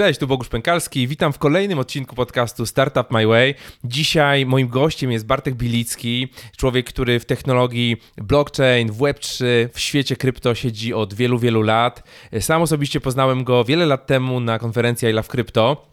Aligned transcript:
Cześć, 0.00 0.20
tu 0.20 0.26
Bogusz 0.26 0.48
Pękalski. 0.48 1.08
Witam 1.08 1.32
w 1.32 1.38
kolejnym 1.38 1.78
odcinku 1.78 2.16
podcastu 2.16 2.66
Startup 2.66 3.10
My 3.10 3.26
Way. 3.26 3.54
Dzisiaj 3.84 4.46
moim 4.46 4.68
gościem 4.68 5.12
jest 5.12 5.26
Bartek 5.26 5.54
Bilicki, 5.54 6.28
człowiek, 6.56 6.86
który 6.86 7.20
w 7.20 7.24
technologii 7.24 7.96
blockchain, 8.16 8.92
w 8.92 8.98
Web3, 8.98 9.44
w 9.72 9.80
świecie 9.80 10.16
krypto 10.16 10.54
siedzi 10.54 10.94
od 10.94 11.14
wielu, 11.14 11.38
wielu 11.38 11.62
lat. 11.62 12.02
Sam 12.40 12.62
osobiście 12.62 13.00
poznałem 13.00 13.44
go 13.44 13.64
wiele 13.64 13.86
lat 13.86 14.06
temu 14.06 14.40
na 14.40 14.58
konferencji 14.58 15.08
I 15.08 15.12
Love 15.12 15.28
Crypto. 15.28 15.86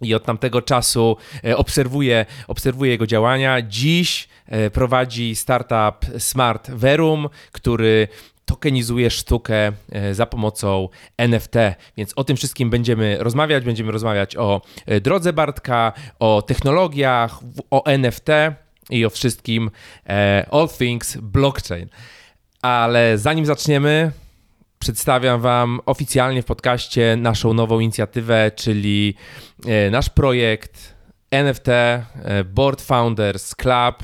I 0.00 0.14
od 0.14 0.24
tamtego 0.24 0.62
czasu 0.62 1.16
e, 1.44 1.56
obserwuję, 1.56 2.26
obserwuję 2.48 2.90
jego 2.90 3.06
działania. 3.06 3.62
Dziś 3.62 4.28
e, 4.46 4.70
prowadzi 4.70 5.36
startup 5.36 6.06
Smart 6.18 6.70
Verum, 6.70 7.28
który 7.52 8.08
tokenizuje 8.44 9.10
sztukę 9.10 9.72
e, 9.92 10.14
za 10.14 10.26
pomocą 10.26 10.88
NFT. 11.16 11.54
Więc 11.96 12.12
o 12.16 12.24
tym 12.24 12.36
wszystkim 12.36 12.70
będziemy 12.70 13.16
rozmawiać. 13.20 13.64
Będziemy 13.64 13.92
rozmawiać 13.92 14.36
o 14.36 14.60
e, 14.86 15.00
drodze 15.00 15.32
Bartka, 15.32 15.92
o 16.18 16.42
technologiach, 16.42 17.38
o 17.70 17.84
NFT 17.84 18.28
i 18.90 19.04
o 19.04 19.10
wszystkim 19.10 19.70
e, 20.08 20.46
all 20.50 20.68
things 20.68 21.16
blockchain. 21.16 21.88
Ale 22.62 23.18
zanim 23.18 23.46
zaczniemy, 23.46 24.12
przedstawiam 24.78 25.40
Wam 25.40 25.80
oficjalnie 25.86 26.42
w 26.42 26.46
podcaście 26.46 27.16
naszą 27.16 27.54
nową 27.54 27.80
inicjatywę, 27.80 28.50
czyli 28.56 29.14
nasz 29.90 30.10
projekt 30.10 30.94
NFT 31.30 31.66
Board 32.44 32.82
Founders 32.82 33.54
Club. 33.54 34.02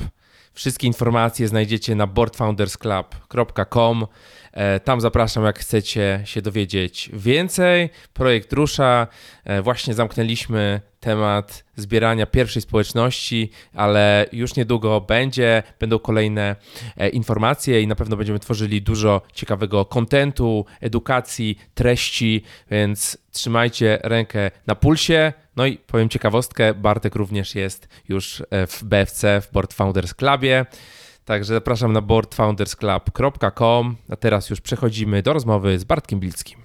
Wszystkie 0.59 0.87
informacje 0.87 1.47
znajdziecie 1.47 1.95
na 1.95 2.07
boardfoundersclub.com. 2.07 4.07
E, 4.51 4.79
tam 4.79 5.01
zapraszam, 5.01 5.45
jak 5.45 5.59
chcecie 5.59 6.21
się 6.25 6.41
dowiedzieć 6.41 7.09
więcej. 7.13 7.89
Projekt 8.13 8.53
rusza. 8.53 9.07
E, 9.43 9.61
właśnie 9.61 9.93
zamknęliśmy 9.93 10.81
temat 10.99 11.63
zbierania 11.75 12.25
pierwszej 12.25 12.61
społeczności, 12.61 13.51
ale 13.73 14.25
już 14.31 14.55
niedługo 14.55 15.01
będzie, 15.01 15.63
będą 15.79 15.99
kolejne 15.99 16.55
e, 16.97 17.09
informacje 17.09 17.81
i 17.81 17.87
na 17.87 17.95
pewno 17.95 18.17
będziemy 18.17 18.39
tworzyli 18.39 18.81
dużo 18.81 19.21
ciekawego 19.33 19.85
kontentu, 19.85 20.65
edukacji, 20.81 21.59
treści, 21.73 22.43
więc 22.71 23.17
trzymajcie 23.31 23.99
rękę 24.03 24.51
na 24.67 24.75
pulsie. 24.75 25.33
No 25.55 25.65
i 25.65 25.77
powiem 25.77 26.09
ciekawostkę, 26.09 26.73
Bartek 26.73 27.15
również 27.15 27.55
jest 27.55 27.87
już 28.09 28.43
w 28.51 28.83
BFC, 28.83 29.41
w 29.41 29.51
Board 29.51 29.73
Founders 29.73 30.13
Clubie. 30.13 30.65
Także 31.25 31.53
zapraszam 31.53 31.93
na 31.93 32.01
boardfoundersclub.com. 32.01 33.95
A 34.09 34.15
teraz 34.15 34.49
już 34.49 34.61
przechodzimy 34.61 35.21
do 35.21 35.33
rozmowy 35.33 35.79
z 35.79 35.83
Bartkiem 35.83 36.19
Bilskim. 36.19 36.59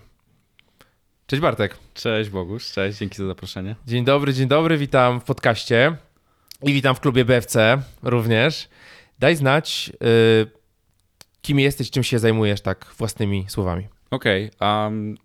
Cześć 1.27 1.43
Bartek. 1.43 1.77
Cześć 1.95 2.31
Bogusz, 2.31 2.73
cześć, 2.73 2.99
dzięki 2.99 3.17
za 3.17 3.27
zaproszenie. 3.27 3.77
Dzień 3.87 4.05
dobry, 4.05 4.35
dzień 4.35 4.49
dobry, 4.49 4.79
witam 4.79 5.21
w 5.21 5.25
podcaście 5.25 5.97
i 6.63 6.73
witam 6.73 6.95
w 6.95 7.01
klubie 7.01 7.25
BFC 7.25 7.83
również. 8.03 8.69
Daj 9.19 9.37
znać, 9.37 9.93
yy, 10.01 10.51
kim 11.43 11.61
jesteś, 11.61 11.91
czym 11.91 12.03
się 12.03 12.19
zajmujesz 12.19 12.61
tak 12.61 12.95
własnymi 12.99 13.45
słowami. 13.49 13.89
Okej, 14.15 14.51
okay, 14.57 14.85
um, 14.85 15.17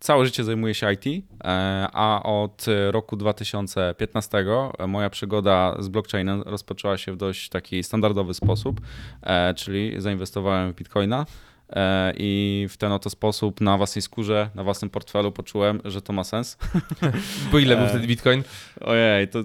całe 0.00 0.24
życie 0.24 0.44
zajmuję 0.44 0.74
się 0.74 0.92
IT, 0.92 1.06
e, 1.06 1.88
a 1.92 2.22
od 2.22 2.66
roku 2.90 3.16
2015 3.16 4.44
moja 4.88 5.10
przygoda 5.10 5.76
z 5.78 5.88
blockchainem 5.88 6.42
rozpoczęła 6.42 6.98
się 6.98 7.12
w 7.12 7.16
dość 7.16 7.48
taki 7.48 7.82
standardowy 7.82 8.34
sposób, 8.34 8.80
e, 9.22 9.54
czyli 9.54 10.00
zainwestowałem 10.00 10.72
w 10.72 10.76
bitcoina. 10.76 11.26
E, 11.70 12.12
i 12.16 12.66
w 12.70 12.76
ten 12.76 12.92
oto 12.92 13.10
sposób 13.10 13.60
na 13.60 13.76
własnej 13.76 14.02
skórze, 14.02 14.50
na 14.54 14.64
własnym 14.64 14.90
portfelu 14.90 15.32
poczułem, 15.32 15.80
że 15.84 16.02
to 16.02 16.12
ma 16.12 16.24
sens. 16.24 16.58
Bo 17.52 17.58
ile 17.58 17.76
był 17.76 17.86
wtedy 17.86 18.06
bitcoin? 18.06 18.42
Ojej, 18.80 19.28
to 19.28 19.38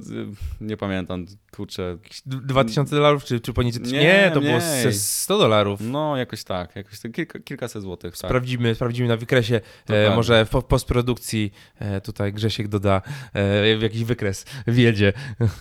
nie 0.61 0.77
pamiętam, 0.77 1.25
kurczę. 1.55 1.97
2000 2.25 2.95
dolarów 2.95 3.23
czy, 3.23 3.39
czy 3.39 3.53
poniżej? 3.53 3.81
Nie, 3.81 3.91
nie 3.91 4.31
to 4.33 4.41
było 4.41 4.57
100 4.91 5.37
dolarów. 5.37 5.80
No, 5.83 6.17
jakoś 6.17 6.43
tak, 6.43 6.75
jakoś 6.75 6.99
tak, 6.99 7.11
kilka, 7.11 7.39
kilkaset 7.39 7.81
złotych. 7.81 8.17
Tak. 8.17 8.30
Sprawdzimy, 8.30 8.75
sprawdzimy 8.75 9.08
na 9.08 9.17
wykresie, 9.17 9.61
e, 9.89 10.15
może 10.15 10.45
w 10.45 10.63
postprodukcji 10.63 11.53
e, 11.80 12.02
tutaj 12.02 12.33
Grzesiek 12.33 12.67
doda 12.67 13.02
e, 13.33 13.77
jakiś 13.77 14.03
wykres, 14.03 14.45
wiedzie 14.67 15.13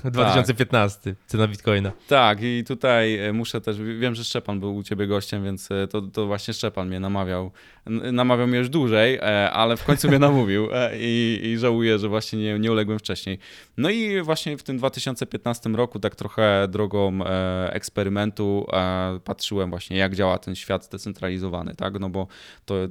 2015, 0.05 1.01
tak. 1.15 1.27
cena 1.27 1.49
bitcoina. 1.49 1.93
Tak 2.09 2.39
i 2.43 2.65
tutaj 2.67 3.19
e, 3.19 3.33
muszę 3.33 3.61
też, 3.61 3.77
wiem, 3.99 4.15
że 4.15 4.25
Szczepan 4.25 4.61
był 4.61 4.77
u 4.77 4.83
ciebie 4.83 5.07
gościem, 5.07 5.45
więc 5.45 5.71
e, 5.71 5.89
to, 5.89 6.03
to 6.03 6.27
właśnie 6.27 6.55
Szczepan 6.55 6.89
mnie 6.89 7.01
namawiał, 7.01 7.51
namawiał 7.87 8.47
mnie 8.47 8.59
już 8.59 8.69
dłużej, 8.69 9.15
e, 9.15 9.51
ale 9.51 9.77
w 9.77 9.85
końcu 9.85 10.09
mnie 10.09 10.19
namówił 10.29 10.69
i, 10.95 11.41
i 11.45 11.59
żałuję, 11.59 11.99
że 11.99 12.09
właśnie 12.09 12.39
nie, 12.39 12.59
nie 12.59 12.73
uległem 12.73 12.99
wcześniej. 12.99 13.39
No 13.77 13.91
i 13.91 14.23
właśnie 14.23 14.59
w 14.59 14.63
tym 14.63 14.79
2015 14.79 15.71
roku 15.71 15.99
tak 15.99 16.17
trochę 16.17 16.69
drogą 16.69 17.25
e, 17.25 17.73
eksperymentu 17.73 18.67
e, 18.73 19.21
patrzyłem 19.25 19.71
właśnie, 19.71 19.97
jak 19.97 20.15
działa 20.15 20.39
ten 20.39 20.55
świat 20.55 20.85
zdecentralizowany, 20.85 21.75
tak? 21.75 22.01
No 22.01 22.11
bo 22.11 22.27
to 22.65 22.75
e, 22.85 22.89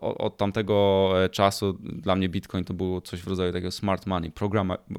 od 0.00 0.36
tamtego 0.36 1.10
czasu 1.32 1.78
dla 1.82 2.16
mnie 2.16 2.28
Bitcoin 2.28 2.64
to 2.64 2.74
było 2.74 3.00
coś 3.00 3.20
w 3.20 3.28
rodzaju 3.28 3.52
takiego 3.52 3.70
smart 3.70 4.06
money, 4.06 4.32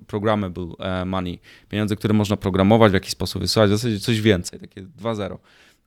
programmable 0.07 0.67
money, 1.05 1.39
pieniądze, 1.69 1.95
które 1.95 2.13
można 2.13 2.37
programować, 2.37 2.91
w 2.91 2.93
jakiś 2.93 3.11
sposób 3.11 3.41
wysyłać, 3.41 3.69
w 3.69 3.73
zasadzie 3.73 3.99
coś 3.99 4.21
więcej, 4.21 4.59
takie 4.59 4.81
2.0 4.81 5.37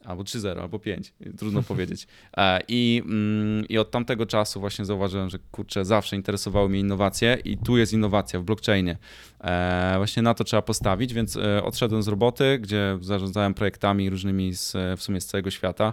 albo 0.04 0.22
3-0, 0.22 0.60
albo 0.60 0.78
5, 0.78 1.12
trudno 1.38 1.62
powiedzieć. 1.72 2.06
E, 2.36 2.60
I, 2.68 3.02
mm, 3.04 3.68
I 3.68 3.78
od 3.78 3.90
tamtego 3.90 4.26
czasu 4.26 4.60
właśnie 4.60 4.84
zauważyłem, 4.84 5.30
że 5.30 5.38
kurczę, 5.38 5.84
zawsze 5.84 6.16
interesowały 6.16 6.68
mnie 6.68 6.80
innowacje 6.80 7.38
i 7.44 7.58
tu 7.58 7.76
jest 7.76 7.92
innowacja 7.92 8.40
w 8.40 8.42
blockchainie. 8.42 8.96
E, 9.40 9.94
właśnie 9.96 10.22
na 10.22 10.34
to 10.34 10.44
trzeba 10.44 10.62
postawić, 10.62 11.14
więc 11.14 11.36
e, 11.36 11.62
odszedłem 11.64 12.02
z 12.02 12.08
roboty, 12.08 12.58
gdzie 12.58 12.98
zarządzałem 13.00 13.54
projektami 13.54 14.10
różnymi 14.10 14.54
z, 14.54 14.72
w 14.98 15.02
sumie 15.02 15.20
z 15.20 15.26
całego 15.26 15.50
świata 15.50 15.92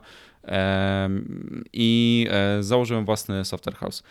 i 1.74 2.28
założyłem 2.60 3.06
własny 3.06 3.46
software 3.46 3.76
house. 3.76 4.04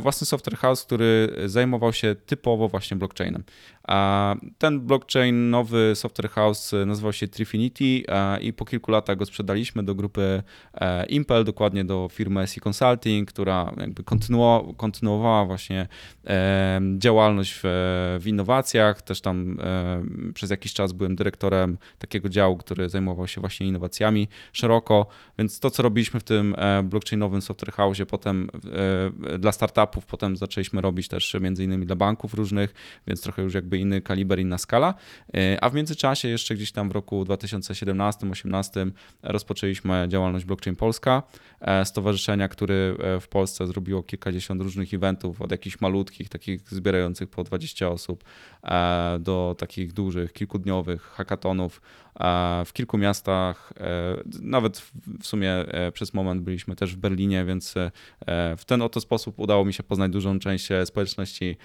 Własny 0.00 0.26
software 0.26 0.56
house, 0.56 0.84
który 0.84 1.36
zajmował 1.46 1.92
się 1.92 2.16
typowo 2.26 2.68
właśnie 2.68 2.96
blockchainem. 2.96 3.44
Ten 4.58 4.80
blockchain, 4.80 5.50
nowy 5.50 5.92
software 5.94 6.30
house 6.30 6.72
nazywał 6.86 7.12
się 7.12 7.28
Trifinity 7.28 8.02
i 8.40 8.52
po 8.52 8.64
kilku 8.64 8.90
latach 8.90 9.16
go 9.16 9.26
sprzedaliśmy 9.26 9.82
do 9.82 9.94
grupy 9.94 10.42
e, 10.74 11.06
Impel, 11.06 11.44
dokładnie 11.44 11.84
do 11.84 12.08
firmy 12.12 12.46
SE 12.46 12.60
Consulting, 12.60 13.28
która 13.28 13.72
jakby 13.76 14.04
kontynuowała 14.76 15.44
właśnie 15.44 15.88
działalność 16.98 17.60
w 18.18 18.22
innowacjach. 18.26 19.02
Też 19.02 19.20
tam 19.20 19.58
przez 20.34 20.50
jakiś 20.50 20.72
czas 20.72 20.92
byłem 20.92 21.16
dyrektorem 21.16 21.78
takiego 21.98 22.28
działu, 22.28 22.56
który 22.56 22.88
zajmował 22.88 23.26
się 23.28 23.40
właśnie 23.40 23.66
innowacjami 23.66 24.28
szeroko, 24.52 25.06
więc 25.38 25.59
to, 25.60 25.70
co 25.70 25.82
robiliśmy 25.82 26.20
w 26.20 26.24
tym 26.24 26.54
e, 26.58 26.82
blockchainowym 26.82 27.42
software 27.42 27.72
house, 27.72 27.98
potem 28.08 28.50
e, 29.32 29.38
dla 29.38 29.52
startupów, 29.52 30.06
potem 30.06 30.36
zaczęliśmy 30.36 30.80
robić 30.80 31.08
też 31.08 31.36
między 31.40 31.64
innymi 31.64 31.86
dla 31.86 31.96
banków 31.96 32.34
różnych, 32.34 32.74
więc 33.06 33.22
trochę 33.22 33.42
już 33.42 33.54
jakby 33.54 33.78
inny 33.78 34.00
kaliber, 34.00 34.40
inna 34.40 34.58
skala. 34.58 34.94
E, 35.34 35.64
a 35.64 35.70
w 35.70 35.74
międzyczasie 35.74 36.28
jeszcze 36.28 36.54
gdzieś 36.54 36.72
tam 36.72 36.88
w 36.88 36.92
roku 36.92 37.24
2017-2018 37.24 38.90
rozpoczęliśmy 39.22 40.06
działalność 40.08 40.44
Blockchain 40.44 40.76
Polska, 40.76 41.22
stowarzyszenia, 41.84 42.48
które 42.48 42.94
w 43.20 43.28
Polsce 43.28 43.66
zrobiło 43.66 44.02
kilkadziesiąt 44.02 44.62
różnych 44.62 44.94
eventów, 44.94 45.42
od 45.42 45.50
jakichś 45.50 45.80
malutkich, 45.80 46.28
takich 46.28 46.70
zbierających 46.70 47.28
po 47.28 47.44
20 47.44 47.88
osób, 47.88 48.24
do 49.20 49.56
takich 49.58 49.92
dużych, 49.92 50.32
kilkudniowych 50.32 51.02
hackathonów 51.02 51.80
w 52.66 52.72
kilku 52.72 52.98
miastach. 52.98 53.72
Nawet 54.40 54.78
w 55.20 55.26
sumie 55.26 55.64
przez 55.92 56.14
moment 56.14 56.42
byliśmy 56.42 56.76
też 56.76 56.94
w 56.94 56.98
Berlinie, 56.98 57.44
więc 57.44 57.74
w 58.56 58.64
ten 58.66 58.82
oto 58.82 59.00
sposób 59.00 59.38
udało 59.38 59.64
mi 59.64 59.72
się 59.72 59.82
poznać 59.82 60.12
dużą 60.12 60.38
część 60.38 60.68
społeczności 60.84 61.56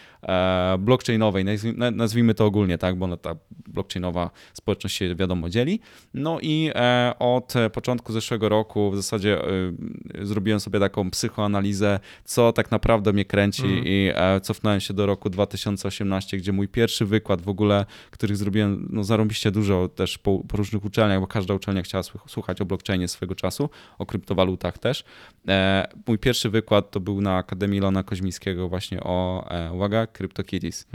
blockchainowej, 0.80 1.46
nazwijmy 1.92 2.34
to 2.34 2.46
ogólnie, 2.46 2.78
tak, 2.78 2.96
bo 2.96 3.18
ta 3.18 3.36
blockchainowa 3.68 4.32
społeczność 4.54 4.96
się 4.96 5.16
wiadomo 5.16 5.50
dzieli. 5.50 5.80
No 6.14 6.40
i 6.42 6.72
e, 6.76 7.14
od 7.20 7.54
początku 7.74 8.14
zeszłego 8.14 8.50
roku 8.50 8.92
w 8.92 8.96
zasadzie 8.96 9.42
e, 9.42 10.26
zrobiłem 10.26 10.60
sobie 10.60 10.80
taką 10.80 11.12
psychoanalizę, 11.12 12.00
co 12.24 12.54
tak 12.54 12.72
naprawdę 12.72 13.14
mnie 13.14 13.26
kręci 13.26 13.66
mm. 13.66 13.84
i 13.86 14.12
e, 14.16 14.42
cofnąłem 14.42 14.80
się 14.80 14.94
do 14.94 15.06
roku 15.06 15.30
2018, 15.30 16.38
gdzie 16.38 16.52
mój 16.52 16.68
pierwszy 16.68 17.06
wykład 17.06 17.42
w 17.42 17.50
ogóle, 17.50 17.86
których 18.12 18.38
zrobiłem 18.38 18.88
no 18.92 19.04
zarąbiście 19.04 19.52
dużo, 19.52 19.88
też 19.88 20.18
po 20.18 20.44
różnych 20.54 20.86
uczelniach, 20.86 21.20
bo 21.20 21.28
każda 21.28 21.54
uczelnia 21.54 21.82
chciała 21.82 22.04
słuchać 22.28 22.62
o 22.62 22.66
blockchainie 22.66 23.08
swego 23.08 23.36
czasu, 23.36 23.70
o 23.98 24.06
kryptowalutach 24.06 24.78
też. 24.78 25.04
E, 25.48 25.88
mój 26.08 26.20
pierwszy 26.20 26.50
wykład 26.50 26.92
to 26.92 27.00
był 27.00 27.22
na 27.22 27.38
Akademii 27.38 27.80
Lona 27.80 28.04
Koźmińskiego 28.04 28.70
właśnie 28.70 29.04
o, 29.04 29.48
e, 29.50 29.72
uwaga, 29.72 30.08
CryptoKitties. 30.08 30.88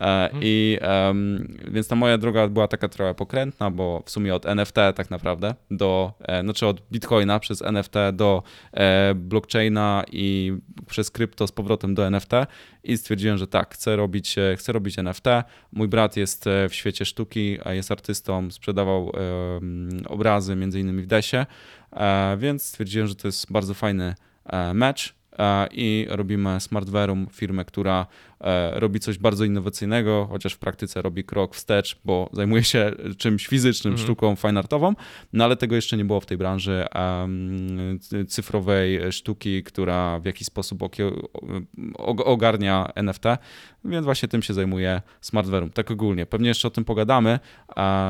E, 0.00 0.30
I 0.40 0.78
więc 1.70 1.88
ta 1.88 1.96
moja 1.96 2.18
droga 2.18 2.48
była 2.48 2.68
taka 2.68 2.88
trochę 2.88 3.14
pokrętna, 3.14 3.70
bo 3.70 4.02
w 4.06 4.10
sumie 4.10 4.34
od 4.34 4.46
NFT 4.46 4.74
tak 4.74 5.10
naprawdę 5.10 5.54
do, 5.70 6.12
znaczy 6.42 6.66
od 6.66 6.82
Bitcoina 6.92 7.38
przez 7.38 7.62
NFT 7.62 7.94
do 8.12 8.42
blockchaina 9.14 10.04
i 10.12 10.56
przez 10.86 11.10
krypto 11.10 11.46
z 11.46 11.52
powrotem 11.52 11.94
do 11.94 12.06
NFT 12.06 12.30
i 12.86 12.96
stwierdziłem, 12.96 13.38
że 13.38 13.46
tak, 13.46 13.74
chcę 13.74 13.96
robić, 13.96 14.36
chcę 14.56 14.72
robić 14.72 14.98
NFT. 14.98 15.24
Mój 15.72 15.88
brat 15.88 16.16
jest 16.16 16.44
w 16.68 16.74
świecie 16.74 17.04
sztuki, 17.04 17.58
jest 17.70 17.92
artystą, 17.92 18.50
sprzedawał 18.50 19.12
obrazy 20.06 20.56
między 20.56 20.80
innymi 20.80 21.02
w 21.02 21.06
Desie, 21.06 21.46
więc 22.38 22.62
stwierdziłem, 22.62 23.08
że 23.08 23.14
to 23.14 23.28
jest 23.28 23.52
bardzo 23.52 23.74
fajny 23.74 24.14
mecz 24.74 25.14
i 25.72 26.06
robimy 26.08 26.60
Smartverum, 26.60 27.26
firmę, 27.32 27.64
która 27.64 28.06
E, 28.35 28.35
robi 28.72 29.00
coś 29.00 29.18
bardzo 29.18 29.44
innowacyjnego, 29.44 30.26
chociaż 30.30 30.52
w 30.52 30.58
praktyce 30.58 31.02
robi 31.02 31.24
krok 31.24 31.54
wstecz, 31.54 32.00
bo 32.04 32.30
zajmuje 32.32 32.64
się 32.64 32.92
czymś 33.18 33.46
fizycznym, 33.46 33.94
mm. 33.94 34.04
sztuką 34.04 34.36
fine 34.36 34.58
artową, 34.58 34.94
no 35.32 35.44
ale 35.44 35.56
tego 35.56 35.76
jeszcze 35.76 35.96
nie 35.96 36.04
było 36.04 36.20
w 36.20 36.26
tej 36.26 36.38
branży 36.38 36.84
um, 36.94 37.98
cyfrowej 38.28 39.12
sztuki, 39.12 39.62
która 39.62 40.20
w 40.20 40.24
jakiś 40.24 40.46
sposób 40.46 40.82
ogarnia 42.24 42.92
NFT, 42.94 43.24
więc 43.84 44.04
właśnie 44.04 44.28
tym 44.28 44.42
się 44.42 44.54
zajmuje 44.54 45.02
Smartverum. 45.20 45.70
Tak 45.70 45.90
ogólnie. 45.90 46.26
Pewnie 46.26 46.48
jeszcze 46.48 46.68
o 46.68 46.70
tym 46.70 46.84
pogadamy 46.84 47.38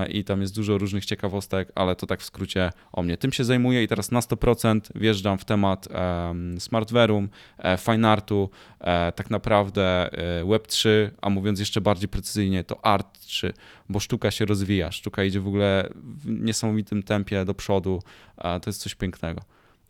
i 0.08 0.24
tam 0.24 0.40
jest 0.40 0.54
dużo 0.54 0.78
różnych 0.78 1.04
ciekawostek, 1.04 1.72
ale 1.74 1.96
to 1.96 2.06
tak 2.06 2.20
w 2.20 2.24
skrócie 2.24 2.70
o 2.92 3.02
mnie. 3.02 3.16
Tym 3.16 3.32
się 3.32 3.44
zajmuję 3.44 3.82
i 3.82 3.88
teraz 3.88 4.10
na 4.10 4.20
100% 4.20 4.80
wjeżdżam 4.94 5.38
w 5.38 5.44
temat 5.44 5.88
um, 6.28 6.60
Smartverum, 6.60 7.28
e, 7.58 7.76
fine 7.76 8.10
artu, 8.10 8.50
e, 8.80 9.12
tak 9.12 9.30
naprawdę 9.30 9.86
E, 10.15 10.15
Web3, 10.44 10.88
a 11.20 11.30
mówiąc 11.30 11.60
jeszcze 11.60 11.80
bardziej 11.80 12.08
precyzyjnie, 12.08 12.64
to 12.64 12.74
Art3, 12.74 13.52
bo 13.88 14.00
sztuka 14.00 14.30
się 14.30 14.44
rozwija, 14.44 14.92
sztuka 14.92 15.24
idzie 15.24 15.40
w 15.40 15.48
ogóle 15.48 15.88
w 15.94 16.30
niesamowitym 16.30 17.02
tempie 17.02 17.44
do 17.44 17.54
przodu, 17.54 18.02
a 18.36 18.60
to 18.60 18.70
jest 18.70 18.82
coś 18.82 18.94
pięknego 18.94 19.42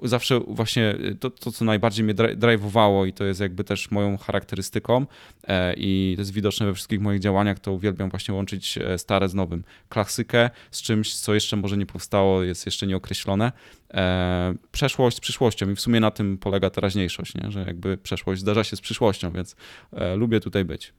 zawsze 0.03 0.41
właśnie 0.41 0.95
to, 1.21 1.31
to 1.31 1.53
co 1.53 1.65
najbardziej 1.65 2.05
mnie 2.05 2.15
drive'owało 2.15 3.07
i 3.09 3.13
to 3.13 3.25
jest 3.25 3.41
jakby 3.41 3.65
też 3.65 3.91
moją 3.91 4.17
charakterystyką 4.17 5.07
e, 5.45 5.75
i 5.77 6.13
to 6.17 6.21
jest 6.21 6.33
widoczne 6.33 6.67
we 6.67 6.75
wszystkich 6.75 7.01
moich 7.01 7.21
działaniach, 7.21 7.59
to 7.59 7.73
uwielbiam 7.73 8.11
właśnie 8.11 8.35
łączyć 8.35 8.79
e, 8.79 8.99
stare 8.99 9.29
z 9.29 9.35
nowym. 9.35 9.65
Klasykę 9.89 10.51
z 10.71 10.83
czymś, 10.83 11.15
co 11.17 11.35
jeszcze 11.35 11.57
może 11.57 11.77
nie 11.77 11.87
powstało, 11.87 12.43
jest 12.43 12.67
jeszcze 12.67 12.87
nieokreślone. 12.87 13.53
E, 13.95 14.55
przeszłość 14.73 15.17
z 15.17 15.21
przyszłością 15.21 15.71
i 15.71 15.75
w 15.75 15.81
sumie 15.81 16.01
na 16.01 16.11
tym 16.11 16.39
polega 16.39 16.71
teraźniejszość, 16.71 17.35
nie? 17.35 17.51
że 17.51 17.61
jakby 17.61 17.97
przeszłość 17.97 18.41
zdarza 18.41 18.65
się 18.65 18.77
z 18.77 18.81
przyszłością, 18.81 19.31
więc 19.31 19.57
lubię 20.17 20.41
tutaj 20.41 20.65
być. 20.65 20.93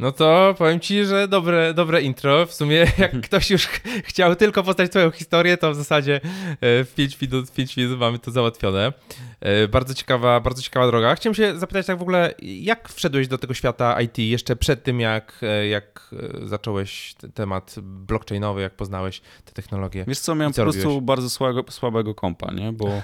No 0.00 0.12
to 0.12 0.54
powiem 0.58 0.80
ci, 0.80 1.04
że 1.04 1.28
dobre, 1.28 1.74
dobre 1.74 2.02
intro. 2.02 2.46
W 2.46 2.54
sumie 2.54 2.76
jak 2.98 3.20
ktoś 3.20 3.50
już 3.50 3.66
chciał 4.04 4.36
tylko 4.36 4.62
poznać 4.62 4.90
twoją 4.90 5.10
historię, 5.10 5.56
to 5.56 5.72
w 5.72 5.74
zasadzie 5.74 6.20
e, 6.60 6.84
w 6.84 6.92
5 6.96 7.20
minut, 7.20 7.52
5 7.52 7.76
minut 7.76 7.98
mamy 7.98 8.18
to 8.18 8.30
załatwione. 8.30 8.92
E, 9.40 9.68
bardzo 9.68 9.94
ciekawa, 9.94 10.40
bardzo 10.40 10.62
ciekawa 10.62 10.86
droga. 10.86 11.14
Chciałem 11.14 11.34
się 11.34 11.58
zapytać 11.58 11.86
tak 11.86 11.98
w 11.98 12.02
ogóle, 12.02 12.34
jak 12.42 12.88
wszedłeś 12.88 13.28
do 13.28 13.38
tego 13.38 13.54
świata 13.54 14.00
IT 14.00 14.18
jeszcze 14.18 14.56
przed 14.56 14.82
tym, 14.82 15.00
jak, 15.00 15.40
e, 15.42 15.66
jak 15.66 16.14
zacząłeś 16.44 17.14
temat 17.34 17.74
blockchainowy, 17.82 18.60
jak 18.60 18.76
poznałeś 18.76 19.20
te 19.44 19.52
technologie? 19.52 20.04
Wiesz 20.08 20.18
co, 20.18 20.34
miałem 20.34 20.52
co 20.52 20.62
po 20.62 20.64
prostu 20.64 20.84
robiłeś? 20.84 21.04
bardzo 21.04 21.30
słabego, 21.30 21.72
słabego 21.72 22.14
kompa, 22.14 22.52
nie? 22.52 22.72
Bo 22.72 23.02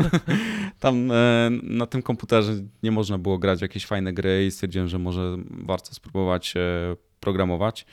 tam 0.80 1.10
na 1.62 1.86
tym 1.86 2.02
komputerze 2.02 2.52
nie 2.82 2.90
można 2.90 3.18
było 3.18 3.38
grać 3.38 3.58
w 3.58 3.62
jakieś 3.62 3.86
fajne 3.86 4.12
gry 4.12 4.46
i 4.46 4.50
stwierdziłem, 4.50 4.88
że 4.88 4.98
może 4.98 5.36
warto 5.50 5.94
spróbować 5.94 6.23
spróbować 6.24 6.54
e, 6.56 6.60
programować, 7.20 7.86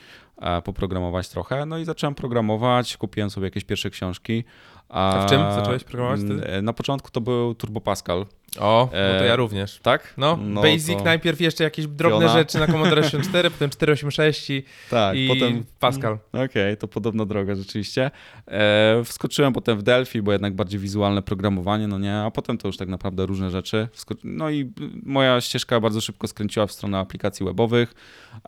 poprogramować 0.63 1.29
trochę. 1.29 1.65
No 1.65 1.77
i 1.77 1.85
zacząłem 1.85 2.15
programować, 2.15 2.97
kupiłem 2.97 3.29
sobie 3.29 3.47
jakieś 3.47 3.63
pierwsze 3.63 3.89
książki. 3.89 4.43
A 4.89 5.23
w 5.25 5.29
czym 5.29 5.39
zacząłeś 5.39 5.83
programować 5.83 6.19
wtedy? 6.19 6.47
E, 6.47 6.61
na 6.61 6.73
początku 6.73 7.11
to 7.11 7.21
był 7.21 7.55
Turbo 7.55 7.81
Pascal. 7.81 8.25
O, 8.59 8.89
no 8.93 9.19
to 9.19 9.23
ja 9.25 9.35
również. 9.35 9.79
Tak? 9.81 10.13
No, 10.17 10.37
no 10.41 10.61
Basic 10.61 10.97
to... 10.97 11.03
najpierw 11.03 11.41
jeszcze 11.41 11.63
jakieś 11.63 11.87
drobne 11.87 12.19
Fiona. 12.19 12.33
rzeczy 12.33 12.59
na 12.59 12.67
Commodore 12.67 13.03
64, 13.03 13.49
potem 13.49 13.69
486 13.69 14.49
i, 14.49 14.63
tak, 14.89 15.15
i 15.17 15.27
potem 15.27 15.63
Pascal. 15.79 16.17
Okej, 16.33 16.45
okay, 16.45 16.77
to 16.77 16.87
podobna 16.87 17.25
droga 17.25 17.55
rzeczywiście. 17.55 18.11
E, 18.47 19.01
wskoczyłem 19.05 19.53
potem 19.53 19.77
w 19.77 19.83
Delphi, 19.83 20.21
bo 20.21 20.31
jednak 20.31 20.53
bardziej 20.55 20.79
wizualne 20.79 21.21
programowanie, 21.21 21.87
no 21.87 21.99
nie, 21.99 22.15
a 22.15 22.31
potem 22.31 22.57
to 22.57 22.67
już 22.67 22.77
tak 22.77 22.89
naprawdę 22.89 23.25
różne 23.25 23.49
rzeczy. 23.49 23.87
Wsko... 23.91 24.15
No 24.23 24.49
i 24.49 24.71
moja 25.03 25.41
ścieżka 25.41 25.79
bardzo 25.79 26.01
szybko 26.01 26.27
skręciła 26.27 26.67
w 26.67 26.71
stronę 26.71 26.97
aplikacji 26.97 27.45
webowych 27.45 27.93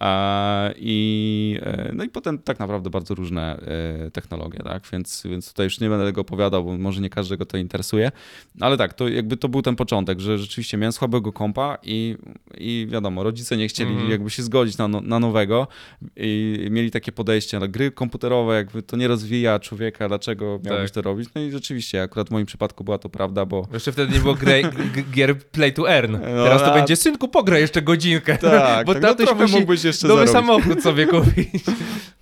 e, 0.01 0.73
i 0.77 1.59
e, 1.61 1.91
no 1.93 2.03
i 2.03 2.09
potem 2.09 2.39
tak 2.39 2.59
naprawdę 2.59 2.89
bardzo 2.89 3.15
różne 3.15 3.59
e, 4.05 4.11
technologie, 4.11 4.59
tak, 4.63 4.83
więc, 4.91 5.23
więc 5.25 5.49
tutaj 5.49 5.65
już 5.65 5.79
nie 5.79 5.89
będę 5.89 6.05
tego 6.05 6.21
opowiadał, 6.21 6.63
bo 6.63 6.77
może 6.77 7.01
nie 7.01 7.09
każdego 7.09 7.45
to 7.45 7.57
interesuje, 7.57 8.11
ale 8.59 8.77
tak, 8.77 8.93
to 8.93 9.07
jakby 9.07 9.37
to 9.37 9.49
był 9.49 9.61
ten 9.61 9.75
początek 9.75 9.92
początek, 9.93 10.19
że 10.19 10.37
rzeczywiście 10.37 10.77
miałem 10.77 10.91
słabego 10.91 11.33
kompa 11.33 11.77
i, 11.83 12.17
i 12.57 12.87
wiadomo, 12.89 13.23
rodzice 13.23 13.57
nie 13.57 13.67
chcieli 13.67 13.91
mm. 13.91 14.09
jakby 14.09 14.29
się 14.29 14.43
zgodzić 14.43 14.77
na, 14.77 14.87
no, 14.87 15.01
na 15.01 15.19
nowego 15.19 15.67
i 16.15 16.59
mieli 16.71 16.91
takie 16.91 17.11
podejście, 17.11 17.57
ale 17.57 17.69
gry 17.69 17.91
komputerowe 17.91 18.55
jakby 18.55 18.81
to 18.83 18.97
nie 18.97 19.07
rozwija 19.07 19.59
człowieka, 19.59 20.07
dlaczego 20.07 20.59
miałbyś 20.65 20.91
tak. 20.91 20.93
to 20.93 21.01
robić? 21.01 21.29
No 21.35 21.41
i 21.41 21.51
rzeczywiście, 21.51 22.01
akurat 22.01 22.27
w 22.27 22.31
moim 22.31 22.45
przypadku 22.45 22.83
była 22.83 22.97
to 22.97 23.09
prawda, 23.09 23.45
bo... 23.45 23.67
Jeszcze 23.73 23.91
wtedy 23.91 24.13
nie 24.13 24.19
było 24.19 24.33
gry, 24.33 24.61
gier 25.15 25.37
play 25.37 25.73
to 25.73 25.91
earn. 25.91 26.11
No, 26.11 26.43
Teraz 26.43 26.61
to 26.61 26.71
a... 26.71 26.75
będzie, 26.75 26.95
synku, 26.95 27.27
pograj 27.27 27.61
jeszcze 27.61 27.81
godzinkę. 27.81 28.37
Tak, 28.37 28.85
bo 28.87 28.95
tak, 28.95 29.17
no 29.39 29.47
mógłbyś 29.47 29.83
jeszcze 29.83 30.07
nowy 30.07 30.27
samochód 30.27 30.83
sobie 30.83 31.07
kupić. 31.07 31.63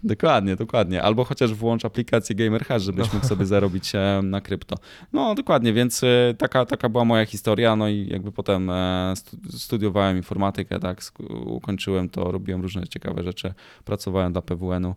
dokładnie, 0.03 0.55
dokładnie. 0.55 1.03
Albo 1.03 1.23
chociaż 1.23 1.53
włącz 1.53 1.85
aplikację 1.85 2.35
Gamer 2.35 2.65
Hash, 2.65 2.83
żebyś 2.83 3.13
mógł 3.13 3.25
sobie 3.25 3.45
zarobić 3.45 3.91
na 4.23 4.41
krypto. 4.41 4.75
No 5.13 5.35
dokładnie, 5.35 5.73
więc 5.73 6.03
e, 6.03 6.33
taka, 6.37 6.65
taka 6.65 6.89
była 6.89 7.05
moja 7.05 7.25
historia 7.25 7.75
no 7.75 7.89
i 7.89 8.07
jakby 8.07 8.31
potem 8.31 8.69
e, 8.69 9.13
studiowałem 9.49 10.17
informatykę, 10.17 10.79
tak, 10.79 11.01
ukończyłem 11.45 12.09
to, 12.09 12.31
robiłem 12.31 12.61
różne 12.61 12.87
ciekawe 12.87 13.23
rzeczy, 13.23 13.53
pracowałem 13.85 14.33
dla 14.33 14.41
PWN-u 14.41 14.89
e, 14.89 14.95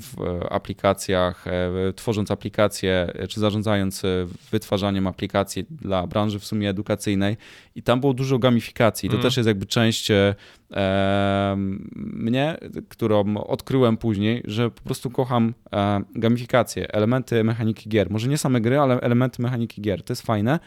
w 0.00 0.40
aplikacjach, 0.50 1.46
e, 1.46 1.92
tworząc 1.92 2.30
aplikacje, 2.30 3.12
czy 3.28 3.40
zarządzając 3.40 4.02
wytwarzaniem 4.50 5.06
aplikacji 5.06 5.66
dla 5.70 6.06
branży 6.06 6.38
w 6.38 6.44
sumie 6.44 6.70
edukacyjnej 6.70 7.36
i 7.74 7.82
tam 7.82 8.00
było 8.00 8.14
dużo 8.14 8.38
gamifikacji. 8.38 9.08
To 9.08 9.14
mm. 9.14 9.22
też 9.22 9.36
jest 9.36 9.46
jakby 9.46 9.66
część 9.66 10.10
e, 10.10 10.34
mnie, 11.96 12.56
którą 12.88 13.36
odkryłem 13.36 13.96
później, 13.96 14.42
że 14.44 14.70
po 14.70 14.82
prostu 14.82 15.10
kocham 15.10 15.54
e, 15.72 16.02
gamifikację, 16.14 16.92
elementy 16.92 17.44
mechaniki 17.44 17.90
gier. 17.90 18.10
Może 18.10 18.28
nie 18.28 18.38
same 18.38 18.60
gry, 18.60 18.78
ale 18.78 19.00
elementy 19.00 19.42
mechaniki 19.42 19.82
gier. 19.82 20.02
To 20.02 20.12
jest 20.12 20.22
fajne. 20.22 20.58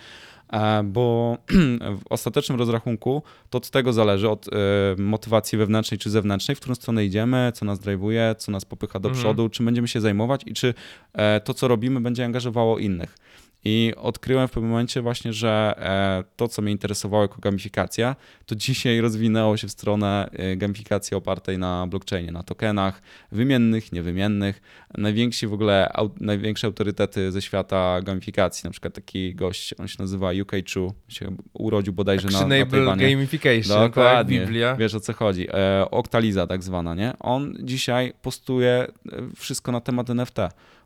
E, 0.52 0.84
bo 0.84 1.38
w 2.02 2.08
ostatecznym 2.10 2.60
rozrachunku 2.60 3.24
to 3.50 3.58
od 3.58 3.70
tego 3.70 3.94
zależy, 3.94 4.30
od 4.30 4.48
e, 4.48 4.52
motywacji 4.98 5.58
wewnętrznej 5.58 5.98
czy 5.98 6.10
zewnętrznej, 6.10 6.56
w 6.56 6.60
którą 6.60 6.76
stronę 6.76 7.06
idziemy, 7.06 7.52
co 7.56 7.66
nas 7.66 7.80
drive'uje, 7.80 8.36
co 8.36 8.52
nas 8.52 8.66
popycha 8.66 9.00
do 9.00 9.10
mhm. 9.10 9.24
przodu, 9.24 9.50
czym 9.50 9.66
będziemy 9.66 9.88
się 9.88 10.02
zajmować 10.02 10.42
i 10.46 10.54
czy 10.54 10.74
e, 11.14 11.42
to, 11.42 11.54
co 11.54 11.68
robimy, 11.68 12.02
będzie 12.02 12.26
angażowało 12.26 12.80
innych. 12.80 13.18
I 13.66 13.94
odkryłem 13.98 14.48
w 14.48 14.52
pewnym 14.52 14.72
momencie 14.72 15.02
właśnie, 15.02 15.34
że 15.34 15.74
e, 15.78 16.24
to, 16.36 16.48
co 16.48 16.62
mnie 16.62 16.72
interesowało 16.72 17.24
jako 17.24 17.42
gamifikacja, 17.42 18.16
to 18.46 18.56
dzisiaj 18.56 19.02
rozwinęło 19.02 19.58
się 19.58 19.68
w 19.68 19.72
stronę 19.72 20.30
e, 20.34 20.58
gamifikacji 20.58 21.18
opartej 21.18 21.58
na 21.58 21.88
blockchainie, 21.88 22.32
na 22.32 22.44
tokenach 22.44 23.02
wymiennych, 23.32 23.92
niewymiennych. 23.92 24.62
Najwięksi 24.98 25.48
w 25.48 25.54
ogóle, 25.54 25.94
największe 26.20 26.68
autorytety 26.68 27.32
ze 27.32 27.42
świata 27.42 28.02
gamifikacji, 28.02 28.68
na 28.68 28.72
przykład 28.72 28.94
taki 28.94 29.36
gość, 29.36 29.74
on 29.80 29.88
się 29.88 29.98
nazywa 30.00 30.32
UK 30.42 30.52
Chu, 30.74 30.94
się 31.08 31.36
urodził 31.54 31.94
bodajże 31.94 32.28
na, 32.28 32.48
na 32.48 32.66
Tajwanie. 32.66 33.10
Gamification, 33.10 33.78
tak, 33.78 33.90
Dokładnie. 33.92 34.40
Tak, 34.40 34.48
Biblia. 34.48 34.76
Wiesz 34.76 34.96
o 34.96 35.00
co 35.00 35.14
chodzi. 35.14 35.48
E, 35.54 35.92
Octaliza 35.92 36.48
tak 36.48 36.64
zwana, 36.64 36.96
nie? 36.96 37.14
On 37.20 37.54
dzisiaj 37.60 38.14
postuje 38.22 38.88
wszystko 39.36 39.72
na 39.72 39.82
temat 39.82 40.10
NFT. 40.10 40.38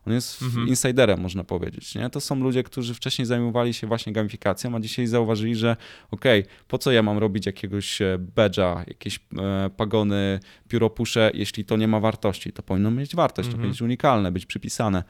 On 0.06 0.12
jest 0.12 0.42
mhm. 0.42 0.68
insiderem, 0.68 1.20
można 1.20 1.44
powiedzieć. 1.44 1.94
Nie? 1.94 2.10
To 2.10 2.20
są 2.20 2.36
ludzie, 2.36 2.62
którzy 2.62 2.94
wcześniej 2.94 3.26
zajmowali 3.26 3.74
się 3.74 3.86
właśnie 3.86 4.12
gamifikacją, 4.12 4.76
a 4.76 4.80
dzisiaj 4.80 5.06
zauważyli, 5.06 5.56
że 5.56 5.76
okej, 6.10 6.40
okay, 6.40 6.52
po 6.68 6.78
co 6.78 6.92
ja 6.92 7.02
mam 7.02 7.18
robić 7.18 7.46
jakiegoś 7.46 8.02
e, 8.02 8.18
badge'a, 8.36 8.84
jakieś 8.88 9.20
e, 9.38 9.70
pagony, 9.76 10.40
pióropusze, 10.68 11.30
jeśli 11.34 11.64
to 11.64 11.76
nie 11.76 11.88
ma 11.88 12.00
wartości. 12.00 12.52
To 12.52 12.62
powinno 12.62 12.90
mieć 12.90 13.16
wartość, 13.16 13.46
mhm. 13.46 13.52
to 13.52 13.56
powinno 13.56 13.72
być 13.72 13.82
unikalne, 13.82 14.32
być 14.32 14.46
przypisane. 14.46 15.04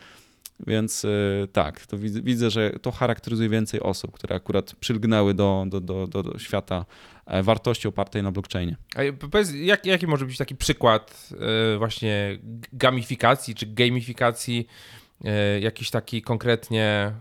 Więc 0.67 1.05
y, 1.05 1.49
tak, 1.53 1.87
to 1.87 1.99
widzę, 1.99 2.51
że 2.51 2.71
to 2.71 2.91
charakteryzuje 2.91 3.49
więcej 3.49 3.81
osób, 3.81 4.13
które 4.13 4.37
akurat 4.37 4.75
przylgnęły 4.75 5.35
do, 5.35 5.65
do, 5.69 5.81
do, 5.81 6.07
do, 6.07 6.23
do 6.23 6.39
świata 6.39 6.85
e, 7.27 7.43
wartości 7.43 7.89
opartej 7.89 8.23
na 8.23 8.33
blockchainie. 8.33 8.77
A 8.97 9.27
powiedz, 9.31 9.53
jak, 9.55 9.87
jaki 9.87 10.07
może 10.07 10.27
być 10.27 10.39
taki 10.39 10.57
przykład 10.57 11.31
e, 11.75 11.79
właśnie 11.79 12.39
gamifikacji 12.73 13.55
czy 13.55 13.67
gamifikacji, 13.67 14.67
e, 15.25 15.61
jakiś 15.61 15.91
taki 15.91 16.23
konkretnie, 16.23 17.13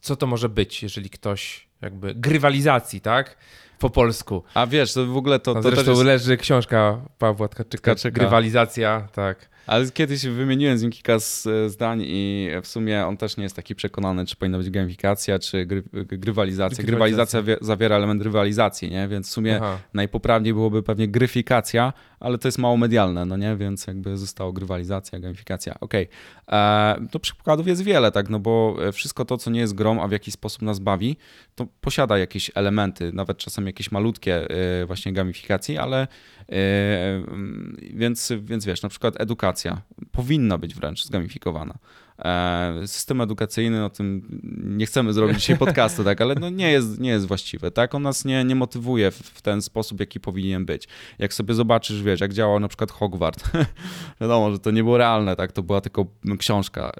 co 0.00 0.16
to 0.16 0.26
może 0.26 0.48
być, 0.48 0.82
jeżeli 0.82 1.10
ktoś 1.10 1.68
jakby 1.82 2.14
grywalizacji, 2.14 3.00
tak? 3.00 3.36
Po 3.78 3.90
polsku. 3.90 4.42
A 4.54 4.66
wiesz, 4.66 4.92
to 4.92 5.06
w 5.06 5.16
ogóle 5.16 5.38
to. 5.38 5.54
No 5.54 5.62
to 5.62 5.70
też 5.70 5.86
jest... 5.86 6.02
leży 6.02 6.36
książka 6.36 7.00
Pawła 7.18 7.48
Tkaczyka, 7.48 7.82
Tkaczyka. 7.94 8.20
grywalizacja, 8.20 9.08
tak. 9.12 9.53
Ale 9.66 9.90
kiedyś 9.90 10.26
wymieniłem 10.26 10.78
z 10.78 10.82
nim 10.82 10.90
kilka 10.90 11.18
z- 11.18 11.48
zdań 11.66 12.02
i 12.06 12.48
w 12.62 12.66
sumie 12.66 13.06
on 13.06 13.16
też 13.16 13.36
nie 13.36 13.42
jest 13.42 13.56
taki 13.56 13.74
przekonany, 13.74 14.26
czy 14.26 14.36
powinna 14.36 14.58
być 14.58 14.70
gamifikacja, 14.70 15.38
czy 15.38 15.66
gry, 15.66 15.82
grywalizacja. 15.92 16.84
Grywalizacja. 16.84 16.84
Grywalizacja 16.84 17.42
wie- 17.42 17.56
zawiera 17.60 17.96
element 17.96 18.22
rywalizacji, 18.22 18.90
nie? 18.90 19.08
Więc 19.08 19.28
w 19.28 19.32
sumie 19.32 19.56
Aha. 19.56 19.78
najpoprawniej 19.94 20.54
byłoby 20.54 20.82
pewnie 20.82 21.08
gryfikacja, 21.08 21.92
ale 22.24 22.38
to 22.38 22.48
jest 22.48 22.58
mało 22.58 22.76
medialne, 22.76 23.24
no 23.24 23.36
nie? 23.36 23.56
Więc 23.56 23.86
jakby 23.86 24.16
zostało 24.16 24.52
grywalizacja, 24.52 25.18
gamifikacja. 25.18 25.80
Okej. 25.80 26.08
Okay. 26.46 27.08
To 27.08 27.18
przykładów 27.20 27.66
jest 27.66 27.82
wiele, 27.82 28.12
tak? 28.12 28.30
No 28.30 28.38
bo 28.38 28.76
wszystko 28.92 29.24
to, 29.24 29.38
co 29.38 29.50
nie 29.50 29.60
jest 29.60 29.74
grą, 29.74 30.02
a 30.02 30.08
w 30.08 30.12
jakiś 30.12 30.34
sposób 30.34 30.62
nas 30.62 30.78
bawi, 30.78 31.16
to 31.54 31.66
posiada 31.80 32.18
jakieś 32.18 32.50
elementy, 32.54 33.12
nawet 33.12 33.38
czasem 33.38 33.66
jakieś 33.66 33.92
malutkie 33.92 34.50
y, 34.82 34.86
właśnie 34.86 35.12
gamifikacji, 35.12 35.78
ale 35.78 36.06
mm, 36.48 37.76
więc, 37.94 38.32
więc 38.42 38.64
wiesz, 38.64 38.82
na 38.82 38.88
przykład 38.88 39.20
edukacja 39.20 39.82
powinna 40.12 40.58
być 40.58 40.74
wręcz 40.74 41.04
zgamifikowana. 41.04 41.74
E, 42.18 42.86
System 42.86 43.20
edukacyjny, 43.20 43.84
o 43.84 43.90
tym 43.90 44.40
nie 44.64 44.86
chcemy 44.86 45.12
zrobić 45.12 45.38
dzisiaj 45.40 45.58
podcastu, 45.58 46.04
tak, 46.04 46.20
ale 46.20 46.34
no 46.34 46.50
nie, 46.50 46.72
jest, 46.72 47.00
nie 47.00 47.10
jest 47.10 47.26
właściwy, 47.26 47.70
tak? 47.70 47.94
On 47.94 48.02
nas 48.02 48.24
nie, 48.24 48.44
nie 48.44 48.54
motywuje 48.54 49.10
w, 49.10 49.16
w 49.16 49.42
ten 49.42 49.62
sposób, 49.62 50.00
jaki 50.00 50.20
powinien 50.20 50.64
być. 50.64 50.88
Jak 51.18 51.34
sobie 51.34 51.54
zobaczysz, 51.54 52.02
wiesz, 52.02 52.20
jak 52.20 52.32
działał 52.32 52.60
na 52.60 52.68
przykład 52.68 52.90
Hogwart, 52.90 53.50
wiadomo, 54.20 54.50
że 54.50 54.58
to 54.58 54.70
nie 54.70 54.82
było 54.84 54.98
realne, 54.98 55.36
tak? 55.36 55.52
To 55.52 55.62
była 55.62 55.80
tylko 55.80 56.06
książka, 56.38 56.92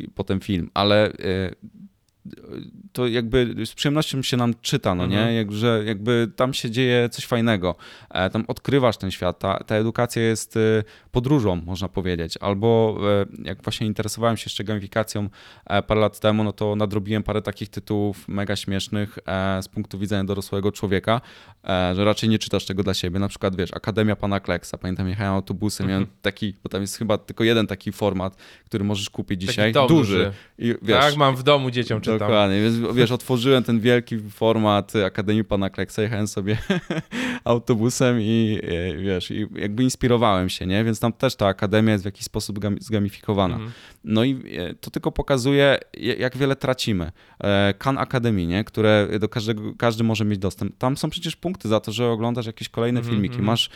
y, 0.00 0.10
potem 0.14 0.40
film, 0.40 0.70
ale 0.74 1.12
y, 1.12 1.54
to 2.92 3.06
jakby 3.06 3.54
z 3.66 3.74
przyjemnością 3.74 4.22
się 4.22 4.36
nam 4.36 4.54
czyta, 4.62 4.94
no 4.94 5.04
Mhm. 5.04 5.26
nie? 5.28 5.34
Jak, 5.34 5.52
że 5.52 5.82
jakby 5.86 6.30
tam 6.36 6.54
się 6.54 6.70
dzieje 6.70 7.08
coś 7.08 7.26
fajnego. 7.26 7.74
E, 8.10 8.30
Tam 8.30 8.44
odkrywasz 8.48 8.96
ten 8.96 9.10
świat. 9.10 9.38
Ta, 9.38 9.64
ta 9.66 9.74
edukacja 9.74 10.22
jest 10.22 10.56
e, 10.56 10.60
podróżą, 11.10 11.56
można 11.56 11.88
powiedzieć. 11.88 12.36
Albo 12.40 12.98
e, 13.02 13.26
jak 13.48 13.62
właśnie 13.62 13.86
interesowałem 13.86 14.36
się 14.36 14.44
jeszcze 14.46 14.64
gamifikacją 14.64 15.28
e, 15.66 15.82
parę 15.82 16.00
lat 16.00 16.20
temu, 16.20 16.44
no 16.44 16.52
to 16.52 16.76
nadrobiłem 16.76 17.22
parę 17.22 17.42
takich 17.42 17.68
tytułów 17.68 18.28
mega 18.28 18.56
śmiesznych 18.56 19.18
z 19.62 19.68
punktu 19.68 19.98
widzenia 19.98 20.24
dorosłego 20.24 20.72
człowieka, 20.72 21.20
że 21.94 22.04
raczej 22.04 22.28
nie 22.28 22.38
czytasz 22.38 22.66
tego 22.66 22.82
dla 22.82 22.94
siebie. 22.94 23.18
Na 23.18 23.28
przykład, 23.28 23.56
wiesz, 23.56 23.70
Akademia 23.74 24.16
Pana 24.16 24.40
Kleksa. 24.40 24.78
Pamiętam, 24.78 25.08
jechałem 25.08 25.32
autobusem, 25.34 25.88
miałem 25.88 26.06
taki, 26.22 26.54
bo 26.62 26.68
tam 26.68 26.80
jest 26.80 26.98
chyba 26.98 27.18
tylko 27.18 27.44
jeden 27.44 27.66
taki 27.66 27.92
format, 27.92 28.36
który 28.64 28.84
możesz 28.84 29.10
kupić 29.10 29.40
dzisiaj. 29.40 29.72
Duży. 29.88 30.32
I 30.58 30.74
wiesz, 30.82 31.00
tak, 31.00 31.16
mam 31.16 31.36
w 31.36 31.42
domu 31.42 31.70
dzieciom 31.70 32.00
czytam. 32.12 32.28
Dokładnie, 32.28 32.62
więc 32.62 32.96
wiesz, 32.96 33.10
otworzyłem 33.10 33.62
ten 33.64 33.80
wielki 33.80 34.18
format 34.18 34.92
Akademii 35.06 35.44
Pana 35.44 35.70
Kleksa, 35.70 36.02
jechałem 36.02 36.28
sobie 36.28 36.58
autobusem 37.44 38.20
i 38.20 38.58
e, 38.62 38.96
wiesz, 38.96 39.30
i 39.30 39.46
jakby 39.54 39.82
inspirowałem 39.82 40.48
się, 40.48 40.66
nie? 40.66 40.84
Więc 40.84 41.00
tam 41.00 41.12
też 41.12 41.36
ta 41.36 41.46
akademia 41.46 41.92
jest 41.92 42.04
w 42.04 42.06
jakiś 42.06 42.24
sposób 42.24 42.58
gam- 42.58 42.80
zgamifikowana. 42.80 43.54
Mhm. 43.54 43.72
No 44.04 44.24
i 44.24 44.42
e, 44.58 44.74
to 44.74 44.90
tylko 44.90 45.12
pokazuje, 45.12 45.78
jak 46.18 46.36
wiele 46.36 46.56
tracimy. 46.56 47.12
E, 47.44 47.74
Khan 47.78 47.98
Academy, 47.98 48.46
nie? 48.46 48.64
które 48.64 49.08
do 49.20 49.28
każdego, 49.28 49.62
każdy 49.78 50.04
może 50.04 50.24
mieć 50.24 50.38
dostęp. 50.38 50.78
Tam 50.78 50.96
są 50.96 51.10
przecież 51.10 51.36
punkty 51.36 51.68
za 51.68 51.80
to, 51.80 51.92
że 51.92 52.08
oglądasz 52.08 52.46
jakieś 52.46 52.68
kolejne 52.68 53.00
Mhm, 53.00 53.14
filmiki, 53.14 53.34
mhm. 53.34 53.46
masz 53.46 53.70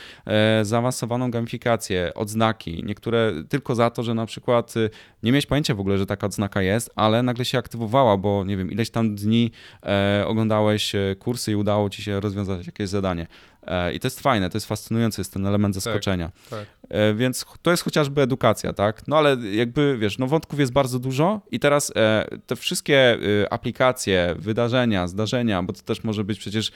zaawansowaną 0.63 1.31
gamifikację, 1.31 2.13
odznaki, 2.15 2.83
niektóre 2.85 3.33
tylko 3.49 3.75
za 3.75 3.91
to, 3.91 4.03
że 4.03 4.15
na 4.15 4.27
przykład 4.27 4.77
y, 4.77 4.91
nie 5.23 5.33
miałeś 5.33 5.47
pojęcia 5.47 5.75
w 5.75 5.81
ogóle, 5.81 5.99
że 5.99 6.07
taka 6.07 6.27
odznaka 6.27 6.63
jest, 6.63 6.91
ale 6.97 7.23
nagle 7.23 7.45
się 7.45 7.59
aktywowała, 7.59 8.17
bo 8.17 8.26
nie 8.47 8.57
wiem, 8.57 8.71
ileś 8.71 8.91
tam 8.91 9.15
dni 9.15 9.51
e, 9.83 10.25
oglądałeś 10.27 10.95
e, 10.95 11.17
kursy 11.19 11.53
i 11.53 11.57
udało 11.57 11.91
ci 11.91 12.03
się 12.03 12.21
rozwiązać 12.21 12.67
jakieś 12.67 12.89
zadanie. 12.89 13.27
E, 13.67 13.93
I 13.93 14.01
to 14.01 14.07
jest 14.07 14.21
fajne, 14.21 14.51
to 14.51 14.57
jest 14.57 14.67
fascynujące, 14.67 15.21
jest 15.21 15.33
ten 15.33 15.47
element 15.47 15.75
zaskoczenia. 15.75 16.31
tak. 16.51 16.67
E, 16.89 17.15
Więc 17.15 17.47
to 17.63 17.71
jest 17.71 17.83
chociażby 17.83 18.23
edukacja, 18.23 18.73
tak? 18.73 19.09
No 19.09 19.19
ale 19.19 19.37
jakby, 19.53 19.99
wiesz, 19.99 20.19
no 20.19 20.27
wątków 20.27 20.59
jest 20.61 20.73
bardzo 20.73 20.99
dużo 20.99 21.41
i 21.51 21.61
teraz 21.61 21.93
e, 21.97 22.27
te 22.47 22.57
wszystkie 22.57 23.19
e, 23.43 23.53
aplikacje, 23.53 24.35
wydarzenia, 24.39 25.09
zdarzenia, 25.09 25.63
bo 25.63 25.73
to 25.73 25.83
też 25.83 26.05
może 26.05 26.25
być 26.25 26.39
przecież 26.39 26.73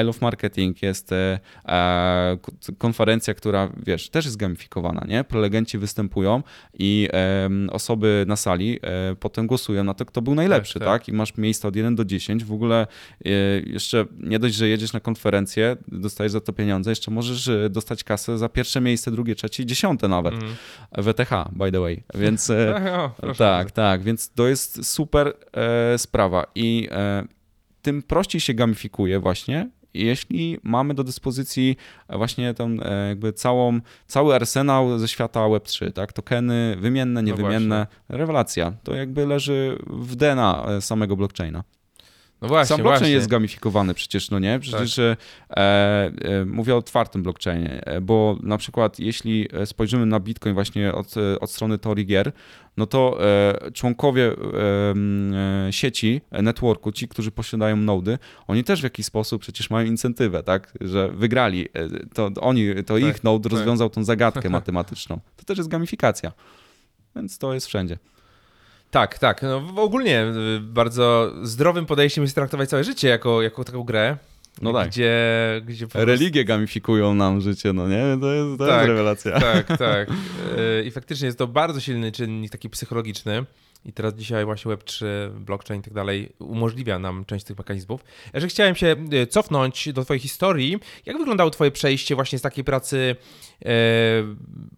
I 0.00 0.04
Love 0.04 0.18
Marketing, 0.20 0.82
jest 0.82 1.10
konferencja, 2.78 3.34
która, 3.34 3.68
wiesz, 3.86 4.08
też 4.08 4.24
jest 4.24 4.36
gamifikowana, 4.36 5.04
nie? 5.08 5.24
Prelegenci 5.24 5.78
występują 5.78 6.42
i 6.78 7.08
osoby 7.70 8.24
na 8.28 8.36
sali 8.36 8.80
potem 9.20 9.46
głosują 9.46 9.84
na 9.84 9.94
to, 9.94 10.04
kto 10.04 10.22
był 10.22 10.34
najlepszy, 10.34 10.78
tak. 10.78 10.88
tak? 10.88 11.08
I 11.08 11.12
masz 11.12 11.36
miejsca 11.36 11.68
od 11.68 11.76
1 11.76 11.94
do 11.94 12.04
10, 12.04 12.44
w 12.44 12.52
ogóle 12.52 12.86
jeszcze 13.66 14.06
nie 14.18 14.38
dość, 14.38 14.54
że 14.54 14.68
jedziesz 14.68 14.92
na 14.92 15.00
konferencję, 15.00 15.76
dostajesz 15.92 16.32
za 16.32 16.40
to 16.40 16.52
pieniądze, 16.52 16.90
jeszcze 16.90 17.10
możesz 17.10 17.48
e, 17.48 17.70
dostać 17.70 18.04
kasę 18.04 18.38
za 18.38 18.48
pierwsze 18.48 18.80
miejsce, 18.80 19.10
drugie, 19.10 19.34
trzecie 19.34 19.66
dziesiąte 19.66 20.08
nawet. 20.08 20.34
Mhm. 20.34 20.54
WTH, 20.92 21.30
by 21.52 21.72
the 21.72 21.80
way. 21.80 22.02
Więc 22.14 22.50
e, 22.50 22.74
o, 23.04 23.08
tak, 23.24 23.36
bardzo. 23.36 23.72
tak, 23.74 24.02
więc 24.02 24.30
to 24.30 24.48
jest 24.48 24.86
super 24.86 25.34
e, 25.52 25.98
sprawa 25.98 26.46
i 26.54 26.88
e, 26.90 27.24
tym 27.82 28.02
prościej 28.02 28.40
się 28.40 28.54
gamifikuje 28.54 29.20
właśnie, 29.20 29.68
jeśli 29.94 30.58
mamy 30.62 30.94
do 30.94 31.04
dyspozycji 31.04 31.76
właśnie 32.08 32.54
e, 32.58 33.08
jakby 33.08 33.32
całą, 33.32 33.80
cały 34.06 34.34
arsenał 34.34 34.98
ze 34.98 35.08
świata 35.08 35.40
Web3, 35.40 35.92
tak? 35.92 36.12
Tokeny 36.12 36.76
wymienne, 36.80 37.22
niewymienne. 37.22 37.86
Rewelacja. 38.08 38.72
To 38.82 38.94
jakby 38.94 39.26
leży 39.26 39.78
w 39.86 40.16
DNA 40.16 40.64
e, 40.68 40.80
samego 40.80 41.16
blockchaina. 41.16 41.64
No 42.42 42.48
właśnie, 42.48 42.68
Sam 42.68 42.76
blockchain 42.76 43.00
właśnie. 43.00 43.14
jest 43.14 43.28
gamifikowany 43.28 43.94
przecież, 43.94 44.30
no 44.30 44.38
nie? 44.38 44.58
Przecież 44.58 44.98
e, 44.98 45.16
e, 45.50 46.44
mówię 46.46 46.74
o 46.74 46.76
otwartym 46.76 47.22
blockchainie, 47.22 47.84
e, 47.84 48.00
bo 48.00 48.36
na 48.42 48.58
przykład 48.58 48.98
jeśli 48.98 49.48
e, 49.52 49.66
spojrzymy 49.66 50.06
na 50.06 50.20
Bitcoin 50.20 50.54
właśnie 50.54 50.94
od, 50.94 51.16
e, 51.16 51.40
od 51.40 51.50
strony 51.50 51.78
teorii 51.78 52.06
gier, 52.06 52.32
no 52.76 52.86
to 52.86 53.18
e, 53.20 53.72
członkowie 53.72 54.32
sieci, 55.70 56.20
networku, 56.30 56.92
ci, 56.92 57.08
którzy 57.08 57.30
posiadają 57.30 57.76
nody, 57.76 58.18
oni 58.46 58.64
też 58.64 58.80
w 58.80 58.84
jakiś 58.84 59.06
sposób 59.06 59.42
przecież 59.42 59.70
mają 59.70 59.86
incentywę, 59.86 60.42
tak? 60.42 60.72
Że 60.80 61.08
wygrali, 61.08 61.68
to 62.14 62.30
oni, 62.40 62.74
to 62.86 62.94
Tak, 62.94 63.16
ich 63.16 63.24
node 63.24 63.48
tak. 63.48 63.58
rozwiązał 63.58 63.90
tą 63.90 64.04
zagadkę 64.04 64.50
matematyczną. 64.50 65.20
To 65.36 65.44
też 65.44 65.58
jest 65.58 65.70
gamifikacja. 65.70 66.32
Więc 67.16 67.38
to 67.38 67.54
jest 67.54 67.66
wszędzie. 67.66 67.98
Tak, 68.90 69.18
tak. 69.18 69.42
No, 69.42 69.62
ogólnie 69.76 70.24
y, 70.56 70.60
bardzo 70.60 71.32
zdrowym 71.42 71.86
podejściem 71.86 72.24
jest 72.24 72.34
traktować 72.34 72.68
całe 72.68 72.84
życie 72.84 73.08
jako, 73.08 73.42
jako 73.42 73.64
taką 73.64 73.82
grę. 73.82 74.16
No 74.62 74.72
tak. 74.72 74.88
Gdzie, 74.88 75.16
gdzie 75.64 75.86
prostu- 75.86 76.06
Religie 76.06 76.44
gamifikują 76.44 77.14
nam 77.14 77.40
życie, 77.40 77.72
no 77.72 77.88
nie? 77.88 78.04
To 78.20 78.32
jest, 78.32 78.58
to 78.58 78.66
Tak. 78.66 78.76
jest 78.76 78.88
rewelacja. 78.88 79.40
Tak, 79.40 79.66
tak. 79.78 80.10
Y, 80.10 80.84
I 80.86 80.90
faktycznie 80.90 81.26
jest 81.26 81.38
to 81.38 81.46
bardzo 81.46 81.80
silny 81.80 82.12
czynnik 82.12 82.52
taki 82.52 82.70
psychologiczny. 82.70 83.44
I 83.84 83.92
teraz 83.92 84.14
dzisiaj 84.14 84.44
właśnie 84.44 84.72
Web3, 84.72 85.04
blockchain 85.30 85.80
i 85.80 85.84
tak 85.84 85.94
dalej 85.94 86.32
umożliwia 86.38 86.98
nam 86.98 87.24
część 87.24 87.44
tych 87.44 87.58
mechanizmów. 87.58 88.04
Że 88.34 88.48
chciałem 88.48 88.74
się 88.74 88.96
y, 89.12 89.26
cofnąć 89.26 89.92
do 89.92 90.04
twojej 90.04 90.20
historii. 90.20 90.78
Jak 91.06 91.18
wyglądało 91.18 91.50
twoje 91.50 91.70
przejście 91.70 92.14
właśnie 92.14 92.38
z 92.38 92.42
takiej 92.42 92.64
pracy 92.64 93.16
e, 93.64 93.68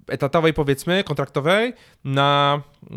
etatowej 0.09 0.55
powiedzmy, 0.55 1.05
kontraktowej 1.05 1.73
na 2.05 2.63
e, 2.91 2.97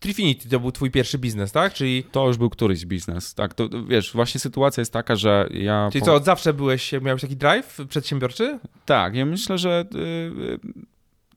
Trifinity? 0.00 0.48
To 0.48 0.60
był 0.60 0.72
twój 0.72 0.90
pierwszy 0.90 1.18
biznes, 1.18 1.52
tak? 1.52 1.74
Czyli, 1.74 2.04
To 2.12 2.26
już 2.26 2.36
był 2.36 2.50
któryś 2.50 2.86
biznes. 2.86 3.34
Tak, 3.34 3.54
to 3.54 3.68
wiesz, 3.88 4.12
właśnie 4.12 4.40
sytuacja 4.40 4.80
jest 4.80 4.92
taka, 4.92 5.16
że 5.16 5.48
ja. 5.50 5.88
czyli 5.92 6.00
po- 6.00 6.06
co, 6.06 6.14
od 6.14 6.24
zawsze 6.24 6.54
byłeś, 6.54 6.92
miałeś 7.02 7.22
taki 7.22 7.36
drive 7.36 7.78
przedsiębiorczy? 7.88 8.58
Tak, 8.86 9.14
ja 9.14 9.26
myślę, 9.26 9.58
że 9.58 9.84
y, 9.94 9.98
y, 9.98 10.58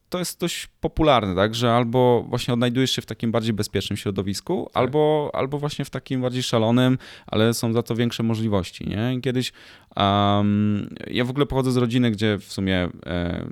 to 0.10 0.20
jest 0.20 0.40
dość 0.40 0.68
popularne, 0.82 1.36
tak, 1.36 1.56
że 1.56 1.74
albo 1.74 2.26
właśnie 2.30 2.54
odnajdujesz 2.54 2.92
się 2.92 3.02
w 3.02 3.06
takim 3.06 3.32
bardziej 3.32 3.54
bezpiecznym 3.54 3.98
środowisku, 3.98 4.70
Tak. 4.74 4.84
albo, 4.84 5.32
albo 5.34 5.60
właśnie 5.60 5.86
w 5.86 5.90
takim 5.90 6.22
bardziej 6.22 6.44
szalonym, 6.44 6.98
ale 7.28 7.54
są 7.54 7.74
za 7.74 7.84
to 7.84 7.96
większe 7.96 8.24
możliwości, 8.24 8.90
nie? 8.90 9.22
Kiedyś 9.22 9.52
um, 9.98 10.90
ja 11.08 11.26
w 11.26 11.30
ogóle 11.30 11.46
pochodzę 11.46 11.72
z 11.72 11.78
rodziny, 11.78 12.12
gdzie 12.12 12.38
w 12.40 12.54
sumie 12.54 12.90
e, 13.06 13.46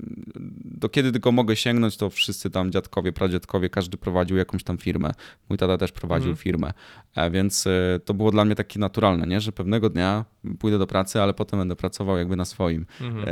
do 0.65 0.89
kiedy 0.89 1.11
tylko 1.11 1.31
mogę 1.31 1.55
sięgnąć, 1.55 1.97
to 1.97 2.09
wszyscy 2.09 2.49
tam 2.49 2.71
dziadkowie, 2.71 3.13
pradziadkowie, 3.13 3.69
każdy 3.69 3.97
prowadził 3.97 4.37
jakąś 4.37 4.63
tam 4.63 4.77
firmę. 4.77 5.11
Mój 5.49 5.57
tata 5.57 5.77
też 5.77 5.91
prowadził 5.91 6.29
mhm. 6.29 6.43
firmę, 6.43 6.73
e, 7.15 7.31
więc 7.31 7.67
e, 7.67 7.99
to 8.05 8.13
było 8.13 8.31
dla 8.31 8.45
mnie 8.45 8.55
takie 8.55 8.79
naturalne, 8.79 9.27
nie? 9.27 9.41
że 9.41 9.51
pewnego 9.51 9.89
dnia 9.89 10.25
pójdę 10.59 10.77
do 10.77 10.87
pracy, 10.87 11.21
ale 11.21 11.33
potem 11.33 11.59
będę 11.59 11.75
pracował 11.75 12.17
jakby 12.17 12.35
na 12.35 12.45
swoim. 12.45 12.85
Mhm. 13.01 13.25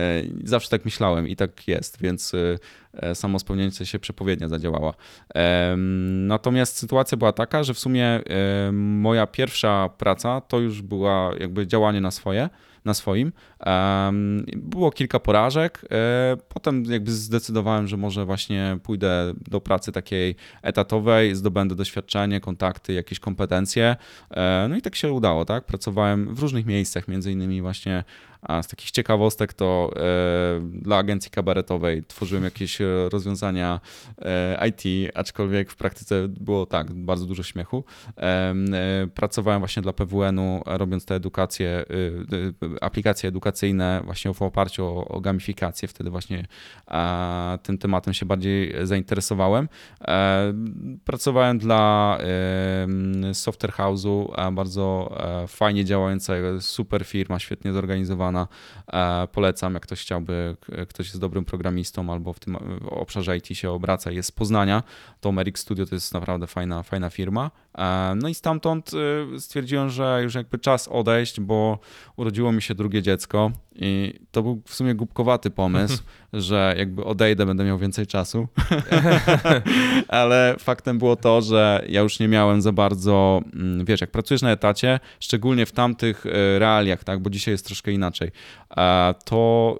Zawsze 0.43 0.69
tak 0.69 0.85
myślałem 0.85 1.27
i 1.27 1.35
tak 1.35 1.67
jest, 1.67 2.01
więc 2.01 2.31
samo 3.13 3.39
spełniające 3.39 3.85
się 3.85 3.99
przepowiednia 3.99 4.47
zadziałała. 4.47 4.93
Natomiast 6.27 6.77
sytuacja 6.77 7.17
była 7.17 7.31
taka, 7.31 7.63
że 7.63 7.73
w 7.73 7.79
sumie 7.79 8.19
moja 8.71 9.27
pierwsza 9.27 9.89
praca 9.97 10.41
to 10.41 10.59
już 10.59 10.81
była 10.81 11.31
jakby 11.39 11.67
działanie 11.67 12.01
na 12.01 12.11
swoje 12.11 12.49
na 12.85 12.93
swoim. 12.93 13.31
Było 14.55 14.91
kilka 14.91 15.19
porażek, 15.19 15.85
e, 15.91 16.37
potem 16.49 16.83
jakby 16.85 17.11
zdecydowałem, 17.11 17.87
że 17.87 17.97
może 17.97 18.25
właśnie 18.25 18.77
pójdę 18.83 19.33
do 19.51 19.61
pracy 19.61 19.91
takiej 19.91 20.35
etatowej, 20.61 21.35
zdobędę 21.35 21.75
doświadczenie, 21.75 22.39
kontakty, 22.39 22.93
jakieś 22.93 23.19
kompetencje. 23.19 23.95
E, 24.31 24.67
no 24.69 24.75
i 24.75 24.81
tak 24.81 24.95
się 24.95 25.11
udało, 25.11 25.45
tak? 25.45 25.65
Pracowałem 25.65 26.35
w 26.35 26.39
różnych 26.39 26.65
miejscach, 26.65 27.07
między 27.07 27.31
innymi 27.31 27.61
właśnie 27.61 28.03
a 28.43 28.63
z 28.63 28.67
takich 28.67 28.91
ciekawostek 28.91 29.53
to 29.53 29.91
e, 29.95 29.99
dla 30.71 30.97
agencji 30.97 31.31
kabaretowej 31.31 32.03
tworzyłem 32.03 32.43
jakieś 32.43 32.81
e, 32.81 32.85
rozwiązania 33.11 33.79
e, 34.21 34.67
IT, 34.67 35.11
aczkolwiek 35.15 35.71
w 35.71 35.75
praktyce 35.75 36.27
było 36.27 36.65
tak, 36.65 36.93
bardzo 36.93 37.25
dużo 37.25 37.43
śmiechu. 37.43 37.83
Pracowałem 39.15 39.59
właśnie 39.59 39.81
dla 39.81 39.93
PWN-u, 39.93 40.61
robiąc 40.65 41.05
te 41.05 41.15
edukacje, 41.15 41.85
aplikacje 42.81 43.29
edukacyjne 43.29 44.01
właśnie 44.05 44.33
w 44.33 44.41
oparciu 44.41 44.85
o, 44.85 45.07
o 45.07 45.21
gamifikację. 45.21 45.87
Wtedy 45.87 46.09
właśnie 46.09 46.45
tym 47.63 47.77
tematem 47.77 48.13
się 48.13 48.25
bardziej 48.25 48.73
zainteresowałem. 48.83 49.69
Pracowałem 51.05 51.57
dla 51.57 52.17
Software 53.33 53.73
House'u, 53.73 54.51
bardzo 54.53 55.15
fajnie 55.47 55.85
działająca, 55.85 56.33
super 56.59 57.05
firma, 57.05 57.39
świetnie 57.39 57.73
zorganizowana 57.73 58.32
E, 58.93 59.27
polecam, 59.31 59.73
jak 59.73 59.83
ktoś 59.83 60.01
chciałby, 60.01 60.55
ktoś 60.89 61.07
jest 61.07 61.19
dobrym 61.19 61.45
programistą 61.45 62.11
albo 62.11 62.33
w 62.33 62.39
tym 62.39 62.57
obszarze 62.89 63.37
IT 63.37 63.47
się 63.47 63.71
obraca 63.71 64.11
jest 64.11 64.29
z 64.29 64.31
Poznania, 64.31 64.83
to 65.21 65.31
Merrick 65.31 65.59
Studio 65.59 65.85
to 65.85 65.95
jest 65.95 66.13
naprawdę 66.13 66.47
fajna, 66.47 66.83
fajna 66.83 67.09
firma. 67.09 67.51
E, 67.77 68.13
no 68.15 68.29
i 68.29 68.35
stamtąd 68.35 68.91
e, 69.35 69.39
stwierdziłem, 69.39 69.89
że 69.89 70.19
już 70.23 70.35
jakby 70.35 70.59
czas 70.59 70.87
odejść, 70.87 71.39
bo 71.39 71.79
urodziło 72.15 72.51
mi 72.51 72.61
się 72.61 72.75
drugie 72.75 73.01
dziecko 73.01 73.51
i 73.75 74.19
to 74.31 74.43
był 74.43 74.61
w 74.65 74.73
sumie 74.73 74.95
głupkowaty 74.95 75.49
pomysł, 75.49 76.03
że 76.33 76.75
jakby 76.77 77.03
odejdę, 77.03 77.45
będę 77.45 77.63
miał 77.63 77.77
więcej 77.77 78.07
czasu. 78.07 78.47
Ale 80.07 80.55
faktem 80.59 80.97
było 80.97 81.15
to, 81.15 81.41
że 81.41 81.85
ja 81.89 82.01
już 82.01 82.19
nie 82.19 82.27
miałem 82.27 82.61
za 82.61 82.71
bardzo, 82.71 83.41
mm, 83.53 83.85
wiesz, 83.85 84.01
jak 84.01 84.11
pracujesz 84.11 84.41
na 84.41 84.51
etacie, 84.51 84.99
szczególnie 85.19 85.65
w 85.65 85.71
tamtych 85.71 86.25
e, 86.25 86.59
realiach, 86.59 87.03
tak, 87.03 87.19
bo 87.19 87.29
dzisiaj 87.29 87.51
jest 87.53 87.65
troszkę 87.65 87.91
inaczej, 87.91 88.22
to 89.25 89.77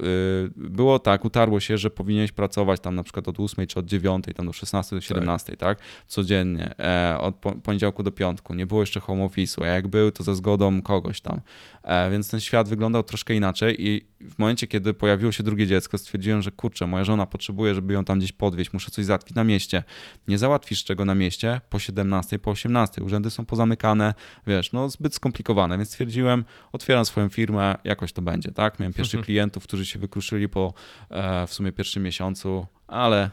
było 0.55 0.99
tak, 0.99 1.25
utarło 1.25 1.59
się, 1.59 1.77
że 1.77 1.89
powinieneś 1.89 2.31
pracować 2.31 2.79
tam 2.79 2.95
na 2.95 3.03
przykład 3.03 3.27
od 3.27 3.39
8 3.39 3.67
czy 3.67 3.79
od 3.79 3.85
9, 3.85 4.25
tam 4.35 4.45
do 4.45 4.53
16 4.53 4.95
do 4.95 5.01
17, 5.01 5.57
tak, 5.57 5.59
tak? 5.59 5.87
Codziennie, 6.07 6.75
od 7.19 7.35
poniedziałku 7.63 7.83
poniedziałku 7.83 8.03
do 8.03 8.11
piątku, 8.11 8.53
nie 8.53 8.65
było 8.65 8.81
jeszcze 8.81 8.99
home 8.99 9.25
office'u, 9.25 9.63
a 9.63 9.67
jak 9.67 9.87
był, 9.87 10.11
to 10.11 10.23
ze 10.23 10.35
zgodą 10.35 10.81
kogoś 10.81 11.21
tam. 11.21 11.41
E, 11.83 12.11
więc 12.11 12.29
ten 12.29 12.39
świat 12.39 12.69
wyglądał 12.69 13.03
troszkę 13.03 13.35
inaczej 13.35 13.87
i 13.87 14.07
w 14.21 14.39
momencie, 14.39 14.67
kiedy 14.67 14.93
pojawiło 14.93 15.31
się 15.31 15.43
drugie 15.43 15.67
dziecko, 15.67 15.97
stwierdziłem, 15.97 16.41
że 16.41 16.51
kurczę, 16.51 16.87
moja 16.87 17.03
żona 17.03 17.25
potrzebuje, 17.25 17.75
żeby 17.75 17.93
ją 17.93 18.05
tam 18.05 18.19
gdzieś 18.19 18.31
podwieźć, 18.31 18.73
muszę 18.73 18.91
coś 18.91 19.05
załatwić 19.05 19.35
na 19.35 19.43
mieście. 19.43 19.83
Nie 20.27 20.37
załatwisz 20.37 20.83
czego 20.83 21.05
na 21.05 21.15
mieście 21.15 21.61
po 21.69 21.79
17, 21.79 22.39
po 22.39 22.51
18. 22.51 23.03
Urzędy 23.03 23.29
są 23.29 23.45
pozamykane, 23.45 24.13
wiesz, 24.47 24.71
no 24.71 24.89
zbyt 24.89 25.15
skomplikowane, 25.15 25.77
więc 25.77 25.89
stwierdziłem, 25.89 26.45
otwieram 26.71 27.05
swoją 27.05 27.29
firmę, 27.29 27.75
jakoś 27.83 28.13
to 28.13 28.21
będzie, 28.21 28.51
tak? 28.51 28.79
Miałem 28.79 28.93
pierwszych 28.93 29.17
mhm. 29.17 29.25
klientów, 29.25 29.63
którzy 29.63 29.85
się 29.85 29.99
wykruszyli 29.99 30.49
po 30.49 30.73
e, 31.09 31.47
w 31.47 31.53
sumie 31.53 31.71
pierwszym 31.71 32.03
miesiącu, 32.03 32.65
ale 32.87 33.29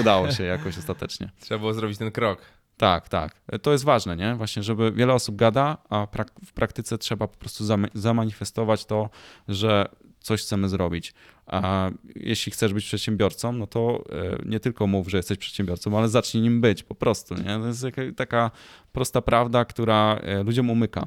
udało 0.00 0.30
się 0.30 0.44
jakoś 0.44 0.78
ostatecznie. 0.84 1.30
Trzeba 1.40 1.58
było 1.58 1.74
zrobić 1.74 1.98
ten 1.98 2.10
krok. 2.10 2.63
Tak, 2.76 3.08
tak. 3.08 3.40
To 3.62 3.72
jest 3.72 3.84
ważne, 3.84 4.16
nie? 4.16 4.34
Właśnie, 4.34 4.62
żeby 4.62 4.92
wiele 4.92 5.14
osób 5.14 5.36
gada, 5.36 5.78
a 5.90 6.06
w 6.44 6.52
praktyce 6.52 6.98
trzeba 6.98 7.28
po 7.28 7.38
prostu 7.38 7.64
zamanifestować 7.94 8.84
to, 8.84 9.10
że 9.48 9.88
coś 10.20 10.42
chcemy 10.42 10.68
zrobić. 10.68 11.14
A 11.46 11.90
jeśli 12.16 12.52
chcesz 12.52 12.74
być 12.74 12.84
przedsiębiorcą, 12.84 13.52
no 13.52 13.66
to 13.66 14.04
e, 14.12 14.38
nie 14.46 14.60
tylko 14.60 14.86
mów, 14.86 15.08
że 15.08 15.16
jesteś 15.16 15.38
przedsiębiorcą, 15.38 15.98
ale 15.98 16.08
zacznij 16.08 16.42
nim 16.42 16.60
być 16.60 16.82
po 16.82 16.94
prostu. 16.94 17.34
Nie? 17.34 17.58
To 17.58 17.66
jest 17.66 17.86
taka 18.16 18.50
prosta 18.92 19.22
prawda, 19.22 19.64
która 19.64 20.16
e, 20.22 20.42
ludziom 20.42 20.70
umyka. 20.70 21.06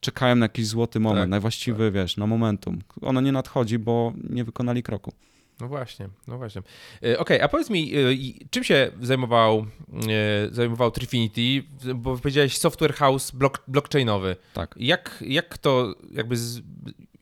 Czekają 0.00 0.36
na 0.36 0.44
jakiś 0.44 0.66
złoty 0.66 1.00
moment, 1.00 1.22
tak, 1.22 1.30
najwłaściwy, 1.30 1.84
tak. 1.84 1.94
wiesz, 1.94 2.16
na 2.16 2.26
momentum. 2.26 2.78
Ono 3.02 3.20
nie 3.20 3.32
nadchodzi, 3.32 3.78
bo 3.78 4.12
nie 4.30 4.44
wykonali 4.44 4.82
kroku. 4.82 5.12
No 5.60 5.68
właśnie, 5.68 6.08
no 6.26 6.38
właśnie. 6.38 6.60
E, 6.60 7.00
okej, 7.00 7.16
okay, 7.18 7.42
a 7.42 7.48
powiedz 7.48 7.70
mi, 7.70 7.92
e, 7.94 8.48
czym 8.50 8.64
się 8.64 8.90
zajmował, 9.00 9.66
e, 10.08 10.54
zajmował 10.54 10.90
Trifinity? 10.90 11.66
Bo 11.94 12.16
powiedziałeś 12.18 12.58
software 12.58 12.94
house 12.94 13.30
block, 13.30 13.62
blockchainowy. 13.68 14.36
Tak. 14.54 14.74
Jak, 14.76 15.24
jak 15.26 15.58
to 15.58 15.94
jakby, 16.12 16.36
z, 16.36 16.62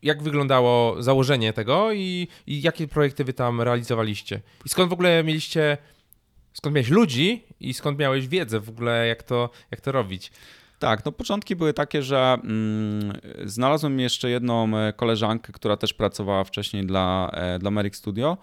jak 0.02 0.22
wyglądało 0.22 1.02
założenie 1.02 1.52
tego 1.52 1.92
i, 1.92 2.28
i 2.46 2.62
jakie 2.62 2.88
projekty 2.88 3.24
wy 3.24 3.32
tam 3.32 3.60
realizowaliście? 3.60 4.40
I 4.66 4.68
skąd 4.68 4.90
w 4.90 4.92
ogóle 4.92 5.24
mieliście, 5.24 5.78
skąd 6.52 6.74
miałeś 6.74 6.88
ludzi 6.88 7.42
i 7.60 7.74
skąd 7.74 7.98
miałeś 7.98 8.28
wiedzę 8.28 8.60
w 8.60 8.68
ogóle, 8.68 9.06
jak 9.06 9.22
to, 9.22 9.50
jak 9.70 9.80
to 9.80 9.92
robić? 9.92 10.32
Tak, 10.82 11.04
no 11.04 11.12
początki 11.12 11.56
były 11.56 11.72
takie, 11.72 12.02
że 12.02 12.38
mm, 12.44 13.12
znalazłem 13.44 14.00
jeszcze 14.00 14.30
jedną 14.30 14.78
e, 14.78 14.92
koleżankę, 14.92 15.52
która 15.52 15.76
też 15.76 15.94
pracowała 15.94 16.44
wcześniej 16.44 16.86
dla, 16.86 17.30
e, 17.32 17.58
dla 17.58 17.70
Merrick 17.70 17.96
Studio 17.96 18.36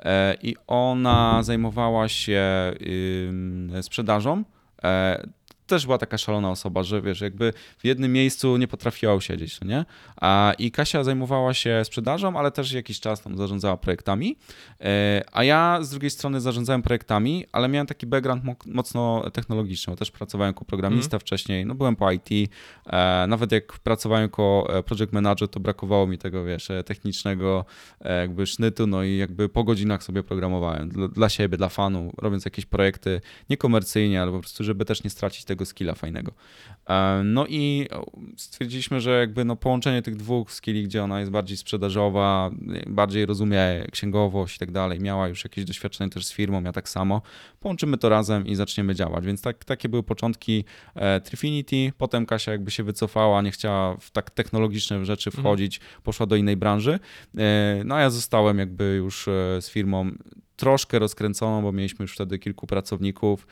e, 0.00 0.34
i 0.42 0.56
ona 0.66 1.42
zajmowała 1.42 2.08
się 2.08 2.42
sprzedażą. 3.80 4.44
Też 5.66 5.86
była 5.86 5.98
taka 5.98 6.18
szalona 6.18 6.50
osoba, 6.50 6.82
że 6.82 7.02
wiesz, 7.02 7.20
jakby 7.20 7.52
w 7.78 7.84
jednym 7.84 8.12
miejscu 8.12 8.56
nie 8.56 8.68
potrafiła 8.68 9.14
usiedzieć, 9.14 9.60
no 9.60 9.66
nie? 9.66 9.84
A, 10.16 10.52
I 10.58 10.70
Kasia 10.70 11.04
zajmowała 11.04 11.54
się 11.54 11.82
sprzedażą, 11.84 12.38
ale 12.38 12.50
też 12.50 12.72
jakiś 12.72 13.00
czas 13.00 13.22
tam 13.22 13.36
zarządzała 13.36 13.76
projektami, 13.76 14.36
e, 14.80 15.22
a 15.32 15.44
ja 15.44 15.78
z 15.82 15.90
drugiej 15.90 16.10
strony 16.10 16.40
zarządzałem 16.40 16.82
projektami, 16.82 17.46
ale 17.52 17.68
miałem 17.68 17.86
taki 17.86 18.06
background 18.06 18.44
mocno 18.66 19.30
technologiczny, 19.30 19.90
bo 19.90 19.96
też 19.96 20.10
pracowałem 20.10 20.50
jako 20.50 20.64
programista 20.64 21.16
mm. 21.16 21.20
wcześniej, 21.20 21.66
no 21.66 21.74
byłem 21.74 21.96
po 21.96 22.12
IT, 22.12 22.28
e, 22.86 23.26
nawet 23.28 23.52
jak 23.52 23.72
pracowałem 23.72 24.22
jako 24.22 24.66
e, 24.78 24.82
project 24.82 25.12
manager, 25.12 25.48
to 25.48 25.60
brakowało 25.60 26.06
mi 26.06 26.18
tego, 26.18 26.44
wiesz, 26.44 26.68
technicznego 26.86 27.64
jakby 28.20 28.46
sznytu, 28.46 28.86
no 28.86 29.02
i 29.02 29.16
jakby 29.16 29.48
po 29.48 29.64
godzinach 29.64 30.02
sobie 30.02 30.22
programowałem 30.22 30.88
dla, 30.88 31.08
dla 31.08 31.28
siebie, 31.28 31.56
dla 31.56 31.68
fanu, 31.68 32.12
robiąc 32.18 32.44
jakieś 32.44 32.66
projekty 32.66 33.20
niekomercyjnie, 33.50 34.22
ale 34.22 34.32
po 34.32 34.40
prostu, 34.40 34.64
żeby 34.64 34.84
też 34.84 35.04
nie 35.04 35.10
stracić 35.10 35.44
tego 35.44 35.53
tego 35.54 35.66
skilla 35.66 35.94
fajnego. 35.94 36.32
E, 36.88 37.22
no 37.24 37.46
i 37.46 37.88
stwierdziliśmy, 38.36 39.00
że 39.00 39.10
jakby 39.10 39.44
no 39.44 39.56
połączenie 39.56 40.02
tych 40.02 40.16
dwóch 40.16 40.52
skilli, 40.52 40.84
gdzie 40.84 41.04
ona 41.04 41.20
jest 41.20 41.32
bardziej 41.32 41.56
sprzedażowa, 41.56 42.50
bardziej 42.86 43.26
rozumie 43.26 43.58
księgowość 43.92 44.56
i 44.56 44.58
tak 44.58 44.70
dalej, 44.70 45.00
miała 45.00 45.28
już 45.28 45.44
jakieś 45.44 45.64
doświadczenie 45.64 46.10
też 46.10 46.26
z 46.26 46.32
firmą, 46.32 46.62
ja 46.62 46.72
tak 46.72 46.88
samo, 46.88 47.22
połączymy 47.60 47.98
to 47.98 48.08
razem 48.08 48.46
i 48.46 48.54
zaczniemy 48.54 48.94
działać. 48.94 49.26
Więc 49.26 49.42
tak, 49.42 49.64
takie 49.64 49.88
były 49.88 50.02
początki 50.02 50.64
e, 50.94 51.20
Trifinity, 51.20 51.92
potem 51.98 52.26
Kasia 52.26 52.52
jakby 52.52 52.70
się 52.70 52.82
wycofała, 52.82 53.42
nie 53.42 53.50
chciała 53.50 53.96
w 53.96 54.10
tak 54.10 54.30
technologiczne 54.30 55.04
rzeczy 55.04 55.30
mhm. 55.30 55.42
wchodzić, 55.42 55.76
mhm. 55.76 56.02
poszła 56.02 56.26
do 56.26 56.36
innej 56.36 56.56
branży. 56.56 56.98
E, 57.38 57.82
no 57.84 57.94
a 57.94 58.00
ja 58.00 58.10
zostałem 58.10 58.58
jakby 58.58 58.84
już 58.84 59.24
z 59.60 59.70
firmą 59.70 60.10
troszkę 60.56 60.98
rozkręconą, 60.98 61.62
bo 61.62 61.72
mieliśmy 61.72 62.02
już 62.02 62.14
wtedy 62.14 62.38
kilku 62.38 62.66
pracowników, 62.66 63.46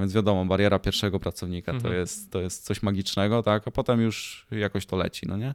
więc 0.00 0.12
wiadomo, 0.12 0.44
bariera 0.44 0.78
pierwszego 0.78 1.20
pracownika 1.20 1.72
mhm. 1.72 1.92
to, 1.92 1.98
jest, 1.98 2.30
to 2.30 2.40
jest 2.40 2.64
coś 2.64 2.82
magicznego, 2.82 3.42
tak, 3.42 3.68
a 3.68 3.70
potem 3.70 4.00
już 4.00 4.46
jakoś 4.50 4.86
to 4.86 4.96
leci, 4.96 5.26
no 5.28 5.36
nie? 5.36 5.54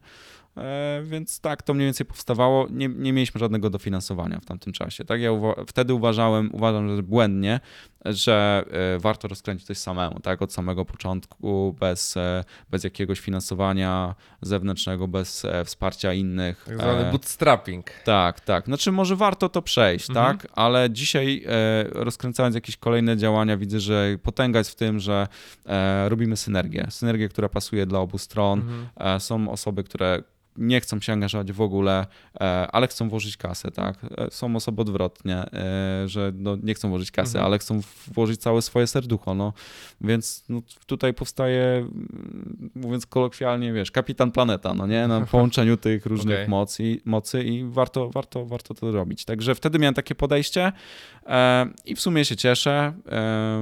E, 0.58 1.02
więc 1.06 1.40
tak, 1.40 1.64
to 1.64 1.74
mniej 1.74 1.88
więcej 1.88 2.06
powstawało. 2.06 2.68
Nie, 2.70 2.88
nie 2.88 3.14
mieliśmy 3.14 3.40
żadnego 3.40 3.70
dofinansowania 3.70 4.40
w 4.40 4.46
tamtym 4.46 4.74
czasie. 4.74 5.06
Tak? 5.06 5.22
Ja 5.22 5.32
uwa- 5.32 5.66
wtedy 5.68 5.94
uważałem, 5.94 6.50
uważam, 6.54 6.96
że 6.96 7.04
błędnie, 7.04 7.60
że 8.06 8.66
e, 8.96 9.00
warto 9.00 9.28
rozkręcić 9.28 9.68
coś 9.68 9.78
samemu, 9.78 10.20
tak? 10.20 10.42
Od 10.42 10.54
samego 10.54 10.86
początku, 10.86 11.76
bez, 11.80 12.18
e, 12.18 12.44
bez 12.70 12.84
jakiegoś 12.84 13.20
finansowania 13.20 14.16
zewnętrznego, 14.42 15.08
bez 15.08 15.46
wsparcia 15.66 16.14
innych. 16.14 16.64
Tak 16.66 16.78
zwany 16.78 17.12
bootstrapping. 17.12 17.92
Tak, 18.06 18.40
tak. 18.40 18.66
Znaczy, 18.66 18.92
może 18.92 19.16
warto 19.16 19.50
to 19.50 19.62
przejść, 19.62 20.10
mhm. 20.10 20.38
tak? 20.38 20.48
Ale 20.56 20.90
dzisiaj 20.90 21.46
rozkręcając 21.92 22.56
jakieś 22.56 22.78
kolejne 22.78 23.18
działania, 23.18 23.58
widzę, 23.58 23.80
że 23.80 24.18
potęga 24.24 24.60
jest 24.60 24.72
w 24.72 24.76
tym, 24.76 25.00
że 25.00 25.28
robimy 26.08 26.38
synergię. 26.38 26.88
Synergię, 26.90 27.30
która 27.30 27.50
pasuje 27.50 27.86
dla 27.86 28.00
obu 28.00 28.18
stron. 28.18 28.60
Mhm. 28.60 29.20
Są 29.20 29.52
osoby, 29.52 29.84
które 29.84 30.24
nie 30.58 30.82
chcą 30.82 31.00
się 31.00 31.14
angażować 31.14 31.52
w 31.52 31.62
ogóle, 31.62 32.06
ale 32.72 32.88
chcą 32.88 33.10
włożyć 33.10 33.38
kasę, 33.38 33.72
tak? 33.72 33.98
Są 34.30 34.56
osoby 34.56 34.82
odwrotnie, 34.82 35.44
że 36.06 36.32
no, 36.36 36.58
nie 36.64 36.74
chcą 36.74 36.90
włożyć 36.90 37.12
kasy, 37.12 37.38
mhm. 37.38 37.46
ale 37.46 37.60
chcą 37.60 37.82
włożyć 38.14 38.42
całe 38.42 38.62
swoje 38.62 38.88
serducho, 38.88 39.34
no. 39.34 39.54
Więc 40.02 40.46
no, 40.50 40.62
tutaj 40.86 41.14
powstaje, 41.14 41.88
mówiąc 42.76 43.06
kolokwialnie, 43.06 43.74
wiesz, 43.74 43.92
kapitan 43.92 44.32
planeta, 44.32 44.74
no 44.74 44.88
nie? 44.88 45.08
Na 45.08 45.22
połączeniu 45.32 45.78
tych 45.78 46.06
różnych 46.06 46.38
okay. 46.38 46.48
mocy, 46.48 47.02
mocy 47.06 47.44
i 47.44 47.64
warto, 47.64 48.10
warto, 48.10 48.46
warto 48.46 48.74
to 48.74 48.92
robić. 48.92 49.26
Także 49.26 49.56
wtedy 49.56 49.80
miałem 49.80 49.94
takie 49.94 50.16
podejście 50.16 50.72
i 51.86 51.96
w 51.96 52.02
sumie 52.02 52.26
się 52.26 52.36
cieszę. 52.36 52.94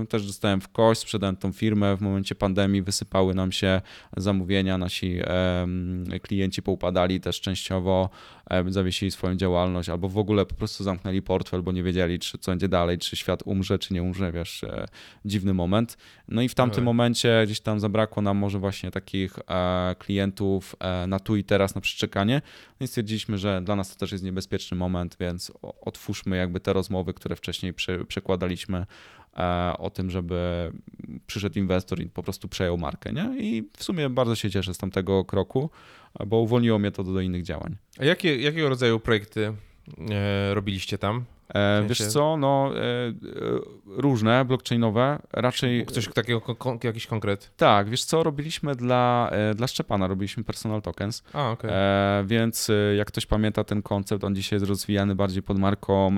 Też 0.09 0.27
dostałem 0.27 0.61
w 0.61 0.67
kość, 0.67 1.01
sprzedałem 1.01 1.35
tą 1.35 1.51
firmę 1.51 1.97
w 1.97 2.01
momencie 2.01 2.35
pandemii, 2.35 2.81
wysypały 2.81 3.33
nam 3.33 3.51
się 3.51 3.81
zamówienia, 4.17 4.77
nasi 4.77 5.19
klienci 6.21 6.61
poupadali 6.81 7.21
też 7.21 7.41
częściowo, 7.41 8.09
zawiesili 8.67 9.11
swoją 9.11 9.35
działalność 9.35 9.89
albo 9.89 10.09
w 10.09 10.17
ogóle 10.17 10.45
po 10.45 10.55
prostu 10.55 10.83
zamknęli 10.83 11.21
portfel, 11.21 11.61
bo 11.61 11.71
nie 11.71 11.83
wiedzieli, 11.83 12.19
czy 12.19 12.37
co 12.37 12.51
będzie 12.51 12.67
dalej, 12.67 12.97
czy 12.97 13.15
świat 13.15 13.43
umrze, 13.45 13.79
czy 13.79 13.93
nie 13.93 14.03
umrze, 14.03 14.31
wiesz, 14.31 14.63
e, 14.63 14.87
dziwny 15.25 15.53
moment. 15.53 15.97
No 16.27 16.41
i 16.41 16.49
w 16.49 16.55
tamtym 16.55 16.83
momencie 16.83 17.43
gdzieś 17.45 17.59
tam 17.59 17.79
zabrakło 17.79 18.21
nam 18.21 18.37
może 18.37 18.59
właśnie 18.59 18.91
takich 18.91 19.39
e, 19.49 19.95
klientów 19.99 20.75
e, 20.79 21.07
na 21.07 21.19
tu 21.19 21.35
i 21.35 21.43
teraz, 21.43 21.75
na 21.75 21.81
przyczekanie. 21.81 22.41
No 22.79 22.83
i 22.83 22.87
stwierdziliśmy, 22.87 23.37
że 23.37 23.61
dla 23.61 23.75
nas 23.75 23.93
to 23.93 23.99
też 23.99 24.11
jest 24.11 24.23
niebezpieczny 24.23 24.77
moment, 24.77 25.17
więc 25.19 25.51
otwórzmy 25.81 26.37
jakby 26.37 26.59
te 26.59 26.73
rozmowy, 26.73 27.13
które 27.13 27.35
wcześniej 27.35 27.73
przekładaliśmy 28.07 28.85
o 29.77 29.89
tym, 29.89 30.09
żeby 30.09 30.71
przyszedł 31.27 31.59
inwestor 31.59 32.01
i 32.01 32.05
po 32.05 32.23
prostu 32.23 32.47
przejął 32.47 32.77
markę. 32.77 33.13
Nie? 33.13 33.35
I 33.37 33.69
w 33.77 33.83
sumie 33.83 34.09
bardzo 34.09 34.35
się 34.35 34.49
cieszę 34.49 34.73
z 34.73 34.77
tamtego 34.77 35.25
kroku, 35.25 35.69
bo 36.27 36.37
uwolniło 36.37 36.79
mnie 36.79 36.91
to 36.91 37.03
do, 37.03 37.13
do 37.13 37.21
innych 37.21 37.43
działań. 37.43 37.75
A 37.99 38.05
jakie, 38.05 38.41
jakiego 38.41 38.69
rodzaju 38.69 38.99
projekty 38.99 39.53
e, 40.09 40.53
robiliście 40.53 40.97
tam? 40.97 41.25
W 41.53 41.55
e, 41.55 41.87
sensie... 41.87 42.03
Wiesz 42.03 42.13
co, 42.13 42.37
no 42.37 42.71
e, 42.75 42.79
e, 42.79 43.13
różne, 43.85 44.45
blockchainowe, 44.45 45.19
raczej... 45.33 45.85
Coś 45.85 46.07
takiego, 46.07 46.41
kon, 46.41 46.79
jakiś 46.83 47.07
konkret? 47.07 47.51
Tak, 47.57 47.89
wiesz 47.89 48.03
co, 48.03 48.23
robiliśmy 48.23 48.75
dla, 48.75 49.31
dla 49.55 49.67
Szczepana, 49.67 50.07
robiliśmy 50.07 50.43
personal 50.43 50.81
tokens, 50.81 51.23
A, 51.33 51.51
okay. 51.51 51.71
więc 52.25 52.71
jak 52.97 53.07
ktoś 53.07 53.25
pamięta 53.25 53.63
ten 53.63 53.81
koncept, 53.81 54.23
on 54.23 54.35
dzisiaj 54.35 54.57
jest 54.57 54.69
rozwijany 54.69 55.15
bardziej 55.15 55.43
pod 55.43 55.59
marką 55.59 56.15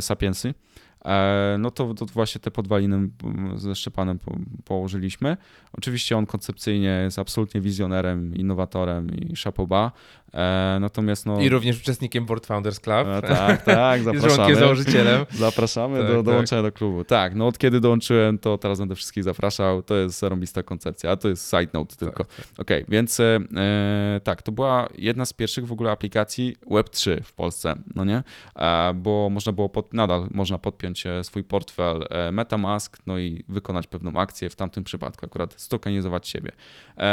Sapiensy. 0.00 0.54
E, 1.04 1.56
no 1.58 1.70
to, 1.70 1.94
to 1.94 2.06
właśnie 2.06 2.40
te 2.40 2.50
podwaliny 2.50 3.08
ze 3.54 3.74
Szczepanem 3.74 4.18
po, 4.18 4.36
położyliśmy. 4.64 5.36
Oczywiście 5.72 6.16
on 6.16 6.26
koncepcyjnie 6.26 7.00
jest 7.04 7.18
absolutnie 7.18 7.60
wizjonerem, 7.60 8.34
innowatorem 8.34 9.10
i 9.14 9.36
szapoba. 9.36 9.92
E, 10.34 10.78
natomiast 10.80 11.26
no... 11.26 11.40
I 11.40 11.48
również 11.48 11.80
uczestnikiem 11.80 12.26
Board 12.26 12.46
Founders 12.46 12.80
Club. 12.80 13.06
E, 13.06 13.22
tak, 13.22 13.62
tak, 13.62 14.02
zapraszamy. 14.12 14.48
Jest 14.48 14.60
założycielem. 14.60 15.26
Zapraszamy 15.30 15.98
tak, 15.98 16.06
do 16.06 16.14
tak. 16.14 16.24
dołączenia 16.24 16.62
do 16.62 16.72
klubu. 16.72 17.04
Tak, 17.04 17.34
no 17.34 17.46
od 17.46 17.58
kiedy 17.58 17.80
dołączyłem, 17.80 18.38
to 18.38 18.58
teraz 18.58 18.78
będę 18.78 18.94
wszystkich 18.94 19.24
zapraszał. 19.24 19.82
To 19.82 19.94
jest 19.94 20.18
zarąbista 20.18 20.62
koncepcja, 20.62 21.10
a 21.10 21.16
to 21.16 21.28
jest 21.28 21.50
side 21.50 21.68
note 21.72 21.96
tylko. 21.96 22.24
Tak, 22.24 22.36
tak. 22.36 22.46
Okej, 22.58 22.82
okay, 22.82 22.92
więc 22.92 23.20
e, 23.20 23.40
tak, 24.24 24.42
to 24.42 24.52
była 24.52 24.88
jedna 24.98 25.24
z 25.24 25.32
pierwszych 25.32 25.66
w 25.66 25.72
ogóle 25.72 25.90
aplikacji 25.90 26.56
Web3 26.70 27.22
w 27.22 27.32
Polsce, 27.32 27.74
no 27.94 28.04
nie? 28.04 28.22
E, 28.56 28.94
bo 28.94 29.28
można 29.30 29.52
było, 29.52 29.68
pod, 29.68 29.94
nadal 29.94 30.28
można 30.30 30.58
podpiąć 30.58 30.91
e, 31.06 31.24
swój 31.24 31.44
portfel 31.44 32.06
e, 32.10 32.32
MetaMask, 32.32 32.98
no 33.06 33.18
i 33.18 33.44
wykonać 33.48 33.86
pewną 33.86 34.12
akcję, 34.12 34.50
w 34.50 34.56
tamtym 34.56 34.84
przypadku 34.84 35.26
akurat 35.26 35.60
stokenizować 35.60 36.28
siebie. 36.28 36.52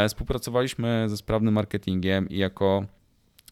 Współpracowaliśmy 0.07 1.05
ze 1.09 1.17
sprawnym 1.17 1.53
marketingiem 1.53 2.29
i 2.29 2.37
jako 2.37 2.85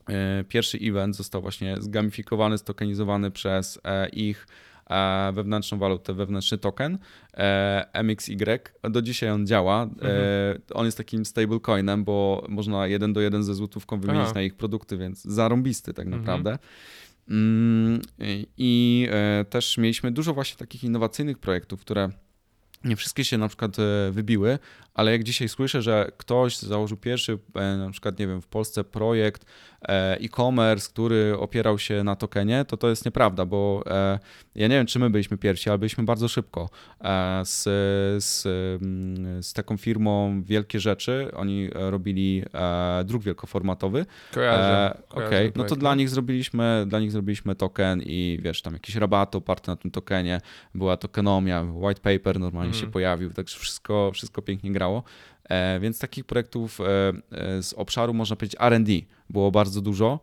E, 0.10 0.44
pierwszy 0.44 0.78
event 0.82 1.16
został 1.16 1.42
właśnie 1.42 1.76
zgamifikowany, 1.80 2.58
stokenizowany 2.58 3.32
przez 3.32 3.80
e, 3.84 4.10
ich 4.10 4.48
e, 4.90 5.32
wewnętrzną 5.34 5.78
walutę, 5.78 6.14
wewnętrzny 6.14 6.58
token 6.58 6.98
MXY. 8.04 8.60
Do 8.84 9.02
dzisiaj 9.02 9.30
on 9.30 9.48
działa. 9.48 9.84
Mhm. 9.84 10.62
On 10.74 10.86
jest 10.86 10.98
takim 10.98 11.26
stablecoinem, 11.26 12.04
bo 12.04 12.46
można 12.50 12.88
jeden 12.88 13.14
do 13.14 13.22
jeden 13.22 13.44
ze 13.44 13.54
złotówką 13.54 14.00
wymienić 14.00 14.24
Aha. 14.26 14.34
na 14.36 14.42
ich 14.42 14.56
produkty, 14.56 14.98
więc 14.98 15.24
zarąbisty 15.24 15.94
tak 15.94 16.06
mhm. 16.06 16.22
naprawdę. 16.22 16.52
Mhm. 16.52 16.70
I 18.58 19.08
też 19.50 19.78
mieliśmy 19.78 20.12
dużo 20.12 20.34
właśnie 20.34 20.58
takich 20.58 20.84
innowacyjnych 20.84 21.38
projektów, 21.38 21.82
które 21.82 22.10
nie 22.84 22.96
wszystkie 22.96 23.26
się 23.26 23.38
na 23.38 23.48
przykład 23.48 23.78
wybiły, 24.12 24.60
ale 24.98 25.12
jak 25.12 25.24
dzisiaj 25.24 25.50
słyszę, 25.50 25.82
że 25.82 26.12
ktoś 26.18 26.58
założył 26.58 26.98
pierwszy, 26.98 27.40
na 27.56 27.90
przykład, 27.92 28.20
nie 28.20 28.28
wiem, 28.28 28.42
w 28.42 28.48
Polsce 28.48 28.84
projekt 28.84 29.46
E, 29.82 30.18
e-commerce, 30.20 30.90
który 30.90 31.38
opierał 31.40 31.80
się 31.80 32.04
na 32.04 32.16
tokenie, 32.16 32.66
to 32.66 32.78
to 32.78 32.90
jest 32.90 33.06
nieprawda, 33.06 33.46
bo 33.46 33.84
e, 33.86 34.20
ja 34.56 34.68
nie 34.68 34.76
wiem, 34.76 34.86
czy 34.86 35.00
my 35.00 35.10
byliśmy 35.10 35.38
pierwsi, 35.38 35.70
ale 35.70 35.80
byliśmy 35.80 36.04
bardzo 36.04 36.28
szybko 36.28 36.70
e, 37.02 37.42
z, 37.46 37.64
z, 38.24 38.46
mm, 38.82 39.44
z 39.44 39.54
taką 39.54 39.78
firmą 39.78 40.42
Wielkie 40.44 40.80
Rzeczy. 40.80 41.32
Oni 41.36 41.70
robili 41.74 42.44
druk 43.06 43.24
wielkoformatowy. 43.24 44.06
Kojarzę. 44.34 44.98
Okej, 45.10 45.28
okay. 45.28 45.52
no 45.56 45.64
to 45.64 45.76
dla 45.76 45.96
nich 45.96 46.10
zrobiliśmy, 46.10 46.86
dla 46.88 47.00
nich 47.00 47.12
zrobiliśmy 47.12 47.56
token 47.56 48.02
i 48.02 48.40
wiesz, 48.42 48.62
tam 48.62 48.74
jakieś 48.74 48.96
rabaty 48.96 49.38
oparte 49.38 49.72
na 49.72 49.76
tym 49.76 49.92
tokenie, 49.92 50.42
była 50.76 50.98
tokenomia, 50.98 51.66
white 51.74 52.02
paper 52.02 52.40
normalnie 52.40 52.74
mm. 52.74 52.82
się 52.82 52.92
pojawił, 52.92 53.34
także 53.34 53.60
wszystko, 53.60 54.12
wszystko 54.14 54.42
pięknie 54.42 54.72
grało. 54.72 54.87
E, 55.50 55.80
więc 55.80 56.00
takich 56.00 56.26
projektów 56.26 56.82
e, 56.82 56.86
e, 57.32 57.64
z 57.64 57.74
obszaru, 57.74 58.14
można 58.14 58.36
powiedzieć, 58.36 58.60
RD 58.70 58.92
było 59.30 59.52
bardzo 59.52 59.82
dużo. 59.82 60.20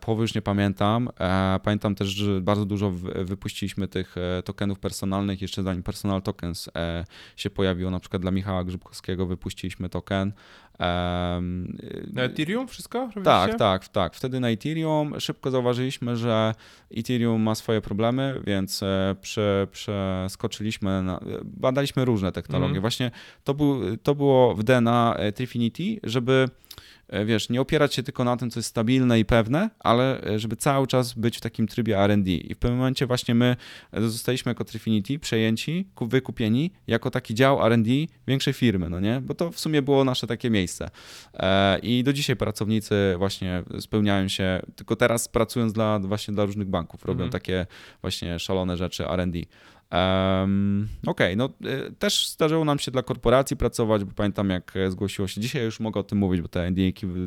Połowy 0.00 0.22
już 0.22 0.34
nie 0.34 0.42
pamiętam. 0.42 1.08
Pamiętam 1.62 1.94
też, 1.94 2.08
że 2.08 2.40
bardzo 2.40 2.64
dużo 2.64 2.90
wypuściliśmy 3.24 3.88
tych 3.88 4.14
tokenów 4.44 4.78
personalnych, 4.78 5.42
jeszcze 5.42 5.62
zanim 5.62 5.82
Personal 5.82 6.22
Tokens 6.22 6.70
się 7.36 7.50
pojawiło, 7.50 7.90
na 7.90 8.00
przykład 8.00 8.22
dla 8.22 8.30
Michała 8.30 8.64
Grzybkowskiego 8.64 9.26
wypuściliśmy 9.26 9.88
token. 9.88 10.32
Na 12.12 12.22
Ethereum 12.22 12.68
wszystko 12.68 12.98
robiliście? 12.98 13.22
Tak, 13.24 13.58
tak, 13.58 13.88
tak. 13.88 14.14
Wtedy 14.14 14.40
na 14.40 14.50
Ethereum 14.50 15.20
szybko 15.20 15.50
zauważyliśmy, 15.50 16.16
że 16.16 16.54
Ethereum 16.96 17.42
ma 17.42 17.54
swoje 17.54 17.80
problemy, 17.80 18.40
więc 18.46 18.80
prze, 19.20 19.66
przeskoczyliśmy, 19.72 21.02
na, 21.02 21.20
badaliśmy 21.44 22.04
różne 22.04 22.32
technologie. 22.32 22.70
Mm. 22.70 22.80
Właśnie 22.80 23.10
to, 23.44 23.54
był, 23.54 23.96
to 23.96 24.14
było 24.14 24.54
w 24.54 24.62
DNA 24.62 25.16
Trifinity, 25.34 26.00
żeby 26.02 26.48
E, 26.80 26.89
wiesz, 27.26 27.48
nie 27.48 27.60
opierać 27.60 27.94
się 27.94 28.02
tylko 28.02 28.24
na 28.24 28.36
tym, 28.36 28.50
co 28.50 28.58
jest 28.58 28.68
stabilne 28.68 29.20
i 29.20 29.24
pewne, 29.24 29.70
ale 29.78 30.22
e, 30.24 30.38
żeby 30.38 30.56
cały 30.56 30.86
czas 30.86 31.12
być 31.12 31.36
w 31.36 31.40
takim 31.40 31.66
trybie 31.66 31.98
R&D. 31.98 32.30
I 32.30 32.54
w 32.54 32.58
pewnym 32.58 32.78
momencie 32.78 33.06
właśnie 33.06 33.34
my 33.34 33.56
e, 33.92 34.02
zostaliśmy 34.02 34.50
jako 34.50 34.64
Trifinity 34.64 35.18
przejęci, 35.18 35.88
wykupieni 36.00 36.72
jako 36.86 37.10
taki 37.10 37.34
dział 37.34 37.66
R&D 37.66 37.90
większej 38.26 38.52
firmy, 38.52 38.90
no 38.90 39.00
nie? 39.00 39.20
Bo 39.20 39.34
to 39.34 39.50
w 39.50 39.60
sumie 39.60 39.82
było 39.82 40.04
nasze 40.04 40.26
takie 40.26 40.50
miejsce. 40.50 40.90
I 41.82 42.04
do 42.04 42.12
dzisiaj 42.12 42.36
pracownicy 42.36 43.14
właśnie 43.18 43.62
spełniają 43.80 44.28
się, 44.28 44.62
tylko 44.76 44.96
teraz 44.96 45.28
pracując 45.28 45.72
dla, 45.72 45.98
właśnie 45.98 46.34
dla 46.34 46.44
różnych 46.44 46.68
banków, 46.68 47.04
robią 47.04 47.24
mhm. 47.24 47.30
takie 47.30 47.66
właśnie 48.02 48.38
szalone 48.38 48.76
rzeczy 48.76 49.08
R&D. 49.08 49.40
Um, 49.92 50.88
Okej, 51.06 51.34
okay, 51.34 51.36
no 51.36 51.68
y, 51.70 51.92
też 51.98 52.28
zdarzyło 52.28 52.64
nam 52.64 52.78
się 52.78 52.90
dla 52.90 53.02
korporacji 53.02 53.56
pracować, 53.56 54.04
bo 54.04 54.12
pamiętam 54.12 54.50
jak 54.50 54.72
zgłosiło 54.88 55.28
się, 55.28 55.40
dzisiaj 55.40 55.64
już 55.64 55.80
mogę 55.80 56.00
o 56.00 56.02
tym 56.02 56.18
mówić, 56.18 56.42
bo 56.42 56.48
te 56.48 56.70
nda 56.70 56.82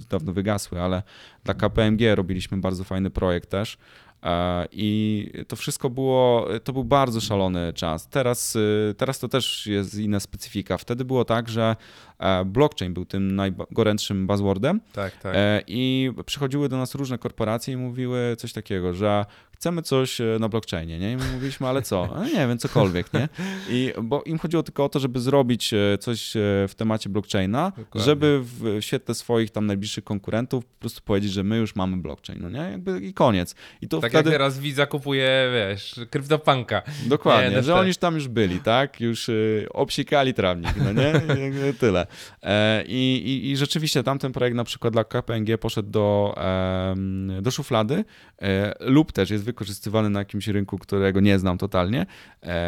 dawno 0.10 0.34
wygasły, 0.34 0.82
ale 0.82 1.04
dla 1.44 1.54
KPMG 1.54 2.16
robiliśmy 2.16 2.58
bardzo 2.58 2.84
fajny 2.84 3.10
projekt 3.10 3.50
też 3.50 3.78
e, 4.24 4.68
i 4.72 5.30
to 5.48 5.56
wszystko 5.56 5.90
było, 5.90 6.48
to 6.64 6.74
był 6.74 6.84
bardzo 6.84 7.22
szalony 7.22 7.74
czas. 7.74 8.10
Teraz, 8.10 8.56
y, 8.56 8.96
teraz 8.98 9.20
to 9.20 9.28
też 9.28 9.68
jest 9.68 9.96
inna 10.00 10.20
specyfika. 10.20 10.78
Wtedy 10.78 11.06
było 11.06 11.26
tak, 11.26 11.50
że 11.50 11.76
e, 11.76 12.13
blockchain 12.46 12.94
był 12.94 13.06
tym 13.06 13.36
najgorętszym 13.36 14.28
buzzwordem. 14.28 14.82
Tak, 14.94 15.18
tak. 15.18 15.36
E, 15.36 15.62
I 15.68 16.12
przychodziły 16.26 16.70
do 16.70 16.78
nas 16.78 16.96
różne 16.96 17.18
korporacje 17.18 17.74
i 17.74 17.78
mówiły 17.78 18.36
coś 18.38 18.54
takiego, 18.54 18.94
że 18.94 19.26
chcemy 19.64 19.82
coś 19.82 20.22
e, 20.22 20.38
na 20.40 20.50
blockchainie, 20.50 21.00
nie? 21.00 21.12
I 21.12 21.18
my 21.18 21.24
mówiliśmy, 21.34 21.68
ale 21.68 21.82
co? 21.82 22.10
Nie 22.26 22.48
wiem, 22.48 22.58
cokolwiek, 22.58 23.14
nie? 23.14 23.30
I, 23.70 23.94
bo 24.04 24.24
im 24.24 24.40
chodziło 24.40 24.64
tylko 24.64 24.86
o 24.86 24.90
to, 24.90 25.00
żeby 25.00 25.20
zrobić 25.20 25.74
e, 25.74 25.98
coś 25.98 26.36
e, 26.36 26.40
w 26.68 26.74
temacie 26.76 27.10
blockchaina, 27.10 27.72
Dokładnie. 27.78 28.02
żeby 28.02 28.42
w 28.44 28.78
świetle 28.80 29.16
swoich 29.16 29.52
tam 29.52 29.66
najbliższych 29.66 30.04
konkurentów 30.04 30.66
po 30.66 30.80
prostu 30.80 31.02
powiedzieć, 31.02 31.32
że 31.32 31.44
my 31.44 31.58
już 31.58 31.76
mamy 31.76 31.98
blockchain, 31.98 32.42
no 32.42 32.50
nie? 32.50 32.60
Jakby 32.60 33.00
i 33.00 33.14
koniec. 33.14 33.56
I 33.82 33.88
to 33.88 34.00
tak 34.00 34.12
wtedy... 34.12 34.30
jak 34.30 34.40
teraz 34.40 34.60
Visa 34.60 34.86
kupuje, 34.86 35.52
wiesz, 35.54 36.00
kryptopanka. 36.10 36.82
Dokładnie, 37.06 37.50
nie, 37.50 37.56
no 37.56 37.64
że 37.64 37.76
oni 37.76 37.88
już 37.88 37.98
tam 37.98 38.16
już 38.16 38.28
byli, 38.28 38.60
tak? 38.60 39.02
Już 39.02 39.30
obsikali 39.70 40.34
trawnik, 40.34 40.74
no 40.78 40.94
nie? 40.94 41.14
Tyle. 41.80 42.03
E, 42.44 42.84
i, 42.88 43.52
i, 43.52 43.58
rzeczywiście 43.58 44.04
tamten 44.04 44.32
projekt 44.32 44.58
na 44.58 44.64
przykład 44.64 44.94
dla 44.94 45.04
KPMG 45.04 45.58
poszedł 45.58 45.90
do, 45.90 46.36
e, 46.38 46.96
do 47.42 47.52
szuflady 47.52 48.06
e, 48.42 48.76
lub 48.80 49.12
też 49.12 49.30
jest 49.30 49.44
wykorzystywany 49.44 50.10
na 50.10 50.20
jakimś 50.20 50.48
rynku, 50.48 50.78
którego 50.78 51.20
nie 51.20 51.40
znam 51.40 51.58
totalnie. 51.58 52.06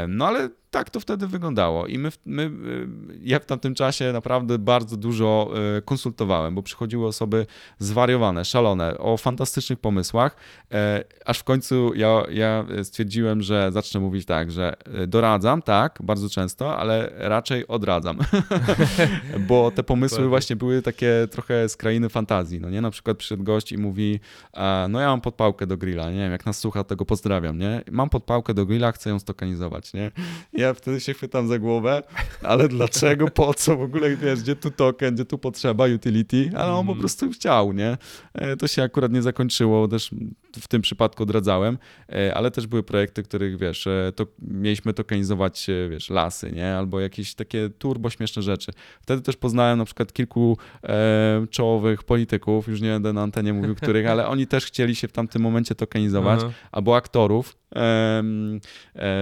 No 0.08 0.28
ale 0.28 0.50
tak 0.76 0.90
to 0.90 1.00
wtedy 1.00 1.28
wyglądało. 1.28 1.88
I 1.88 1.98
my, 1.98 2.10
my, 2.26 2.44
y, 2.44 2.88
ja 3.22 3.40
w 3.40 3.46
tamtym 3.46 3.76
czasie 3.76 4.12
naprawdę 4.14 4.60
bardzo 4.60 4.98
dużo 4.98 5.52
y, 5.78 5.82
konsultowałem, 5.82 6.56
bo 6.56 6.64
przychodziły 6.64 7.08
osoby 7.08 7.46
zwariowane, 7.80 8.46
szalone, 8.46 8.98
o 8.98 9.18
fantastycznych 9.18 9.80
pomysłach, 9.80 10.36
e, 10.72 11.04
aż 11.26 11.40
w 11.40 11.44
końcu 11.44 11.94
ja, 11.94 12.24
ja 12.30 12.66
stwierdziłem, 12.84 13.42
że 13.42 13.72
zacznę 13.72 14.00
mówić 14.00 14.26
tak, 14.26 14.52
że 14.52 14.76
doradzam, 15.08 15.62
tak, 15.62 16.00
bardzo 16.04 16.30
często, 16.30 16.78
ale 16.78 17.12
raczej 17.18 17.68
odradzam, 17.68 18.18
bo 19.50 19.72
te 19.72 19.84
pomysły 19.84 20.28
właśnie 20.28 20.56
były 20.56 20.82
takie 20.82 21.28
trochę 21.32 21.70
z 21.70 21.78
krainy 21.78 22.10
fantazji, 22.10 22.60
no 22.60 22.70
nie? 22.70 22.82
Na 22.82 22.92
przykład 22.92 23.18
przyszedł 23.18 23.44
gość 23.44 23.72
i 23.72 23.78
mówi, 23.78 24.20
no 24.90 25.00
ja 25.00 25.08
mam 25.08 25.22
podpałkę 25.22 25.68
do 25.68 25.78
grilla, 25.78 26.12
nie 26.12 26.20
wiem, 26.20 26.32
jak 26.32 26.46
nas 26.46 26.60
słucha, 26.60 26.84
tego 26.84 27.06
pozdrawiam, 27.06 27.58
nie? 27.58 27.82
Mam 27.92 28.10
podpałkę 28.10 28.54
do 28.54 28.66
grilla, 28.66 28.92
chcę 28.92 29.10
ją 29.10 29.20
stokanizować, 29.20 29.94
nie? 29.94 30.12
Ja 30.54 30.65
wtedy 30.74 31.00
się 31.00 31.14
chwytam 31.14 31.48
za 31.48 31.60
głowę, 31.60 32.04
ale 32.44 32.68
dlaczego, 32.68 33.28
po 33.28 33.54
co 33.54 33.78
w 33.78 33.82
ogóle, 33.82 34.18
wiesz, 34.18 34.40
gdzie 34.40 34.56
tu 34.56 34.72
token, 34.72 35.16
gdzie 35.16 35.26
tu 35.26 35.38
potrzeba 35.38 35.86
utility, 35.96 36.52
ale 36.56 36.72
on 36.72 36.86
po 36.86 36.92
mm. 36.92 37.00
prostu 37.00 37.32
chciał, 37.32 37.74
nie? 37.74 37.98
E, 38.34 38.58
to 38.58 38.68
się 38.68 38.84
akurat 38.84 39.12
nie 39.12 39.22
zakończyło, 39.22 39.88
też 39.88 40.12
w 40.62 40.68
tym 40.68 40.82
przypadku 40.82 41.24
odradzałem, 41.24 41.78
e, 42.10 42.36
ale 42.36 42.52
też 42.52 42.68
były 42.68 42.84
projekty, 42.84 43.24
których, 43.24 43.58
wiesz, 43.58 43.88
e, 43.88 44.12
to 44.16 44.28
mieliśmy 44.42 44.94
tokenizować, 44.94 45.68
wiesz, 45.90 46.10
lasy, 46.10 46.52
nie? 46.52 46.76
Albo 46.76 47.00
jakieś 47.00 47.36
takie 47.36 47.70
turbo 47.70 48.10
śmieszne 48.10 48.42
rzeczy. 48.42 48.72
Wtedy 49.02 49.22
też 49.22 49.36
poznałem 49.38 49.78
na 49.78 49.86
przykład 49.86 50.14
kilku 50.14 50.58
e, 50.84 51.48
czołowych 51.50 52.04
polityków, 52.04 52.68
już 52.68 52.82
nie 52.82 52.90
będę 52.90 53.14
na 53.14 53.22
antenie 53.22 53.54
mówił 53.54 53.76
których, 53.76 54.08
ale 54.08 54.28
oni 54.28 54.48
też 54.48 54.66
chcieli 54.66 54.96
się 54.96 55.08
w 55.08 55.12
tamtym 55.12 55.42
momencie 55.42 55.76
tokenizować, 55.76 56.40
Aha. 56.44 56.52
albo 56.72 56.96
aktorów, 56.96 57.56
E, 57.76 58.24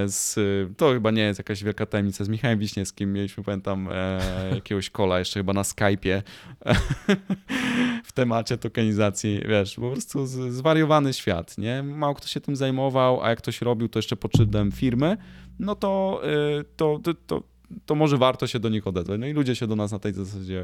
z, 0.06 0.36
to 0.78 0.94
chyba 0.94 1.12
nie 1.12 1.22
jest 1.22 1.40
jakaś 1.40 1.64
wielka 1.64 1.86
tajemnica. 1.86 2.24
Z 2.24 2.30
Michałem 2.30 2.60
Wiśniewskim 2.60 3.14
mieliśmy, 3.14 3.44
pamiętam, 3.44 3.90
e, 3.92 4.20
jakiegoś 4.56 4.90
kola 4.90 5.20
jeszcze 5.20 5.40
chyba 5.40 5.54
na 5.54 5.62
Skype'ie 5.62 6.22
temacie 8.14 8.58
tokenizacji. 8.58 9.42
Wiesz, 9.50 9.76
po 9.76 9.92
prostu 9.92 10.26
zwariowany 10.52 11.14
świat, 11.14 11.58
nie? 11.58 11.84
Mało 11.84 12.14
kto 12.14 12.28
się 12.28 12.42
tym 12.42 12.56
zajmował, 12.56 13.24
a 13.24 13.30
jak 13.30 13.38
ktoś 13.38 13.62
robił 13.62 13.90
to 13.90 14.00
jeszcze 14.00 14.16
pod 14.16 14.32
firmy, 14.72 15.18
no 15.60 15.76
to, 15.76 16.22
e, 16.24 16.64
to, 16.64 17.00
to, 17.04 17.14
to 17.14 17.53
to 17.86 17.96
może 17.96 18.18
warto 18.18 18.48
się 18.48 18.60
do 18.60 18.70
nich 18.70 18.88
odezwać. 18.88 19.20
No 19.20 19.28
i 19.28 19.34
ludzie 19.34 19.56
się 19.56 19.68
do 19.68 19.76
nas 19.76 19.92
na 19.92 20.00
tej 20.00 20.14
zasadzie 20.14 20.64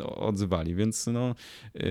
e, 0.00 0.04
odzywali, 0.04 0.74
więc 0.74 1.06
no, 1.06 1.34
e, 1.74 1.82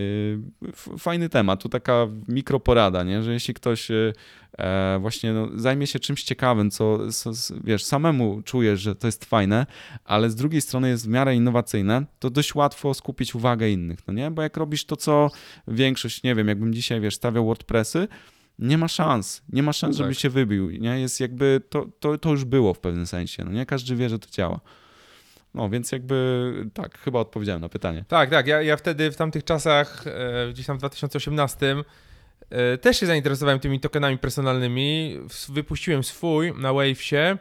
fajny 0.98 1.30
temat. 1.30 1.64
Tu 1.64 1.70
taka 1.70 2.08
mikroporada, 2.28 3.04
nie? 3.04 3.24
że 3.24 3.34
jeśli 3.34 3.54
ktoś 3.54 3.92
e, 3.92 4.14
właśnie 5.00 5.34
no, 5.34 5.48
zajmie 5.56 5.88
się 5.88 6.00
czymś 6.00 6.24
ciekawym, 6.24 6.72
co, 6.72 7.12
co, 7.12 7.32
wiesz, 7.64 7.84
samemu 7.84 8.42
czujesz, 8.42 8.82
że 8.82 8.96
to 8.96 9.08
jest 9.08 9.26
fajne, 9.26 9.66
ale 10.06 10.30
z 10.30 10.36
drugiej 10.36 10.62
strony 10.62 10.90
jest 10.90 11.06
w 11.06 11.10
miarę 11.10 11.36
innowacyjne, 11.36 12.06
to 12.20 12.30
dość 12.30 12.56
łatwo 12.56 12.94
skupić 12.94 13.36
uwagę 13.36 13.70
innych, 13.70 14.00
no 14.08 14.14
nie? 14.14 14.32
Bo 14.32 14.42
jak 14.42 14.58
robisz 14.58 14.86
to, 14.86 14.96
co 14.96 15.30
większość, 15.68 16.24
nie 16.24 16.36
wiem, 16.36 16.48
jakbym 16.48 16.74
dzisiaj, 16.74 17.02
wiesz, 17.02 17.16
stawiał 17.16 17.46
WordPressy, 17.46 18.08
nie 18.60 18.78
ma 18.78 18.88
szans, 18.88 19.42
nie 19.50 19.64
ma 19.64 19.74
szans, 19.74 19.96
no 19.96 19.98
żeby 19.98 20.14
tak. 20.14 20.22
się 20.22 20.30
wybił, 20.30 20.70
nie? 20.70 21.00
Jest 21.00 21.20
jakby, 21.20 21.62
to, 21.70 21.86
to, 22.00 22.18
to 22.18 22.30
już 22.30 22.46
było 22.46 22.74
w 22.74 22.80
pewnym 22.80 23.06
sensie, 23.06 23.44
no 23.44 23.52
nie? 23.52 23.66
Każdy 23.66 23.96
wie, 23.96 24.10
że 24.10 24.20
to 24.20 24.30
działa. 24.30 24.60
No, 25.54 25.70
więc 25.70 25.92
jakby 25.92 26.54
tak, 26.74 27.00
chyba 27.00 27.20
odpowiedziałem 27.20 27.62
na 27.62 27.70
pytanie. 27.70 28.06
Tak, 28.08 28.30
tak. 28.30 28.48
Ja, 28.48 28.62
ja 28.62 28.78
wtedy 28.78 29.12
w 29.12 29.16
tamtych 29.16 29.44
czasach, 29.44 30.04
e, 30.08 30.50
gdzieś 30.52 30.66
tam 30.66 30.78
w 30.78 30.80
2018, 30.80 31.76
e, 32.50 32.78
też 32.78 33.00
się 33.00 33.06
zainteresowałem 33.06 33.60
tymi 33.60 33.80
tokenami 33.80 34.18
personalnymi. 34.18 35.20
Wypuściłem 35.50 36.04
swój 36.04 36.54
na 36.58 36.74
Wavesie 36.74 37.38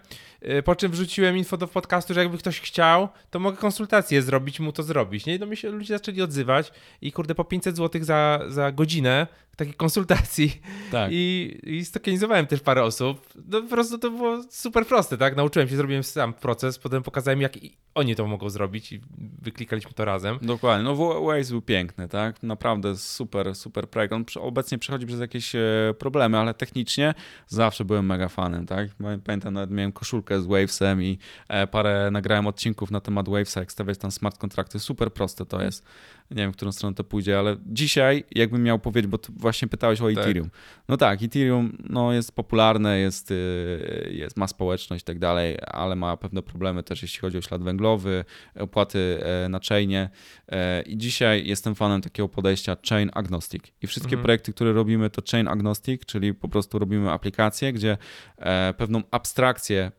po 0.65 0.77
czym 0.77 0.93
wrzuciłem 0.93 1.37
info 1.37 1.57
do 1.57 1.69
podcastu, 1.69 2.15
że 2.15 2.21
jakby 2.21 2.39
ktoś 2.39 2.61
chciał, 2.61 3.09
to 3.31 3.41
mogę 3.41 3.57
konsultację 3.57 4.23
zrobić, 4.23 4.61
mu 4.61 4.73
to 4.73 4.83
zrobić. 4.83 5.27
Nie? 5.27 5.35
I 5.35 5.39
do 5.39 5.47
mnie 5.47 5.57
się 5.57 5.71
ludzie 5.71 5.95
zaczęli 5.95 6.23
odzywać 6.23 6.73
i 7.01 7.13
kurde, 7.13 7.35
po 7.35 7.45
500 7.45 7.77
zł 7.77 8.05
za, 8.05 8.41
za 8.49 8.73
godzinę 8.73 9.27
takiej 9.57 9.75
konsultacji. 9.75 10.53
Tak. 10.93 11.11
I, 11.13 11.59
I 11.63 11.85
stokenizowałem 11.85 12.47
też 12.47 12.61
parę 12.61 12.85
osób. 12.85 13.29
No 13.49 13.63
po 13.63 13.69
prostu 13.69 13.99
to 13.99 14.11
było 14.11 14.43
super 14.51 14.87
proste, 14.87 15.19
tak? 15.19 15.37
Nauczyłem 15.37 15.69
się, 15.69 15.77
zrobiłem 15.77 16.03
sam 16.03 16.33
proces, 16.33 16.79
potem 16.79 17.03
pokazałem, 17.03 17.41
jak 17.41 17.53
oni 17.95 18.17
to 18.17 18.27
mogą 18.27 18.51
zrobić 18.51 18.93
i 18.93 19.01
wyklikaliśmy 19.43 19.93
to 19.93 20.05
razem. 20.05 20.39
Dokładnie. 20.43 20.85
No 20.85 20.97
Waze 20.97 21.51
był 21.51 21.63
piękny, 21.63 22.09
tak? 22.09 22.43
Naprawdę 22.43 22.97
super, 22.97 23.55
super 23.55 23.89
projekt. 23.89 24.13
On 24.13 24.25
obecnie 24.41 24.79
przechodzi 24.79 25.07
przez 25.07 25.21
jakieś 25.21 25.55
e, 25.55 25.61
problemy, 25.99 26.39
ale 26.39 26.55
technicznie 26.55 27.15
zawsze 27.49 27.85
byłem 27.85 28.07
mega 28.07 28.29
fanem, 28.29 28.67
tak? 28.67 28.89
Pamiętam, 29.25 29.55
nawet 29.55 29.71
miałem 29.71 29.93
koszulkę 29.93 30.32
z 30.41 30.47
Wavesem 30.47 31.03
i 31.03 31.19
e, 31.49 31.67
parę 31.67 32.11
nagrałem 32.11 32.47
odcinków 32.47 32.91
na 32.91 33.01
temat 33.01 33.29
Wavesa, 33.29 33.61
jak 33.61 33.73
stawiać 33.73 33.99
tam 33.99 34.11
smart 34.11 34.39
kontrakty. 34.39 34.79
Super 34.79 35.13
proste 35.13 35.47
to 35.47 35.63
jest 35.63 35.85
nie 36.35 36.43
wiem, 36.43 36.53
w 36.53 36.57
którą 36.57 36.73
stronę 36.73 36.95
to 36.95 37.05
pójdzie, 37.05 37.39
ale 37.39 37.57
dzisiaj 37.67 38.25
jakbym 38.35 38.63
miał 38.63 38.79
powiedzieć, 38.79 39.11
bo 39.11 39.19
właśnie 39.37 39.69
pytałeś 39.69 40.01
o 40.01 40.09
tak. 40.09 40.19
Ethereum. 40.19 40.51
No 40.89 40.97
tak, 40.97 41.23
Ethereum 41.23 41.79
no, 41.91 42.13
jest 42.13 42.33
popularne, 42.33 42.99
jest, 42.99 43.31
y, 43.31 44.09
jest, 44.13 44.37
ma 44.37 44.49
społeczność 44.49 45.03
i 45.03 45.05
tak 45.05 45.19
dalej, 45.19 45.59
ale 45.67 45.97
ma 45.97 46.17
pewne 46.17 46.43
problemy 46.43 46.83
też, 46.83 47.03
jeśli 47.03 47.21
chodzi 47.21 47.39
o 47.39 47.43
ślad 47.43 47.63
węglowy, 47.63 48.25
opłaty 48.59 49.19
e, 49.23 49.49
na 49.49 49.61
chainie 49.69 50.11
e, 50.49 50.83
i 50.83 50.99
dzisiaj 50.99 51.47
jestem 51.47 51.75
fanem 51.75 52.01
takiego 52.01 52.29
podejścia 52.29 52.77
chain 52.89 53.11
agnostic 53.15 53.63
i 53.83 53.87
wszystkie 53.87 54.15
mhm. 54.15 54.23
projekty, 54.23 54.53
które 54.53 54.73
robimy 54.73 55.11
to 55.11 55.23
chain 55.31 55.49
agnostic, 55.49 56.07
czyli 56.07 56.35
po 56.35 56.49
prostu 56.49 56.79
robimy 56.79 57.11
aplikację, 57.11 57.73
gdzie 57.73 57.97
pewną 58.77 59.03
abstrakcję 59.11 59.93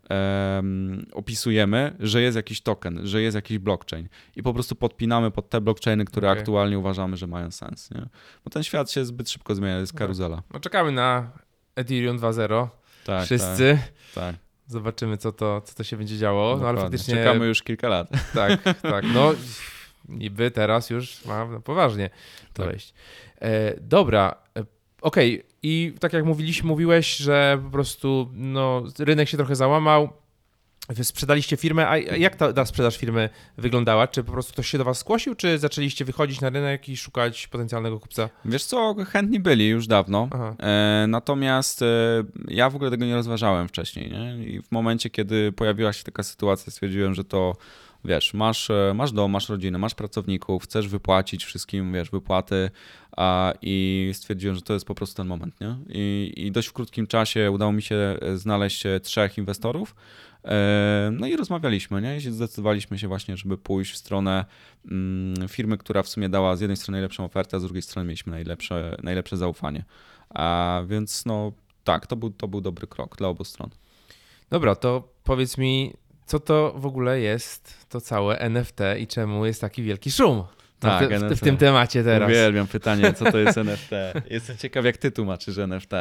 opisujemy, 1.13 1.95
że 1.99 2.21
jest 2.21 2.35
jakiś 2.35 2.61
token, 2.61 2.99
że 3.03 3.21
jest 3.21 3.35
jakiś 3.35 3.57
blockchain 3.57 4.07
i 4.35 4.43
po 4.43 4.53
prostu 4.53 4.75
podpinamy 4.75 5.31
pod 5.31 5.49
te 5.49 5.61
blockchainy, 5.61 6.05
które 6.05 6.29
okay. 6.29 6.39
aktualnie 6.39 6.79
uważamy, 6.79 7.17
że 7.17 7.27
mają 7.27 7.51
sens. 7.51 7.91
Nie? 7.91 8.05
Bo 8.43 8.49
ten 8.49 8.63
świat 8.63 8.91
się 8.91 9.05
zbyt 9.05 9.29
szybko 9.29 9.55
zmienia, 9.55 9.77
jest 9.77 9.93
karuzela. 9.93 10.43
No, 10.53 10.59
czekamy 10.59 10.91
na 10.91 11.31
Ethereum 11.75 12.19
2.0. 12.19 12.67
Tak, 13.05 13.25
Wszyscy. 13.25 13.79
Tak, 14.15 14.23
tak. 14.23 14.35
Zobaczymy, 14.67 15.17
co 15.17 15.31
to, 15.31 15.61
co 15.61 15.75
to 15.75 15.83
się 15.83 15.97
będzie 15.97 16.17
działo. 16.17 16.57
No, 16.57 16.67
ale 16.67 16.81
faktycznie... 16.81 17.15
Czekamy 17.15 17.45
już 17.45 17.63
kilka 17.63 17.87
lat. 17.87 18.09
Tak, 18.33 18.63
tak. 18.81 19.05
No 19.13 19.33
niby 20.09 20.51
teraz 20.51 20.89
już 20.89 21.25
ma 21.25 21.45
no, 21.45 21.61
poważnie 21.61 22.09
to 22.53 22.63
tak. 22.63 22.71
wejść. 22.71 22.93
E, 23.41 23.79
dobra, 23.79 24.35
okej. 25.03 25.39
Okay. 25.39 25.53
I 25.63 25.93
tak 25.99 26.13
jak 26.13 26.25
mówiliśmy, 26.25 26.67
mówiłeś, 26.67 27.15
że 27.15 27.59
po 27.63 27.69
prostu 27.69 28.29
no, 28.33 28.83
rynek 28.99 29.29
się 29.29 29.37
trochę 29.37 29.55
załamał 29.55 30.09
Wy 30.89 31.03
sprzedaliście 31.03 31.57
firmę, 31.57 31.89
a 31.89 31.97
jak 31.97 32.35
ta, 32.35 32.53
ta, 32.53 32.65
sprzedaż 32.65 32.97
firmy 32.97 33.29
wyglądała? 33.57 34.07
Czy 34.07 34.23
po 34.23 34.31
prostu 34.31 34.53
ktoś 34.53 34.67
się 34.67 34.77
do 34.77 34.83
was 34.83 34.99
zgłosił, 34.99 35.35
czy 35.35 35.59
zaczęliście 35.59 36.05
wychodzić 36.05 36.41
na 36.41 36.49
rynek 36.49 36.89
i 36.89 36.97
szukać 36.97 37.47
potencjalnego 37.47 37.99
kupca? 37.99 38.29
Wiesz 38.45 38.63
co, 38.63 38.95
chętni 39.07 39.39
byli 39.39 39.67
już 39.67 39.87
dawno, 39.87 40.29
e, 40.59 41.05
natomiast 41.07 41.81
e, 41.81 41.85
ja 42.47 42.69
w 42.69 42.75
ogóle 42.75 42.91
tego 42.91 43.05
nie 43.05 43.15
rozważałem 43.15 43.67
wcześniej. 43.67 44.11
Nie? 44.11 44.45
I 44.45 44.61
w 44.61 44.71
momencie, 44.71 45.09
kiedy 45.09 45.51
pojawiła 45.51 45.93
się 45.93 46.03
taka 46.03 46.23
sytuacja, 46.23 46.71
stwierdziłem, 46.71 47.13
że 47.13 47.23
to 47.23 47.55
wiesz, 48.05 48.33
masz, 48.33 48.69
e, 48.69 48.93
masz 48.95 49.11
dom, 49.11 49.31
masz 49.31 49.49
rodzinę, 49.49 49.77
masz 49.77 49.95
pracowników, 49.95 50.63
chcesz 50.63 50.87
wypłacić 50.87 51.45
wszystkim, 51.45 51.93
wiesz, 51.93 52.09
wypłaty 52.09 52.69
a, 53.17 53.53
i 53.61 54.09
stwierdziłem, 54.13 54.55
że 54.55 54.61
to 54.61 54.73
jest 54.73 54.85
po 54.85 54.95
prostu 54.95 55.15
ten 55.15 55.27
moment, 55.27 55.61
nie? 55.61 55.77
I, 55.89 56.33
I 56.35 56.51
dość 56.51 56.67
w 56.67 56.73
krótkim 56.73 57.07
czasie 57.07 57.51
udało 57.51 57.71
mi 57.71 57.81
się 57.81 58.17
znaleźć 58.35 58.83
trzech 59.01 59.37
inwestorów, 59.37 59.95
E, 60.45 61.11
no 61.13 61.27
i 61.27 61.35
rozmawialiśmy, 61.35 62.01
nie? 62.01 62.17
I 62.17 62.19
zdecydowaliśmy 62.19 62.99
się 62.99 63.07
właśnie, 63.07 63.37
żeby 63.37 63.57
pójść 63.57 63.93
w 63.93 63.97
stronę 63.97 64.45
mm, 64.91 65.47
firmy, 65.47 65.77
która 65.77 66.03
w 66.03 66.07
sumie 66.07 66.29
dała 66.29 66.55
z 66.55 66.61
jednej 66.61 66.77
strony 66.77 66.95
najlepszą 66.95 67.25
ofertę, 67.25 67.57
a 67.57 67.59
z 67.59 67.63
drugiej 67.63 67.81
strony 67.81 68.07
mieliśmy 68.07 68.31
najlepsze, 68.31 68.97
najlepsze 69.03 69.37
zaufanie. 69.37 69.83
A 70.29 70.81
więc 70.87 71.25
no 71.25 71.51
tak, 71.83 72.07
to 72.07 72.15
był, 72.15 72.29
to 72.29 72.47
był 72.47 72.61
dobry 72.61 72.87
krok 72.87 73.17
dla 73.17 73.27
obu 73.27 73.43
stron. 73.43 73.69
Dobra, 74.49 74.75
to 74.75 75.09
powiedz 75.23 75.57
mi, 75.57 75.93
co 76.25 76.39
to 76.39 76.73
w 76.77 76.85
ogóle 76.85 77.19
jest 77.19 77.87
to 77.89 78.01
całe 78.01 78.39
NFT 78.39 78.79
i 78.99 79.07
czemu 79.07 79.45
jest 79.45 79.61
taki 79.61 79.83
wielki 79.83 80.11
szum? 80.11 80.43
Tak, 80.79 81.19
w, 81.19 81.35
w, 81.35 81.39
tym 81.39 81.57
temacie 81.57 82.03
teraz. 82.03 82.29
Uwielbiam 82.29 82.67
pytanie, 82.67 83.13
co 83.13 83.31
to 83.31 83.37
jest 83.37 83.57
NFT. 83.67 83.91
Jestem 84.29 84.57
ciekaw, 84.57 84.85
jak 84.85 84.97
ty 84.97 85.11
tłumaczysz 85.11 85.57
NFT, 85.57 85.91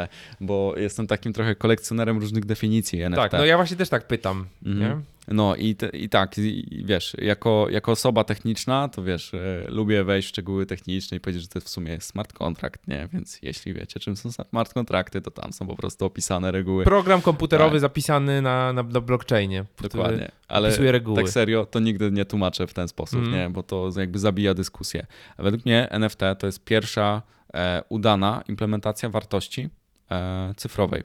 bo 0.41 0.75
jestem 0.77 1.07
takim 1.07 1.33
trochę 1.33 1.55
kolekcjonerem 1.55 2.19
różnych 2.19 2.45
definicji 2.45 3.03
NFT. 3.03 3.23
Tak, 3.23 3.33
no 3.33 3.45
ja 3.45 3.57
właśnie 3.57 3.77
też 3.77 3.89
tak 3.89 4.07
pytam. 4.07 4.47
Mhm. 4.67 5.03
No 5.29 5.57
i, 5.57 5.75
te, 5.75 5.89
i 5.89 6.09
tak, 6.09 6.39
i, 6.39 6.83
wiesz, 6.85 7.17
jako, 7.19 7.67
jako 7.71 7.93
osoba 7.93 8.25
techniczna, 8.25 8.89
to 8.89 9.03
wiesz, 9.03 9.35
e, 9.35 9.65
lubię 9.69 10.05
wejść 10.05 10.29
w 10.29 10.31
szczegóły 10.31 10.67
techniczne 10.67 11.17
i 11.17 11.21
powiedzieć, 11.21 11.43
że 11.43 11.49
to 11.49 11.61
w 11.61 11.69
sumie 11.69 11.93
jest 11.93 12.09
smart 12.09 12.33
contract, 12.33 12.89
nie? 12.89 13.09
Więc 13.13 13.39
jeśli 13.43 13.75
wiecie, 13.75 14.01
czym 14.01 14.17
są 14.17 14.33
smart 14.33 14.75
kontrakty, 14.75 15.21
to 15.21 15.31
tam 15.31 15.53
są 15.53 15.67
po 15.67 15.77
prostu 15.77 16.05
opisane 16.05 16.53
reguły. 16.53 16.85
Program 16.85 17.23
komputerowy 17.23 17.73
tak. 17.73 17.81
zapisany 17.81 18.43
na, 18.43 18.73
na, 18.73 18.83
na 18.83 19.01
blockchainie. 19.01 19.65
Dokładnie, 19.81 20.31
ale 20.49 20.93
reguły. 20.93 21.17
tak 21.17 21.29
serio, 21.29 21.67
to 21.67 21.81
nigdy 21.81 22.11
nie 22.11 22.25
tłumaczę 22.25 22.67
w 22.67 22.75
ten 22.75 22.89
sposób, 22.89 23.21
mm. 23.21 23.33
nie? 23.33 23.51
Bo 23.51 23.63
to 23.63 23.91
jakby 23.97 24.19
zabija 24.19 24.55
dyskusję. 24.55 25.07
A 25.37 25.43
według 25.43 25.65
mnie 25.65 25.91
NFT 25.91 26.21
to 26.39 26.47
jest 26.47 26.65
pierwsza 26.65 27.23
e, 27.55 27.83
udana 27.89 28.43
implementacja 28.49 29.09
wartości 29.09 29.69
e, 30.11 30.55
cyfrowej 30.57 31.03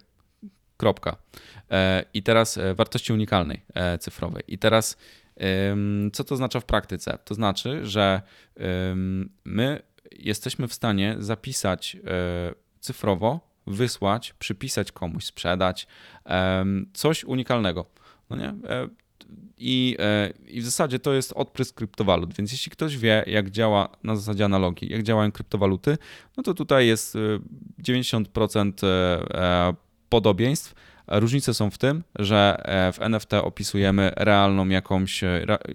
Kropka. 0.78 1.18
I 2.14 2.24
teraz 2.24 2.60
wartości 2.76 3.14
unikalnej 3.14 3.62
cyfrowej. 4.00 4.44
I 4.48 4.58
teraz 4.58 4.98
co 6.14 6.24
to 6.24 6.36
oznacza 6.36 6.60
w 6.60 6.66
praktyce? 6.66 7.18
To 7.26 7.34
znaczy, 7.34 7.86
że 7.86 8.22
my 9.46 9.82
jesteśmy 10.12 10.68
w 10.68 10.74
stanie 10.74 11.16
zapisać 11.20 11.98
cyfrowo, 12.80 13.40
wysłać, 13.68 14.34
przypisać 14.34 14.92
komuś, 14.92 15.26
sprzedać 15.26 15.88
coś 16.94 17.24
unikalnego. 17.24 17.86
No 18.30 18.38
nie? 18.38 18.54
I, 19.58 19.96
e, 20.00 20.34
I 20.48 20.62
w 20.62 20.66
zasadzie 20.66 21.00
to 21.00 21.14
jest 21.14 21.34
odprysk 21.34 21.76
kryptowalut, 21.76 22.34
więc 22.34 22.52
jeśli 22.52 22.72
ktoś 22.72 22.98
wie, 22.98 23.24
jak 23.28 23.50
działa 23.50 23.90
na 24.04 24.16
zasadzie 24.16 24.46
analogii, 24.46 24.92
jak 24.92 25.04
działają 25.04 25.32
kryptowaluty, 25.32 25.98
no 26.38 26.44
to 26.44 26.54
tutaj 26.54 26.88
jest 26.88 27.18
90% 27.84 28.84
e, 28.84 28.88
e, 28.90 29.74
podobieństw. 30.10 30.74
Różnice 31.08 31.54
są 31.54 31.70
w 31.70 31.78
tym, 31.78 32.04
że 32.20 32.64
w 32.94 33.02
NFT 33.02 33.34
opisujemy 33.34 34.12
realną 34.16 34.68
jakąś, 34.68 35.22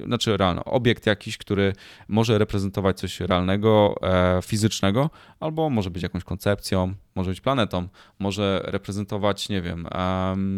znaczy 0.07 0.37
realny 0.37 0.65
obiekt 0.65 1.07
jakiś, 1.07 1.39
który 1.39 1.73
może 2.09 2.39
reprezentować 2.39 2.99
coś 2.99 3.21
realnego, 3.21 3.95
fizycznego, 4.43 5.11
albo 5.41 5.71
może 5.71 5.91
być 5.91 6.03
jakąś 6.03 6.25
koncepcją, 6.25 6.95
może 7.15 7.31
być 7.31 7.41
planetą, 7.41 7.89
może 8.19 8.63
reprezentować, 8.65 9.49
nie 9.49 9.63
wiem, 9.63 9.87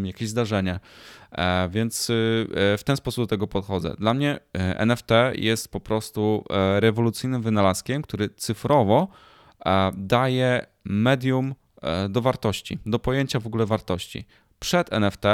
jakieś 0.05 0.29
zdarzenie. 0.29 0.81
E, 1.35 1.69
więc 1.69 2.11
y, 2.11 2.47
e, 2.55 2.79
w 2.79 2.85
ten 2.85 2.97
sposób 2.97 3.25
do 3.25 3.27
tego 3.27 3.47
podchodzę. 3.47 3.95
Dla 3.99 4.15
mnie 4.15 4.39
e, 4.59 4.79
NFT 4.79 5.09
jest 5.35 5.73
po 5.73 5.81
prostu 5.81 6.45
rewolucyjnym 6.79 7.43
wynalazkiem, 7.43 8.03
który 8.03 8.29
cyfrowo 8.29 9.09
daje 9.95 10.67
medium 10.85 11.55
do 12.09 12.21
wartości, 12.21 12.79
do 12.87 12.99
pojęcia 12.99 13.41
w 13.41 13.47
ogóle 13.47 13.67
wartości. 13.67 14.25
Przed 14.61 14.93
NFT 14.93 15.25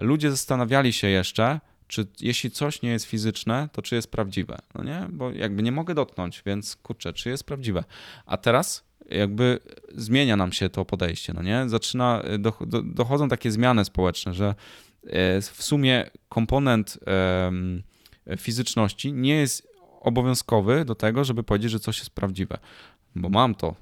ludzie 0.00 0.30
zastanawiali 0.30 0.92
się 0.92 1.08
jeszcze, 1.08 1.60
czy 1.86 2.06
jeśli 2.20 2.50
coś 2.50 2.82
nie 2.82 2.90
jest 2.90 3.04
fizyczne, 3.04 3.68
to 3.72 3.82
czy 3.82 3.94
jest 3.94 4.10
prawdziwe. 4.10 4.58
No 4.74 4.84
nie, 4.84 5.06
bo 5.10 5.30
jakby 5.30 5.62
nie 5.62 5.72
mogę 5.72 5.94
dotknąć, 5.94 6.42
więc 6.46 6.76
kurczę, 6.76 7.12
czy 7.12 7.28
jest 7.28 7.44
prawdziwe. 7.44 7.84
A 8.26 8.36
teraz 8.36 8.84
jakby 9.10 9.58
zmienia 9.94 10.36
nam 10.36 10.52
się 10.52 10.68
to 10.68 10.84
podejście, 10.84 11.32
no 11.32 11.42
nie? 11.42 11.68
Zaczyna, 11.68 12.22
dochodzą 12.84 13.28
takie 13.28 13.50
zmiany 13.50 13.84
społeczne, 13.84 14.34
że 14.34 14.54
e, 15.06 15.40
w 15.40 15.62
sumie 15.62 16.10
komponent 16.28 16.98
fizyczności 18.38 19.12
nie 19.12 19.34
jest 19.34 19.68
obowiązkowy 20.00 20.84
do 20.84 20.94
tego, 20.94 21.24
żeby 21.24 21.42
powiedzieć, 21.42 21.70
że 21.70 21.80
coś 21.80 21.98
jest 21.98 22.10
prawdziwe 22.10 22.58
bo 23.16 23.28
mam 23.28 23.54
to, 23.54 23.74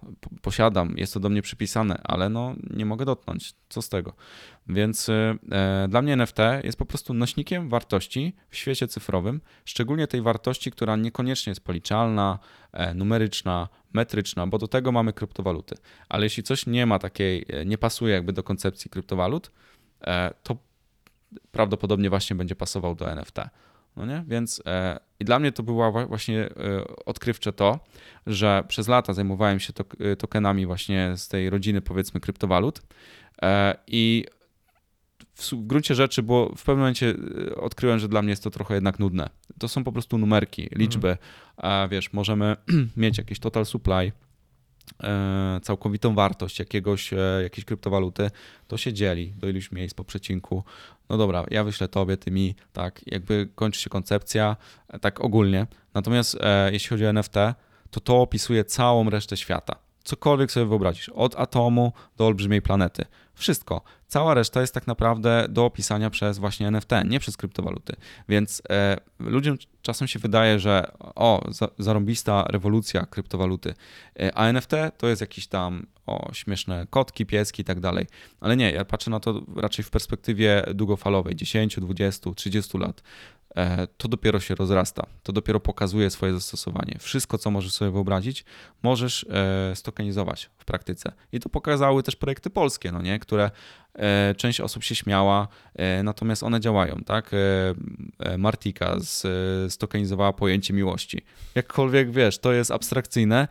posiadam, 0.42 0.94
jest 0.96 1.14
to 1.14 1.20
do 1.20 1.28
mnie 1.28 1.42
przypisane, 1.42 2.00
ale 2.04 2.28
no 2.28 2.54
nie 2.70 2.86
mogę 2.86 3.04
dotknąć. 3.04 3.54
Co 3.68 3.82
z 3.82 3.88
tego? 3.88 4.12
Więc 4.66 5.08
e, 5.08 5.38
dla 5.88 6.02
mnie 6.02 6.12
NFT 6.12 6.38
jest 6.64 6.78
po 6.78 6.86
prostu 6.86 7.14
nośnikiem 7.14 7.68
wartości 7.68 8.36
w 8.50 8.56
świecie 8.56 8.88
cyfrowym, 8.88 9.40
szczególnie 9.64 10.06
tej 10.06 10.22
wartości, 10.22 10.70
która 10.70 10.96
niekoniecznie 10.96 11.50
jest 11.50 11.64
policzalna, 11.64 12.38
e, 12.72 12.94
numeryczna, 12.94 13.68
metryczna, 13.92 14.46
bo 14.46 14.58
do 14.58 14.68
tego 14.68 14.92
mamy 14.92 15.12
kryptowaluty. 15.12 15.74
Ale 16.08 16.26
jeśli 16.26 16.42
coś 16.42 16.66
nie 16.66 16.86
ma 16.86 16.98
takiej, 16.98 17.44
e, 17.48 17.64
nie 17.64 17.78
pasuje 17.78 18.14
jakby 18.14 18.32
do 18.32 18.42
koncepcji 18.42 18.90
kryptowalut, 18.90 19.50
e, 20.00 20.34
to 20.42 20.56
prawdopodobnie 21.50 22.10
właśnie 22.10 22.36
będzie 22.36 22.56
pasował 22.56 22.94
do 22.94 23.10
NFT. 23.10 23.36
No 23.96 24.06
nie? 24.06 24.24
Więc 24.28 24.62
e, 24.66 24.98
i 25.20 25.24
dla 25.24 25.38
mnie 25.38 25.52
to 25.52 25.62
było 25.62 26.06
właśnie 26.06 26.40
e, 26.40 26.50
odkrywcze 27.06 27.52
to, 27.52 27.80
że 28.26 28.64
przez 28.68 28.88
lata 28.88 29.12
zajmowałem 29.12 29.60
się 29.60 29.72
to, 29.72 29.84
e, 30.00 30.16
tokenami 30.16 30.66
właśnie 30.66 31.12
z 31.16 31.28
tej 31.28 31.50
rodziny 31.50 31.82
powiedzmy 31.82 32.20
kryptowalut 32.20 32.82
e, 33.42 33.74
i 33.86 34.24
w, 35.34 35.52
w 35.52 35.66
gruncie 35.66 35.94
rzeczy, 35.94 36.22
bo 36.22 36.48
w 36.56 36.62
pewnym 36.64 36.78
momencie 36.78 37.14
e, 37.50 37.54
odkryłem, 37.54 37.98
że 37.98 38.08
dla 38.08 38.22
mnie 38.22 38.30
jest 38.30 38.44
to 38.44 38.50
trochę 38.50 38.74
jednak 38.74 38.98
nudne. 38.98 39.30
To 39.58 39.68
są 39.68 39.84
po 39.84 39.92
prostu 39.92 40.18
numerki, 40.18 40.68
liczby. 40.72 41.08
Mhm. 41.08 41.28
A 41.56 41.88
wiesz, 41.90 42.12
możemy 42.12 42.56
mieć 42.96 43.18
jakiś 43.18 43.38
total 43.38 43.66
supply, 43.66 44.12
całkowitą 45.62 46.14
wartość 46.14 46.58
jakiegoś, 46.58 47.12
e, 47.12 47.16
jakiejś 47.42 47.64
kryptowaluty, 47.64 48.30
to 48.68 48.76
się 48.76 48.92
dzieli 48.92 49.32
do 49.36 49.48
iluś 49.48 49.72
miejsc 49.72 49.94
po 49.94 50.04
przecinku. 50.04 50.64
No 51.08 51.16
dobra, 51.16 51.44
ja 51.50 51.64
wyślę 51.64 51.88
tobie, 51.88 52.16
ty 52.16 52.30
mi, 52.30 52.54
tak, 52.72 53.00
jakby 53.06 53.48
kończy 53.54 53.80
się 53.80 53.90
koncepcja, 53.90 54.56
e, 54.88 54.98
tak 54.98 55.20
ogólnie. 55.20 55.66
Natomiast 55.94 56.38
jeśli 56.72 56.88
chodzi 56.88 57.06
o 57.06 57.08
NFT, 57.08 57.34
to 57.90 58.00
to 58.00 58.20
opisuje 58.20 58.64
całą 58.64 59.10
resztę 59.10 59.36
świata. 59.36 59.76
Cokolwiek 60.04 60.52
sobie 60.52 60.66
wyobrazisz, 60.66 61.08
od 61.08 61.36
atomu 61.36 61.92
do 62.16 62.26
olbrzymiej 62.26 62.62
planety. 62.62 63.04
Wszystko. 63.42 63.82
Cała 64.06 64.34
reszta 64.34 64.60
jest 64.60 64.74
tak 64.74 64.86
naprawdę 64.86 65.46
do 65.48 65.64
opisania 65.64 66.10
przez 66.10 66.38
właśnie 66.38 66.68
NFT, 66.68 66.90
nie 67.04 67.20
przez 67.20 67.36
kryptowaluty. 67.36 67.96
Więc 68.28 68.62
e, 68.70 68.96
ludziom 69.18 69.56
czasem 69.82 70.08
się 70.08 70.18
wydaje, 70.18 70.58
że 70.58 70.92
o, 70.98 71.44
za, 71.48 71.68
zarąbista 71.78 72.44
rewolucja 72.48 73.06
kryptowaluty, 73.06 73.74
e, 74.20 74.34
a 74.34 74.46
NFT 74.46 74.70
to 74.98 75.08
jest 75.08 75.20
jakiś 75.20 75.46
tam 75.46 75.86
o, 76.06 76.30
śmieszne 76.32 76.86
kotki, 76.90 77.26
pieski 77.26 77.62
i 77.62 77.64
tak 77.64 77.80
dalej. 77.80 78.06
Ale 78.40 78.56
nie, 78.56 78.72
ja 78.72 78.84
patrzę 78.84 79.10
na 79.10 79.20
to 79.20 79.42
raczej 79.56 79.84
w 79.84 79.90
perspektywie 79.90 80.64
długofalowej, 80.74 81.36
10, 81.36 81.76
20, 81.80 82.30
30 82.34 82.78
lat. 82.78 83.02
E, 83.56 83.86
to 83.86 84.08
dopiero 84.08 84.40
się 84.40 84.54
rozrasta, 84.54 85.06
to 85.22 85.32
dopiero 85.32 85.60
pokazuje 85.60 86.10
swoje 86.10 86.32
zastosowanie. 86.32 86.96
Wszystko, 86.98 87.38
co 87.38 87.50
możesz 87.50 87.72
sobie 87.72 87.90
wyobrazić, 87.90 88.44
możesz 88.82 89.26
e, 89.30 89.76
stokenizować 89.76 90.50
w 90.58 90.64
praktyce. 90.64 91.12
I 91.32 91.40
to 91.40 91.48
pokazały 91.48 92.02
też 92.02 92.16
projekty 92.16 92.50
polskie, 92.50 92.92
no 92.92 93.02
nie? 93.02 93.18
które 93.18 93.50
e, 93.94 94.34
część 94.34 94.60
osób 94.60 94.84
się 94.84 94.94
śmiała, 94.94 95.48
natomiast 96.04 96.42
one 96.42 96.60
działają, 96.60 96.96
tak? 97.06 97.30
Martika 98.38 98.96
stokenizowała 99.68 100.32
pojęcie 100.32 100.74
miłości. 100.74 101.22
Jakkolwiek 101.54 102.10
wiesz, 102.10 102.38
to 102.38 102.52
jest 102.52 102.70
abstrakcyjne, 102.70 103.48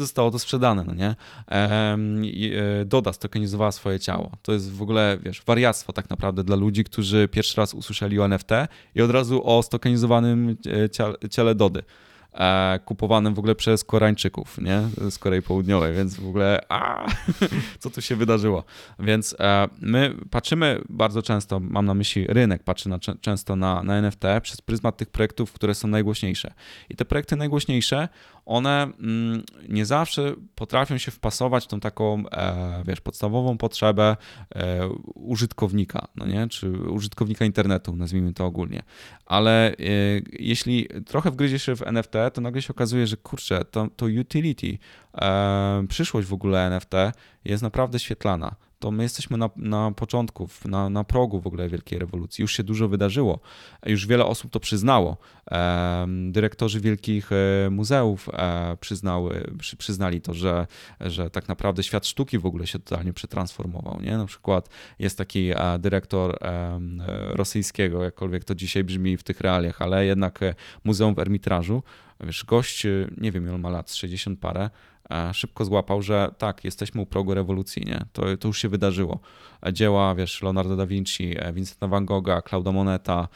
zostało 0.00 0.30
to 0.30 0.38
sprzedane, 0.38 0.84
no 0.84 0.94
nie? 0.94 1.14
E, 1.48 1.98
Doda 2.84 3.12
stokenizowała 3.12 3.72
swoje 3.72 4.00
ciało. 4.00 4.32
To 4.42 4.52
jest 4.52 4.72
w 4.72 4.82
ogóle, 4.82 5.18
wiesz, 5.22 5.42
wariactwo 5.46 5.92
tak 5.92 6.10
naprawdę 6.10 6.44
dla 6.44 6.56
ludzi, 6.56 6.84
którzy 6.84 7.28
pierwszy 7.28 7.56
raz 7.56 7.74
usłyszeli 7.74 8.20
o 8.20 8.24
NFT 8.24 8.50
i 8.94 9.02
od 9.02 9.10
razu 9.10 9.42
o 9.44 9.62
stokenizowanym 9.62 10.56
e, 11.22 11.28
ciele 11.28 11.54
Dody. 11.54 11.82
E, 12.34 12.80
kupowanym 12.84 13.34
w 13.34 13.38
ogóle 13.38 13.54
przez 13.54 13.84
Koreańczyków, 13.84 14.58
nie? 14.58 14.82
Z 15.10 15.18
Korei 15.18 15.42
Południowej, 15.42 15.94
więc 15.94 16.14
w 16.14 16.28
ogóle 16.28 16.60
a, 16.68 17.06
co 17.80 17.90
tu 17.90 18.02
się 18.02 18.16
wydarzyło. 18.16 18.64
Więc 18.98 19.36
my 19.80 20.14
patrzymy 20.30 20.80
bardzo 20.88 21.22
często, 21.22 21.60
mam 21.60 21.86
na 21.86 21.94
myśli 21.94 22.26
rynek, 22.26 22.62
patrzy 22.62 22.88
na, 22.88 22.98
często 22.98 23.56
na, 23.56 23.82
na 23.82 23.94
NFT 23.94 24.22
przez 24.42 24.60
pryzmat 24.60 24.96
tych 24.96 25.10
projektów, 25.10 25.52
które 25.52 25.74
są 25.74 25.88
najgłośniejsze. 25.88 26.52
I 26.88 26.96
te 26.96 27.04
projekty 27.04 27.36
najgłośniejsze, 27.36 28.08
one 28.50 28.82
mm, 28.82 29.42
nie 29.68 29.86
zawsze 29.86 30.34
potrafią 30.54 30.98
się 30.98 31.10
wpasować 31.10 31.64
w 31.64 31.68
tą 31.68 31.80
taką, 31.80 32.24
e, 32.30 32.82
wiesz, 32.86 33.00
podstawową 33.00 33.58
potrzebę 33.58 34.16
użytkownika, 35.14 36.08
no 36.16 36.26
nie? 36.26 36.48
Czy 36.48 36.70
użytkownika 36.70 37.44
internetu, 37.44 37.96
nazwijmy 37.96 38.32
to 38.32 38.44
ogólnie. 38.44 38.82
Ale 39.26 39.74
jeśli 40.32 40.88
trochę 41.06 41.30
wgryzie 41.30 41.58
się 41.58 41.76
w 41.76 41.82
NFT, 41.82 42.12
to 42.32 42.40
nagle 42.40 42.62
się 42.62 42.70
okazuje, 42.70 43.06
że 43.06 43.16
kurczę, 43.16 43.64
to, 43.64 43.88
to 43.96 44.06
utility, 44.20 44.78
e, 45.14 45.84
przyszłość 45.88 46.28
w 46.28 46.32
ogóle 46.32 46.66
NFT 46.66 46.92
jest 47.44 47.62
naprawdę 47.62 47.98
świetlana. 47.98 48.54
To 48.80 48.90
my 48.90 49.02
jesteśmy 49.02 49.36
na, 49.36 49.50
na 49.56 49.92
początku, 49.92 50.48
na, 50.64 50.90
na 50.90 51.04
progu 51.04 51.40
w 51.40 51.46
ogóle 51.46 51.68
wielkiej 51.68 51.98
rewolucji. 51.98 52.42
Już 52.42 52.52
się 52.52 52.62
dużo 52.62 52.88
wydarzyło. 52.88 53.40
Już 53.86 54.06
wiele 54.06 54.24
osób 54.24 54.50
to 54.50 54.60
przyznało. 54.60 55.16
Dyrektorzy 56.30 56.80
wielkich 56.80 57.30
e, 57.32 57.70
muzeów 57.70 58.28
e, 58.32 58.76
przyznały, 58.80 59.50
przy, 59.58 59.76
przyznali 59.76 60.20
to, 60.20 60.34
że, 60.34 60.66
że 61.00 61.30
tak 61.30 61.48
naprawdę 61.48 61.82
świat 61.82 62.06
sztuki 62.06 62.38
w 62.38 62.46
ogóle 62.46 62.66
się 62.66 62.78
totalnie 62.78 63.12
przetransformował. 63.12 64.00
Nie? 64.00 64.16
Na 64.16 64.26
przykład 64.26 64.68
jest 64.98 65.18
taki 65.18 65.50
e, 65.50 65.78
dyrektor 65.78 66.38
rosyjskiego, 67.30 68.04
jakkolwiek 68.04 68.44
to 68.44 68.54
dzisiaj 68.54 68.84
brzmi 68.84 69.16
w 69.16 69.22
tych 69.22 69.40
realiach, 69.40 69.82
ale 69.82 70.06
jednak 70.06 70.40
Muzeum 70.84 71.14
w 71.14 71.18
Ermitrażu, 71.18 71.82
Wiesz, 72.24 72.44
gość, 72.44 72.86
nie 73.16 73.32
wiem 73.32 73.48
ile 73.48 73.58
ma 73.58 73.70
lat, 73.70 73.92
60 73.92 74.40
parę, 74.40 74.70
szybko 75.32 75.64
złapał, 75.64 76.02
że 76.02 76.30
tak, 76.38 76.64
jesteśmy 76.64 77.00
u 77.00 77.06
progu 77.06 77.34
rewolucji, 77.34 77.82
nie? 77.86 78.04
To, 78.12 78.36
to 78.36 78.48
już 78.48 78.58
się 78.58 78.68
wydarzyło. 78.68 79.20
Dzieła, 79.72 80.14
wiesz, 80.14 80.42
Leonardo 80.42 80.76
da 80.76 80.86
Vinci, 80.86 81.34
e, 81.38 81.52
Vincenta 81.52 81.88
van 81.88 82.06
Gogha, 82.06 82.42
Claudia 82.42 82.72
Moneta, 82.72 83.28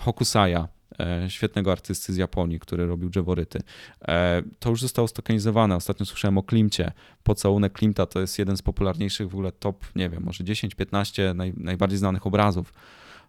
Hokusaya, 0.00 0.68
e, 1.00 1.30
świetnego 1.30 1.72
artysty 1.72 2.12
z 2.12 2.16
Japonii, 2.16 2.60
który 2.60 2.86
robił 2.86 3.10
drzeworyty. 3.10 3.62
E, 4.08 4.42
to 4.58 4.70
już 4.70 4.80
zostało 4.80 5.08
stokenizowane. 5.08 5.76
Ostatnio 5.76 6.06
słyszałem 6.06 6.38
o 6.38 6.42
Klimcie. 6.42 6.92
Pocałunek 7.22 7.72
Klimta 7.72 8.06
to 8.06 8.20
jest 8.20 8.38
jeden 8.38 8.56
z 8.56 8.62
popularniejszych 8.62 9.30
w 9.30 9.34
ogóle 9.34 9.52
top, 9.52 9.84
nie 9.96 10.08
wiem, 10.08 10.22
może 10.22 10.44
10-15 10.44 11.34
naj, 11.34 11.52
najbardziej 11.56 11.98
znanych 11.98 12.26
obrazów 12.26 12.72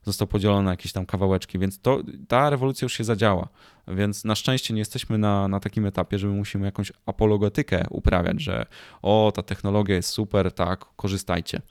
został 0.06 0.28
podzielony 0.28 0.63
na 0.63 0.72
jakieś 0.72 0.91
tam 0.91 1.06
kawałeczki, 1.06 1.60
więc 1.60 1.80
to, 1.80 2.00
ta 2.28 2.50
rewolucja 2.50 2.86
już 2.86 2.94
się 2.94 3.04
zadziała. 3.04 3.48
Więc 3.88 4.26
na 4.26 4.36
szczęście 4.36 4.74
nie 4.74 4.80
jesteśmy 4.80 5.18
na, 5.18 5.48
na 5.48 5.60
takim 5.60 5.86
etapie, 5.86 6.20
że 6.20 6.28
my 6.28 6.34
musimy 6.34 6.65
jakąś 6.65 6.91
apologetykę 7.06 7.86
uprawiać, 7.89 8.41
że 8.41 8.65
o, 9.02 9.32
ta 9.36 9.44
technologia 9.44 9.96
jest 9.96 10.10
super, 10.10 10.52
tak, 10.52 10.86
korzystajcie. 10.96 11.62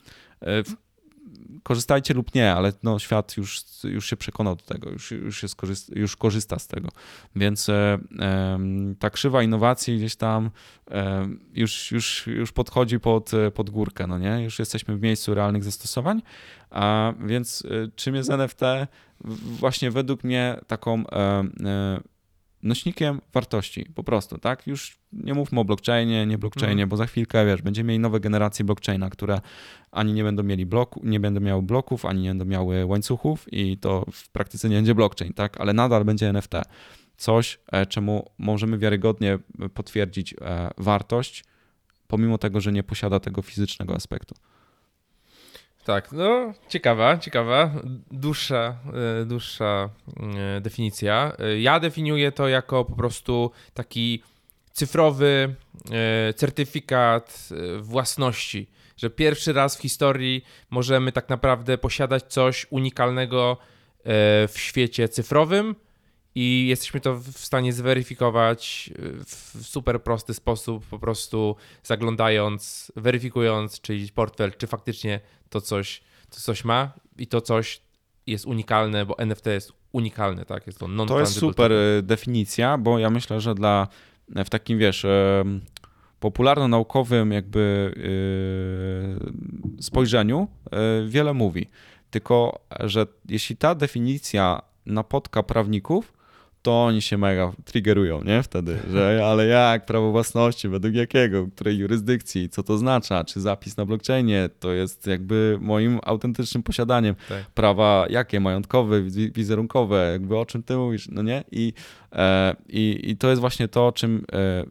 Korzystajcie 1.65 2.13
lub 2.13 2.35
nie, 2.35 2.53
ale 2.53 2.73
no, 2.83 2.99
świat 2.99 3.37
już, 3.37 3.63
już 3.83 4.09
się 4.09 4.17
przekonał 4.17 4.55
do 4.55 4.63
tego, 4.63 4.89
już, 4.89 5.11
już, 5.11 5.43
jest 5.43 5.55
korzysta, 5.55 5.93
już 5.95 6.15
korzysta 6.15 6.59
z 6.59 6.67
tego. 6.67 6.89
Więc 7.35 7.69
e, 7.69 7.99
ta 8.99 9.09
krzywa 9.09 9.43
innowacji 9.43 9.97
gdzieś 9.97 10.15
tam 10.15 10.51
e, 10.91 11.27
już, 11.53 11.91
już, 11.91 12.27
już 12.27 12.51
podchodzi 12.51 12.99
pod, 12.99 13.31
pod 13.53 13.69
górkę, 13.69 14.07
no 14.07 14.19
nie? 14.19 14.43
Już 14.43 14.59
jesteśmy 14.59 14.97
w 14.97 15.01
miejscu 15.01 15.33
realnych 15.33 15.63
zastosowań, 15.63 16.21
a 16.69 17.13
więc 17.25 17.63
e, 17.65 17.91
czym 17.95 18.15
jest 18.15 18.29
NFT? 18.29 18.61
Właśnie 19.59 19.91
według 19.91 20.23
mnie 20.23 20.59
taką 20.67 21.07
e, 21.07 21.43
e, 21.63 21.99
nośnikiem 22.65 23.21
wartości, 23.33 23.85
po 23.95 24.03
prostu, 24.03 24.37
tak? 24.37 24.67
Już 24.67 24.97
nie 25.13 25.33
mówmy 25.33 25.59
o 25.59 25.65
blockchainie, 25.65 26.25
nie 26.25 26.37
blockchainie, 26.37 26.83
mm. 26.83 26.89
bo 26.89 26.97
za 26.97 27.05
chwilkę, 27.05 27.45
wiesz, 27.45 27.61
będziemy 27.61 27.87
mieli 27.87 27.99
nowe 27.99 28.19
generacje 28.19 28.65
blockchaina, 28.65 29.09
które 29.09 29.41
ani 29.91 30.13
nie 30.13 30.23
będą 30.23 30.43
mieli 30.43 30.65
bloku, 30.65 31.01
nie 31.03 31.19
będą 31.19 31.41
miały 31.41 31.61
bloków, 31.61 32.05
ani 32.05 32.21
nie 32.21 32.29
będą 32.29 32.45
miały 32.45 32.85
łańcuchów 32.85 33.53
i 33.53 33.77
to 33.77 34.05
w 34.11 34.29
praktyce 34.29 34.69
nie 34.69 34.75
będzie 34.75 34.95
blockchain, 34.95 35.33
tak? 35.33 35.61
Ale 35.61 35.73
nadal 35.73 36.05
będzie 36.05 36.29
NFT. 36.29 36.53
Coś, 37.17 37.59
e, 37.71 37.85
czemu 37.85 38.31
możemy 38.37 38.77
wiarygodnie 38.77 39.39
potwierdzić 39.73 40.33
e, 40.33 40.71
wartość, 40.77 41.43
pomimo 42.07 42.37
tego, 42.37 42.61
że 42.61 42.71
nie 42.71 42.83
posiada 42.83 43.19
tego 43.19 43.41
fizycznego 43.41 43.95
aspektu. 43.95 44.35
Tak, 45.85 46.11
no 46.11 46.53
ciekawa, 46.69 47.17
ciekawa, 47.17 47.71
dłuższa, 48.11 48.77
e, 49.21 49.25
dłuższa 49.25 49.89
e, 50.57 50.61
definicja. 50.61 51.31
E, 51.39 51.59
ja 51.59 51.79
definiuję 51.79 52.31
to 52.31 52.47
jako 52.47 52.85
po 52.85 52.95
prostu 52.95 53.51
taki 53.73 54.23
cyfrowy 54.71 55.55
certyfikat 56.35 57.49
własności, 57.79 58.67
że 58.97 59.09
pierwszy 59.09 59.53
raz 59.53 59.77
w 59.77 59.81
historii 59.81 60.45
możemy 60.69 61.11
tak 61.11 61.29
naprawdę 61.29 61.77
posiadać 61.77 62.23
coś 62.23 62.67
unikalnego 62.69 63.57
w 64.47 64.53
świecie 64.55 65.09
cyfrowym, 65.09 65.75
i 66.35 66.67
jesteśmy 66.67 66.99
to 66.99 67.15
w 67.15 67.37
stanie 67.37 67.73
zweryfikować 67.73 68.89
w 69.25 69.61
super 69.61 70.03
prosty 70.03 70.33
sposób, 70.33 70.85
po 70.85 70.99
prostu 70.99 71.55
zaglądając, 71.83 72.91
weryfikując 72.95 73.81
czyjś 73.81 74.11
portfel, 74.11 74.51
czy 74.57 74.67
faktycznie 74.67 75.19
to 75.49 75.61
coś, 75.61 76.01
to 76.29 76.39
coś 76.39 76.63
ma 76.63 76.91
i 77.17 77.27
to 77.27 77.41
coś 77.41 77.81
jest 78.27 78.45
unikalne, 78.45 79.05
bo 79.05 79.19
NFT 79.19 79.45
jest 79.45 79.73
unikalne, 79.91 80.45
tak? 80.45 80.67
Jest 80.67 80.79
to 80.79 80.87
non 80.87 81.07
To 81.07 81.19
jest 81.19 81.33
super 81.33 81.71
e, 81.71 82.01
definicja, 82.03 82.77
bo 82.77 82.99
ja 82.99 83.09
myślę, 83.09 83.41
że 83.41 83.55
dla 83.55 83.87
w 84.29 84.49
takim 84.49 84.79
wiesz 84.79 85.05
popularno-naukowym 86.19 87.31
jakby 87.31 87.93
e, 89.77 89.83
spojrzeniu 89.83 90.47
e, 90.71 90.77
wiele 91.07 91.33
mówi. 91.33 91.67
Tylko, 92.09 92.59
że 92.79 93.07
jeśli 93.29 93.57
ta 93.57 93.75
definicja 93.75 94.61
napotka 94.85 95.43
prawników, 95.43 96.13
to 96.65 96.83
oni 96.85 97.01
się 97.01 97.17
mega 97.17 97.51
triggerują, 97.65 98.23
nie? 98.23 98.43
Wtedy, 98.43 98.77
że 98.91 99.21
ale 99.25 99.47
jak, 99.47 99.85
prawo 99.85 100.11
własności, 100.11 100.69
według 100.69 100.93
jakiego, 100.93 101.47
której 101.55 101.77
jurysdykcji, 101.77 102.49
co 102.49 102.63
to 102.63 102.73
oznacza, 102.73 103.23
czy 103.23 103.41
zapis 103.41 103.77
na 103.77 103.85
blockchainie 103.85 104.49
to 104.59 104.73
jest 104.73 105.07
jakby 105.07 105.57
moim 105.61 105.99
autentycznym 106.03 106.63
posiadaniem. 106.63 107.15
Tak. 107.29 107.45
Prawa 107.53 108.05
jakie, 108.09 108.39
majątkowe, 108.39 109.01
wizerunkowe, 109.33 110.11
jakby 110.11 110.37
o 110.37 110.45
czym 110.45 110.63
ty 110.63 110.75
mówisz, 110.75 111.07
no 111.11 111.21
nie? 111.21 111.43
I, 111.51 111.73
e, 112.11 112.55
i, 112.69 112.99
i 113.03 113.17
to 113.17 113.29
jest 113.29 113.41
właśnie 113.41 113.67
to, 113.67 113.91
czym 113.91 114.25
e, 114.33 114.65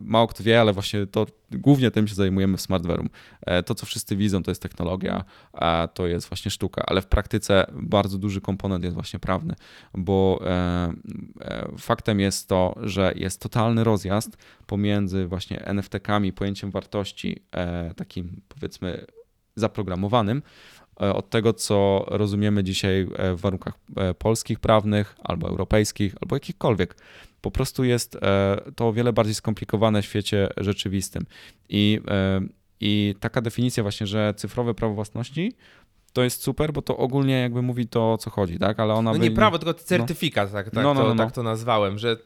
mało 0.00 0.26
kto 0.26 0.44
wie, 0.44 0.60
ale 0.60 0.72
właśnie 0.72 1.06
to 1.06 1.26
głównie 1.50 1.90
tym 1.90 2.08
się 2.08 2.14
zajmujemy 2.14 2.56
w 2.56 2.60
SmartVerum. 2.60 3.08
E, 3.40 3.62
to, 3.62 3.74
co 3.74 3.86
wszyscy 3.86 4.16
widzą, 4.16 4.42
to 4.42 4.50
jest 4.50 4.62
technologia, 4.62 5.24
a 5.52 5.88
to 5.94 6.06
jest 6.06 6.28
właśnie 6.28 6.50
sztuka, 6.50 6.84
ale 6.86 7.02
w 7.02 7.06
praktyce 7.06 7.66
bardzo 7.72 8.18
duży 8.18 8.40
komponent 8.40 8.84
jest 8.84 8.94
właśnie 8.94 9.18
prawny, 9.18 9.54
bo 9.94 10.40
e, 10.46 10.92
e, 11.40 11.68
faktem 11.78 12.20
jest 12.20 12.48
to, 12.48 12.74
że 12.82 13.12
jest 13.16 13.40
totalny 13.40 13.84
rozjazd 13.84 14.36
pomiędzy 14.66 15.26
właśnie 15.26 15.64
NFT-kami, 15.64 16.32
pojęciem 16.32 16.70
wartości 16.70 17.44
takim 17.96 18.40
powiedzmy 18.48 19.06
zaprogramowanym, 19.56 20.42
od 20.96 21.30
tego, 21.30 21.52
co 21.52 22.04
rozumiemy 22.08 22.64
dzisiaj 22.64 23.06
w 23.36 23.40
warunkach 23.40 23.74
polskich, 24.18 24.60
prawnych, 24.60 25.16
albo 25.24 25.48
europejskich, 25.48 26.14
albo 26.20 26.36
jakichkolwiek 26.36 26.96
po 27.44 27.50
prostu 27.50 27.84
jest 27.84 28.16
e, 28.16 28.56
to 28.76 28.88
o 28.88 28.92
wiele 28.92 29.12
bardziej 29.12 29.34
skomplikowane 29.34 30.02
w 30.02 30.04
świecie 30.04 30.48
rzeczywistym. 30.56 31.26
I, 31.68 32.00
e, 32.08 32.40
I 32.80 33.14
taka 33.20 33.40
definicja 33.40 33.82
właśnie, 33.82 34.06
że 34.06 34.34
cyfrowe 34.36 34.74
prawo 34.74 34.94
własności 34.94 35.52
to 36.12 36.22
jest 36.22 36.42
super, 36.42 36.72
bo 36.72 36.82
to 36.82 36.96
ogólnie 36.96 37.40
jakby 37.40 37.62
mówi 37.62 37.86
to, 37.86 38.12
o 38.12 38.18
co 38.18 38.30
chodzi, 38.30 38.58
tak? 38.58 38.80
Ale 38.80 38.94
ona 38.94 39.12
No 39.12 39.18
by... 39.18 39.28
nie 39.28 39.30
prawo, 39.30 39.58
tylko 39.58 39.74
certyfikat, 39.74 40.48
no. 40.48 40.52
tak, 40.52 40.64
tak, 40.64 40.74
no, 40.74 40.94
no, 40.94 41.02
to, 41.02 41.14
no, 41.14 41.24
tak 41.24 41.34
to 41.34 41.42
nazwałem, 41.42 41.98
że 41.98 42.16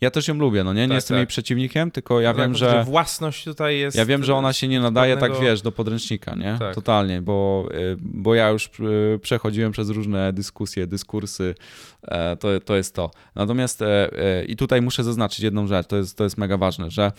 ja 0.00 0.10
też 0.10 0.28
ją 0.28 0.34
lubię, 0.34 0.64
no 0.64 0.72
nie? 0.72 0.82
Nie 0.82 0.88
tak, 0.88 0.94
jestem 0.94 1.14
tak. 1.14 1.18
jej 1.18 1.26
przeciwnikiem, 1.26 1.90
tylko 1.90 2.20
ja 2.20 2.32
no 2.32 2.38
wiem, 2.38 2.50
tak, 2.50 2.58
że... 2.58 2.84
Własność 2.84 3.44
tutaj 3.44 3.78
jest... 3.78 3.96
Ja 3.96 4.06
wiem, 4.06 4.24
że 4.24 4.34
ona 4.34 4.52
się 4.52 4.68
nie 4.68 4.80
nadaje 4.80 5.14
pewnego... 5.14 5.34
tak, 5.34 5.44
wiesz, 5.44 5.62
do 5.62 5.72
podręcznika, 5.72 6.34
nie? 6.34 6.56
Tak. 6.58 6.74
Totalnie, 6.74 7.22
bo, 7.22 7.68
y, 7.74 7.96
bo 8.00 8.34
ja 8.34 8.48
już 8.48 8.70
y, 8.80 9.18
przechodziłem 9.22 9.72
przez 9.72 9.90
różne 9.90 10.32
dyskusje, 10.32 10.86
dyskursy, 10.86 11.54
e, 12.02 12.36
to, 12.36 12.48
to 12.60 12.76
jest 12.76 12.94
to. 12.94 13.10
Natomiast 13.34 13.82
e, 13.82 14.12
e, 14.12 14.44
i 14.44 14.56
tutaj 14.56 14.82
muszę 14.82 15.04
zaznaczyć 15.04 15.40
jedną 15.40 15.66
rzecz, 15.66 15.86
to 15.86 15.96
jest, 15.96 16.18
to 16.18 16.24
jest 16.24 16.38
mega 16.38 16.56
ważne, 16.56 16.90
że 16.90 17.12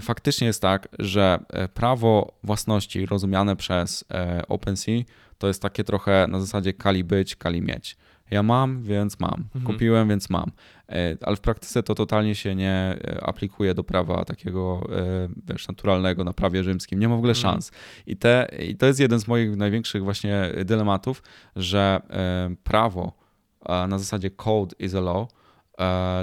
faktycznie 0.00 0.46
jest 0.46 0.62
tak, 0.62 0.88
że 0.98 1.38
prawo 1.74 2.32
własności 2.42 3.06
rozumiane 3.06 3.56
przez 3.56 4.04
OpenSea 4.48 5.02
to 5.38 5.46
jest 5.48 5.62
takie 5.62 5.84
trochę 5.84 6.26
na 6.28 6.40
zasadzie 6.40 6.72
kali 6.72 7.04
być, 7.04 7.36
kali 7.36 7.62
mieć. 7.62 7.96
Ja 8.30 8.42
mam, 8.42 8.82
więc 8.82 9.20
mam. 9.20 9.44
Mhm. 9.54 9.64
Kupiłem, 9.64 10.08
więc 10.08 10.30
mam. 10.30 10.50
E, 10.88 11.16
ale 11.22 11.36
w 11.36 11.40
praktyce 11.40 11.82
to 11.82 11.94
totalnie 11.94 12.34
się 12.34 12.54
nie 12.54 12.72
e, 12.72 13.20
aplikuje 13.22 13.74
do 13.74 13.84
prawa 13.84 14.24
takiego 14.24 14.88
e, 14.92 15.28
wiesz, 15.48 15.68
naturalnego 15.68 16.24
na 16.24 16.32
prawie 16.32 16.64
rzymskim. 16.64 16.98
Nie 16.98 17.08
ma 17.08 17.14
w 17.14 17.18
ogóle 17.18 17.30
mhm. 17.30 17.42
szans. 17.42 17.72
I, 18.06 18.16
te, 18.16 18.48
I 18.68 18.76
to 18.76 18.86
jest 18.86 19.00
jeden 19.00 19.20
z 19.20 19.28
moich 19.28 19.56
największych 19.56 20.04
właśnie 20.04 20.50
dylematów, 20.64 21.22
że 21.56 22.00
prawo 22.64 23.12
na 23.88 23.98
zasadzie 23.98 24.30
code 24.30 24.76
is 24.78 24.94
a 24.94 25.00
law, 25.00 25.28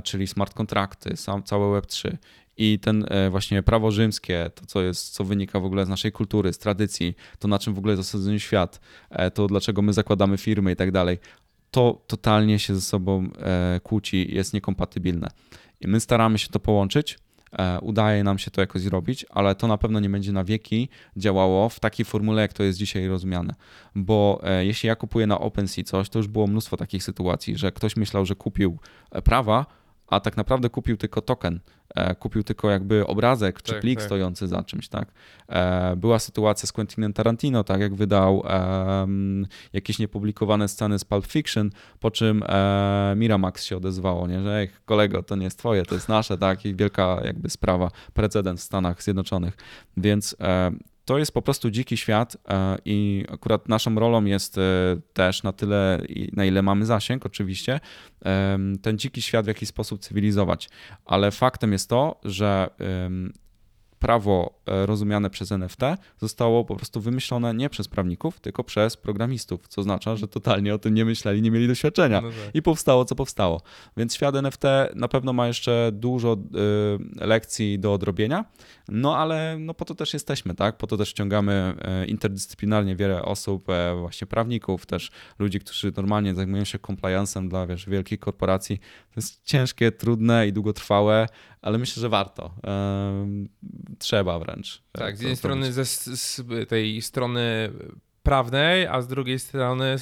czyli 0.03 0.27
smart 0.27 0.53
kontrakty, 0.53 1.17
sam, 1.17 1.43
całe 1.43 1.79
Web3 1.79 2.17
i 2.57 2.79
ten 2.79 3.05
właśnie 3.29 3.63
prawo 3.63 3.91
rzymskie, 3.91 4.51
to 4.55 4.65
co 4.65 4.81
jest, 4.81 5.09
co 5.09 5.23
wynika 5.23 5.59
w 5.59 5.65
ogóle 5.65 5.85
z 5.85 5.89
naszej 5.89 6.11
kultury, 6.11 6.53
z 6.53 6.57
tradycji, 6.57 7.15
to 7.39 7.47
na 7.47 7.59
czym 7.59 7.73
w 7.73 7.77
ogóle 7.77 7.93
jest 7.93 8.09
osadzony 8.09 8.39
świat, 8.39 8.79
to 9.33 9.47
dlaczego 9.47 9.81
my 9.81 9.93
zakładamy 9.93 10.37
firmy 10.37 10.71
i 10.71 10.75
tak 10.75 10.91
dalej, 10.91 11.19
to 11.71 12.01
totalnie 12.07 12.59
się 12.59 12.75
ze 12.75 12.81
sobą 12.81 13.29
e, 13.39 13.79
kłóci, 13.83 14.35
jest 14.35 14.53
niekompatybilne. 14.53 15.27
I 15.81 15.87
my 15.87 15.99
staramy 15.99 16.37
się 16.37 16.47
to 16.47 16.59
połączyć, 16.59 17.19
e, 17.59 17.79
udaje 17.79 18.23
nam 18.23 18.37
się 18.37 18.51
to 18.51 18.61
jakoś 18.61 18.81
zrobić, 18.81 19.25
ale 19.29 19.55
to 19.55 19.67
na 19.67 19.77
pewno 19.77 19.99
nie 19.99 20.09
będzie 20.09 20.31
na 20.31 20.43
wieki 20.43 20.89
działało 21.17 21.69
w 21.69 21.79
takiej 21.79 22.05
formule, 22.05 22.41
jak 22.41 22.53
to 22.53 22.63
jest 22.63 22.79
dzisiaj 22.79 23.07
rozumiane. 23.07 23.55
Bo 23.95 24.41
e, 24.43 24.65
jeśli 24.65 24.87
ja 24.87 24.95
kupuję 24.95 25.27
na 25.27 25.39
OpenSea 25.39 25.83
coś, 25.83 26.09
to 26.09 26.19
już 26.19 26.27
było 26.27 26.47
mnóstwo 26.47 26.77
takich 26.77 27.03
sytuacji, 27.03 27.57
że 27.57 27.71
ktoś 27.71 27.95
myślał, 27.95 28.25
że 28.25 28.35
kupił 28.35 28.79
prawa, 29.23 29.65
a 30.11 30.19
tak 30.19 30.37
naprawdę 30.37 30.69
kupił 30.69 30.97
tylko 30.97 31.21
token, 31.21 31.59
e, 31.95 32.15
kupił 32.15 32.43
tylko 32.43 32.69
jakby 32.69 33.07
obrazek 33.07 33.61
czy 33.61 33.71
tak, 33.71 33.81
plik 33.81 33.99
tak. 33.99 34.05
stojący 34.05 34.47
za 34.47 34.63
czymś, 34.63 34.87
tak? 34.87 35.11
E, 35.49 35.95
była 35.95 36.19
sytuacja 36.19 36.67
z 36.67 36.71
Quentinem 36.71 37.13
Tarantino, 37.13 37.63
tak 37.63 37.81
jak 37.81 37.95
wydał 37.95 38.39
um, 38.39 39.47
jakieś 39.73 39.99
niepublikowane 39.99 40.67
sceny 40.67 40.99
z 40.99 41.05
Pulp 41.05 41.25
Fiction, 41.27 41.69
po 41.99 42.11
czym 42.11 42.43
e, 42.47 43.13
Miramax 43.17 43.63
się 43.63 43.77
odezwało, 43.77 44.27
nie? 44.27 44.41
że 44.41 44.57
ej, 44.57 44.69
kolego, 44.85 45.23
to 45.23 45.35
nie 45.35 45.43
jest 45.43 45.59
twoje, 45.59 45.83
to 45.83 45.95
jest 45.95 46.09
nasze, 46.09 46.37
tak? 46.37 46.65
I 46.65 46.75
wielka 46.75 47.21
jakby 47.23 47.49
sprawa, 47.49 47.91
precedent 48.13 48.59
w 48.59 48.63
Stanach 48.63 49.03
Zjednoczonych. 49.03 49.57
Więc 49.97 50.35
e, 50.39 50.71
to 51.11 51.17
jest 51.17 51.31
po 51.31 51.41
prostu 51.41 51.71
dziki 51.71 51.97
świat 51.97 52.37
e, 52.49 52.77
i 52.85 53.25
akurat 53.33 53.69
naszą 53.69 53.95
rolą 53.95 54.25
jest 54.25 54.57
e, 54.57 54.61
też 55.13 55.43
na 55.43 55.53
tyle, 55.53 56.01
na 56.33 56.45
ile 56.45 56.61
mamy 56.61 56.85
zasięg, 56.85 57.25
oczywiście, 57.25 57.79
ten 58.81 58.97
dziki 58.97 59.21
świat 59.21 59.45
w 59.45 59.47
jakiś 59.47 59.69
sposób 59.69 60.01
cywilizować. 60.01 60.69
Ale 61.05 61.31
faktem 61.31 61.71
jest 61.71 61.89
to, 61.89 62.19
że 62.23 62.69
prawo 63.99 64.60
rozumiane 64.85 65.29
przez 65.29 65.51
NFT 65.51 65.79
zostało 66.17 66.65
po 66.65 66.75
prostu 66.75 67.01
wymyślone 67.01 67.53
nie 67.53 67.69
przez 67.69 67.87
prawników, 67.87 68.39
tylko 68.39 68.63
przez 68.63 68.97
programistów, 68.97 69.67
co 69.67 69.81
oznacza, 69.81 70.15
że 70.15 70.27
totalnie 70.27 70.75
o 70.75 70.77
tym 70.77 70.93
nie 70.93 71.05
myśleli, 71.05 71.41
nie 71.41 71.51
mieli 71.51 71.67
doświadczenia 71.67 72.21
no 72.21 72.29
tak. 72.29 72.37
i 72.53 72.61
powstało, 72.61 73.05
co 73.05 73.15
powstało. 73.15 73.61
Więc 73.97 74.15
świat 74.15 74.35
NFT 74.35 74.63
na 74.95 75.07
pewno 75.07 75.33
ma 75.33 75.47
jeszcze 75.47 75.91
dużo 75.93 76.33
y, 77.21 77.25
lekcji 77.25 77.79
do 77.79 77.93
odrobienia, 77.93 78.45
no 78.89 79.17
ale 79.17 79.57
no 79.59 79.73
po 79.73 79.85
to 79.85 79.95
też 79.95 80.13
jesteśmy, 80.13 80.55
tak? 80.55 80.77
Po 80.77 80.87
to 80.87 80.97
też 80.97 81.09
ściągamy 81.09 81.73
y, 82.03 82.05
interdyscyplinarnie 82.05 82.95
wiele 82.95 83.21
osób, 83.21 83.67
właśnie 83.99 84.27
prawników, 84.27 84.85
też 84.85 85.11
ludzi, 85.39 85.59
którzy 85.59 85.91
normalnie 85.97 86.35
zajmują 86.35 86.63
się 86.63 86.77
compliance'em 86.77 87.47
dla 87.47 87.67
wiesz, 87.67 87.89
wielkich 87.89 88.19
korporacji. 88.19 88.77
To 88.77 89.13
jest 89.15 89.45
ciężkie, 89.45 89.91
trudne 89.91 90.47
i 90.47 90.53
długotrwałe, 90.53 91.27
ale 91.61 91.77
myślę, 91.77 92.01
że 92.01 92.09
warto. 92.09 92.51
Trzeba 93.99 94.39
wręcz. 94.39 94.60
Tak, 94.91 95.17
z 95.17 95.19
jednej 95.19 95.37
strony 95.37 95.73
ze, 95.73 95.85
z 95.85 96.41
tej 96.67 97.01
strony 97.01 97.71
prawnej, 98.23 98.87
a 98.87 99.01
z 99.01 99.07
drugiej 99.07 99.39
strony 99.39 99.95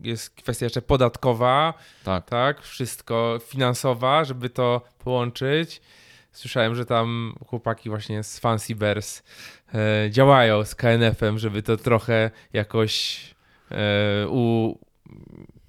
jest 0.00 0.30
kwestia 0.30 0.66
jeszcze 0.66 0.82
podatkowa, 0.82 1.74
tak, 2.04 2.24
tak 2.24 2.62
wszystko 2.62 3.38
finansowa, 3.46 4.24
żeby 4.24 4.50
to 4.50 4.82
połączyć. 4.98 5.80
Słyszałem, 6.32 6.74
że 6.74 6.86
tam 6.86 7.34
chłopaki 7.46 7.88
właśnie 7.88 8.22
z 8.22 8.38
Fancy 8.38 8.74
Bears 8.74 9.22
e, 9.74 10.10
działają 10.10 10.64
z 10.64 10.74
KNF-em, 10.74 11.38
żeby 11.38 11.62
to 11.62 11.76
trochę 11.76 12.30
jakoś 12.52 13.20
e, 13.70 14.28
u, 14.28 14.78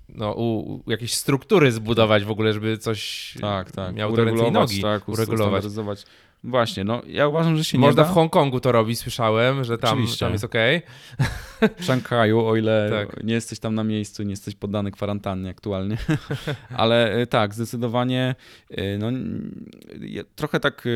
no, 0.09 0.33
u, 0.33 0.83
jakieś 0.87 1.13
struktury 1.13 1.71
zbudować 1.71 2.23
w 2.23 2.31
ogóle, 2.31 2.53
żeby 2.53 2.77
coś 2.77 3.33
tak, 3.41 3.71
tak. 3.71 3.95
ręce 4.25 4.47
i 4.47 4.51
nogi, 4.51 4.81
tak, 4.81 5.09
uregulować. 5.09 5.63
Właśnie, 6.43 6.83
no 6.83 7.01
ja 7.07 7.27
uważam, 7.27 7.57
że 7.57 7.63
się 7.63 7.77
Można 7.77 8.01
nie 8.01 8.07
da. 8.07 8.11
w 8.11 8.13
Hongkongu 8.13 8.59
to 8.59 8.71
robić, 8.71 8.99
słyszałem, 8.99 9.63
że 9.63 9.77
tam, 9.77 10.05
tam 10.19 10.31
jest 10.31 10.43
ok. 10.43 10.53
W 11.77 11.83
Szanghaju, 11.85 12.45
o 12.45 12.55
ile 12.55 12.89
tak. 13.07 13.23
nie 13.23 13.33
jesteś 13.33 13.59
tam 13.59 13.75
na 13.75 13.83
miejscu, 13.83 14.23
nie 14.23 14.29
jesteś 14.29 14.55
poddany 14.55 14.91
kwarantannie 14.91 15.49
aktualnie. 15.49 15.97
Ale 16.77 17.13
e, 17.13 17.27
tak, 17.27 17.53
zdecydowanie 17.53 18.35
e, 18.69 18.97
no, 18.97 19.11
trochę 20.35 20.59
tak 20.59 20.83
e, 20.85 20.89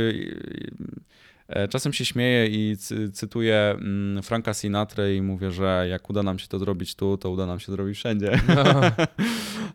Czasem 1.69 1.93
się 1.93 2.05
śmieję 2.05 2.47
i 2.47 2.77
cytuję 3.13 3.75
mm, 3.79 4.23
Franka 4.23 4.53
Sinatra 4.53 5.09
i 5.09 5.21
mówię, 5.21 5.51
że 5.51 5.87
jak 5.89 6.09
uda 6.09 6.23
nam 6.23 6.39
się 6.39 6.47
to 6.47 6.59
zrobić 6.59 6.95
tu, 6.95 7.17
to 7.17 7.29
uda 7.29 7.45
nam 7.45 7.59
się 7.59 7.71
zrobić 7.71 7.97
wszędzie. 7.97 8.41
No. 8.47 8.81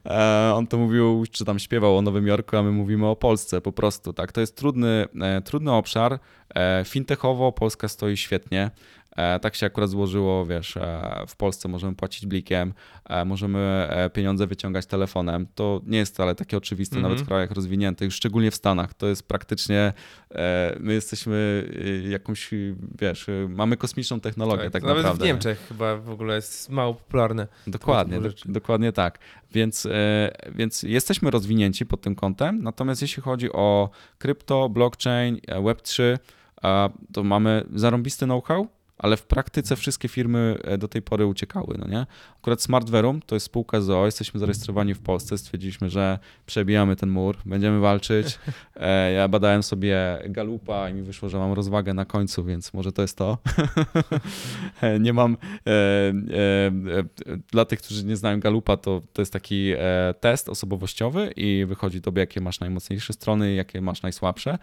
On 0.56 0.66
to 0.66 0.78
mówił, 0.78 1.24
czy 1.30 1.44
tam 1.44 1.58
śpiewał 1.58 1.96
o 1.98 2.02
Nowym 2.02 2.26
Jorku, 2.26 2.56
a 2.56 2.62
my 2.62 2.70
mówimy 2.70 3.06
o 3.06 3.16
Polsce 3.16 3.60
po 3.60 3.72
prostu. 3.72 4.12
Tak, 4.12 4.32
to 4.32 4.40
jest 4.40 4.56
trudny, 4.56 5.06
trudny 5.44 5.72
obszar. 5.72 6.18
Fintechowo 6.84 7.52
Polska 7.52 7.88
stoi 7.88 8.16
świetnie. 8.16 8.70
E, 9.18 9.40
tak 9.40 9.54
się 9.54 9.66
akurat 9.66 9.90
złożyło, 9.90 10.46
wiesz, 10.46 10.76
e, 10.76 11.24
w 11.28 11.36
Polsce 11.36 11.68
możemy 11.68 11.96
płacić 11.96 12.26
blikiem, 12.26 12.74
e, 13.04 13.24
możemy 13.24 13.88
pieniądze 14.12 14.46
wyciągać 14.46 14.86
telefonem. 14.86 15.46
To 15.54 15.80
nie 15.86 15.98
jest 15.98 16.14
wcale 16.14 16.34
takie 16.34 16.56
oczywiste, 16.56 16.96
mm 16.96 17.04
-hmm. 17.04 17.08
nawet 17.08 17.24
w 17.24 17.28
krajach 17.28 17.50
rozwiniętych, 17.50 18.12
szczególnie 18.12 18.50
w 18.50 18.54
Stanach. 18.54 18.94
To 18.94 19.06
jest 19.06 19.28
praktycznie, 19.28 19.92
my 20.80 20.92
jesteśmy 20.94 21.68
jakąś, 22.08 22.50
wiesz, 23.00 23.26
mamy 23.48 23.76
kosmiczną 23.76 24.20
technologię 24.20 24.62
tak, 24.62 24.72
tak 24.72 24.82
nawet 24.82 24.96
naprawdę. 24.96 25.24
Nawet 25.24 25.42
w 25.42 25.44
Niemczech 25.44 25.68
chyba 25.68 25.96
w 25.96 26.10
ogóle 26.10 26.34
jest 26.34 26.70
mało 26.70 26.94
popularne. 26.94 27.48
Dokładnie, 27.66 28.20
do, 28.20 28.28
dokładnie 28.44 28.92
tak. 28.92 29.18
Więc, 29.52 29.88
więc 30.54 30.82
jesteśmy 30.82 31.30
rozwinięci 31.30 31.86
pod 31.86 32.00
tym 32.00 32.14
kątem, 32.14 32.62
natomiast 32.62 33.02
jeśli 33.02 33.22
chodzi 33.22 33.52
o 33.52 33.90
krypto, 34.18 34.68
blockchain, 34.68 35.36
Web3, 35.36 36.18
to 37.12 37.24
mamy 37.24 37.64
zarąbisty 37.74 38.24
know-how, 38.24 38.68
ale 38.98 39.16
w 39.16 39.22
praktyce 39.22 39.76
wszystkie 39.76 40.08
firmy 40.08 40.58
e, 40.64 40.78
do 40.78 40.88
tej 40.88 41.02
pory 41.02 41.26
uciekały, 41.26 41.76
no 41.78 41.88
nie? 41.88 42.06
Akurat 42.40 42.62
Smartverum 42.62 43.22
to 43.22 43.36
jest 43.36 43.46
spółka 43.46 43.80
ZOO, 43.80 44.06
jesteśmy 44.06 44.40
zarejestrowani 44.40 44.94
w 44.94 45.00
Polsce, 45.00 45.38
stwierdziliśmy, 45.38 45.90
że 45.90 46.18
przebijamy 46.46 46.96
ten 46.96 47.08
mur, 47.08 47.36
będziemy 47.44 47.80
walczyć. 47.80 48.38
E, 48.80 49.12
ja 49.12 49.28
badałem 49.28 49.62
sobie 49.62 50.18
Galupa 50.28 50.90
i 50.90 50.94
mi 50.94 51.02
wyszło, 51.02 51.28
że 51.28 51.38
mam 51.38 51.52
rozwagę 51.52 51.94
na 51.94 52.04
końcu, 52.04 52.44
więc 52.44 52.74
może 52.74 52.92
to 52.92 53.02
jest 53.02 53.16
to. 53.16 53.38
E, 54.80 55.00
nie 55.00 55.12
mam, 55.12 55.36
dla 57.52 57.64
tych, 57.64 57.78
którzy 57.78 58.04
nie 58.04 58.16
znają 58.16 58.40
Galupa, 58.40 58.76
to, 58.76 59.02
to 59.12 59.22
jest 59.22 59.32
taki 59.32 59.72
test 60.20 60.48
osobowościowy 60.48 61.32
i 61.36 61.64
wychodzi 61.68 62.00
tobie, 62.00 62.20
jakie 62.20 62.40
masz 62.40 62.60
najmocniejsze 62.60 63.12
strony, 63.12 63.54
jakie 63.54 63.80
masz 63.80 64.02
najsłabsze, 64.02 64.58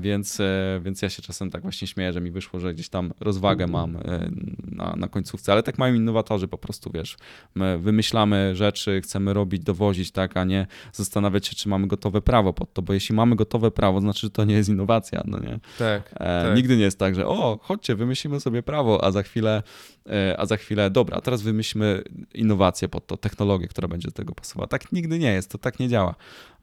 więc, 0.00 0.38
więc 0.80 1.02
ja 1.02 1.10
się 1.10 1.22
czasem 1.22 1.50
tak 1.50 1.62
właśnie 1.62 1.88
śmieję, 1.88 2.12
że 2.12 2.20
mi 2.20 2.30
wyszło, 2.30 2.60
że 2.60 2.74
gdzieś 2.74 2.88
tam 2.88 3.12
rozwagę 3.20 3.39
rozwagę 3.40 3.66
mam 3.66 3.96
e, 3.96 4.30
na, 4.72 4.94
na 4.96 5.08
końcówce, 5.08 5.52
ale 5.52 5.62
tak 5.62 5.78
mają 5.78 5.94
innowatorzy 5.94 6.48
po 6.48 6.58
prostu, 6.58 6.90
wiesz, 6.94 7.16
my 7.54 7.78
wymyślamy 7.78 8.56
rzeczy, 8.56 9.00
chcemy 9.00 9.34
robić, 9.34 9.62
dowozić, 9.62 10.12
tak, 10.12 10.36
a 10.36 10.44
nie 10.44 10.66
zastanawiać 10.92 11.46
się, 11.46 11.56
czy 11.56 11.68
mamy 11.68 11.86
gotowe 11.86 12.22
prawo 12.22 12.52
pod 12.52 12.72
to, 12.72 12.82
bo 12.82 12.92
jeśli 12.92 13.14
mamy 13.14 13.36
gotowe 13.36 13.70
prawo, 13.70 14.00
znaczy, 14.00 14.20
że 14.20 14.30
to 14.30 14.44
nie 14.44 14.54
jest 14.54 14.68
innowacja, 14.68 15.22
no 15.24 15.38
nie? 15.38 15.58
Tak, 15.78 16.12
e, 16.14 16.16
tak. 16.16 16.56
Nigdy 16.56 16.76
nie 16.76 16.82
jest 16.82 16.98
tak, 16.98 17.14
że 17.14 17.26
o, 17.26 17.58
chodźcie, 17.62 17.94
wymyślimy 17.94 18.40
sobie 18.40 18.62
prawo, 18.62 19.04
a 19.04 19.10
za 19.10 19.22
chwilę, 19.22 19.62
e, 20.06 20.40
a 20.40 20.46
za 20.46 20.56
chwilę, 20.56 20.90
dobra, 20.90 21.20
teraz 21.20 21.42
wymyślimy 21.42 22.02
innowację 22.34 22.88
pod 22.88 23.06
to, 23.06 23.16
technologię, 23.16 23.68
która 23.68 23.88
będzie 23.88 24.08
do 24.08 24.14
tego 24.14 24.34
pasowała. 24.34 24.66
Tak 24.66 24.92
nigdy 24.92 25.18
nie 25.18 25.32
jest, 25.32 25.50
to 25.50 25.58
tak 25.58 25.78
nie 25.80 25.88
działa. 25.88 26.14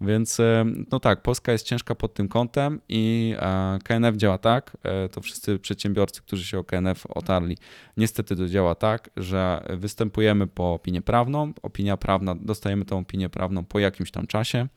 Więc 0.01 0.39
e, 0.39 0.65
no 0.91 0.99
tak, 0.99 1.21
Polska 1.21 1.51
jest 1.51 1.65
ciężka 1.65 1.95
pod 1.95 2.13
tym 2.13 2.27
kątem 2.27 2.81
i 2.89 3.35
e, 3.39 3.79
KNF 3.83 4.15
działa 4.15 4.37
tak, 4.37 4.77
to 5.11 5.21
wszyscy 5.21 5.59
przedsiębiorcy, 5.59 6.21
którzy 6.21 6.45
się 6.45 6.59
KNF 6.67 7.05
otarli, 7.09 7.57
niestety 7.97 8.35
to 8.35 8.47
działa 8.47 8.75
tak, 8.75 9.09
że 9.17 9.65
występujemy 9.69 10.47
po 10.47 10.73
opinię 10.73 11.01
prawną, 11.01 11.53
opinia 11.61 11.97
prawna, 11.97 12.35
dostajemy 12.35 12.85
tą 12.85 12.97
opinię 12.99 13.29
prawną 13.29 13.65
po 13.65 13.79
jakimś 13.79 14.11
tam 14.11 14.27
czasie 14.27 14.67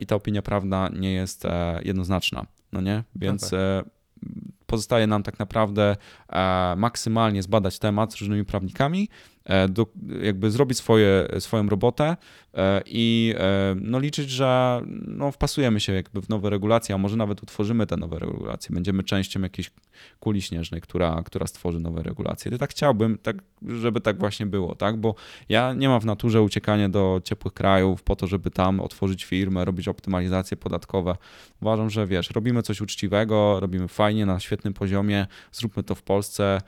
i 0.00 0.06
ta 0.06 0.16
opinia 0.16 0.42
prawna 0.42 0.90
nie 0.98 1.12
jest 1.12 1.44
jednoznaczna, 1.82 2.46
no 2.72 2.80
nie? 2.80 3.04
Więc 3.16 3.46
okay. 3.46 3.84
pozostaje 4.66 5.06
nam 5.06 5.22
tak 5.22 5.38
naprawdę 5.38 5.96
maksymalnie 6.76 7.42
zbadać 7.42 7.78
temat 7.78 8.12
z 8.12 8.16
różnymi 8.16 8.44
prawnikami, 8.44 9.08
E, 9.08 9.35
do, 9.68 9.86
jakby 10.22 10.50
zrobić 10.50 10.78
swoje, 10.78 11.28
swoją 11.38 11.68
robotę 11.68 12.16
e, 12.54 12.82
i 12.86 13.34
e, 13.38 13.76
no, 13.80 13.98
liczyć, 13.98 14.30
że 14.30 14.80
no, 15.06 15.32
wpasujemy 15.32 15.80
się 15.80 15.92
jakby 15.92 16.22
w 16.22 16.28
nowe 16.28 16.50
regulacje, 16.50 16.94
a 16.94 16.98
może 16.98 17.16
nawet 17.16 17.42
utworzymy 17.42 17.86
te 17.86 17.96
nowe 17.96 18.18
regulacje. 18.18 18.74
Będziemy 18.74 19.02
częścią 19.02 19.40
jakiejś 19.40 19.70
kuli 20.20 20.42
śnieżnej, 20.42 20.80
która, 20.80 21.22
która 21.24 21.46
stworzy 21.46 21.80
nowe 21.80 22.02
regulacje. 22.02 22.52
I 22.54 22.58
tak 22.58 22.70
chciałbym, 22.70 23.18
tak, 23.18 23.36
żeby 23.66 24.00
tak 24.00 24.18
właśnie 24.18 24.46
było, 24.46 24.74
tak? 24.74 24.96
bo 24.96 25.14
ja 25.48 25.72
nie 25.72 25.88
mam 25.88 26.00
w 26.00 26.04
naturze 26.04 26.42
uciekania 26.42 26.88
do 26.88 27.20
ciepłych 27.24 27.54
krajów 27.54 28.02
po 28.02 28.16
to, 28.16 28.26
żeby 28.26 28.50
tam 28.50 28.80
otworzyć 28.80 29.24
firmę, 29.24 29.64
robić 29.64 29.88
optymalizacje 29.88 30.56
podatkowe. 30.56 31.16
Uważam, 31.62 31.90
że 31.90 32.06
wiesz, 32.06 32.30
robimy 32.30 32.62
coś 32.62 32.80
uczciwego, 32.80 33.60
robimy 33.60 33.88
fajnie, 33.88 34.26
na 34.26 34.40
świetnym 34.40 34.74
poziomie, 34.74 35.26
zróbmy 35.52 35.82
to 35.82 35.94
w 35.94 36.02
Polsce. 36.02 36.60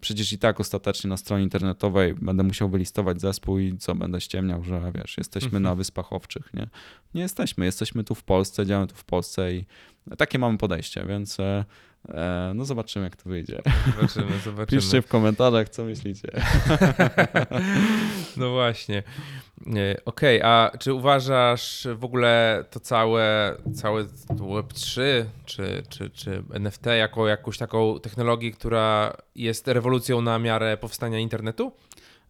Przecież 0.00 0.32
i 0.32 0.38
tak 0.38 0.60
ostatecznie 0.60 1.10
na 1.10 1.16
stronie 1.16 1.44
internetowej 1.44 2.14
będę 2.14 2.42
musiał 2.42 2.68
wylistować 2.68 3.20
zespół 3.20 3.58
i 3.58 3.78
co, 3.78 3.94
będę 3.94 4.20
ściemniał, 4.20 4.64
że 4.64 4.92
wiesz, 4.94 5.18
jesteśmy 5.18 5.46
mhm. 5.46 5.62
na 5.62 5.74
Wyspach 5.74 6.12
Owczych, 6.12 6.54
nie? 6.54 6.68
Nie 7.14 7.22
jesteśmy, 7.22 7.64
jesteśmy 7.64 8.04
tu 8.04 8.14
w 8.14 8.22
Polsce, 8.22 8.66
działamy 8.66 8.86
tu 8.86 8.94
w 8.94 9.04
Polsce 9.04 9.54
i 9.54 9.64
takie 10.18 10.38
mamy 10.38 10.58
podejście, 10.58 11.04
więc 11.08 11.40
e, 11.40 11.64
no 12.54 12.64
zobaczymy, 12.64 13.04
jak 13.04 13.16
to 13.16 13.30
wyjdzie. 13.30 13.62
Zobaczymy, 13.96 14.38
zobaczymy. 14.44 14.80
Piszcie 14.80 15.02
w 15.02 15.06
komentarzach, 15.06 15.68
co 15.68 15.84
myślicie. 15.84 16.28
No 18.36 18.50
właśnie. 18.50 19.02
Okej, 20.04 20.40
okay, 20.40 20.44
a 20.44 20.70
czy 20.78 20.94
uważasz 20.94 21.88
w 21.94 22.04
ogóle 22.04 22.64
to 22.70 22.80
całe, 22.80 23.56
całe 23.74 24.04
Web3 24.28 25.00
czy, 25.44 25.82
czy, 25.88 26.10
czy 26.10 26.42
NFT 26.54 26.86
jako 26.86 27.28
jakąś 27.28 27.58
taką 27.58 28.00
technologię, 28.00 28.50
która 28.50 29.16
jest 29.34 29.68
rewolucją 29.68 30.20
na 30.20 30.38
miarę 30.38 30.76
powstania 30.76 31.18
internetu? 31.18 31.72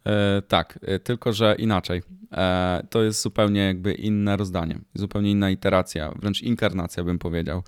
E, 0.07 0.43
tak, 0.43 0.79
e, 0.83 0.99
tylko 0.99 1.33
że 1.33 1.55
inaczej. 1.59 2.03
E, 2.33 2.87
to 2.91 3.03
jest 3.03 3.23
zupełnie 3.23 3.61
jakby 3.61 3.93
inne 3.93 4.37
rozdanie, 4.37 4.79
zupełnie 4.95 5.31
inna 5.31 5.51
iteracja, 5.51 6.13
wręcz 6.17 6.43
inkarnacja 6.43 7.05
bym 7.05 7.19
powiedział. 7.19 7.63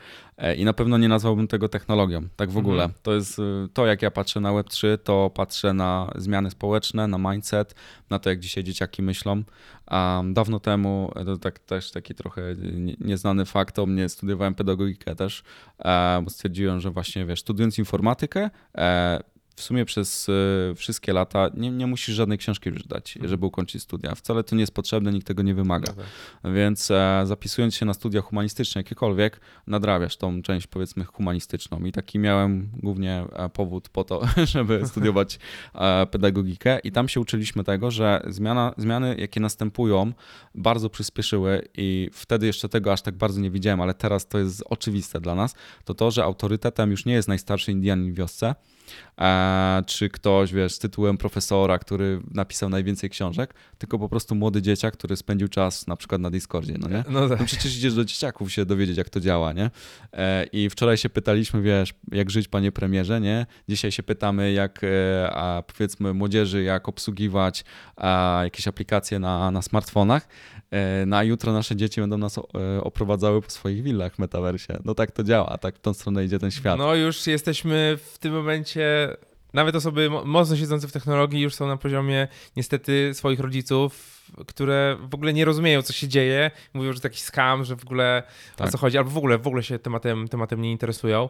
I 0.57 0.65
na 0.65 0.73
pewno 0.73 0.99
nie 0.99 1.09
nazwałbym 1.09 1.49
tego 1.49 1.69
technologią, 1.69 2.23
tak 2.37 2.51
w 2.51 2.57
ogóle. 2.57 2.85
Mhm. 2.85 3.01
To 3.03 3.15
jest 3.15 3.41
to, 3.75 3.87
jak 3.87 4.03
ja 4.03 4.11
patrzę 4.11 4.41
na 4.41 4.51
Web3, 4.51 4.99
to 4.99 5.31
patrzę 5.35 5.75
na 5.75 6.13
zmiany 6.17 6.51
społeczne, 6.51 7.09
na 7.09 7.33
mindset, 7.33 7.75
na 8.11 8.19
to, 8.19 8.31
jak 8.31 8.41
dzisiaj 8.41 8.65
dzieciaki 8.65 9.03
myślą. 9.03 9.43
Um, 9.91 10.35
dawno 10.35 10.61
temu, 10.61 11.13
to 11.27 11.37
tak, 11.37 11.59
też 11.59 11.91
taki 11.91 12.15
trochę 12.15 12.43
nieznany 13.01 13.45
fakt 13.45 13.79
o 13.79 13.87
mnie, 13.87 14.09
studiowałem 14.09 14.55
pedagogikę 14.55 15.17
też, 15.17 15.43
bo 16.25 16.31
stwierdziłem, 16.31 16.81
że 16.81 16.91
właśnie, 16.91 17.27
wiesz, 17.27 17.41
studiując 17.41 17.79
informatykę, 17.79 18.51
w 19.57 19.63
sumie 19.63 19.85
przez 19.85 20.29
e, 20.29 20.75
wszystkie 20.75 21.13
lata 21.13 21.51
nie, 21.55 21.71
nie 21.71 21.87
musisz 21.87 22.15
żadnej 22.15 22.39
książki 22.39 22.71
już 22.71 22.83
dać, 22.83 23.17
mhm. 23.17 23.31
żeby 23.31 23.47
ukończyć 23.47 23.83
studia. 23.83 24.15
Wcale 24.15 24.45
to 24.45 24.57
nie 24.57 24.61
jest 24.61 24.75
potrzebne, 24.75 25.13
nikt 25.13 25.27
tego 25.27 25.43
nie 25.43 25.55
wymaga. 25.55 25.93
No 25.97 26.03
tak. 26.43 26.55
Więc 26.55 26.91
e, 26.91 27.23
zapisując 27.25 27.75
się 27.75 27.87
na 27.87 27.95
studia 27.95 28.21
humanistyczne, 28.21 28.79
jakiekolwiek, 28.79 29.41
nadrabiasz 29.67 30.17
tą 30.17 30.43
część 30.43 30.67
powiedzmy 30.67 31.05
humanistyczną. 31.05 31.85
I 31.85 31.93
taki 31.93 32.19
miałem 32.19 32.71
głównie 32.83 33.25
e, 33.33 33.49
powód 33.49 33.89
po 33.89 34.05
to, 34.05 34.23
żeby 34.53 34.83
studiować 34.89 35.39
pedagogikę. 36.11 36.79
I 36.79 36.93
tam 36.93 37.09
się 37.09 37.21
uczyliśmy 37.21 37.65
tego, 37.65 37.91
że 37.91 38.23
zmiana, 38.27 38.75
zmiany, 38.77 39.17
jakie 39.19 39.41
następują, 39.41 40.13
bardzo 40.55 40.91
przyspieszyły 40.91 41.69
i 41.77 42.11
wtedy 42.13 42.47
jeszcze 42.47 42.69
tego 42.69 42.93
aż 42.93 43.03
tak 43.03 43.15
bardzo 43.15 43.41
nie 43.41 43.51
widziałem, 43.51 43.81
ale 43.81 43.95
teraz 43.95 44.29
to 44.29 44.39
jest 44.39 44.63
oczywiste 44.67 45.21
dla 45.21 45.35
nas, 45.35 45.55
to 45.85 45.95
to, 45.95 46.11
że 46.11 46.25
autorytetem 46.25 46.91
już 46.91 47.05
nie 47.05 47.13
jest 47.13 47.29
najstarszy 47.29 47.73
Indianin 47.73 48.13
w 48.13 48.17
wiosce, 48.17 48.55
czy 49.87 50.09
ktoś, 50.09 50.53
wiesz, 50.53 50.73
z 50.73 50.79
tytułem 50.79 51.19
profesora, 51.19 51.79
który 51.79 52.21
napisał 52.31 52.69
najwięcej 52.69 53.11
książek, 53.11 53.55
tylko 53.79 53.99
po 53.99 54.09
prostu 54.09 54.35
młody 54.35 54.63
dzieciak, 54.63 54.95
który 54.95 55.17
spędził 55.17 55.49
czas 55.49 55.87
na 55.87 55.97
przykład 55.97 56.21
na 56.21 56.31
Discordzie, 56.31 56.75
no 56.79 56.89
nie? 56.89 57.05
No 57.09 57.29
tak. 57.29 57.41
No 57.41 57.47
przecież 57.47 57.77
idziesz 57.77 57.95
do 57.95 58.05
dzieciaków 58.05 58.53
się 58.53 58.67
dowiedzieć, 58.67 58.97
jak 58.97 59.11
to 59.11 59.21
działa, 59.21 59.53
nie? 59.53 59.71
E, 60.13 60.47
I 60.53 60.71
wczoraj 60.71 60.97
się 60.97 61.09
pytaliśmy, 61.09 61.63
wiesz, 61.63 61.95
jak 62.13 62.31
żyć, 62.31 62.49
panie 62.49 62.73
premierze, 62.73 63.21
nie? 63.21 63.47
Dzisiaj 63.69 63.93
się 63.93 64.03
pytamy, 64.03 64.53
jak, 64.53 64.85
e, 64.85 65.31
a 65.33 65.63
powiedzmy, 65.63 66.15
młodzieży, 66.15 66.63
jak 66.63 66.89
obsługiwać 66.89 67.65
jakieś 68.43 68.69
aplikacje 68.69 69.19
na, 69.19 69.51
na 69.51 69.63
smartfonach. 69.63 70.29
E, 70.73 71.07
No 71.07 71.17
a 71.17 71.25
jutro 71.25 71.53
nasze 71.53 71.77
dzieci 71.77 72.01
będą 72.01 72.19
nas 72.19 72.39
e, 72.39 72.43
oprowadzały 72.83 73.43
po 73.43 73.51
swoich 73.51 73.83
willach 73.83 74.15
w 74.15 74.19
metaversie. 74.19 74.79
No 74.85 74.95
tak 74.95 75.11
to 75.11 75.23
działa, 75.25 75.59
tak 75.59 75.77
w 75.77 75.81
tą 75.81 75.95
stronę 75.95 76.25
idzie 76.25 76.39
ten 76.39 76.51
świat. 76.51 76.79
No 76.79 76.95
już 76.95 77.27
jesteśmy 77.27 77.99
w 78.13 78.19
tym 78.19 78.33
momencie, 78.35 79.17
nawet 79.55 79.75
osoby 79.77 80.11
mo- 80.11 80.25
mocno 80.25 80.57
siedzące 80.57 80.89
w 80.89 80.93
technologii 80.93 81.41
już 81.41 81.55
są 81.55 81.67
na 81.67 81.77
poziomie 81.77 82.29
niestety 82.57 83.11
swoich 83.15 83.41
rodziców, 83.41 84.23
które 84.47 84.97
w 85.11 85.15
ogóle 85.15 85.33
nie 85.33 85.45
rozumieją, 85.45 85.83
co 85.83 85.93
się 85.93 86.09
dzieje. 86.09 86.51
Mówią, 86.75 86.93
że 86.93 87.01
to 87.01 87.07
jakiś 87.09 87.23
scam, 87.23 87.65
że 87.65 87.77
w 87.77 87.85
ogóle 87.85 88.23
Tak. 88.57 88.69
o 88.69 88.71
co 88.71 88.79
chodzi, 88.79 88.99
albo 88.99 89.11
w 89.11 89.17
ogóle, 89.19 89.39
w 89.39 89.47
ogóle 89.47 89.63
się 89.63 89.79
tematem, 89.79 90.29
tematem 90.29 90.63
nie 90.63 90.71
interesują. 90.73 91.29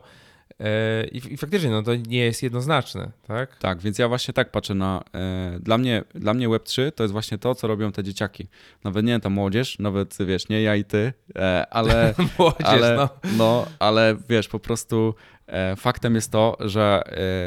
E, 0.61 1.05
I, 1.05 1.36
faktycznie, 1.36 1.70
no 1.70 1.82
to 1.82 1.94
nie 1.94 2.18
jest 2.18 2.42
jednoznaczne, 2.42 3.11
tak? 3.26 3.59
Tak, 3.59 3.80
więc 3.80 3.98
ja 3.98 4.09
właśnie 4.09 4.34
tak 4.34 4.50
patrzę 4.50 4.74
na. 4.74 5.05
E, 5.14 5.59
dla, 5.61 5.78
mnie, 5.78 6.05
dla 6.14 6.34
mnie 6.34 6.48
Web3 6.48 6.92
to 6.92 7.05
jest 7.05 7.12
właśnie 7.12 7.38
to, 7.38 7.55
co 7.55 7.66
robią 7.66 7.92
te 7.92 8.03
dzieciaki. 8.03 8.48
Nawet 8.84 9.05
nie 9.07 9.20
ta 9.20 9.30
młodzież, 9.30 9.78
nawet 9.78 10.16
wiesz, 10.26 10.48
nie 10.48 10.62
ja 10.62 10.76
i 10.76 10.84
ty, 10.84 11.12
e, 11.36 11.66
ale. 11.70 12.14
Młodzież, 12.38 12.66
ale, 12.66 12.96
no. 12.96 13.09
no, 13.36 13.66
ale 13.78 14.16
wiesz, 14.28 14.48
po 14.48 14.59
prostu 14.59 15.14
faktem 15.76 16.14
jest 16.14 16.32
to, 16.32 16.57
że 16.61 17.03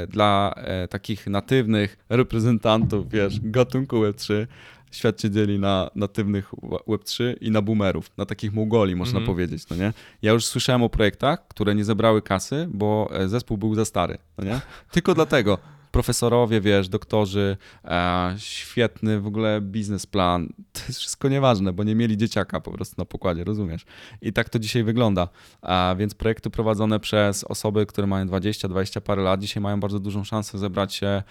dla 0.09 0.55
takich 0.89 1.27
natywnych 1.27 1.97
reprezentantów, 2.09 3.09
wiesz, 3.09 3.39
gatunku 3.41 3.95
Web3, 3.95 4.47
świat 4.91 5.21
się 5.21 5.29
dzieli 5.31 5.59
na 5.59 5.89
natywnych 5.95 6.51
Web3 6.87 7.33
i 7.41 7.51
na 7.51 7.61
boomerów, 7.61 8.11
na 8.17 8.25
takich 8.25 8.53
Mongoli, 8.53 8.95
można 8.95 9.19
Mhm. 9.19 9.35
powiedzieć, 9.35 9.69
no 9.69 9.75
nie? 9.75 9.93
Ja 10.21 10.31
już 10.31 10.45
słyszałem 10.45 10.83
o 10.83 10.89
projektach, 10.89 11.47
które 11.47 11.75
nie 11.75 11.85
zebrały 11.85 12.21
kasy, 12.21 12.67
bo 12.71 13.09
e, 13.13 13.27
zespół 13.29 13.57
był 13.57 13.75
za 13.75 13.85
stary, 13.85 14.17
no 14.37 14.45
nie? 14.45 14.61
Tylko 14.91 15.13
dlatego. 15.13 15.57
Profesorowie, 15.91 16.61
wiesz, 16.61 16.89
doktorzy, 16.89 17.57
e, 17.85 18.35
świetny 18.37 19.19
w 19.21 19.27
ogóle 19.27 19.61
biznesplan. 19.61 20.47
To 20.73 20.79
jest 20.87 20.99
wszystko 20.99 21.29
nieważne, 21.29 21.73
bo 21.73 21.83
nie 21.83 21.95
mieli 21.95 22.17
dzieciaka 22.17 22.61
po 22.61 22.71
prostu 22.71 22.95
na 22.97 23.05
pokładzie, 23.05 23.43
rozumiesz? 23.43 23.85
I 24.21 24.33
tak 24.33 24.49
to 24.49 24.59
dzisiaj 24.59 24.83
wygląda. 24.83 25.27
A 25.61 25.95
więc 25.97 26.13
projekty 26.13 26.49
prowadzone 26.49 26.99
przez 26.99 27.43
osoby, 27.43 27.85
które 27.85 28.07
mają 28.07 28.27
20, 28.27 28.67
20 28.67 29.01
parę 29.01 29.21
lat, 29.23 29.39
dzisiaj 29.41 29.63
mają 29.63 29.79
bardzo 29.79 29.99
dużą 29.99 30.23
szansę 30.23 30.57
zebrać 30.57 30.93
się 30.93 31.07
e, 31.07 31.23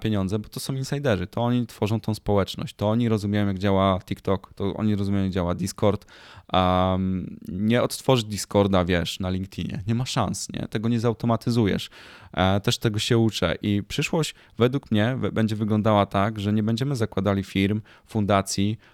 pieniądze, 0.00 0.38
bo 0.38 0.48
to 0.48 0.60
są 0.60 0.74
insiderzy. 0.74 1.26
To 1.26 1.40
oni 1.40 1.66
tworzą 1.66 2.00
tą 2.00 2.14
społeczność. 2.14 2.74
To 2.74 2.90
oni 2.90 3.08
rozumieją, 3.08 3.46
jak 3.46 3.58
działa 3.58 4.00
TikTok, 4.04 4.54
to 4.54 4.74
oni 4.74 4.96
rozumieją, 4.96 5.24
jak 5.24 5.32
działa 5.32 5.54
Discord. 5.54 6.06
Um, 6.52 7.36
nie 7.48 7.82
odtworzyć 7.82 8.26
Discorda, 8.26 8.84
wiesz, 8.84 9.20
na 9.20 9.30
LinkedInie. 9.30 9.82
Nie 9.86 9.94
ma 9.94 10.06
szans, 10.06 10.48
nie? 10.52 10.68
Tego 10.68 10.88
nie 10.88 11.00
zautomatyzujesz. 11.00 11.90
E, 12.32 12.60
też 12.60 12.78
tego 12.78 12.98
się 12.98 13.18
uczę. 13.18 13.54
I 13.62 13.82
przyszłość 13.88 14.34
według 14.58 14.90
mnie 14.90 15.18
będzie 15.32 15.56
wyglądała 15.56 16.06
tak, 16.06 16.40
że 16.40 16.52
nie 16.52 16.62
będziemy 16.62 16.96
zakładali 16.96 17.44
firm, 17.44 17.82
fundacji, 18.06 18.78
e, 18.78 18.93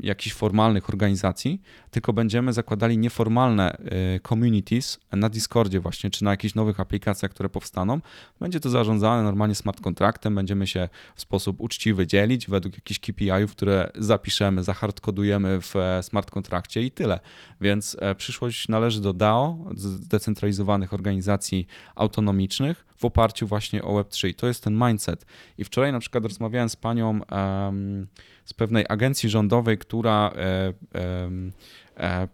jakichś 0.00 0.36
formalnych 0.36 0.88
organizacji, 0.88 1.62
tylko 1.90 2.12
będziemy 2.12 2.52
zakładali 2.52 2.98
nieformalne 2.98 3.72
e, 3.72 4.20
communities 4.20 5.00
na 5.12 5.28
Discordzie 5.28 5.80
właśnie, 5.80 6.10
czy 6.10 6.24
na 6.24 6.30
jakichś 6.30 6.54
nowych 6.54 6.80
aplikacjach, 6.80 7.30
które 7.30 7.48
powstaną. 7.48 8.00
Będzie 8.40 8.60
to 8.60 8.70
zarządzane 8.70 9.22
normalnie 9.22 9.54
smart 9.54 9.80
kontraktem, 9.80 10.34
będziemy 10.34 10.66
się 10.66 10.88
w 11.14 11.20
sposób 11.20 11.60
uczciwy 11.60 12.06
dzielić 12.06 12.46
według 12.46 12.74
jakichś 12.74 13.00
KPI-ów, 13.00 13.52
które 13.52 13.90
zapiszemy, 13.94 14.62
zahardkodujemy 14.62 15.60
w 15.60 15.76
e, 15.76 16.02
smart 16.02 16.30
kontrakcie 16.30 16.82
i 16.82 16.90
tyle. 16.90 17.20
Więc 17.60 17.96
e, 18.00 18.14
przyszłość 18.14 18.68
należy 18.68 19.00
do 19.00 19.12
DAO, 19.12 19.58
zdecentralizowanych 19.74 20.94
organizacji 20.94 21.66
autonomicznych 21.94 22.86
w 22.96 23.04
oparciu 23.04 23.46
właśnie 23.46 23.82
o 23.82 24.02
Web3. 24.02 24.28
I 24.28 24.34
to 24.34 24.46
jest 24.46 24.64
ten 24.64 24.74
mindset. 24.88 25.26
I 25.58 25.64
wczoraj 25.64 25.92
na 25.92 25.98
przykład 25.98 26.24
rozmawiałem 26.24 26.68
z 26.68 26.76
panią 26.76 27.20
em, 27.24 28.06
z 28.46 28.54
pewnej 28.54 28.84
agencji 28.88 29.28
rządowej, 29.28 29.78
która 29.78 30.32
e, 30.36 30.72
em, 31.24 31.52
e, 31.96 32.28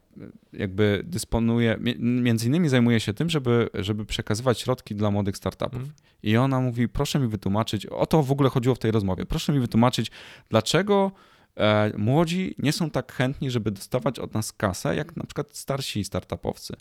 jakby 0.52 1.02
dysponuje, 1.04 1.76
mi- 1.80 1.96
między 1.98 2.46
innymi 2.46 2.68
zajmuje 2.68 3.00
się 3.00 3.14
tym, 3.14 3.30
żeby, 3.30 3.68
żeby 3.74 4.04
przekazywać 4.04 4.60
środki 4.60 4.94
dla 4.94 5.10
młodych 5.10 5.36
startupów. 5.36 5.74
Mhm. 5.74 5.92
I 6.22 6.36
ona 6.36 6.60
mówi, 6.60 6.88
proszę 6.88 7.18
mi 7.18 7.28
wytłumaczyć, 7.28 7.86
o 7.86 8.06
to 8.06 8.22
w 8.22 8.32
ogóle 8.32 8.50
chodziło 8.50 8.74
w 8.74 8.78
tej 8.78 8.90
rozmowie, 8.90 9.26
proszę 9.26 9.52
mi 9.52 9.60
wytłumaczyć, 9.60 10.10
dlaczego 10.48 11.12
e, 11.56 11.92
młodzi 11.98 12.54
nie 12.58 12.72
są 12.72 12.90
tak 12.90 13.12
chętni, 13.12 13.50
żeby 13.50 13.70
dostawać 13.70 14.18
od 14.18 14.34
nas 14.34 14.52
kasę, 14.52 14.96
jak 14.96 15.16
na 15.16 15.24
przykład 15.24 15.56
starsi 15.56 16.04
startupowcy. 16.04 16.76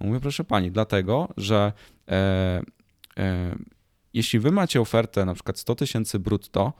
Mówię, 0.00 0.20
proszę 0.20 0.44
pani, 0.44 0.70
dlatego, 0.70 1.28
że 1.36 1.72
e, 2.08 2.62
e, 3.16 3.54
jeśli 4.14 4.38
wy 4.38 4.50
macie 4.50 4.80
ofertę 4.80 5.24
na 5.24 5.34
przykład 5.34 5.58
100 5.58 5.74
tysięcy 5.74 6.18
brutto, 6.18 6.72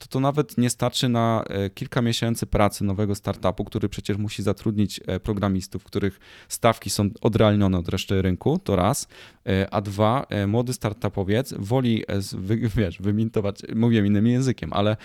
to 0.00 0.06
to 0.06 0.20
nawet 0.20 0.58
nie 0.58 0.70
starczy 0.70 1.08
na 1.08 1.44
e, 1.48 1.70
kilka 1.70 2.02
miesięcy 2.02 2.46
pracy 2.46 2.84
nowego 2.84 3.14
startupu, 3.14 3.64
który 3.64 3.88
przecież 3.88 4.16
musi 4.16 4.42
zatrudnić 4.42 5.00
e, 5.06 5.20
programistów, 5.20 5.84
których 5.84 6.20
stawki 6.48 6.90
są 6.90 7.10
odrealnione 7.20 7.78
od 7.78 7.88
reszty 7.88 8.22
rynku, 8.22 8.58
to 8.58 8.76
raz, 8.76 9.08
E, 9.46 9.70
a 9.70 9.80
dwa, 9.80 10.26
młody 10.46 10.72
startupowiec 10.72 11.54
woli, 11.58 12.04
wiesz, 12.76 12.98
wymintować, 12.98 13.62
mówię 13.74 14.06
innym 14.06 14.26
językiem, 14.26 14.72
ale 14.72 14.96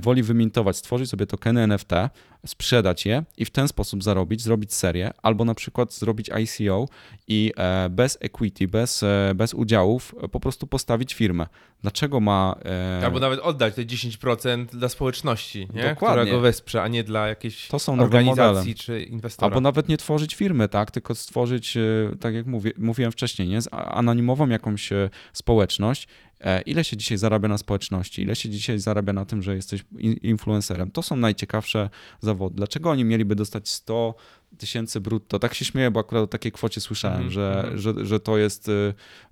woli 0.00 0.22
wymintować, 0.22 0.76
stworzyć 0.76 1.10
sobie 1.10 1.26
tokeny 1.26 1.60
NFT, 1.60 1.90
sprzedać 2.46 3.06
je 3.06 3.24
i 3.38 3.44
w 3.44 3.50
ten 3.50 3.68
sposób 3.68 4.02
zarobić, 4.02 4.42
zrobić 4.42 4.74
serię, 4.74 5.10
albo 5.22 5.44
na 5.44 5.54
przykład 5.54 5.94
zrobić 5.94 6.28
ICO 6.28 6.88
i 7.28 7.52
bez 7.90 8.18
equity, 8.20 8.68
bez, 8.68 9.04
bez 9.34 9.54
udziałów 9.54 10.14
po 10.32 10.40
prostu 10.40 10.66
postawić 10.66 11.14
firmę. 11.14 11.46
Dlaczego 11.82 12.20
ma... 12.20 12.56
Albo 13.04 13.20
nawet 13.20 13.40
oddać 13.40 13.74
te 13.74 13.82
10% 13.82 14.39
dla 14.72 14.88
społeczności, 14.88 15.68
nie? 15.74 15.82
Dokładnie. 15.82 16.22
która 16.22 16.24
go 16.36 16.40
wesprze, 16.40 16.82
a 16.82 16.88
nie 16.88 17.04
dla 17.04 17.28
jakiejś 17.28 17.68
To 17.68 17.78
są 17.78 18.00
organizacji 18.00 18.74
czy 18.74 19.02
inwestora. 19.02 19.46
Albo 19.46 19.60
nawet 19.60 19.88
nie 19.88 19.96
tworzyć 19.96 20.34
firmy, 20.34 20.68
tak? 20.68 20.90
Tylko 20.90 21.14
stworzyć, 21.14 21.76
e, 21.76 21.80
tak 22.20 22.34
jak 22.34 22.46
mówię, 22.46 22.72
mówiłem 22.78 23.12
wcześniej, 23.12 23.48
nie? 23.48 23.58
Anonimową 23.70 24.48
jakąś 24.48 24.92
e, 24.92 25.10
społeczność. 25.32 26.08
E, 26.40 26.60
Ile 26.60 26.84
się 26.84 26.96
dzisiaj 26.96 27.18
zarabia 27.18 27.48
na 27.48 27.58
społeczności? 27.58 28.22
Ile 28.22 28.36
się 28.36 28.48
dzisiaj 28.48 28.78
zarabia 28.78 29.12
na 29.12 29.24
tym, 29.24 29.42
że 29.42 29.54
jesteś 29.54 29.84
in- 29.98 30.16
influencerem? 30.22 30.90
To 30.90 31.02
są 31.02 31.16
najciekawsze 31.16 31.90
zawody. 32.20 32.56
Dlaczego 32.56 32.90
oni 32.90 33.04
mieliby 33.04 33.34
dostać 33.34 33.68
100 33.68 34.14
tysięcy 34.58 35.00
brutto? 35.00 35.38
Tak 35.38 35.54
się 35.54 35.64
śmieję, 35.64 35.90
bo 35.90 36.00
akurat 36.00 36.24
o 36.24 36.26
takiej 36.26 36.52
kwocie 36.52 36.80
słyszałem, 36.80 37.16
Mhm, 37.16 37.32
że, 37.32 37.58
mhm. 37.58 37.78
że, 37.78 38.06
że 38.06 38.20
to 38.20 38.38
jest 38.38 38.70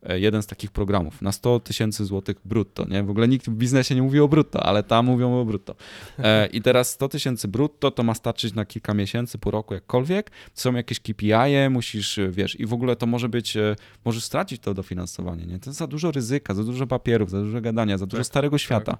e, 0.02 0.20
jeden 0.20 0.42
z 0.42 0.46
takich 0.46 0.70
programów 0.70 1.22
na 1.22 1.32
100 1.32 1.60
tysięcy 1.60 2.04
złotych 2.04 2.36
brutto. 2.44 2.84
Nie? 2.88 3.02
W 3.02 3.10
ogóle 3.10 3.28
nikt 3.28 3.48
w 3.48 3.54
biznesie 3.54 3.94
nie 3.94 4.02
mówi 4.02 4.20
o 4.20 4.28
brutto, 4.28 4.62
ale 4.62 4.82
tam 4.82 5.06
mówią 5.06 5.40
o 5.40 5.44
brutto. 5.44 5.74
E, 6.18 6.46
I 6.56 6.62
teraz 6.62 6.90
100 6.90 7.08
tysięcy 7.08 7.48
brutto 7.48 7.90
to 7.90 8.02
ma 8.02 8.14
starczyć 8.14 8.54
na 8.54 8.64
kilka 8.64 8.94
miesięcy, 8.94 9.38
pół 9.38 9.52
roku, 9.52 9.74
jakkolwiek. 9.74 10.30
Są 10.54 10.74
jakieś 10.74 11.00
KPI, 11.00 11.70
musisz, 11.70 12.18
e, 12.18 12.30
wiesz, 12.30 12.60
i 12.60 12.66
w 12.66 12.72
ogóle 12.72 12.96
to 12.96 13.06
może 13.06 13.28
być, 13.28 13.56
e, 13.56 13.76
możesz 14.04 14.24
stracić 14.24 14.62
to 14.62 14.74
dofinansowanie. 14.74 15.46
Nie? 15.46 15.58
To 15.58 15.70
jest 15.70 15.78
za 15.78 15.86
dużo 15.86 16.10
ryzyka, 16.10 16.54
za 16.54 16.64
dużo 16.64 16.86
papierów, 16.86 17.30
za 17.30 17.40
dużo 17.40 17.60
gadania, 17.60 17.98
za 17.98 18.06
dużo 18.06 18.20
Tak, 18.20 18.26
starego 18.26 18.58
świata. 18.58 18.98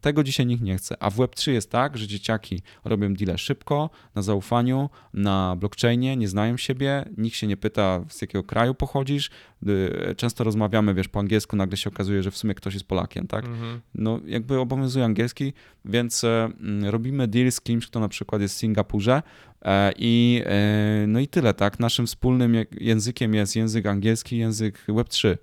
Tego 0.00 0.24
dzisiaj 0.24 0.46
nikt 0.46 0.62
nie 0.62 0.76
chce. 0.76 1.02
A 1.02 1.10
w 1.10 1.16
Web3 1.16 1.50
jest 1.50 1.70
tak, 1.70 1.98
że 1.98 2.06
dzieciaki 2.06 2.62
robią 2.84 3.14
deale 3.14 3.38
szybko, 3.38 3.90
na 4.14 4.22
zaufaniu, 4.22 4.90
na 5.14 5.56
blockchainie, 5.56 6.16
nie 6.16 6.28
znają 6.28 6.56
siebie, 6.56 7.04
nikt 7.16 7.36
się 7.36 7.46
nie 7.46 7.56
pyta, 7.56 8.04
z 8.08 8.20
jakiego 8.22 8.44
kraju 8.44 8.74
pochodzisz. 8.74 9.30
Y, 9.68 10.14
Często 10.16 10.44
rozmawiamy, 10.44 10.94
wiesz, 10.94 11.08
po 11.08 11.20
angielsku, 11.20 11.56
nagle 11.56 11.76
się 11.76 11.90
okazuje, 11.90 12.22
że 12.22 12.30
w 12.30 12.36
sumie 12.36 12.54
ktoś 12.54 12.74
jest 12.74 12.86
Polakiem, 12.86 13.26
tak? 13.26 13.44
Mhm. 13.44 13.80
no 13.94 14.20
jakby 14.26 14.58
obowiązuje 14.58 15.04
angielski, 15.04 15.52
więc 15.84 16.24
e, 16.24 16.44
mm, 16.60 16.84
robimy 16.84 17.28
deal 17.28 17.52
z 17.52 17.60
kimś, 17.60 17.86
kto 17.86 18.00
na 18.00 18.08
przykład 18.08 18.42
jest 18.42 18.54
w 18.54 18.58
Singapurze 18.58 19.22
e, 19.62 19.92
i 19.96 20.42
e, 20.46 21.04
no 21.06 21.20
i 21.20 21.28
tyle, 21.28 21.54
tak? 21.54 21.80
Naszym 21.80 22.06
wspólnym 22.06 22.56
językiem 22.80 23.34
jest 23.34 23.56
język 23.56 23.86
angielski, 23.86 24.38
język 24.38 24.84
Web3. 24.88 25.36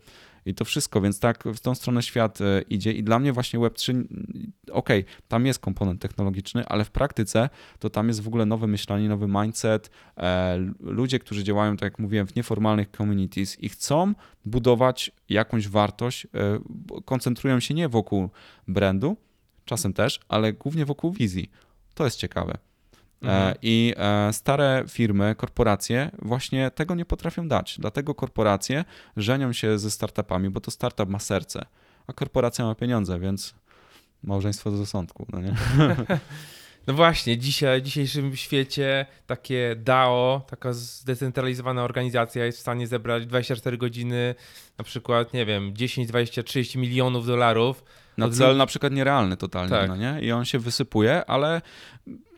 I 0.45 0.53
to 0.53 0.65
wszystko, 0.65 1.01
więc 1.01 1.19
tak 1.19 1.43
w 1.43 1.59
tą 1.59 1.75
stronę 1.75 2.03
świat 2.03 2.41
e, 2.41 2.61
idzie 2.61 2.91
i 2.91 3.03
dla 3.03 3.19
mnie 3.19 3.33
właśnie 3.33 3.59
Web3, 3.59 3.89
mm, 3.89 4.51
okej, 4.71 5.05
tam 5.27 5.45
jest 5.45 5.59
komponent 5.59 6.01
technologiczny, 6.01 6.65
ale 6.65 6.85
w 6.85 6.91
praktyce 6.91 7.49
to 7.79 7.89
tam 7.89 8.07
jest 8.07 8.21
w 8.21 8.27
ogóle 8.27 8.45
nowe 8.45 8.67
myślenie, 8.67 9.09
nowy 9.09 9.27
mindset, 9.27 9.89
e, 10.17 10.57
ludzie, 10.79 11.19
którzy 11.19 11.43
działają, 11.43 11.77
tak 11.77 11.91
jak 11.91 11.99
mówiłem, 11.99 12.27
w 12.27 12.35
nieformalnych 12.35 12.87
communities 12.97 13.59
i 13.59 13.69
chcą 13.69 14.13
budować 14.45 15.11
jakąś 15.29 15.67
wartość, 15.67 16.25
e, 16.25 16.29
koncentrują 17.05 17.59
się 17.59 17.73
nie 17.73 17.89
wokół 17.89 18.29
brandu, 18.67 19.17
czasem 19.65 19.93
też, 19.93 20.19
ale 20.27 20.53
głównie 20.53 20.85
wokół 20.85 21.11
wizji. 21.11 21.51
To 21.93 22.05
jest 22.05 22.17
ciekawe. 22.17 22.57
Mhm. 23.21 23.49
E, 23.49 23.55
I 23.61 23.93
e, 23.97 24.33
stare 24.33 24.83
firmy, 24.89 25.35
korporacje 25.35 26.11
właśnie 26.21 26.71
tego 26.71 26.95
nie 26.95 27.05
potrafią 27.05 27.47
dać. 27.47 27.75
Dlatego 27.79 28.15
korporacje 28.15 28.85
żenią 29.17 29.53
się 29.53 29.79
ze 29.79 29.91
startupami, 29.91 30.49
bo 30.49 30.59
to 30.59 30.71
startup 30.71 31.09
ma 31.09 31.19
serce. 31.19 31.65
a 32.07 32.13
korporacja 32.13 32.65
ma 32.65 32.75
pieniądze, 32.75 33.19
więc 33.19 33.55
małżeństwo 34.23 34.71
do 34.71 34.77
rozsądku, 34.77 35.25
no 35.29 35.41
nie? 35.41 35.55
No 36.87 36.93
właśnie, 36.93 37.37
dzisiaj, 37.37 37.81
w 37.81 37.83
dzisiejszym 37.83 38.35
świecie 38.35 39.05
takie 39.27 39.75
DAO, 39.75 40.41
taka 40.49 40.73
zdecentralizowana 40.73 41.83
organizacja 41.83 42.45
jest 42.45 42.57
w 42.57 42.61
stanie 42.61 42.87
zebrać 42.87 43.25
24 43.25 43.77
godziny, 43.77 44.35
na 44.77 44.83
przykład, 44.83 45.33
nie 45.33 45.45
wiem, 45.45 45.75
10, 45.75 46.07
20, 46.07 46.43
30 46.43 46.79
milionów 46.79 47.25
dolarów. 47.25 47.83
Na 48.17 48.29
cel 48.29 48.57
na 48.57 48.65
przykład 48.65 48.93
nierealny 48.93 49.37
totalnie, 49.37 49.69
tak. 49.69 49.87
no 49.87 49.95
nie? 49.95 50.17
I 50.21 50.31
on 50.31 50.45
się 50.45 50.59
wysypuje, 50.59 51.25
ale 51.25 51.61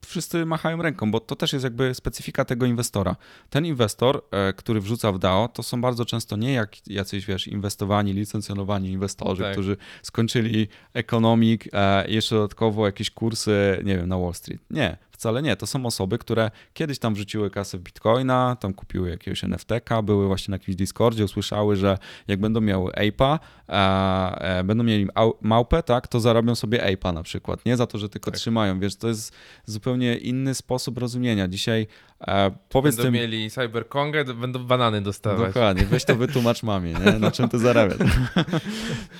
wszyscy 0.05 0.45
machają 0.45 0.81
ręką, 0.81 1.11
bo 1.11 1.19
to 1.19 1.35
też 1.35 1.53
jest 1.53 1.63
jakby 1.63 1.93
specyfika 1.93 2.45
tego 2.45 2.65
inwestora. 2.65 3.15
Ten 3.49 3.65
inwestor, 3.65 4.23
e, 4.31 4.53
który 4.53 4.81
wrzuca 4.81 5.11
w 5.11 5.19
DAO, 5.19 5.47
to 5.47 5.63
są 5.63 5.81
bardzo 5.81 6.05
często 6.05 6.37
nie 6.37 6.53
jak 6.53 6.87
jacyś, 6.87 7.25
wiesz, 7.25 7.47
inwestowani, 7.47 8.13
licencjonowani 8.13 8.91
inwestorzy, 8.91 9.43
tak. 9.43 9.51
którzy 9.51 9.77
skończyli 10.01 10.67
ekonomik, 10.93 11.69
e, 11.73 12.09
jeszcze 12.09 12.35
dodatkowo 12.35 12.85
jakieś 12.85 13.11
kursy, 13.11 13.81
nie 13.85 13.97
wiem, 13.97 14.09
na 14.09 14.17
Wall 14.17 14.33
Street. 14.33 14.61
Nie. 14.69 14.97
Wcale 15.17 15.41
nie. 15.41 15.55
To 15.55 15.67
są 15.67 15.85
osoby, 15.85 16.17
które 16.17 16.51
kiedyś 16.73 16.99
tam 16.99 17.13
wrzuciły 17.13 17.49
kasę 17.49 17.77
w 17.77 17.81
bitcoina, 17.81 18.57
tam 18.59 18.73
kupiły 18.73 19.09
jakiegoś 19.09 19.43
NFT-ka, 19.43 20.01
były 20.01 20.27
właśnie 20.27 20.51
na 20.51 20.55
jakimś 20.55 20.75
Discordzie, 20.75 21.25
usłyszały, 21.25 21.75
że 21.75 21.97
jak 22.27 22.39
będą 22.39 22.61
miały 22.61 22.91
APA, 22.95 23.39
e, 23.69 24.59
e, 24.59 24.63
będą 24.63 24.83
mieli 24.83 25.07
małpę, 25.41 25.83
tak, 25.83 26.07
to 26.07 26.19
zarobią 26.19 26.55
sobie 26.55 26.93
APA 26.93 27.11
na 27.11 27.23
przykład, 27.23 27.65
nie 27.65 27.77
za 27.77 27.87
to, 27.87 27.97
że 27.97 28.09
tylko 28.09 28.31
tak. 28.31 28.39
trzymają. 28.39 28.79
Wiesz, 28.79 28.95
to 28.95 29.07
jest 29.07 29.35
zupełnie 29.65 30.17
inny 30.17 30.55
sposób 30.55 30.97
rozumienia. 30.97 31.47
Dzisiaj 31.47 31.87
e, 32.27 32.51
powiedz 32.69 32.95
będą 32.95 33.07
tym... 33.07 33.13
mieli 33.13 33.51
Cyberkongę, 33.51 34.25
będą 34.25 34.65
banany 34.65 35.01
dostawać. 35.01 35.53
Dokładnie, 35.53 35.85
weź 35.85 36.05
to 36.05 36.15
wytłumacz 36.15 36.63
mamie, 36.63 36.93
nie? 36.93 37.19
na 37.19 37.31
czym 37.31 37.49
ty 37.49 37.59
zarabiasz. 37.59 37.97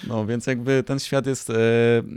no 0.08 0.26
więc 0.26 0.48
jakby 0.48 0.84
ten 0.84 1.00
świat 1.00 1.28
jest, 1.28 1.50
e, 1.50 1.54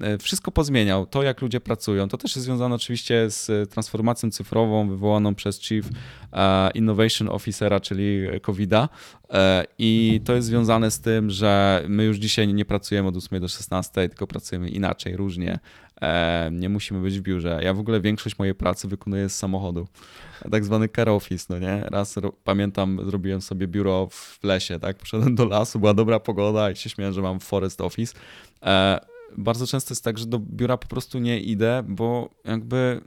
e, 0.02 0.18
wszystko 0.18 0.50
pozmieniał. 0.50 1.06
To, 1.06 1.22
jak 1.22 1.42
ludzie 1.42 1.60
pracują, 1.60 2.08
to 2.08 2.18
też 2.18 2.36
jest 2.36 2.44
związane 2.44 2.74
oczywiście 2.74 3.30
z 3.30 3.69
transformacją 3.70 4.30
cyfrową 4.30 4.88
wywołaną 4.88 5.34
przez 5.34 5.60
Chief 5.60 5.86
e, 6.32 6.70
Innovation 6.70 7.28
Officera, 7.28 7.80
czyli 7.80 8.26
COVID-a. 8.42 8.88
E, 9.30 9.64
I 9.78 10.20
to 10.24 10.34
jest 10.34 10.48
związane 10.48 10.90
z 10.90 11.00
tym, 11.00 11.30
że 11.30 11.82
my 11.88 12.04
już 12.04 12.16
dzisiaj 12.16 12.54
nie 12.54 12.64
pracujemy 12.64 13.08
od 13.08 13.16
8 13.16 13.40
do 13.40 13.48
16, 13.48 14.08
tylko 14.08 14.26
pracujemy 14.26 14.68
inaczej, 14.68 15.16
różnie. 15.16 15.58
E, 16.02 16.50
nie 16.52 16.68
musimy 16.68 17.00
być 17.00 17.18
w 17.18 17.22
biurze. 17.22 17.60
Ja 17.62 17.74
w 17.74 17.80
ogóle 17.80 18.00
większość 18.00 18.38
mojej 18.38 18.54
pracy 18.54 18.88
wykonuję 18.88 19.28
z 19.28 19.38
samochodu. 19.38 19.88
Tak 20.50 20.64
zwany 20.64 20.88
car 20.88 21.08
office, 21.08 21.46
no 21.48 21.58
nie? 21.58 21.80
Raz 21.90 22.14
pamiętam, 22.44 23.00
zrobiłem 23.04 23.40
sobie 23.40 23.66
biuro 23.66 24.08
w 24.10 24.38
lesie, 24.42 24.78
tak? 24.78 24.96
Poszedłem 24.96 25.34
do 25.34 25.44
lasu, 25.44 25.78
była 25.78 25.94
dobra 25.94 26.20
pogoda 26.20 26.70
i 26.70 26.76
się 26.76 26.90
śmiałem, 26.90 27.14
że 27.14 27.22
mam 27.22 27.40
forest 27.40 27.80
office 27.80 28.14
bardzo 29.36 29.66
często 29.66 29.92
jest 29.92 30.04
tak, 30.04 30.18
że 30.18 30.26
do 30.26 30.38
biura 30.38 30.76
po 30.76 30.88
prostu 30.88 31.18
nie 31.18 31.40
idę, 31.40 31.82
bo 31.88 32.28
jakby 32.44 33.00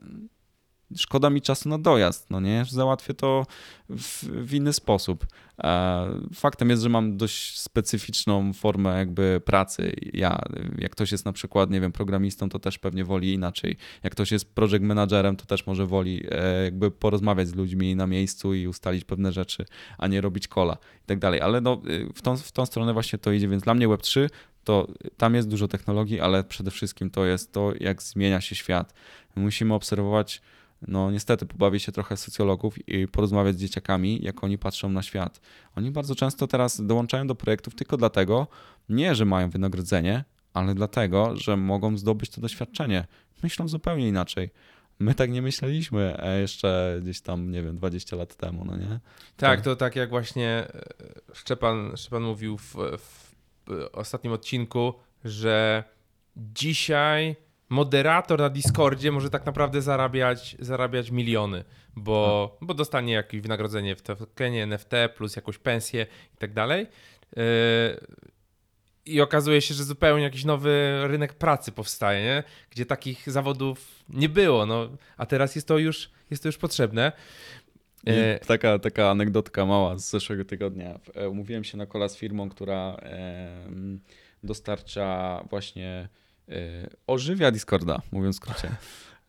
szkoda 0.98 1.30
mi 1.30 1.42
czasu 1.42 1.70
na 1.70 1.78
dojazd, 1.78 2.30
no 2.30 2.40
nie? 2.40 2.66
Załatwię 2.70 3.14
to 3.14 3.46
w, 3.90 4.24
w, 4.24 4.54
inny 4.54 4.74
sposób. 4.74 5.26
E, 5.64 6.08
faktem 6.34 6.70
jest, 6.70 6.84
że 6.84 6.90
mam 6.90 7.18
dość 7.18 7.60
specyficzną 7.60 8.54
formę 8.54 8.98
jakby 8.98 9.42
pracy. 9.46 9.94
Ja, 10.14 10.42
jak 10.78 10.92
ktoś 10.92 11.12
jest 11.12 11.26
na 11.26 11.34
przykład, 11.34 11.70
nie 11.70 11.82
wiem, 11.82 11.92
programistą, 11.92 12.50
to 12.50 12.60
też 12.60 12.80
pewnie 12.80 13.06
woli 13.06 13.34
inaczej. 13.34 13.78
Jak 14.04 14.14
ktoś 14.14 14.32
jest 14.32 14.56
project 14.56 14.84
managerem, 14.84 15.36
to 15.36 15.46
też 15.46 15.68
może 15.68 15.86
woli 15.86 16.24
e, 16.32 16.64
jakby 16.64 16.92
porozmawiać 16.92 17.48
z 17.48 17.56
ludźmi 17.56 17.96
na 17.96 18.08
miejscu 18.08 18.54
i 18.54 18.68
ustalić 18.68 19.04
pewne 19.06 19.32
rzeczy, 19.32 19.66
a 19.98 20.08
nie 20.08 20.22
robić 20.22 20.48
kola 20.48 20.78
i 21.04 21.06
tak 21.06 21.20
dalej. 21.20 21.42
Ale 21.42 21.62
no, 21.62 21.82
w, 22.16 22.22
tą, 22.22 22.38
w 22.38 22.52
tą 22.52 22.66
stronę 22.66 22.94
właśnie 22.94 23.20
to 23.20 23.32
idzie, 23.32 23.48
więc 23.48 23.64
dla 23.64 23.74
mnie 23.74 23.88
Web3 23.88 24.30
to 24.64 24.88
tam 25.18 25.36
jest 25.36 25.50
dużo 25.50 25.68
technologii, 25.68 26.20
ale 26.20 26.44
przede 26.44 26.72
wszystkim 26.72 27.10
to 27.10 27.26
jest 27.26 27.52
to, 27.52 27.74
jak 27.80 28.02
zmienia 28.02 28.42
się 28.42 28.56
świat. 28.56 28.94
Musimy 29.36 29.74
obserwować 29.74 30.42
no 30.88 31.12
niestety 31.12 31.46
pobawię 31.46 31.80
się 31.80 31.92
trochę 31.92 32.18
socjologów 32.18 32.90
i 32.90 33.08
porozmawiać 33.08 33.56
z 33.56 33.60
dzieciakami, 33.60 34.20
jak 34.22 34.44
oni 34.44 34.58
patrzą 34.58 34.90
na 34.90 35.02
świat. 35.02 35.42
Oni 35.76 35.92
bardzo 35.92 36.16
często 36.16 36.48
teraz 36.48 36.86
dołączają 36.86 37.28
do 37.28 37.36
projektów 37.36 37.76
tylko 37.76 37.98
dlatego, 37.98 38.48
nie, 38.90 39.16
że 39.16 39.26
mają 39.26 39.50
wynagrodzenie, 39.50 40.24
ale 40.54 40.76
dlatego, 40.76 41.36
że 41.36 41.58
mogą 41.58 41.98
zdobyć 41.98 42.30
to 42.30 42.42
doświadczenie. 42.42 43.06
Myślą 43.44 43.68
zupełnie 43.68 44.08
inaczej. 44.08 44.50
My 45.00 45.16
tak 45.16 45.32
nie 45.32 45.42
myśleliśmy 45.42 46.18
e, 46.18 46.40
jeszcze 46.40 47.00
gdzieś 47.02 47.22
tam, 47.22 47.52
nie 47.52 47.64
wiem, 47.64 47.76
20 47.76 48.16
lat 48.16 48.36
temu, 48.36 48.66
no 48.66 48.78
nie? 48.78 49.00
Tak, 49.38 49.62
to 49.62 49.76
tak 49.76 49.96
jak 49.96 50.10
właśnie 50.10 50.48
e, 50.50 50.84
Szczepan, 51.34 51.98
Szczepan 51.98 52.24
mówił 52.24 52.58
w, 52.58 52.76
w 52.98 53.34
ostatnim 53.94 54.34
odcinku, 54.34 54.94
że 55.26 55.84
dzisiaj 56.38 57.36
moderator 57.70 58.40
na 58.40 58.50
Discordzie 58.50 59.12
może 59.12 59.30
tak 59.30 59.46
naprawdę 59.46 59.82
zarabiać, 59.82 60.56
zarabiać 60.60 61.12
miliony, 61.12 61.64
bo, 61.96 62.50
tak. 62.60 62.68
bo 62.68 62.74
dostanie 62.74 63.14
jakieś 63.14 63.42
wynagrodzenie 63.42 63.96
w 63.96 64.02
tokenie, 64.02 64.64
NFT 64.64 64.92
plus 65.16 65.36
jakąś 65.36 65.58
pensję 65.58 66.08
i 66.34 66.38
tak 66.38 66.54
dalej. 66.54 66.88
Yy, 67.36 67.44
I 69.06 69.22
okazuje 69.22 69.62
się, 69.62 69.74
że 69.74 69.84
zupełnie 69.84 70.24
jakiś 70.24 70.46
nowy 70.46 71.02
rynek 71.04 71.34
pracy 71.34 71.72
powstaje, 71.72 72.24
nie? 72.24 72.44
gdzie 72.70 72.86
takich 72.86 73.32
zawodów 73.32 74.04
nie 74.10 74.30
było, 74.30 74.66
no, 74.66 74.90
a 75.18 75.26
teraz 75.26 75.56
jest 75.56 75.68
to 75.68 75.78
już, 75.78 76.12
jest 76.32 76.44
to 76.44 76.50
już 76.50 76.58
potrzebne. 76.58 77.12
Yy, 78.06 78.40
taka, 78.48 78.80
taka 78.80 79.10
anegdotka 79.10 79.66
mała 79.66 79.98
z 79.98 80.10
zeszłego 80.10 80.46
tygodnia. 80.46 81.00
E, 81.16 81.30
umówiłem 81.30 81.64
się 81.64 81.78
na 81.78 81.86
kola 81.86 82.10
z 82.10 82.18
firmą, 82.18 82.50
która 82.50 82.98
dostarcza 84.44 85.44
właśnie 85.50 86.10
ożywia 87.08 87.52
Discorda, 87.52 88.02
mówiąc 88.12 88.36
w 88.36 88.38
skrócie, 88.38 88.72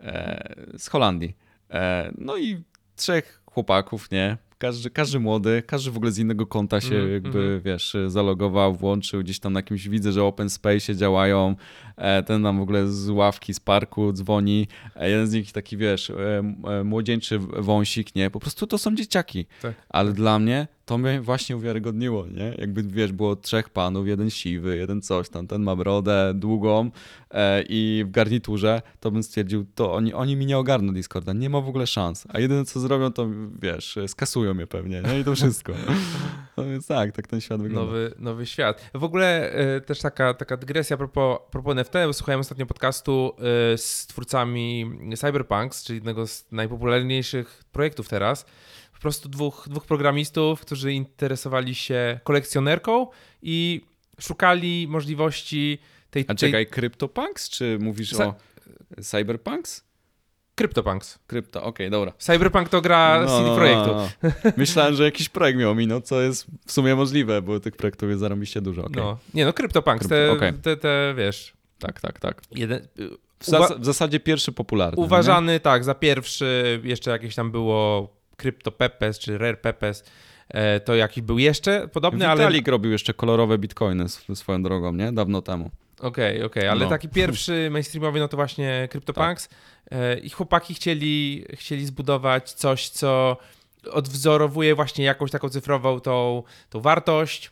e, 0.00 0.54
z 0.78 0.88
Holandii. 0.88 1.36
E, 1.70 2.12
no 2.18 2.36
i 2.36 2.62
trzech 2.96 3.42
chłopaków, 3.46 4.10
nie? 4.10 4.36
Każdy, 4.58 4.90
każdy 4.90 5.20
młody, 5.20 5.62
każdy 5.66 5.90
w 5.90 5.96
ogóle 5.96 6.12
z 6.12 6.18
innego 6.18 6.46
konta 6.46 6.80
się 6.80 6.94
mm, 6.94 7.12
jakby, 7.12 7.38
mm. 7.38 7.60
wiesz, 7.60 7.96
zalogował, 8.06 8.74
włączył, 8.74 9.20
gdzieś 9.20 9.40
tam 9.40 9.52
na 9.52 9.58
jakimś, 9.58 9.88
widzę, 9.88 10.12
że 10.12 10.24
open 10.24 10.50
space 10.50 10.96
działają, 10.96 11.56
ten 12.26 12.42
nam 12.42 12.59
w 12.59 12.62
ogóle 12.62 12.88
z 12.88 13.09
ławki, 13.09 13.55
z 13.55 13.61
parku 13.61 14.12
dzwoni, 14.12 14.68
jeden 15.01 15.26
z 15.26 15.32
nich 15.32 15.53
taki, 15.53 15.76
wiesz, 15.76 16.12
młodzieńczy 16.84 17.38
wąsik, 17.38 18.14
nie? 18.14 18.30
Po 18.30 18.40
prostu 18.40 18.66
to 18.66 18.78
są 18.78 18.95
dzieciaki. 18.95 19.47
Tak. 19.62 19.74
Ale 19.88 20.12
dla 20.12 20.38
mnie 20.38 20.66
to 20.84 20.99
mnie 20.99 21.20
właśnie 21.20 21.57
uwiarygodniło, 21.57 22.26
nie? 22.26 22.55
Jakby, 22.59 22.82
wiesz, 22.82 23.12
było 23.12 23.36
trzech 23.36 23.70
panów, 23.70 24.07
jeden 24.09 24.30
siwy, 24.30 24.76
jeden 24.76 25.03
coś 25.03 25.28
tam, 25.28 25.47
ten 25.47 25.62
ma 25.62 25.76
brodę 25.76 26.32
długą 26.34 26.90
e, 27.30 27.62
i 27.68 28.05
w 28.07 28.11
garniturze, 28.11 28.82
to 29.01 29.11
bym 29.11 29.22
stwierdził, 29.22 29.66
to 29.74 29.95
oni, 29.95 30.14
oni 30.14 30.36
mi 30.36 30.47
nie 30.47 30.59
ogarną 30.59 30.92
Discorda, 30.92 31.32
nie 31.32 31.51
ma 31.51 31.61
w 31.61 31.68
ogóle 31.68 31.86
szans. 31.86 32.26
A 32.28 32.40
jedyne, 32.40 32.64
co 32.64 32.80
zrobią, 32.80 33.12
to, 33.12 33.28
wiesz, 33.62 33.99
skasują 34.07 34.55
mnie 34.55 34.66
pewnie, 34.66 35.03
nie? 35.03 35.20
I 35.20 35.24
to 35.24 35.34
wszystko. 35.34 35.72
No 36.57 36.64
więc 36.64 36.86
tak, 36.86 37.12
tak 37.12 37.26
ten 37.26 37.40
świat 37.40 37.62
wygląda. 37.62 37.86
Nowy, 37.86 38.14
nowy 38.18 38.47
świat. 38.47 38.90
W 38.95 39.05
ogóle 39.05 39.53
e, 39.53 39.80
też 39.80 40.01
taka, 40.01 40.34
taka 40.34 40.57
dygresja 40.57 40.95
a 40.95 40.97
propos, 40.97 41.38
a 41.47 41.51
propos 41.51 41.74
NFT, 41.85 41.95
bo 42.07 42.12
słuchałem 42.12 42.41
ostatnio 42.41 42.66
podcastu 42.66 43.32
e, 43.72 43.78
z 43.78 44.07
twórcami 44.07 44.91
Cyberpunks, 45.16 45.85
czyli 45.85 45.97
jednego 45.97 46.26
z 46.26 46.45
najpopularniejszych 46.53 47.64
projektów 47.72 48.09
teraz, 48.09 48.47
prostu 49.05 49.28
dwóch, 49.28 49.66
dwóch 49.70 49.85
programistów, 49.87 50.61
którzy 50.61 50.93
interesowali 50.93 51.74
się 51.74 52.20
kolekcjonerką 52.24 53.07
i 53.43 53.80
szukali 54.20 54.89
możliwości 54.89 55.78
tej... 56.11 56.24
A 56.28 56.35
czekaj, 56.35 56.66
tej... 56.66 56.74
CryptoPunks, 56.74 57.49
czy 57.49 57.78
mówisz 57.80 58.12
Sa... 58.12 58.26
o 58.26 58.35
Cyberpunks? 59.03 59.85
CryptoPunks. 60.55 61.18
Krypto, 61.26 61.59
okej, 61.59 61.87
okay, 61.87 61.91
dobra. 61.91 62.12
Cyberpunk 62.18 62.68
to 62.68 62.80
gra 62.80 63.22
no, 63.26 63.39
CD 63.39 63.49
no, 63.51 63.57
Projektu. 63.57 63.95
No, 63.95 64.09
no. 64.22 64.30
Myślałem, 64.57 64.95
że 64.95 65.05
jakiś 65.05 65.28
projekt 65.28 65.59
miał 65.59 65.74
mi, 65.74 65.87
no 65.87 66.01
co 66.01 66.20
jest 66.20 66.47
w 66.66 66.72
sumie 66.72 66.95
możliwe, 66.95 67.43
bo 67.43 67.61
tych 67.61 67.76
projektów 67.76 68.09
jest 68.09 68.20
zarobiście 68.20 68.61
dużo. 68.61 68.85
Okay. 68.85 69.03
No, 69.03 69.18
nie 69.35 69.45
no, 69.45 69.53
CryptoPunks, 69.53 70.09
te, 70.09 70.32
okay. 70.32 70.53
te, 70.53 70.76
te, 70.76 71.14
wiesz... 71.16 71.55
Tak, 71.79 72.01
tak, 72.01 72.20
tak. 72.20 72.43
Jeden, 72.51 72.89
w, 73.41 73.47
zas 73.47 73.72
w, 73.79 73.85
zasadzie 73.85 74.20
pierwszy 74.20 74.53
popularny. 74.53 75.05
Uważany, 75.05 75.53
nie? 75.53 75.61
tak, 75.61 75.85
za 75.85 75.95
pierwszy, 75.95 76.81
jeszcze 76.85 77.11
jakieś 77.11 77.35
tam 77.35 77.51
było 77.51 78.09
CryptoPepes 78.37 79.18
czy 79.18 79.39
Rare 79.39 79.61
Pepes, 79.61 80.05
e, 80.49 80.81
to 80.81 80.95
jakiś 80.95 81.22
był 81.22 81.39
jeszcze 81.39 81.89
podobny, 81.89 82.18
Vitalik 82.18 82.31
ale... 82.31 82.41
Vitalik 82.41 82.68
robił 82.68 82.93
jeszcze 82.93 83.14
kolorowe 83.14 83.59
bitcoiny 83.59 84.09
swoją 84.35 84.62
drogą, 84.62 84.93
nie? 84.93 85.12
Dawno 85.12 85.43
temu. 85.43 85.70
Okej, 86.01 86.37
okay, 86.37 86.47
okej, 86.47 86.62
okay. 86.62 86.70
ale 86.70 86.85
no. 86.85 86.91
taki 86.91 87.09
pierwszy 87.09 87.68
mainstreamowy, 87.72 88.20
no 88.20 88.29
to 88.29 88.37
właśnie 88.37 88.89
CryptoPunks 88.91 89.49
tak. 89.49 89.59
E, 89.91 90.18
i 90.18 90.31
chłopaki 90.31 90.75
chcieli, 90.75 91.45
chcieli 91.55 91.87
zbudować 91.87 92.53
coś, 92.53 92.89
co 92.89 93.37
odwzorowuje 93.91 94.75
właśnie 94.75 95.05
jakąś 95.05 95.31
taką 95.31 95.49
cyfrową 95.49 96.01
tą, 96.01 96.43
tą 96.70 96.81
wartość 96.81 97.51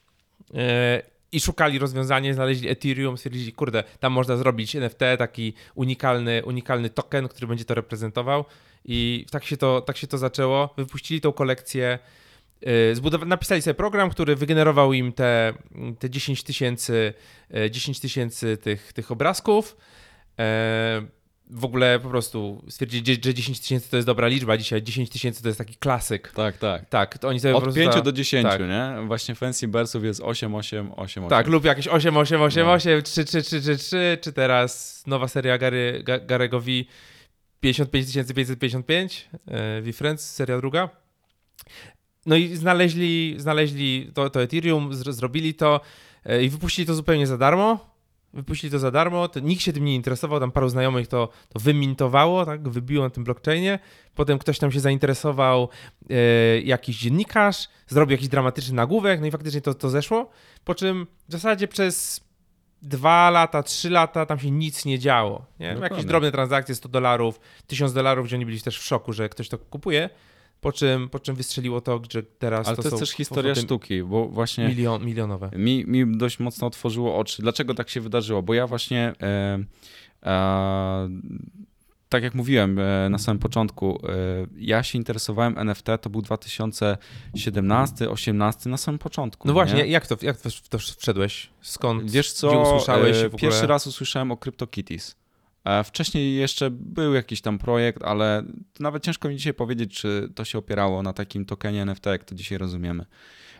e, 0.54 1.02
i 1.32 1.40
szukali 1.40 1.78
rozwiązania, 1.78 2.34
znaleźli 2.34 2.68
Ethereum, 2.68 3.16
stwierdzili, 3.16 3.52
kurde, 3.52 3.84
tam 4.00 4.12
można 4.12 4.36
zrobić 4.36 4.76
NFT, 4.76 5.00
taki 5.18 5.54
unikalny, 5.74 6.44
unikalny 6.44 6.90
token, 6.90 7.28
który 7.28 7.46
będzie 7.46 7.64
to 7.64 7.74
reprezentował 7.74 8.44
i 8.84 9.26
tak 9.30 9.44
się 9.44 9.56
to, 9.56 9.80
tak 9.80 9.96
się 9.96 10.06
to 10.06 10.18
zaczęło. 10.18 10.74
Wypuścili 10.76 11.20
tą 11.20 11.32
kolekcję 11.32 11.98
y, 12.62 12.94
zbudowa- 12.96 13.26
napisali 13.26 13.62
sobie 13.62 13.74
program, 13.74 14.10
który 14.10 14.36
wygenerował 14.36 14.92
im 14.92 15.12
te, 15.12 15.54
te 15.98 16.10
10 16.10 16.42
tysięcy 16.42 17.14
10 17.70 18.00
tysięcy 18.00 18.56
tych, 18.56 18.92
tych 18.92 19.10
obrazków. 19.10 19.76
W 21.54 21.64
ogóle 21.64 22.00
po 22.00 22.08
prostu 22.08 22.64
stwierdzili, 22.68 23.18
że 23.24 23.34
10 23.34 23.60
tysięcy 23.60 23.90
to 23.90 23.96
jest 23.96 24.06
dobra 24.06 24.28
liczba. 24.28 24.56
Dzisiaj 24.56 24.82
10 24.82 25.10
tysięcy 25.10 25.42
to 25.42 25.48
jest 25.48 25.58
taki 25.58 25.74
klasyk. 25.76 26.32
Tak, 26.32 26.56
tak. 26.58 26.88
Tak, 26.88 27.18
to 27.18 27.28
oni 27.28 27.40
sobie 27.40 27.54
Od 27.56 27.62
prostu 27.62 27.80
5 27.80 27.94
za- 27.94 28.00
do 28.02 28.12
10, 28.12 28.48
tak. 28.48 28.60
nie? 28.60 29.06
Właśnie 29.06 29.34
Fancy 29.34 29.68
Bearsów 29.68 30.04
jest 30.04 30.20
8, 30.20 30.54
8, 30.54 30.92
8, 30.96 31.24
8. 31.24 31.28
Tak, 31.30 31.46
lub 31.46 31.64
jakieś 31.64 31.88
8, 31.88 32.16
8, 32.16 32.42
8, 32.42 32.66
No. 32.66 32.72
8, 32.72 33.02
3, 33.02 33.24
3, 33.24 33.42
3, 33.42 33.60
3, 33.60 33.76
3, 33.76 34.18
czy 34.20 34.32
teraz 34.32 35.02
nowa 35.06 35.28
seria 35.28 35.58
Gary, 35.58 36.02
Ga- 36.06 36.26
Garego 36.26 36.60
V 36.60 36.66
55 37.60 38.26
555, 38.34 39.28
e, 39.46 39.80
V 39.82 39.92
Friends, 39.92 40.30
seria 40.30 40.58
druga. 40.58 40.88
No 42.26 42.36
i 42.36 42.56
znaleźli, 42.56 43.34
znaleźli 43.38 44.10
to, 44.14 44.30
to 44.30 44.42
Ethereum, 44.42 44.90
zr- 44.90 45.12
zrobili 45.12 45.54
to 45.54 45.80
e, 46.24 46.42
i 46.44 46.48
wypuścili 46.48 46.86
to 46.86 46.94
zupełnie 46.94 47.26
za 47.26 47.38
darmo. 47.38 47.91
Wypuścili 48.34 48.70
to 48.70 48.78
za 48.78 48.90
darmo, 48.90 49.28
to 49.28 49.40
nikt 49.40 49.62
się 49.62 49.72
tym 49.72 49.84
nie 49.84 49.94
interesował, 49.94 50.40
tam 50.40 50.50
paru 50.50 50.68
znajomych 50.68 51.08
to, 51.08 51.28
to 51.48 51.60
wymintowało, 51.60 52.46
tak, 52.46 52.68
wybiło 52.68 53.04
na 53.04 53.10
tym 53.10 53.24
blockchainie. 53.24 53.78
Potem 54.14 54.38
ktoś 54.38 54.58
tam 54.58 54.72
się 54.72 54.80
zainteresował, 54.80 55.68
e, 56.10 56.14
jakiś 56.60 56.98
dziennikarz, 56.98 57.68
zrobił 57.88 58.12
jakiś 58.12 58.28
dramatyczny 58.28 58.74
nagłówek, 58.74 59.20
no 59.20 59.26
i 59.26 59.30
faktycznie 59.30 59.60
to, 59.60 59.74
to 59.74 59.90
zeszło. 59.90 60.30
Po 60.64 60.74
czym 60.74 61.06
w 61.28 61.32
zasadzie 61.32 61.68
przez 61.68 62.24
dwa 62.82 63.30
lata, 63.30 63.62
trzy 63.62 63.90
lata 63.90 64.26
tam 64.26 64.38
się 64.38 64.50
nic 64.50 64.84
nie 64.84 64.98
działo. 64.98 65.46
Nie? 65.60 65.76
Jakieś 65.82 66.04
drobne 66.04 66.32
transakcje, 66.32 66.74
100 66.74 66.88
dolarów, 66.88 67.40
1000 67.66 67.92
dolarów, 67.92 68.26
gdzie 68.26 68.36
oni 68.36 68.46
byli 68.46 68.60
też 68.60 68.78
w 68.78 68.84
szoku, 68.84 69.12
że 69.12 69.28
ktoś 69.28 69.48
to 69.48 69.58
kupuje. 69.58 70.10
Po 70.62 70.72
czym, 70.72 71.08
po 71.08 71.20
czym 71.20 71.34
wystrzeliło 71.34 71.80
to, 71.80 72.00
że 72.10 72.22
teraz 72.22 72.66
Ale 72.66 72.76
to, 72.76 72.82
to, 72.82 72.88
jest 72.88 72.96
są 72.96 73.00
też 73.00 73.10
historia 73.10 73.54
sztuki, 73.54 74.02
bo 74.02 74.28
właśnie 74.28 74.68
milion, 74.68 75.04
milionowe. 75.04 75.50
mi, 75.56 75.84
mi 75.86 76.16
dość 76.16 76.38
mocno 76.38 76.66
otworzyło 76.66 77.18
oczy. 77.18 77.42
Dlaczego 77.42 77.74
tak 77.74 77.90
się 77.90 78.00
wydarzyło? 78.00 78.42
Bo 78.42 78.54
ja 78.54 78.66
właśnie, 78.66 79.12
e, 79.22 79.58
e, 80.22 81.08
tak 82.08 82.22
jak 82.22 82.34
mówiłem 82.34 82.78
e, 82.78 83.08
na 83.10 83.18
samym 83.18 83.38
początku, 83.38 83.98
e, 84.08 84.12
ja 84.56 84.82
się 84.82 84.98
interesowałem 84.98 85.58
NFT, 85.58 85.86
to 86.00 86.10
był 86.10 86.22
2017, 86.22 88.10
18 88.10 88.70
na 88.70 88.76
samym 88.76 88.98
początku. 88.98 89.48
No 89.48 89.54
właśnie, 89.54 89.82
nie? 89.82 89.86
jak 89.86 90.06
to, 90.06 90.16
jak 90.22 90.36
to 90.68 90.78
wszedłeś? 90.78 91.50
Skąd? 91.60 92.10
Wiesz 92.10 92.32
co, 92.32 92.62
usłyszałeś 92.62 93.16
e, 93.16 93.22
w 93.22 93.34
ogóle? 93.34 93.40
pierwszy 93.40 93.66
raz 93.66 93.86
usłyszałem 93.86 94.32
o 94.32 94.36
CryptoKitties. 94.36 95.21
E, 95.64 95.84
Wcześniej 95.84 96.34
jeszcze 96.36 96.70
był 96.70 97.14
jakiś 97.14 97.40
tam 97.40 97.58
projekt, 97.58 98.02
ale 98.02 98.42
nawet 98.80 99.02
ciężko 99.02 99.28
mi 99.28 99.36
dzisiaj 99.36 99.54
powiedzieć, 99.54 99.94
czy 100.00 100.28
to 100.34 100.44
się 100.44 100.58
opierało 100.58 101.02
na 101.02 101.12
takim 101.12 101.44
tokenie 101.44 101.82
NFT, 101.82 102.06
jak 102.06 102.24
to 102.24 102.34
dzisiaj 102.34 102.58
rozumiemy. 102.58 103.06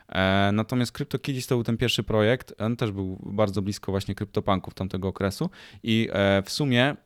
E, 0.08 0.50
Natomiast 0.52 0.92
CryptoKitties 0.92 1.46
to 1.46 1.54
był 1.54 1.64
ten 1.64 1.76
pierwszy 1.76 2.02
projekt, 2.02 2.54
on 2.58 2.76
też 2.76 2.90
był 2.92 3.18
bardzo 3.26 3.62
blisko 3.62 3.92
właśnie 3.92 4.14
CryptoPunków 4.14 4.74
tamtego 4.74 5.08
okresu 5.08 5.50
i 5.82 6.08
e, 6.12 6.42
w 6.42 6.50
sumie 6.50 6.96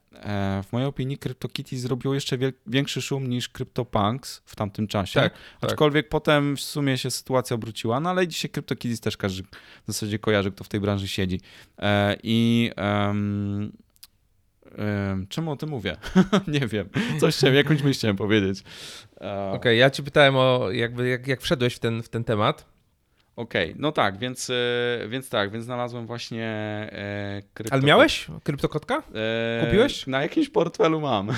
w 0.62 0.72
mojej 0.72 0.88
opinii 0.88 1.18
CryptoKitties 1.18 1.80
zrobiło 1.80 2.14
jeszcze 2.14 2.38
większy 2.66 3.02
szum 3.02 3.26
niż 3.26 3.48
CryptoPunks 3.48 4.42
w 4.44 4.56
tamtym 4.56 4.86
czasie. 4.86 5.20
Tak, 5.20 5.32
tak. 5.32 5.70
Aczkolwiek 5.70 6.08
potem 6.08 6.56
w 6.56 6.60
sumie 6.60 6.98
się 6.98 7.10
sytuacja 7.10 7.54
obróciła, 7.54 8.00
no 8.00 8.10
ale 8.10 8.28
dzisiaj 8.28 8.50
CryptoKitties 8.50 9.00
też 9.00 9.16
każdy 9.16 9.42
w 9.42 9.86
zasadzie 9.86 10.18
kojarzy, 10.18 10.50
kto 10.52 10.64
w 10.64 10.68
tej 10.68 10.80
branży 10.80 11.08
siedzi. 11.08 11.40
I 12.22 12.70
em, 12.76 13.72
czemu 15.28 15.50
o 15.50 15.56
tym 15.56 15.68
mówię? 15.68 15.96
Nie 16.48 16.66
wiem. 16.66 16.88
Coś 17.20 17.36
chciałem, 17.36 17.56
jakąś 17.56 17.82
myśl 17.82 17.98
chciałem 17.98 18.16
powiedzieć. 18.16 18.62
Okej, 19.52 19.78
ja 19.78 19.90
ci 19.90 20.02
pytałem 20.02 20.36
o 20.36 20.70
jakby 20.70 21.08
jak, 21.08 21.26
jak 21.26 21.40
wszedłeś 21.40 21.74
w 21.74 21.78
ten, 21.78 22.02
w 22.02 22.08
ten 22.08 22.24
temat, 22.24 22.75
Okej, 23.36 23.74
no 23.78 23.92
tak, 23.92 24.18
więc, 24.18 24.50
e, 24.50 25.08
więc 25.08 25.28
tak, 25.28 25.50
więc 25.50 25.64
znalazłem 25.64 26.06
właśnie 26.06 26.44
e, 26.92 27.42
krypto... 27.54 27.74
ale 27.74 27.82
miałeś 27.82 28.26
kryptokotka? 28.44 29.02
E, 29.14 29.64
Kupiłeś? 29.64 30.06
Na 30.06 30.22
jakimś 30.22 30.48
portfelu 30.48 31.00
mam. 31.00 31.28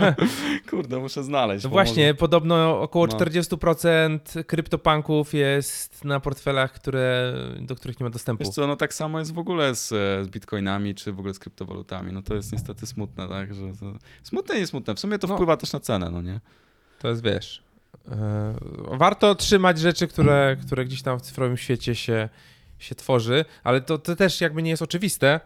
Kurde, 0.70 0.98
muszę 0.98 1.22
znaleźć. 1.24 1.64
No 1.64 1.70
właśnie, 1.70 2.14
podobno 2.14 2.80
około 2.80 3.06
No. 3.06 3.12
40% 3.18 4.18
kryptopunków 4.44 5.34
jest 5.34 6.04
na 6.04 6.20
portfelach, 6.20 6.72
które, 6.72 7.34
do 7.60 7.74
których 7.76 8.00
nie 8.00 8.04
ma 8.04 8.10
dostępu. 8.10 8.44
Wiesz 8.44 8.54
co, 8.54 8.66
no 8.66 8.76
tak 8.76 8.94
samo 8.94 9.18
jest 9.18 9.34
w 9.34 9.38
ogóle 9.38 9.74
z, 9.74 9.92
e, 9.92 10.24
z 10.24 10.28
bitcoinami, 10.28 10.94
czy 10.94 11.12
w 11.12 11.18
ogóle 11.18 11.34
z 11.34 11.38
kryptowalutami. 11.38 12.12
No 12.12 12.22
to 12.22 12.34
jest 12.34 12.52
niestety 12.52 12.86
smutne, 12.86 13.28
tak? 13.28 13.54
Że 13.54 13.72
to... 13.80 13.92
Smutne 14.22 14.56
i 14.56 14.60
niesmutne. 14.60 14.94
W 14.94 15.00
sumie 15.00 15.18
to 15.18 15.26
No. 15.26 15.34
wpływa 15.34 15.56
też 15.56 15.72
na 15.72 15.80
cenę, 15.80 16.10
no 16.10 16.22
nie? 16.22 16.40
To 16.98 17.08
jest, 17.08 17.24
wiesz, 17.24 17.61
warto 18.90 19.34
trzymać 19.34 19.78
rzeczy, 19.78 20.08
które, 20.08 20.56
które 20.66 20.84
gdzieś 20.84 21.02
tam 21.02 21.18
w 21.18 21.22
cyfrowym 21.22 21.56
świecie 21.56 21.94
się, 21.94 22.28
się 22.78 22.94
tworzy, 22.94 23.44
ale 23.64 23.80
to, 23.80 23.98
to 23.98 24.16
też 24.16 24.40
jakby 24.40 24.62
nie 24.62 24.70
jest 24.70 24.82
oczywiste. 24.82 25.40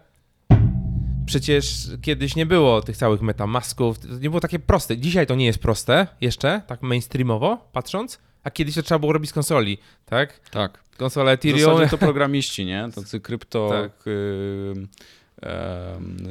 Przecież 1.26 1.88
kiedyś 2.02 2.36
nie 2.36 2.46
było 2.46 2.82
tych 2.82 2.96
całych 2.96 3.22
metamasków, 3.22 3.96
nie 4.20 4.30
było 4.30 4.40
takie 4.40 4.58
proste. 4.58 4.96
Dzisiaj 4.98 5.26
to 5.26 5.34
nie 5.34 5.46
jest 5.46 5.58
proste 5.58 6.06
jeszcze, 6.20 6.62
tak 6.66 6.82
mainstreamowo 6.82 7.68
patrząc, 7.72 8.18
a 8.44 8.50
kiedyś 8.50 8.74
to 8.74 8.82
trzeba 8.82 8.98
było 8.98 9.12
robić 9.12 9.30
z 9.30 9.32
konsoli, 9.32 9.78
tak? 10.04 10.40
Tak. 10.50 10.78
Konsola 10.96 11.30
W 11.30 11.34
Ethereum. 11.34 11.72
zasadzie 11.74 11.90
to 11.90 11.98
programiści, 11.98 12.64
nie? 12.64 12.88
Tacy 12.94 13.20
krypto... 13.20 13.68
Tak. 13.82 14.06
y, 14.06 14.74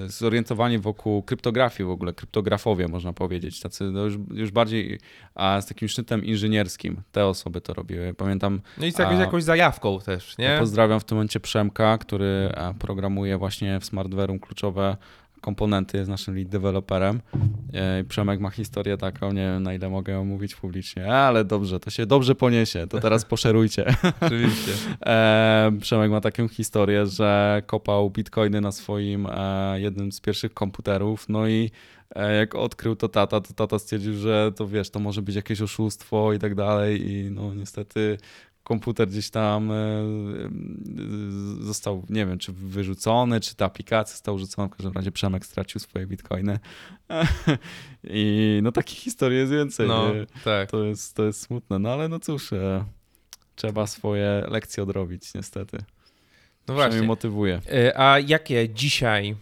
zorientowani 0.08 0.80
wokół 0.80 1.24
kryptografii 1.24 1.88
w 1.88 1.92
ogóle, 1.92 2.14
kryptografowie 2.14 2.88
można 2.88 3.14
powiedzieć, 3.14 3.60
tacy 3.60 3.84
no 3.84 4.04
już, 4.04 4.18
już 4.34 4.52
bardziej 4.52 5.00
a 5.36 5.62
z 5.62 5.66
takim 5.66 5.88
sznytem 5.88 6.26
inżynierskim. 6.26 7.02
Te 7.12 7.26
osoby 7.26 7.62
to 7.62 7.74
robiły. 7.74 8.14
Pamiętam, 8.14 8.62
No 8.78 8.86
i 8.86 8.92
z 8.92 9.00
jakąś, 9.00 9.18
A- 9.18 9.22
jakąś 9.22 9.44
zajawką 9.44 10.00
też, 10.00 10.38
nie? 10.38 10.56
pozdrawiam 10.60 11.00
w 11.00 11.04
tym 11.04 11.16
momencie 11.18 11.40
Przemka, 11.40 11.98
który 11.98 12.26
e, 12.26 12.74
programuje 12.80 13.38
właśnie 13.38 13.80
w 13.80 13.84
Smartware'um 13.84 14.40
kluczowe 14.40 14.98
komponenty, 15.46 15.98
jest 15.98 16.10
naszym 16.10 16.36
lead 16.36 16.50
developerem. 16.50 17.22
E, 17.74 18.04
Przemek 18.04 18.40
ma 18.40 18.50
historię 18.50 18.98
taką, 18.98 19.32
nie 19.32 19.42
wiem 19.42 19.64
na 19.64 19.74
ile 19.74 19.90
mogę 19.90 20.14
ją 20.14 20.26
mówić 20.26 20.56
publicznie, 20.56 21.14
ale 21.14 21.46
dobrze, 21.46 21.80
to 21.80 21.90
się 21.90 22.06
dobrze 22.06 22.36
poniesie, 22.36 22.88
to 22.88 23.00
teraz 23.00 23.26
poszerujcie. 23.34 23.86
Oczywiście. 24.22 24.72
E, 25.06 25.72
Przemek 25.82 26.12
ma 26.12 26.22
taką 26.22 26.48
historię, 26.48 27.06
że 27.06 27.62
kopał 27.66 28.10
bitcoiny 28.10 28.62
na 28.62 28.72
swoim 28.72 29.28
e, 29.30 29.82
jednym 29.82 30.12
z 30.12 30.22
pierwszych 30.22 30.54
komputerów, 30.54 31.30
no 31.30 31.48
i 31.48 31.72
jak 32.40 32.56
odkrył 32.56 32.96
to 32.96 33.10
tata, 33.10 33.42
to 33.42 33.54
tata 33.54 33.80
stwierdził, 33.80 34.14
że 34.14 34.52
to 34.56 34.68
wiesz, 34.68 34.90
to 34.90 35.00
może 35.00 35.22
być 35.22 35.36
jakieś 35.36 35.62
oszustwo 35.62 36.34
i 36.34 36.40
tak 36.40 36.56
dalej 36.56 37.12
i 37.12 37.32
no 37.32 37.54
niestety 37.54 38.18
komputer 38.66 39.08
gdzieś 39.08 39.30
tam 39.30 39.72
e, 39.72 39.76
e, 39.76 40.04
został, 41.60 42.06
nie 42.10 42.26
wiem, 42.26 42.38
czy 42.38 42.54
wyrzucony, 42.54 43.40
czy 43.40 43.56
ta 43.56 43.66
aplikacja 43.66 44.12
została 44.14 44.38
rzucona, 44.38 44.68
w 44.68 44.72
każdym 44.72 44.94
razie 44.94 45.12
Przemek 45.12 45.46
stracił 45.46 45.80
swoje 45.80 46.08
bitcoiny 46.08 46.60
i 48.04 48.60
no 48.64 48.72
takich 48.72 49.00
historii 49.00 49.38
jest 49.38 49.52
więcej, 49.52 49.88
No, 49.88 50.12
tak. 50.44 50.72
To 50.72 50.84
jest, 50.84 51.16
to 51.16 51.24
jest 51.24 51.42
smutne, 51.42 51.80
no 51.80 51.94
ale 51.94 52.10
no 52.10 52.20
cóż, 52.20 52.54
e, 52.54 52.86
trzeba 53.56 53.88
swoje 53.88 54.44
lekcje 54.48 54.84
odrobić 54.84 55.34
niestety. 55.34 55.78
No 56.68 56.74
właśnie. 56.74 57.02
motywuje. 57.02 57.62
Y, 57.74 57.98
A 57.98 58.20
jakie 58.20 58.70
dzisiaj 58.70 59.36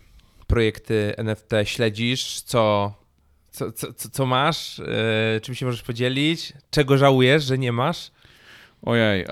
projekty 0.48 1.14
NFT 1.18 1.52
śledzisz? 1.64 2.42
Co, 2.42 2.94
co, 3.52 3.72
co, 3.72 3.94
co- 3.94 4.26
masz? 4.26 4.82
Czym 5.42 5.56
się 5.56 5.66
możesz 5.66 5.82
podzielić? 5.82 6.54
Czego 6.72 6.98
żałujesz, 6.98 7.44
że 7.44 7.58
nie 7.58 7.72
masz? 7.72 8.12
Ojej, 8.86 9.26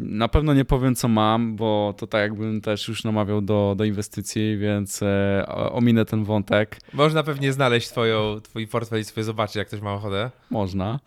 na 0.00 0.28
pewno 0.28 0.54
nie 0.54 0.64
powiem 0.64 0.94
co 0.94 1.08
mam, 1.08 1.56
bo 1.56 1.94
to 1.96 2.06
tak 2.06 2.20
jakbym 2.20 2.60
też 2.60 2.88
już 2.88 3.04
namawiał 3.04 3.40
do, 3.40 3.74
do 3.76 3.84
inwestycji, 3.84 4.58
więc 4.58 5.02
e, 5.02 5.44
ominę 5.72 6.04
ten 6.04 6.24
wątek. 6.24 6.80
Można 6.92 7.22
pewnie 7.22 7.52
znaleźć 7.52 7.88
twoją, 7.88 8.40
twój 8.40 8.66
portfel 8.66 9.00
i 9.00 9.04
sobie 9.04 9.24
zobaczyć, 9.24 9.56
jak 9.56 9.66
ktoś 9.66 9.80
ma 9.80 9.94
ochotę. 9.94 10.30
Można. 10.50 11.00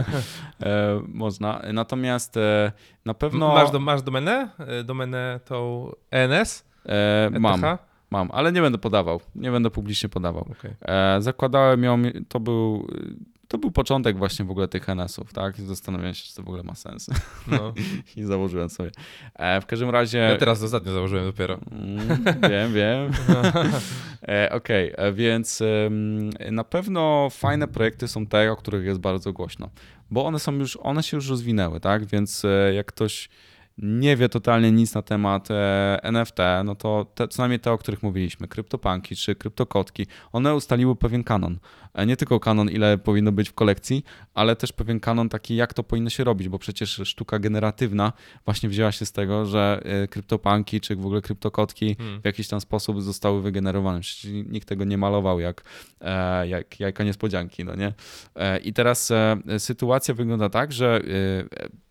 e, 0.62 1.00
można. 1.08 1.62
Natomiast 1.72 2.36
e, 2.36 2.72
na 3.04 3.14
pewno 3.14 3.54
Masz, 3.54 3.70
do, 3.70 3.78
masz 3.78 4.02
domenę? 4.02 4.48
Domenę 4.84 5.40
tą 5.44 5.90
ENS? 6.10 6.64
e, 6.88 7.30
mam, 7.40 7.62
mam, 8.10 8.30
ale 8.32 8.52
nie 8.52 8.60
będę 8.60 8.78
podawał. 8.78 9.20
Nie 9.34 9.50
będę 9.50 9.70
publicznie 9.70 10.08
podawał. 10.08 10.48
Okej. 10.58 10.70
E, 10.82 11.22
zakładałem 11.22 11.84
ją, 11.84 12.02
to 12.28 12.40
był, 12.40 12.88
to 13.48 13.58
był 13.58 13.70
początek 13.70 14.18
właśnie 14.18 14.44
w 14.44 14.50
ogóle 14.50 14.68
tych 14.68 14.88
NS-ów, 14.88 15.32
tak? 15.32 15.58
I 15.58 15.62
Zastanawiałem 15.62 16.14
się, 16.14 16.24
czy 16.24 16.34
to 16.34 16.42
w 16.42 16.48
ogóle 16.48 16.62
ma 16.62 16.74
sens. 16.74 17.10
No. 17.46 17.74
I 18.16 18.22
założyłem 18.22 18.70
sobie. 18.70 18.90
E, 19.34 19.60
w 19.60 19.66
każdym 19.66 19.90
razie... 19.90 20.18
Ja 20.18 20.36
teraz 20.36 20.62
ostatnio 20.62 20.92
założyłem 20.92 21.24
dopiero. 21.24 21.58
Mm, 21.72 22.24
wiem, 22.50 22.72
wiem. 22.72 23.12
E, 24.28 24.52
Okej, 24.52 24.92
e, 24.96 25.12
więc 25.12 25.62
em, 25.62 26.30
na 26.50 26.64
pewno 26.64 27.28
fajne 27.30 27.68
projekty 27.68 28.08
są 28.08 28.26
te, 28.26 28.52
o 28.52 28.56
których 28.56 28.84
jest 28.84 29.00
bardzo 29.00 29.32
głośno, 29.32 29.70
bo 30.10 30.24
one 30.24 30.38
są 30.38 30.52
już, 30.52 30.78
one 30.82 31.02
się 31.02 31.16
już 31.16 31.28
rozwinęły, 31.28 31.80
tak? 31.80 32.06
Więc 32.06 32.44
e, 32.44 32.74
jak 32.74 32.86
ktoś 32.86 33.28
nie 33.78 34.16
wie 34.16 34.28
totalnie 34.28 34.72
nic 34.72 34.94
na 34.94 35.02
temat 35.02 35.50
e, 35.50 35.98
NFT, 36.02 36.38
no 36.64 36.74
to 36.74 37.06
te, 37.14 37.28
co 37.28 37.42
najmniej 37.42 37.60
te, 37.60 37.72
o 37.72 37.78
których 37.78 38.02
mówiliśmy, 38.02 38.48
kryptopanki 38.48 39.16
czy 39.16 39.34
kryptokotki, 39.34 40.06
one 40.32 40.54
ustaliły 40.54 40.96
pewien 40.96 41.24
kanon. 41.24 41.58
E, 41.94 42.06
nie 42.06 42.16
tylko 42.16 42.40
kanon, 42.40 42.70
ile 42.70 42.98
powinno 42.98 43.32
być 43.32 43.48
w 43.48 43.52
kolekcji, 43.52 44.04
ale 44.34 44.56
też 44.56 44.72
pewien 44.72 45.00
kanon 45.00 45.28
taki, 45.28 45.56
jak 45.56 45.74
to 45.74 45.82
powinno 45.82 46.10
się 46.10 46.24
robić, 46.24 46.48
bo 46.48 46.58
przecież 46.58 47.00
sztuka 47.04 47.38
generatywna 47.38 48.12
właśnie 48.44 48.68
wzięła 48.68 48.92
się 48.92 49.06
z 49.06 49.12
tego, 49.12 49.46
że 49.46 49.80
e, 49.84 50.08
kryptopanki 50.08 50.80
czy 50.80 50.96
w 50.96 51.06
ogóle 51.06 51.22
kryptokotki 51.22 51.94
hmm. 51.94 52.20
w 52.20 52.24
jakiś 52.24 52.48
tam 52.48 52.60
sposób 52.60 53.02
zostały 53.02 53.42
wygenerowane. 53.42 54.00
Przecież 54.00 54.32
nikt 54.32 54.68
tego 54.68 54.84
nie 54.84 54.98
malował 54.98 55.40
jak, 55.40 55.64
jak 56.44 56.80
jajka 56.80 57.04
niespodzianki, 57.04 57.64
no 57.64 57.74
nie? 57.74 57.92
I 58.64 58.72
teraz 58.72 59.12
sytuacja 59.58 60.14
wygląda 60.14 60.48
tak, 60.48 60.72
że 60.72 61.02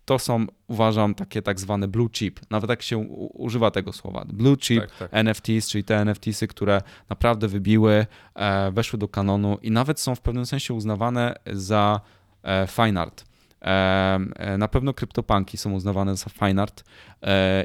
to 0.05 0.19
są, 0.19 0.45
uważam, 0.67 1.15
takie 1.15 1.41
tak 1.41 1.59
zwane 1.59 1.87
blue 1.87 2.09
chip. 2.09 2.39
Nawet 2.49 2.69
jak 2.69 2.81
się 2.81 2.97
używa 3.33 3.71
tego 3.71 3.93
słowa. 3.93 4.25
Blue 4.27 4.57
chip 4.57 4.81
tak, 4.81 5.09
tak. 5.11 5.25
NFTs, 5.25 5.69
czyli 5.69 5.83
te 5.83 6.05
NFTsy, 6.05 6.47
które 6.47 6.81
naprawdę 7.09 7.47
wybiły, 7.47 8.05
e, 8.35 8.71
weszły 8.71 8.99
do 8.99 9.07
kanonu 9.07 9.57
i 9.61 9.71
nawet 9.71 9.99
są 9.99 10.15
w 10.15 10.21
pewnym 10.21 10.45
sensie 10.45 10.73
uznawane 10.73 11.35
za 11.53 12.01
e, 12.43 12.67
fine 12.67 13.01
art. 13.01 13.25
E, 13.61 14.55
na 14.57 14.67
pewno 14.67 14.93
kryptopanki 14.93 15.57
są 15.57 15.73
uznawane 15.73 16.15
za 16.15 16.29
fine 16.29 16.61
art 16.61 16.83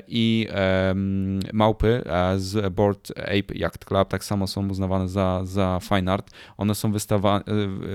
i 0.09 0.49
małpy 1.53 2.05
z 2.37 2.75
Board 2.75 3.11
Ape 3.11 3.55
Yacht 3.55 3.85
Club 3.85 4.09
tak 4.09 4.25
samo 4.25 4.47
są 4.47 4.69
uznawane 4.69 5.09
za, 5.09 5.41
za 5.45 5.79
fine 5.83 6.13
art. 6.13 6.31
One 6.57 6.75
są 6.75 6.93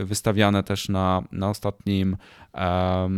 wystawiane 0.04 0.64
też 0.64 0.90
na, 0.90 1.24
na 1.32 1.50
ostatnim 1.50 2.18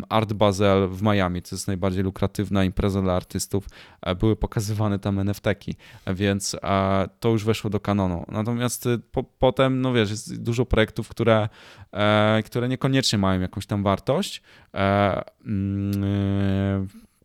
Art 0.09 0.33
Basel 0.33 0.87
w 0.89 1.01
Miami, 1.01 1.41
to 1.41 1.55
jest 1.55 1.67
najbardziej 1.67 2.03
lukratywna 2.03 2.63
impreza 2.63 3.01
dla 3.01 3.13
artystów, 3.13 3.67
e, 4.01 4.15
były 4.15 4.35
pokazywane 4.35 4.99
tam 4.99 5.19
NFT-ki, 5.19 5.75
więc 6.07 6.55
e, 6.63 7.09
to 7.19 7.29
już 7.29 7.45
weszło 7.45 7.69
do 7.69 7.79
kanonu. 7.79 8.25
Natomiast 8.27 8.85
y, 8.85 8.99
po, 8.99 9.23
potem, 9.23 9.81
no 9.81 9.93
wiesz, 9.93 10.09
jest 10.09 10.41
dużo 10.43 10.65
projektów, 10.65 11.09
które, 11.09 11.49
e, 11.91 12.43
które 12.45 12.67
niekoniecznie 12.67 13.19
mają 13.19 13.41
jakąś 13.41 13.65
tam 13.65 13.83
wartość. 13.83 14.41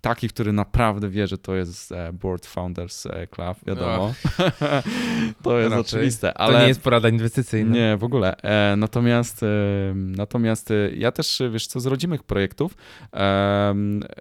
Taki, 0.03 0.29
który 0.29 0.53
naprawdę 0.53 1.09
wie, 1.09 1.27
że 1.27 1.39
to 1.39 1.55
jest 1.55 1.95
Board 2.13 2.47
Founders 2.47 3.09
Club, 3.31 3.59
wiadomo. 3.67 4.15
to 5.43 5.59
jest 5.59 5.71
Raczej. 5.71 5.81
oczywiste. 5.81 6.39
Ale... 6.39 6.55
To 6.55 6.61
nie 6.61 6.69
jest 6.69 6.81
porada 6.81 7.09
inwestycyjna. 7.09 7.75
Nie, 7.75 7.97
w 7.97 8.05
ogóle. 8.05 8.37
Natomiast, 8.77 9.41
natomiast 9.95 10.73
ja 10.97 11.13
też, 11.13 11.43
wiesz 11.53 11.67
co, 11.67 11.81
z 11.81 11.87
rodzimych 11.87 12.23
projektów 12.23 12.77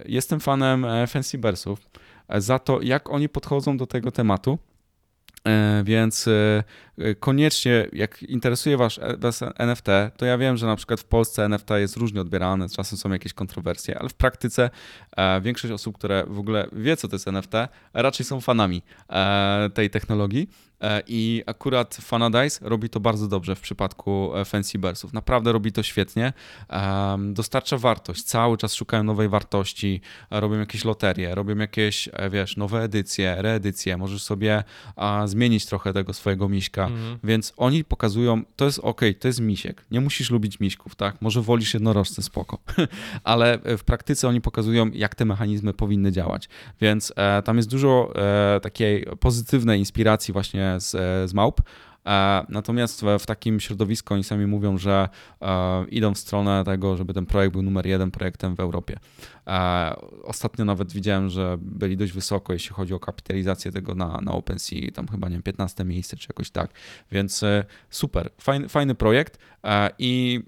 jestem 0.05 0.39
fanem 0.39 0.85
e, 0.85 1.07
Fancy 1.07 1.37
Bearsów 1.37 1.89
za 2.35 2.59
to, 2.59 2.81
jak 2.81 3.09
oni 3.09 3.29
podchodzą 3.29 3.77
do 3.77 3.87
tego 3.87 4.11
tematu. 4.11 4.57
E, 5.47 5.83
więc 5.85 6.27
e, 6.27 6.63
koniecznie, 7.19 7.87
jak 7.93 8.23
interesuje 8.23 8.77
Was 8.77 8.99
NFT, 9.57 9.87
to 10.17 10.25
ja 10.25 10.37
wiem, 10.37 10.57
że 10.57 10.65
na 10.65 10.75
przykład 10.75 10.99
w 10.99 11.05
Polsce 11.05 11.45
NFT 11.45 11.69
jest 11.69 11.97
różnie 11.97 12.21
odbierane, 12.21 12.69
czasem 12.69 12.97
są 12.97 13.11
jakieś 13.11 13.33
kontrowersje, 13.33 13.99
ale 13.99 14.09
w 14.09 14.13
praktyce 14.13 14.69
większość 15.41 15.73
osób, 15.73 15.97
które 15.97 16.23
w 16.27 16.39
ogóle 16.39 16.67
wie, 16.71 16.97
co 16.97 17.07
to 17.07 17.15
jest 17.15 17.27
NFT, 17.27 17.53
raczej 17.93 18.25
są 18.25 18.41
fanami 18.41 18.81
tej 19.73 19.89
technologii. 19.89 20.47
E, 20.81 21.03
I 21.07 21.43
akurat 21.45 21.95
Fanadize 22.01 22.59
robi 22.61 22.89
to 22.89 22.99
bardzo 22.99 23.27
dobrze 23.27 23.55
w 23.55 23.61
przypadku 23.61 24.35
e, 24.35 24.45
Fancy 24.45 24.79
Bearsów. 24.79 25.13
Naprawdę 25.13 25.51
robi 25.51 25.71
to 25.71 25.83
świetnie. 25.83 26.33
Dostarcza 27.19 27.77
wartość. 27.77 28.23
Cały 28.23 28.57
czas 28.57 28.73
szukają 28.73 29.03
nowej 29.03 29.29
wartości. 29.29 30.01
Robią 30.31 30.59
jakieś 30.59 30.85
loterie, 30.85 31.35
robią 31.35 31.57
jakieś, 31.57 32.09
e, 32.13 32.29
wiesz, 32.29 32.57
nowe 32.57 32.83
edycje, 32.83 33.35
reedycje. 33.41 33.97
Możesz 33.97 34.23
sobie 34.23 34.63
zmienić 35.25 35.65
trochę 35.65 35.93
tego 35.93 36.13
swojego 36.13 36.49
miśka. 36.49 36.89
Mhm. 36.91 37.19
Więc 37.23 37.53
oni 37.57 37.83
pokazują, 37.83 38.43
to 38.55 38.65
jest 38.65 38.79
ok, 38.79 39.01
to 39.19 39.27
jest 39.27 39.39
misiek. 39.39 39.85
Nie 39.91 40.01
musisz 40.01 40.31
lubić 40.31 40.59
miśków, 40.59 40.95
tak? 40.95 41.21
Może 41.21 41.41
wolisz 41.41 41.73
jednorożce, 41.73 42.21
spoko. 42.21 42.57
Ale 43.23 43.59
w 43.77 43.83
praktyce 43.83 44.27
oni 44.27 44.41
pokazują, 44.41 44.91
jak 44.93 45.15
te 45.15 45.25
mechanizmy 45.25 45.73
powinny 45.73 46.11
działać. 46.11 46.49
Więc 46.81 47.13
tam 47.43 47.57
jest 47.57 47.69
dużo 47.69 48.13
takiej 48.61 49.05
pozytywnej 49.19 49.79
inspiracji 49.79 50.33
właśnie 50.33 50.75
z, 50.79 50.91
z 51.29 51.33
małp. 51.33 51.61
E, 52.05 52.45
natomiast 52.49 53.01
w, 53.19 53.25
takim 53.25 53.59
środowisku 53.59 54.13
oni 54.13 54.23
sami 54.23 54.47
mówią, 54.47 54.77
że 54.77 55.09
e, 55.41 55.85
idą 55.85 56.13
w 56.13 56.17
stronę 56.17 56.63
tego, 56.65 56.97
żeby 56.97 57.13
ten 57.13 57.25
projekt 57.25 57.53
był 57.53 57.61
numer 57.61 57.85
jeden 57.85 58.11
projektem 58.11 58.55
w 58.55 58.59
Europie. 58.59 58.99
E, 59.47 59.95
ostatnio 60.23 60.65
nawet 60.65 60.93
widziałem, 60.93 61.29
że 61.29 61.57
byli 61.61 61.97
dość 61.97 62.13
wysoko, 62.13 62.53
jeśli 62.53 62.75
chodzi 62.75 62.93
o 62.93 62.99
kapitalizację 62.99 63.71
tego 63.71 63.95
na, 63.95 64.19
na 64.21 64.31
OpenSea, 64.31 64.91
tam 64.93 65.07
chyba 65.07 65.29
nie 65.29 65.35
wiem, 65.35 65.43
15 65.43 65.83
miejsce 65.85 66.17
czy 66.17 66.27
jakoś 66.29 66.51
tak. 66.51 66.71
Więc 67.11 67.43
super, 67.89 68.29
fajny, 68.37 68.69
fajny 68.69 68.95
projekt 68.95 69.37
i 69.99 70.43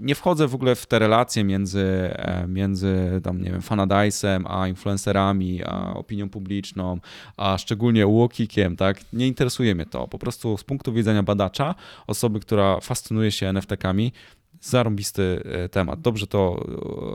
nie 0.00 0.14
wchodzę 0.14 0.48
w 0.48 0.54
ogóle 0.54 0.74
w 0.74 0.86
te 0.86 0.98
relacje 0.98 1.44
między, 1.44 2.10
e, 2.12 2.46
między 2.48 3.20
tam, 3.24 3.42
nie 3.42 3.50
wiem, 3.50 3.60
Fanadice'em, 3.60 4.42
a 4.46 4.68
influencerami, 4.68 5.64
a 5.64 5.94
opinią 5.94 6.28
publiczną, 6.28 6.98
a 7.36 7.58
szczególnie 7.58 8.06
Łokikiem, 8.06 8.76
tak? 8.76 9.00
Nie 9.12 9.26
interesuje 9.26 9.74
mnie 9.74 9.86
to. 9.86 10.08
Po 10.08 10.18
prostu 10.18 10.56
z 10.56 10.64
punktu 10.64 10.92
widzenia 10.92 11.22
badacza, 11.22 11.74
osoby, 12.06 12.40
która 12.40 12.80
fascynuje 12.80 13.32
się 13.32 13.46
NFT-kami, 13.48 14.12
zarąbisty 14.60 15.42
e, 15.44 15.68
temat. 15.68 16.00
Dobrze 16.00 16.26
to 16.26 16.66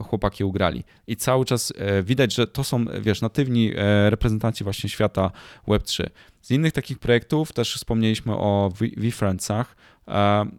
chłopaki 0.10 0.44
ugrali. 0.44 0.84
I 1.08 1.16
cały 1.16 1.46
czas 1.46 1.74
widać, 2.04 2.34
że 2.34 2.48
to 2.48 2.64
są, 2.64 2.86
wiesz, 3.02 3.22
natywni 3.22 3.72
reprezentanci 4.10 4.64
właśnie 4.64 4.90
świata 4.90 5.32
Web3. 5.68 6.10
Z 6.42 6.52
innych 6.52 6.74
takich 6.74 7.00
projektów 7.00 7.54
też 7.54 7.76
wspomnieliśmy 7.76 8.34
o 8.34 8.72
VFriendsach, 8.98 9.76
E, 9.76 9.83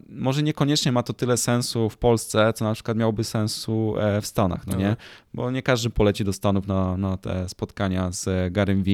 może 0.09 0.43
niekoniecznie 0.43 0.91
ma 0.91 1.03
to 1.03 1.13
tyle 1.13 1.37
sensu 1.37 1.89
w 1.89 1.97
Polsce, 1.97 2.53
co 2.53 2.65
na 2.65 2.73
przykład 2.73 2.97
miałoby 2.97 3.23
sensu 3.23 3.95
e, 3.97 4.21
w 4.21 4.27
Stanach, 4.27 4.67
no 4.67 4.75
nie? 4.75 4.89
Mhm. 4.89 4.95
Bo 5.33 5.51
nie 5.51 5.61
każdy 5.61 5.89
poleci 5.89 6.23
do 6.23 6.33
Stanów 6.33 6.67
na, 6.67 6.97
na 6.97 7.17
te 7.17 7.49
spotkania 7.49 8.11
z 8.11 8.53
Garym 8.53 8.83
V. 8.83 8.91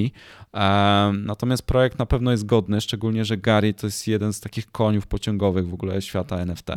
E, 0.53 1.11
natomiast 1.13 1.63
projekt 1.63 1.99
na 1.99 2.05
pewno 2.05 2.31
jest 2.31 2.45
godny, 2.45 2.81
szczególnie, 2.81 3.25
że 3.25 3.37
Gary 3.37 3.73
to 3.73 3.87
jest 3.87 4.07
jeden 4.07 4.33
z 4.33 4.39
takich 4.39 4.71
koniów 4.71 5.07
pociągowych 5.07 5.69
w 5.69 5.73
ogóle 5.73 6.01
świata 6.01 6.37
NFT. 6.37 6.67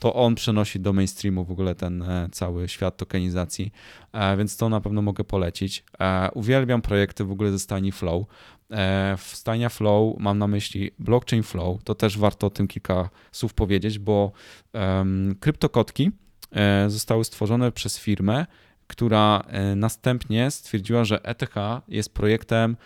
To 0.00 0.14
on 0.14 0.34
przenosi 0.34 0.80
do 0.80 0.92
mainstreamu 0.92 1.44
w 1.44 1.50
ogóle 1.50 1.74
ten 1.74 2.04
cały 2.32 2.68
świat 2.68 2.96
tokenizacji, 2.96 3.72
więc 4.38 4.56
to 4.56 4.68
na 4.68 4.80
pewno 4.80 5.02
mogę 5.02 5.24
polecić. 5.24 5.84
Uwielbiam 6.34 6.82
projekty 6.82 7.24
w 7.24 7.32
ogóle 7.32 7.50
ze 7.50 7.58
stani 7.58 7.92
Flow. 7.92 8.26
E, 8.70 9.16
w 9.16 9.36
Stania 9.36 9.68
Flow 9.68 10.16
mam 10.18 10.38
na 10.38 10.46
myśli 10.46 10.90
blockchain 10.98 11.42
Flow, 11.42 11.82
to 11.84 11.94
też 11.94 12.18
warto 12.18 12.46
o 12.46 12.50
tym 12.50 12.68
kilka 12.68 13.10
słów 13.32 13.54
powiedzieć, 13.54 13.98
bo 13.98 14.32
um, 14.72 15.36
kryptokotki 15.40 16.10
e, 16.52 16.90
zostały 16.90 17.24
stworzone 17.24 17.72
przez 17.72 17.98
firmę, 17.98 18.46
która 18.86 19.42
e, 19.46 19.74
następnie 19.74 20.50
stwierdziła, 20.50 21.04
że 21.04 21.24
ETH 21.24 21.54
jest 21.88 22.14
projektem, 22.14 22.76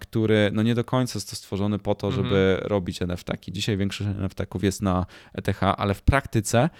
który 0.00 0.50
no 0.52 0.62
nie 0.62 0.74
do 0.74 0.84
końca 0.84 1.16
jest 1.16 1.30
to 1.30 1.36
stworzony 1.36 1.78
po 1.78 1.94
to, 1.94 2.10
żeby 2.10 2.52
mhm. 2.52 2.68
robić 2.68 3.02
NFT-ki. 3.02 3.52
Dzisiaj 3.52 3.76
większość 3.76 4.10
NFT-ków 4.10 4.64
jest 4.64 4.82
na 4.82 5.06
ETH, 5.34 5.62
ale 5.62 5.94
w 5.94 6.02
praktyce 6.02 6.70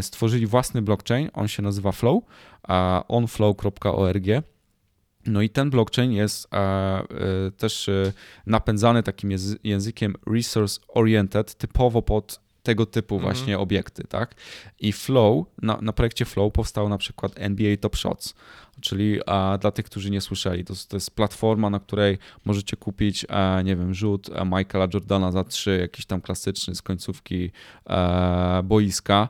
stworzyli 0.00 0.46
własny 0.46 0.82
blockchain, 0.82 1.30
on 1.32 1.48
się 1.48 1.62
nazywa 1.62 1.92
Flow, 1.92 2.24
onflow.org 3.08 4.26
no 5.26 5.42
i 5.42 5.50
ten 5.50 5.70
blockchain 5.70 6.12
jest 6.12 6.48
e, 6.54 6.58
e, 6.58 7.04
też 7.56 7.88
e, 7.88 8.12
napędzany 8.46 9.02
takim 9.02 9.30
językiem 9.64 10.14
resource 10.26 10.80
oriented, 10.88 11.54
typowo 11.54 12.02
pod 12.02 12.40
tego 12.62 12.86
typu 12.86 13.14
mhm. 13.14 13.34
właśnie 13.34 13.58
obiekty, 13.58 14.04
tak? 14.04 14.34
I 14.80 14.92
Flow, 14.92 15.46
na, 15.62 15.78
na 15.82 15.92
projekcie 15.92 16.24
Flow 16.24 16.52
powstał 16.52 16.88
na 16.88 16.98
przykład 16.98 17.32
NBA 17.36 17.76
Top 17.76 17.96
Shots, 17.96 18.34
czyli 18.80 19.20
a, 19.26 19.58
dla 19.60 19.70
tych, 19.70 19.86
którzy 19.86 20.10
nie 20.10 20.20
słyszeli, 20.20 20.64
to, 20.64 20.74
to 20.88 20.96
jest 20.96 21.10
platforma, 21.10 21.70
na 21.70 21.80
której 21.80 22.18
możecie 22.44 22.76
kupić, 22.76 23.26
a, 23.28 23.62
nie 23.64 23.76
wiem, 23.76 23.94
rzut 23.94 24.30
Michaela 24.44 24.88
Jordana 24.94 25.32
za 25.32 25.44
trzy, 25.44 25.78
jakiś 25.80 26.06
tam 26.06 26.20
klasyczny 26.20 26.74
z 26.74 26.82
końcówki 26.82 27.50
a, 27.84 28.62
boiska 28.64 29.28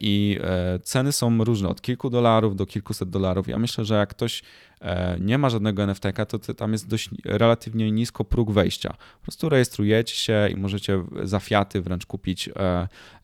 i 0.00 0.38
e, 0.42 0.78
ceny 0.78 1.12
są 1.12 1.44
różne, 1.44 1.68
od 1.68 1.82
kilku 1.82 2.10
dolarów 2.10 2.56
do 2.56 2.66
kilkuset 2.66 3.10
dolarów. 3.10 3.48
Ja 3.48 3.58
myślę, 3.58 3.84
że 3.84 3.94
jak 3.94 4.08
ktoś 4.08 4.42
e, 4.80 5.16
nie 5.20 5.38
ma 5.38 5.50
żadnego 5.50 5.82
NFT, 5.82 6.04
to 6.28 6.54
tam 6.54 6.72
jest 6.72 6.88
dość 6.88 7.10
relatywnie 7.24 7.92
nisko 7.92 8.24
próg 8.24 8.50
wejścia. 8.50 8.90
Po 8.90 9.22
prostu 9.22 9.48
rejestrujecie 9.48 10.14
się 10.14 10.48
i 10.52 10.56
możecie 10.56 11.04
za 11.22 11.40
fiaty 11.40 11.80
wręcz 11.80 12.06
kupić 12.06 12.50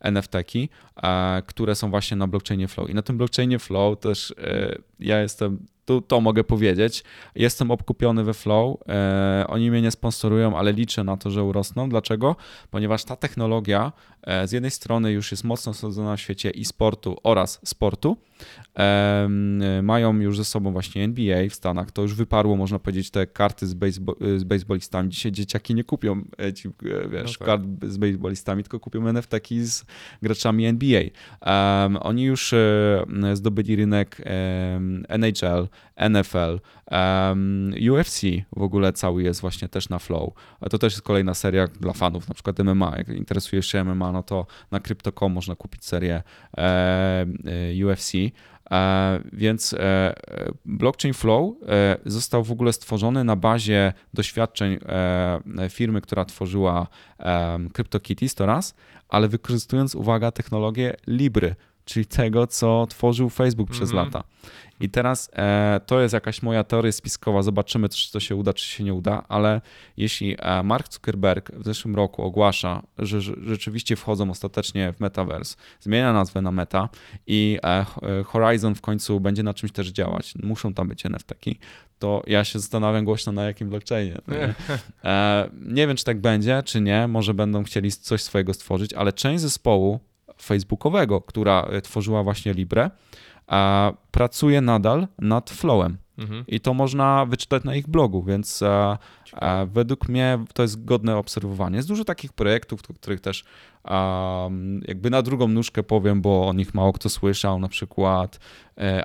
NFT-ki, 0.00 0.68
które 1.46 1.74
są 1.74 1.90
właśnie 1.90 2.16
na 2.16 2.26
blockchainie 2.26 2.68
Flow. 2.68 2.90
I 2.90 2.94
na 2.94 3.02
tym 3.02 3.18
blockchainie 3.18 3.58
Flow 3.58 4.00
też 4.00 4.34
ja 5.00 5.20
jestem 5.20 5.66
prostu 5.90 6.08
to 6.08 6.20
mogę 6.20 6.44
powiedzieć. 6.44 7.04
Jestem 7.34 7.70
obkupiony 7.70 8.24
we 8.24 8.34
Flow. 8.34 8.76
E, 8.88 9.44
oni 9.48 9.70
mnie 9.70 9.82
nie 9.82 9.90
sponsorują, 9.90 10.58
ale 10.58 10.72
liczę 10.72 11.04
na 11.04 11.16
to, 11.16 11.30
że 11.30 11.44
urosną. 11.44 11.88
Dlaczego? 11.88 12.36
Ponieważ 12.70 13.04
ta 13.04 13.16
technologia 13.16 13.92
e, 14.22 14.48
z 14.48 14.52
jednej 14.52 14.70
strony 14.70 15.12
już 15.12 15.30
jest 15.30 15.44
mocno 15.44 15.70
osadzona 15.70 16.16
w 16.16 16.20
świecie 16.20 16.52
e-sportu 16.58 17.16
oraz 17.22 17.60
sportu. 17.64 18.16
E, 18.78 19.28
mają 19.82 20.20
już 20.20 20.36
ze 20.36 20.44
sobą 20.44 20.72
właśnie 20.72 21.04
NBA 21.04 21.48
w 21.50 21.54
Stanach. 21.54 21.90
To 21.90 22.02
już 22.02 22.14
wyparło, 22.14 22.56
można 22.56 22.78
powiedzieć, 22.78 23.10
te 23.10 23.26
karty 23.26 23.66
z, 23.66 23.74
baseball, 23.74 24.16
z 24.36 24.44
baseballistami. 24.44 25.08
Dzisiaj 25.08 25.32
dzieciaki 25.32 25.74
nie 25.74 25.84
kupią 25.84 26.24
ci, 26.54 26.68
wiesz, 27.10 27.38
no 27.40 27.46
tak. 27.46 27.46
kart 27.46 27.62
z 27.82 27.96
baseballistami, 27.96 28.62
tylko 28.62 28.80
kupią 28.80 29.08
NFT 29.08 29.32
z 29.62 29.84
graczami 30.22 30.66
NBA. 30.66 31.02
Um, 31.02 31.96
oni 32.00 32.22
już 32.24 32.54
zdobyli 33.34 33.76
rynek 33.76 34.22
NHL, 35.08 35.68
NFL, 35.96 36.60
um, 36.90 37.74
UFC 37.92 38.20
w 38.56 38.62
ogóle 38.62 38.92
cały 38.92 39.22
jest 39.22 39.40
właśnie 39.40 39.68
też 39.68 39.88
na 39.88 39.98
Flow. 39.98 40.34
To 40.70 40.78
też 40.78 40.92
jest 40.92 41.02
kolejna 41.02 41.34
seria 41.34 41.66
dla 41.66 41.92
fanów, 41.92 42.28
na 42.28 42.34
przykład 42.34 42.58
MMA. 42.58 42.94
Jak 42.96 43.08
interesujesz 43.08 43.66
się 43.66 43.84
MMA, 43.84 44.12
no 44.12 44.22
to 44.22 44.46
na 44.70 44.80
Crypto.com 44.80 45.32
można 45.32 45.54
kupić 45.54 45.84
serię 45.84 46.22
e, 46.56 47.26
UFC. 47.86 48.12
E, 48.70 49.20
więc 49.32 49.72
e, 49.72 50.14
blockchain 50.64 51.14
Flow 51.14 51.54
e, 51.68 51.96
został 52.06 52.44
w 52.44 52.52
ogóle 52.52 52.72
stworzony 52.72 53.24
na 53.24 53.36
bazie 53.36 53.92
doświadczeń 54.14 54.78
firmy, 55.70 56.00
która 56.00 56.24
tworzyła 56.24 56.86
CryptoKitties 57.72 58.34
to 58.34 58.46
raz, 58.46 58.74
ale 59.08 59.28
wykorzystując, 59.28 59.94
uwaga, 59.94 60.30
technologię 60.30 60.96
Libry, 61.06 61.54
czyli 61.90 62.06
tego, 62.06 62.46
co 62.46 62.86
tworzył 62.86 63.30
Facebook 63.30 63.70
przez 63.70 63.90
mm 63.90 64.04
-hmm. 64.04 64.06
lata. 64.06 64.24
I 64.80 64.90
teraz 64.90 65.30
e, 65.32 65.80
to 65.86 66.00
jest 66.00 66.14
jakaś 66.14 66.42
moja 66.42 66.64
teoria 66.64 66.92
spiskowa, 66.92 67.42
zobaczymy, 67.42 67.88
czy 67.88 68.12
to 68.12 68.20
się 68.20 68.36
uda, 68.36 68.52
czy 68.52 68.66
się 68.66 68.84
nie 68.84 68.94
uda, 68.94 69.24
ale 69.28 69.60
jeśli 69.96 70.36
e, 70.38 70.62
Mark 70.62 70.92
Zuckerberg 70.92 71.52
w 71.52 71.64
zeszłym 71.64 71.96
roku 71.96 72.22
ogłasza, 72.22 72.82
że, 72.98 73.20
że 73.20 73.32
rzeczywiście 73.42 73.96
wchodzą 73.96 74.30
ostatecznie 74.30 74.92
w 74.92 75.00
Metaverse, 75.00 75.56
zmienia 75.80 76.12
nazwę 76.12 76.42
na 76.42 76.50
Meta 76.52 76.88
i 77.26 77.58
e, 77.62 77.66
e 77.68 77.86
Horizon 78.24 78.74
w 78.74 78.80
końcu 78.80 79.20
będzie 79.20 79.42
na 79.42 79.54
czymś 79.54 79.72
też 79.72 79.88
działać, 79.88 80.34
muszą 80.42 80.74
tam 80.74 80.88
być 80.88 81.06
NFT, 81.06 81.34
to 81.98 82.22
ja 82.26 82.44
się 82.44 82.58
zastanawiam 82.58 83.04
głośno 83.04 83.32
na 83.32 83.44
jakim 83.44 83.68
blockchainie. 83.68 84.18
Nie? 84.28 84.54
E, 85.04 85.50
nie 85.60 85.86
wiem, 85.86 85.96
czy 85.96 86.04
tak 86.04 86.20
będzie, 86.20 86.62
czy 86.62 86.80
nie, 86.80 87.08
może 87.08 87.34
będą 87.34 87.64
chcieli 87.64 87.92
coś 87.92 88.22
swojego 88.22 88.54
stworzyć, 88.54 88.92
ale 88.92 89.12
część 89.12 89.42
zespołu 89.42 90.00
facebookowego, 90.42 91.20
która 91.20 91.62
e, 91.62 91.80
tworzyła 91.80 92.22
właśnie 92.22 92.52
Libre, 92.54 92.90
pracuje 94.10 94.60
nadal 94.60 95.08
nad 95.18 95.50
Flowem. 95.50 95.98
Mhm. 96.20 96.44
I 96.48 96.60
to 96.60 96.74
można 96.74 97.26
wyczytać 97.26 97.64
na 97.64 97.74
ich 97.74 97.88
blogu, 97.88 98.22
więc 98.22 98.62
e, 98.62 98.98
e, 99.34 99.66
według 99.66 100.08
mnie 100.08 100.38
to 100.54 100.62
jest 100.62 100.84
godne 100.84 101.16
obserwowanie. 101.16 101.76
Jest 101.76 101.88
dużo 101.88 102.04
takich 102.04 102.32
projektów, 102.32 102.82
których 102.82 103.20
też 103.20 103.44
jakby 104.88 105.10
na 105.10 105.22
drugą 105.22 105.48
nóżkę 105.48 105.82
powiem, 105.82 106.22
bo 106.22 106.48
o 106.48 106.52
nich 106.52 106.74
mało 106.74 106.92
kto 106.92 107.08
słyszał, 107.08 107.58
na 107.58 107.68
przykład 107.68 108.40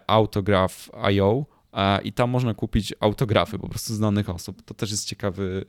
Autograph.io, 0.07 1.45
i 2.03 2.13
tam 2.13 2.29
można 2.29 2.53
kupić 2.53 2.93
autografy 2.99 3.59
po 3.59 3.69
prostu 3.69 3.93
znanych 3.93 4.29
osób. 4.29 4.61
To 4.61 4.73
też 4.73 4.91
jest 4.91 5.07
ciekawy 5.07 5.65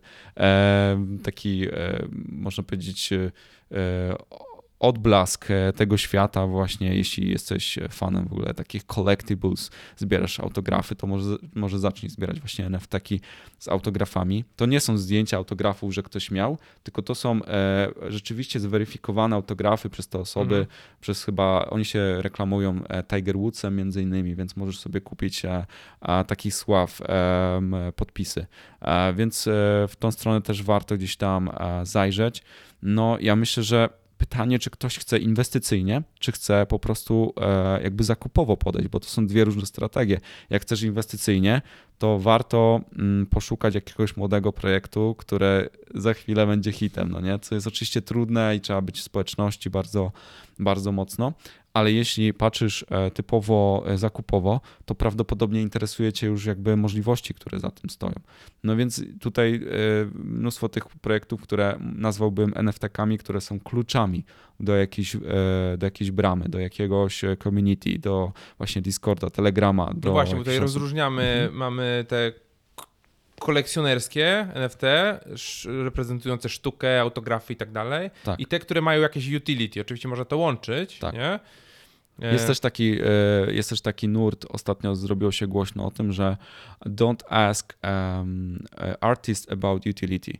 taki, 1.23 1.67
można 2.29 2.65
powiedzieć, 2.65 3.11
odblask 4.81 5.51
e, 5.51 5.73
tego 5.73 5.97
świata 5.97 6.47
właśnie, 6.47 6.95
jeśli 6.95 7.31
jesteś 7.31 7.79
fanem 7.91 8.29
w 8.29 8.33
ogóle 8.33 8.55
takich 8.55 8.85
collectibles, 8.87 9.71
zbierasz 9.97 10.41
autografy, 10.41 10.95
to 10.95 11.07
może, 11.07 11.37
może 11.55 11.79
zacznij 11.79 12.11
zbierać 12.11 12.41
właśnie 12.41 12.67
NFT 12.67 12.93
z 13.59 13.69
autografami. 13.69 14.45
To 14.57 14.67
nie 14.67 14.81
są 14.81 14.99
zdjęcia 14.99 15.37
autografów, 15.37 15.95
że 15.95 16.03
ktoś 16.03 16.31
miał, 16.31 16.59
tylko 16.83 17.03
to 17.03 17.15
są 17.15 17.45
e, 17.45 17.89
rzeczywiście 18.09 18.61
zweryfikowane 18.61 19.37
autografy 19.37 19.91
przez 19.91 20.09
te 20.09 20.19
osoby, 20.19 20.57
mhm. 20.57 20.77
przez 21.01 21.25
chyba, 21.25 21.67
oni 21.71 21.85
się 21.85 22.23
reklamują 22.23 22.81
e, 22.89 23.03
Tiger 23.03 23.37
Woodsem 23.37 23.77
między 23.77 24.03
innymi, 24.03 24.35
więc 24.35 24.57
możesz 24.57 24.79
sobie 24.79 25.01
kupić 25.01 25.45
e, 25.45 25.67
takich 26.27 26.55
sław 26.55 27.01
e, 27.01 27.93
podpisy. 27.97 28.47
E, 28.81 29.15
więc 29.15 29.49
w 29.89 29.93
tą 29.99 30.11
stronę 30.11 30.43
też 30.43 30.63
warto 30.63 30.97
gdzieś 30.97 31.17
tam 31.17 31.51
zajrzeć. 31.83 32.43
No 32.83 33.17
ja 33.21 33.37
myślę, 33.37 33.63
że 33.63 33.89
pytanie, 34.19 34.59
czy 34.59 34.71
ktoś 34.71 34.99
chce 34.99 35.19
inwestycyjnie, 35.19 36.03
czy 36.19 36.33
chce 36.33 36.67
po 36.67 36.79
prostu 36.79 37.33
e, 37.41 37.83
jakby 37.83 38.05
zakupowo 38.05 38.57
podejść, 38.57 38.89
bo 38.89 39.01
to 39.01 39.07
są 39.07 39.27
dwie 39.27 39.45
różne 39.45 39.67
strategie. 39.67 40.21
Jak 40.51 40.63
chcesz 40.63 40.83
inwestycyjnie, 40.83 41.63
to 41.99 42.19
warto 42.19 42.81
mm, 42.99 43.27
poszukać 43.27 43.75
jakiegoś 43.75 44.17
młodego 44.17 44.53
projektu, 44.53 45.15
które 45.19 45.69
za 45.95 46.15
chwilę 46.15 46.47
będzie 46.47 46.73
hitem, 46.73 47.09
no 47.13 47.21
nie? 47.21 47.39
Co 47.39 47.55
jest 47.55 47.67
oczywiście 47.67 48.03
trudne 48.03 48.57
i 48.57 48.61
trzeba 48.61 48.81
być 48.83 49.01
w 49.01 49.03
społeczności 49.03 49.71
bardzo, 49.71 50.13
bardzo 50.59 50.93
mocno, 50.93 51.33
ale 51.77 51.93
jeśli 51.93 52.35
patrzysz 52.35 52.85
e, 52.91 53.11
typowo 53.11 53.85
e, 53.87 53.99
zakupowo, 53.99 54.61
to 54.85 54.95
prawdopodobnie 54.95 55.63
interesuje 55.63 56.13
Cię 56.13 56.27
już 56.27 56.45
jakby 56.45 56.77
możliwości, 56.77 57.35
które 57.35 57.61
za 57.61 57.71
tym 57.71 57.91
stoją. 57.91 58.15
No 58.65 58.77
więc 58.77 59.03
tutaj 59.21 59.55
e, 59.55 59.61
mnóstwo 60.15 60.69
tych 60.69 60.87
projektów, 60.87 61.43
które 61.43 61.79
nazwałbym 61.81 62.53
NFT-kami, 62.55 63.19
które 63.19 63.41
są 63.41 63.61
kluczami 63.61 64.25
do 64.61 64.77
jakiejś, 64.77 65.17
do 65.79 65.87
jakiejś 65.87 66.11
bramy, 66.11 66.49
do 66.49 66.59
jakiegoś 66.59 67.23
community, 67.43 67.99
do 67.99 68.33
właśnie 68.59 68.83
Discorda, 68.83 69.31
Telegrama. 69.31 69.95
No 70.05 70.13
właśnie, 70.13 70.39
tutaj 70.39 70.59
rozróżniamy, 70.59 71.23
mhm. 71.23 71.55
mamy 71.55 71.86
te 72.09 72.33
kolekcjonerskie 73.41 74.49
NFT, 74.55 74.83
reprezentujące 75.85 76.49
sztukę, 76.49 77.01
autografy 77.01 77.53
i 77.53 77.57
tak 77.57 77.73
dalej. 77.73 78.11
Tak. 78.25 78.41
I 78.41 78.47
te, 78.47 78.59
które 78.59 78.81
mają 78.81 79.01
jakieś 79.01 79.33
utility. 79.33 79.81
Oczywiście 79.81 80.09
można 80.09 80.25
to 80.25 80.37
łączyć, 80.37 80.99
tak. 80.99 81.15
nie? 81.15 81.41
Jest 82.19 82.45
e, 82.45 82.47
też, 82.47 82.61
taki, 82.61 82.99
e, 83.01 83.53
jest 83.53 83.71
też 83.71 83.81
taki 83.81 84.09
nurt, 84.09 84.47
ostatnio 84.49 84.95
zrobiło 84.95 85.33
się 85.33 85.47
głośno 85.47 85.87
o 85.87 85.91
tym, 85.91 86.13
że 86.13 86.37
don't 86.87 87.25
ask 87.29 87.79
um, 87.85 88.65
artist 89.01 89.53
about 89.53 89.87
utility. 89.87 90.33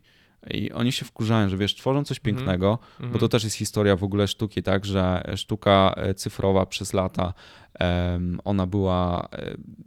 I 0.49 0.71
oni 0.71 0.91
się 0.91 1.05
wkurzają, 1.05 1.49
że 1.49 1.57
wiesz, 1.57 1.75
tworzą 1.75 2.03
coś 2.03 2.17
mhm. 2.17 2.35
pięknego, 2.35 2.67
mm 2.67 2.79
-hmm. 2.79 3.13
bo 3.13 3.19
to 3.19 3.25
mhm. 3.25 3.29
też 3.29 3.43
jest 3.43 3.55
historia 3.55 3.95
w 3.95 4.03
ogóle 4.03 4.27
sztuki, 4.27 4.63
tak, 4.63 4.85
że 4.85 5.23
sztuka 5.35 5.93
e, 5.97 6.13
cyfrowa 6.13 6.65
przez 6.65 6.93
lata 6.93 7.33
ona 8.43 8.67
była 8.67 9.29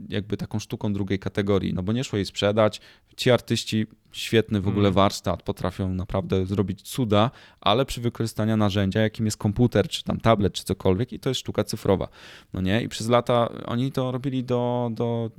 jakby 0.09 0.37
taką 0.37 0.59
sztuką 0.59 0.93
drugiej 0.93 1.19
kategorii, 1.19 1.75
no 1.75 1.83
bo 1.83 1.93
nie 1.93 2.05
szło 2.05 2.17
jej 2.17 2.27
sprzedać. 2.27 2.81
Ci 3.17 3.31
artyści 3.31 3.87
świetny 4.13 4.61
w 4.61 4.69
ogóle 4.69 4.89
mm. 4.89 4.95
warsztat, 4.95 5.43
potrafią 5.43 5.95
naprawdę 5.95 6.47
zrobić 6.47 6.83
cuda, 6.83 7.31
ale 7.61 7.85
przy 7.85 8.01
wykorzystaniu 8.01 8.57
narzędzia, 8.57 9.01
jakim 9.01 9.25
jest 9.25 9.37
komputer, 9.37 9.89
czy 9.89 10.05
tam 10.05 10.21
tablet, 10.21 10.53
czy 10.53 10.65
cokolwiek, 10.65 11.13
i 11.13 11.21
to 11.21 11.29
jest 11.29 11.41
sztuka 11.41 11.65
cyfrowa. 11.65 12.09
No 12.53 12.61
nie? 12.61 12.83
I 12.83 12.89
przez 12.89 13.09
lata 13.09 13.49
oni 13.67 13.93
to 13.93 14.13
robili 14.13 14.45
do, 14.45 14.91
do, 14.93 15.31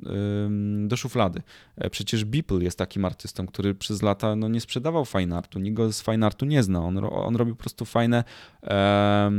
do 0.87 0.97
szuflady. 0.97 1.41
E, 1.77 1.89
przecież 1.89 2.25
Beeple 2.25 2.63
jest 2.63 2.77
takim 2.77 3.05
artystą, 3.05 3.47
który 3.47 3.75
przez 3.75 4.01
lata 4.01 4.35
no, 4.35 4.47
nie 4.47 4.61
sprzedawał 4.61 5.05
fine 5.05 5.37
artu, 5.37 5.59
nikt 5.59 5.77
go 5.77 5.93
z 5.93 6.03
fine 6.03 6.25
artu 6.25 6.45
nie 6.45 6.63
zna. 6.63 6.85
On, 6.85 6.97
on 7.11 7.35
robił 7.35 7.55
po 7.55 7.59
prostu 7.59 7.85
fajne 7.85 8.23
e, 8.63 9.31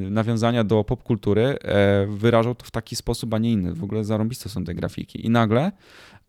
nawiązania 0.00 0.64
do 0.64 0.84
popkultury, 0.84 1.42
e, 1.42 2.06
wyrażał 2.32 2.54
to 2.54 2.64
w 2.64 2.70
taki 2.70 2.96
sposób, 2.96 3.34
a 3.34 3.38
nie 3.38 3.52
inny. 3.52 3.74
W 3.74 3.84
ogóle 3.84 4.04
zarąbiste 4.04 4.48
są 4.48 4.64
te 4.64 4.74
grafiki. 4.74 5.26
I 5.26 5.30
nagle 5.30 5.72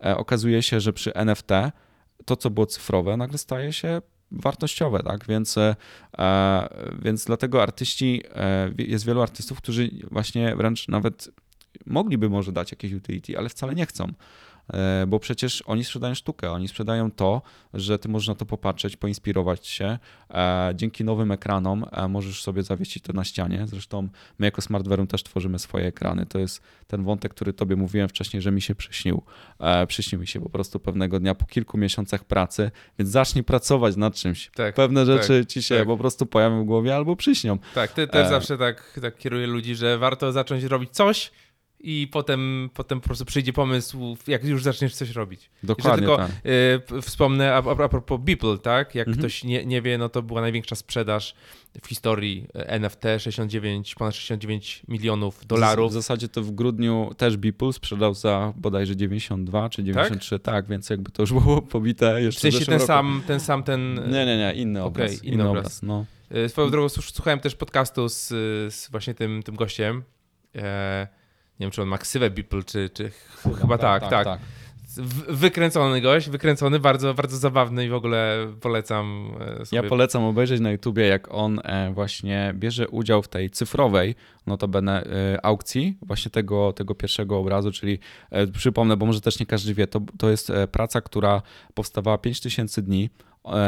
e, 0.04 0.16
okazuje 0.16 0.62
się, 0.62 0.80
że 0.80 0.92
przy 0.92 1.14
NFT 1.14 1.50
to, 2.24 2.36
co 2.36 2.50
było 2.50 2.66
cyfrowe, 2.66 3.16
nagle 3.16 3.38
staje 3.38 3.72
się 3.72 4.02
wartościowe, 4.30 5.02
tak? 5.02 5.26
Więc, 5.26 5.58
e, 5.58 5.76
więc 7.02 7.24
dlatego 7.24 7.62
artyści, 7.62 8.22
e, 8.34 8.70
jest 8.78 9.06
wielu 9.06 9.22
artystów, 9.22 9.58
którzy 9.58 9.90
właśnie 10.10 10.56
wręcz 10.56 10.88
nawet 10.88 11.30
mogliby 11.86 12.30
może 12.30 12.52
dać 12.52 12.70
jakieś 12.70 12.92
utility, 12.92 13.38
ale 13.38 13.48
wcale 13.48 13.74
nie 13.74 13.86
chcą. 13.86 14.12
E, 14.72 15.06
bo 15.06 15.18
przecież 15.18 15.62
oni 15.66 15.84
sprzedają 15.84 16.14
sztukę, 16.14 16.50
oni 16.50 16.68
sprzedają 16.68 17.10
to, 17.10 17.42
że 17.74 17.98
ty 17.98 18.08
możesz 18.08 18.28
na 18.28 18.34
to 18.34 18.46
popatrzeć, 18.46 18.96
poinspirować 18.96 19.66
się. 19.66 19.98
E, 20.30 20.72
dzięki 20.74 21.04
nowym 21.04 21.32
ekranom 21.32 21.84
e, 21.92 22.08
możesz 22.08 22.42
sobie 22.42 22.62
zawiesić 22.62 23.02
to 23.02 23.12
na 23.12 23.24
ścianie. 23.24 23.66
Zresztą 23.66 24.08
my 24.38 24.46
jako 24.46 24.62
Smartware'em 24.62 25.06
też 25.06 25.22
tworzymy 25.22 25.58
swoje 25.58 25.86
ekrany. 25.86 26.26
To 26.26 26.38
jest 26.38 26.62
ten 26.86 27.04
wątek, 27.04 27.34
który 27.34 27.52
tobie 27.52 27.76
mówiłem 27.76 28.08
wcześniej, 28.08 28.42
że 28.42 28.52
mi 28.52 28.62
się 28.62 28.74
przyśnił. 28.74 29.22
Przyśnił 29.88 30.20
mi 30.20 30.26
się 30.26 30.40
po 30.40 30.50
prostu 30.50 30.80
pewnego 30.80 31.20
dnia 31.20 31.34
po 31.34 31.46
kilku 31.46 31.78
miesiącach 31.78 32.24
pracy, 32.24 32.70
więc 32.98 33.10
zacznij 33.10 33.44
pracować 33.44 33.96
nad 33.96 34.14
czymś. 34.14 34.50
Tak, 34.54 34.74
Pewne 34.74 35.06
tak, 35.06 35.16
rzeczy 35.16 35.46
ci 35.46 35.62
się 35.62 35.78
tak. 35.78 35.86
po 35.86 35.96
prostu 35.96 36.26
pojawią 36.26 36.62
w 36.62 36.66
głowie 36.66 36.96
albo 36.96 37.16
przyśnią. 37.16 37.58
Tak, 37.74 37.92
ty 37.92 38.06
też 38.06 38.26
e... 38.26 38.28
zawsze 38.28 38.58
tak, 38.58 38.98
tak 39.02 39.16
kieruję 39.16 39.46
ludzi, 39.46 39.74
że 39.74 39.98
warto 39.98 40.32
zacząć 40.32 40.64
robić 40.64 40.90
coś, 40.90 41.30
i 41.84 42.08
potem, 42.08 42.70
potem 42.74 43.00
po 43.00 43.06
prostu 43.06 43.24
przyjdzie 43.24 43.52
pomysł, 43.52 44.16
jak 44.26 44.44
już 44.44 44.62
zaczniesz 44.62 44.94
coś 44.94 45.10
robić. 45.10 45.50
Dokładnie 45.62 45.98
tylko 46.06 46.16
tak. 46.16 46.30
y, 46.98 47.02
wspomnę 47.02 47.54
a, 47.54 47.56
a 47.56 47.88
propos 47.88 48.20
Beeple, 48.20 48.58
tak? 48.58 48.94
Jak 48.94 49.08
Mhm. 49.08 49.18
ktoś 49.22 49.44
nie, 49.44 49.66
nie 49.66 49.82
wie, 49.82 49.98
no 49.98 50.08
to 50.08 50.22
była 50.22 50.40
największa 50.40 50.76
sprzedaż 50.76 51.34
w 51.82 51.86
historii 51.86 52.46
e, 52.54 52.68
NFT, 52.68 53.02
69, 53.18 53.94
ponad 53.94 54.14
69 54.14 54.82
milionów 54.88 55.46
dolarów. 55.46 55.90
W 55.90 55.94
zasadzie 55.94 56.28
to 56.28 56.42
w 56.42 56.50
grudniu 56.50 57.10
też 57.16 57.36
Beeple 57.36 57.72
sprzedał 57.72 58.14
za 58.14 58.52
bodajże 58.56 58.96
92 58.96 59.68
czy 59.68 59.84
93, 59.84 60.38
tak, 60.38 60.66
więc 60.68 60.90
jakby 60.90 61.10
to 61.10 61.22
już 61.22 61.32
było 61.32 61.62
pobite 61.62 62.22
jeszcze 62.22 62.38
W 62.38 62.52
sensie 62.52 62.66
ten 62.66 62.74
roku. 62.74 62.86
sam, 62.86 63.22
ten 63.26 63.40
sam, 63.40 63.62
ten... 63.62 63.94
Nie, 63.94 64.26
nie, 64.26 64.36
nie, 64.38 64.52
inny 64.54 64.82
Okej, 64.84 64.88
obraz. 65.04 65.24
inny 65.24 65.34
inny 65.34 65.48
obraz. 65.48 65.60
obraz. 65.66 65.82
No. 65.82 66.04
E, 66.30 66.48
Swoją 66.48 66.70
drogą 66.70 66.88
słuch- 66.88 67.10
słuchałem 67.14 67.40
też 67.40 67.54
podcastu 67.54 68.08
z, 68.08 68.28
z 68.74 68.90
właśnie 68.90 69.14
tym, 69.14 69.42
tym 69.42 69.54
gościem. 69.56 70.02
E, 70.56 71.08
nie 71.60 71.64
wiem, 71.64 71.70
czy 71.70 71.82
on 71.82 71.88
ma 71.88 71.98
ksywę 71.98 72.30
Beeple, 72.30 72.62
czy, 72.62 72.90
czy 72.94 73.10
ch- 73.10 73.60
chyba 73.60 73.78
tak, 73.78 74.02
tak. 74.10 74.38
W- 74.96 75.36
Wykręcony 75.36 76.00
gość, 76.00 76.28
wykręcony, 76.30 76.80
bardzo, 76.80 77.14
bardzo 77.14 77.36
zabawny 77.36 77.84
i 77.84 77.88
w 77.88 77.94
ogóle 77.94 78.46
polecam 78.60 79.30
e, 79.40 79.66
sobie. 79.66 79.82
Ja 79.82 79.88
polecam 79.88 80.24
obejrzeć 80.24 80.60
na 80.60 80.70
YouTubie, 80.70 81.06
jak 81.06 81.34
on 81.34 81.60
e, 81.64 81.92
właśnie 81.92 82.54
bierze 82.56 82.88
udział 82.88 83.22
w 83.22 83.28
tej 83.28 83.50
cyfrowej, 83.50 84.14
notabene 84.46 85.04
e, 85.04 85.44
aukcji 85.46 85.98
właśnie 86.02 86.30
tego, 86.30 86.72
tego 86.72 86.94
pierwszego 86.94 87.38
obrazu, 87.38 87.72
czyli 87.72 87.98
przypomnę, 88.52 88.96
bo 88.96 89.06
może 89.06 89.20
też 89.20 89.40
nie 89.40 89.46
każdy 89.46 89.74
wie, 89.74 89.86
to, 89.86 90.00
to 90.18 90.30
jest 90.30 90.52
praca, 90.72 91.00
która 91.00 91.42
powstawała 91.74 92.18
5000 92.18 92.82
dni, 92.82 93.10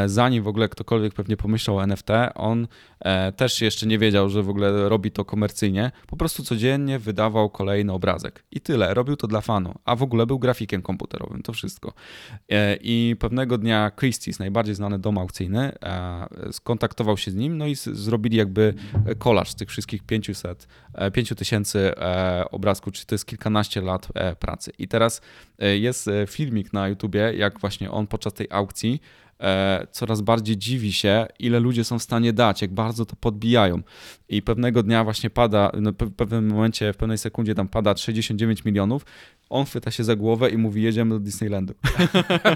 zanim 0.06 0.42
w 0.42 0.48
ogóle 0.48 0.68
ktokolwiek 0.68 1.14
pewnie 1.14 1.36
pomyślał 1.36 1.76
o 1.76 1.82
NFT, 1.82 2.08
on 2.34 2.68
e, 3.00 3.32
też 3.32 3.60
jeszcze 3.60 3.86
nie 3.86 3.98
wiedział, 3.98 4.28
że 4.28 4.42
w 4.42 4.48
ogóle 4.48 4.88
robi 4.88 5.10
to 5.10 5.24
komercyjnie, 5.24 5.92
po 6.06 6.16
prostu 6.16 6.42
codziennie 6.42 6.98
wydawał 6.98 7.50
kolejny 7.50 7.92
obrazek. 7.92 8.44
I 8.50 8.60
tyle, 8.60 8.94
robił 8.94 9.16
to 9.16 9.26
dla 9.26 9.40
fanu, 9.40 9.74
a 9.84 9.96
w 9.96 10.02
ogóle 10.02 10.26
był 10.26 10.38
grafikiem 10.38 10.82
komputerowym, 10.82 11.42
to 11.42 11.52
wszystko. 11.52 11.92
E, 12.48 12.76
I 12.80 13.16
pewnego 13.18 13.58
dnia 13.58 13.90
Christie's, 13.96 14.40
najbardziej 14.40 14.74
znany 14.74 14.98
dom 14.98 15.18
aukcyjny, 15.18 15.72
e, 15.82 16.28
skontaktował 16.52 17.16
się 17.16 17.30
z 17.30 17.34
nim, 17.34 17.58
no 17.58 17.66
i 17.66 17.74
zrobili 17.74 18.36
jakby 18.36 18.74
kolaż 19.18 19.50
z 19.50 19.54
tych 19.54 19.68
wszystkich 19.68 20.02
500, 20.02 20.68
e, 20.94 21.10
5000 21.10 21.98
e, 21.98 22.50
obrazków, 22.50 22.92
czyli 22.92 23.06
to 23.06 23.14
jest 23.14 23.26
kilkanaście 23.26 23.80
lat 23.80 24.08
e, 24.14 24.36
pracy. 24.36 24.72
I 24.78 24.88
teraz 24.88 25.20
e, 25.58 25.78
jest 25.78 26.08
e, 26.08 26.26
filmik 26.26 26.72
na 26.72 26.88
YouTubie, 26.88 27.32
jak 27.36 27.60
właśnie 27.60 27.90
on 27.90 28.06
podczas 28.06 28.32
tej 28.32 28.46
aukcji 28.50 29.00
e, 29.02 29.25
coraz 29.90 30.20
bardziej 30.20 30.56
dziwi 30.56 30.92
się, 30.92 31.26
ile 31.38 31.60
ludzie 31.60 31.84
są 31.84 31.98
w 31.98 32.02
stanie 32.02 32.32
dać, 32.32 32.62
jak 32.62 32.74
bardzo 32.74 33.06
to 33.06 33.16
podbijają. 33.16 33.82
I 34.28 34.42
pewnego 34.42 34.82
dnia 34.82 35.04
właśnie 35.04 35.30
pada, 35.30 35.70
no, 35.80 35.92
w 36.00 36.14
pewnym 36.14 36.48
momencie, 36.48 36.92
w 36.92 36.96
pewnej 36.96 37.18
sekundzie 37.18 37.54
tam 37.54 37.68
pada 37.68 37.96
69 37.96 38.64
milionów, 38.64 39.04
on 39.50 39.64
chwyta 39.64 39.90
się 39.90 40.04
za 40.04 40.16
głowę 40.16 40.50
i 40.50 40.56
mówi, 40.56 40.82
jedziemy 40.82 41.14
do 41.14 41.20
Disneylandu. 41.20 41.74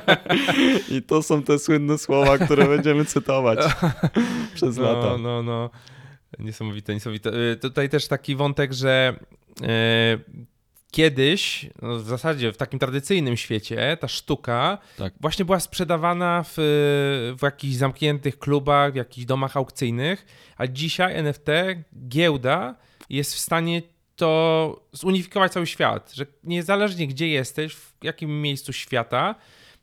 I 0.97 1.03
to 1.03 1.23
są 1.23 1.43
te 1.43 1.59
słynne 1.59 1.99
słowa, 1.99 2.39
które 2.39 2.69
będziemy 2.69 3.05
cytować 3.05 3.59
przez 4.55 4.77
no, 4.77 4.83
lata. 4.83 5.19
No, 5.19 5.43
no, 5.43 5.71
Niesamowite, 6.39 6.95
niesamowite. 6.95 7.31
Y, 7.53 7.57
Tutaj 7.57 7.89
też 7.89 8.09
taki 8.09 8.37
wątek, 8.37 8.73
że 8.73 9.19
e, 9.63 10.19
kiedyś, 10.91 11.71
no 11.83 11.97
w 11.97 12.07
zasadzie 12.07 12.53
w 12.53 12.57
takim 12.57 12.79
tradycyjnym 12.79 13.37
świecie, 13.37 13.97
ta 14.01 14.09
sztuka 14.09 14.79
Tak. 14.97 15.13
właśnie 15.21 15.45
była 15.45 15.61
sprzedawana 15.61 16.45
w, 16.47 16.55
w 17.39 17.43
jakichś 17.43 17.75
zamkniętych 17.75 18.39
klubach, 18.39 18.93
w 18.93 18.97
jakichś 18.97 19.27
domach 19.27 19.57
aukcyjnych, 19.57 20.27
a 20.57 20.67
dzisiaj 20.67 21.17
NFT, 21.17 21.49
giełda 22.09 22.75
jest 23.11 23.35
w 23.35 23.39
stanie 23.39 23.83
to 24.17 24.87
zunifikować 24.93 25.53
cały 25.53 25.67
świat, 25.67 26.13
że 26.15 26.27
niezależnie 26.45 27.07
gdzie 27.07 27.29
jesteś, 27.29 27.75
w 27.75 27.95
jakim 28.03 28.43
miejscu 28.43 28.73
świata, 28.73 29.35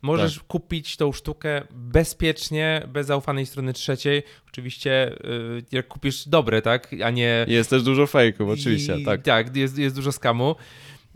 możesz 0.02 0.40
kupić 0.40 0.98
tą 0.98 1.12
sztukę 1.12 1.62
bezpiecznie, 1.72 2.88
bez 2.88 3.08
zaufanej 3.08 3.46
strony 3.46 3.74
trzeciej. 3.74 4.24
Oczywiście 4.48 5.12
y, 5.26 5.64
jak 5.72 5.88
kupisz 5.88 6.28
dobre, 6.28 6.62
tak, 6.62 6.96
a 7.04 7.10
nie... 7.10 7.46
Jest 7.48 7.70
też 7.70 7.84
dużo 7.84 8.08
fejków, 8.08 8.50
oczywiście, 8.50 8.98
I, 8.98 9.06
tak. 9.06 9.22
Tak, 9.22 9.56
jest, 9.56 9.78
jest 9.78 9.96
dużo 9.96 10.12
skamu. 10.12 10.56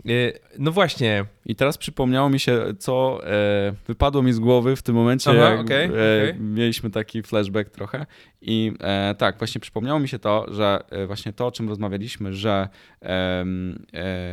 Y, 0.06 0.38
No 0.58 0.72
właśnie, 0.72 1.24
I 1.46 1.54
teraz 1.56 1.78
przypomniało 1.78 2.30
mi 2.30 2.40
się, 2.40 2.60
co 2.78 3.20
e, 3.26 3.74
wypadło 3.86 4.22
mi 4.22 4.32
z 4.32 4.38
głowy 4.38 4.76
w 4.76 4.82
tym 4.82 4.94
momencie, 4.94 5.30
Aha, 5.30 5.40
jak 5.40 5.60
okej, 5.60 5.84
e, 5.84 5.88
okej. 5.88 6.40
mieliśmy 6.40 6.90
taki 6.90 7.22
flashback 7.22 7.70
trochę. 7.70 8.06
I 8.40 8.72
e, 8.80 9.14
tak, 9.18 9.38
właśnie 9.38 9.60
przypomniało 9.60 10.00
mi 10.00 10.08
się 10.08 10.18
to, 10.18 10.46
że 10.54 10.84
e, 10.90 11.06
właśnie 11.06 11.32
to, 11.32 11.46
o 11.46 11.52
czym 11.52 11.68
rozmawialiśmy, 11.68 12.34
że 12.34 12.68
e, 13.02 13.44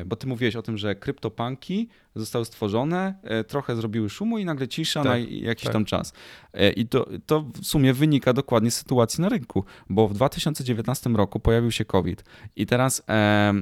bo 0.05 0.15
ty 0.15 0.27
mówiłeś 0.27 0.55
o 0.55 0.61
tym, 0.61 0.77
że 0.77 0.95
kryptopanki 0.95 1.89
zostały 2.19 2.45
stworzone, 2.45 3.13
e, 3.23 3.43
trochę 3.43 3.75
zrobiły 3.75 4.09
szumu 4.09 4.37
i 4.37 4.45
nagle 4.45 4.67
cisza 4.67 5.03
Tak, 5.03 5.11
na 5.11 5.17
jakiś 5.17 5.63
tak. 5.63 5.73
tam 5.73 5.85
czas. 5.85 6.13
E, 6.53 6.71
I 6.71 6.85
to, 6.87 7.07
to 7.25 7.41
w 7.61 7.65
sumie 7.65 7.93
wynika 7.93 8.33
dokładnie 8.33 8.71
z 8.71 8.75
sytuacji 8.75 9.21
na 9.21 9.29
rynku, 9.29 9.65
bo 9.89 10.07
w 10.07 10.13
2019 10.13 11.09
roku 11.09 11.39
pojawił 11.39 11.71
się 11.71 11.85
COVID 11.85 12.23
i 12.55 12.65
teraz 12.65 13.03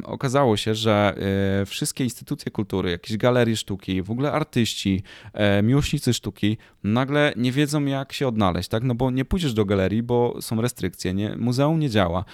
okazało 0.03 0.57
się, 0.57 0.75
że 0.75 1.15
e, 1.61 1.65
wszystkie 1.65 2.03
instytucje 2.03 2.51
kultury, 2.51 2.91
jakieś 2.91 3.17
galerie 3.17 3.55
sztuki, 3.55 4.01
w 4.01 4.11
ogóle 4.11 4.31
artyści, 4.31 5.03
e, 5.33 5.63
miłośnicy 5.63 6.13
sztuki 6.13 6.57
nagle 6.83 7.33
nie 7.35 7.51
wiedzą 7.51 7.85
jak 7.85 8.13
się 8.13 8.27
odnaleźć, 8.27 8.69
tak? 8.69 8.83
No 8.83 8.95
bo 8.95 9.11
nie 9.11 9.25
pójdziesz 9.25 9.53
do 9.53 9.65
galerii, 9.65 10.03
bo 10.03 10.41
są 10.41 10.61
restrykcje, 10.61 11.13
nie? 11.13 11.35
muzeum 11.37 11.79
nie 11.79 11.89
działa. 11.89 12.25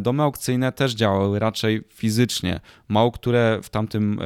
Domy 0.00 0.22
aukcyjne 0.22 0.72
też 0.72 0.94
działały 0.94 1.38
raczej 1.38 1.82
fizycznie. 1.88 2.60
Mało 2.88 3.12
które 3.12 3.58
w 3.62 3.70
tamtym 3.70 4.20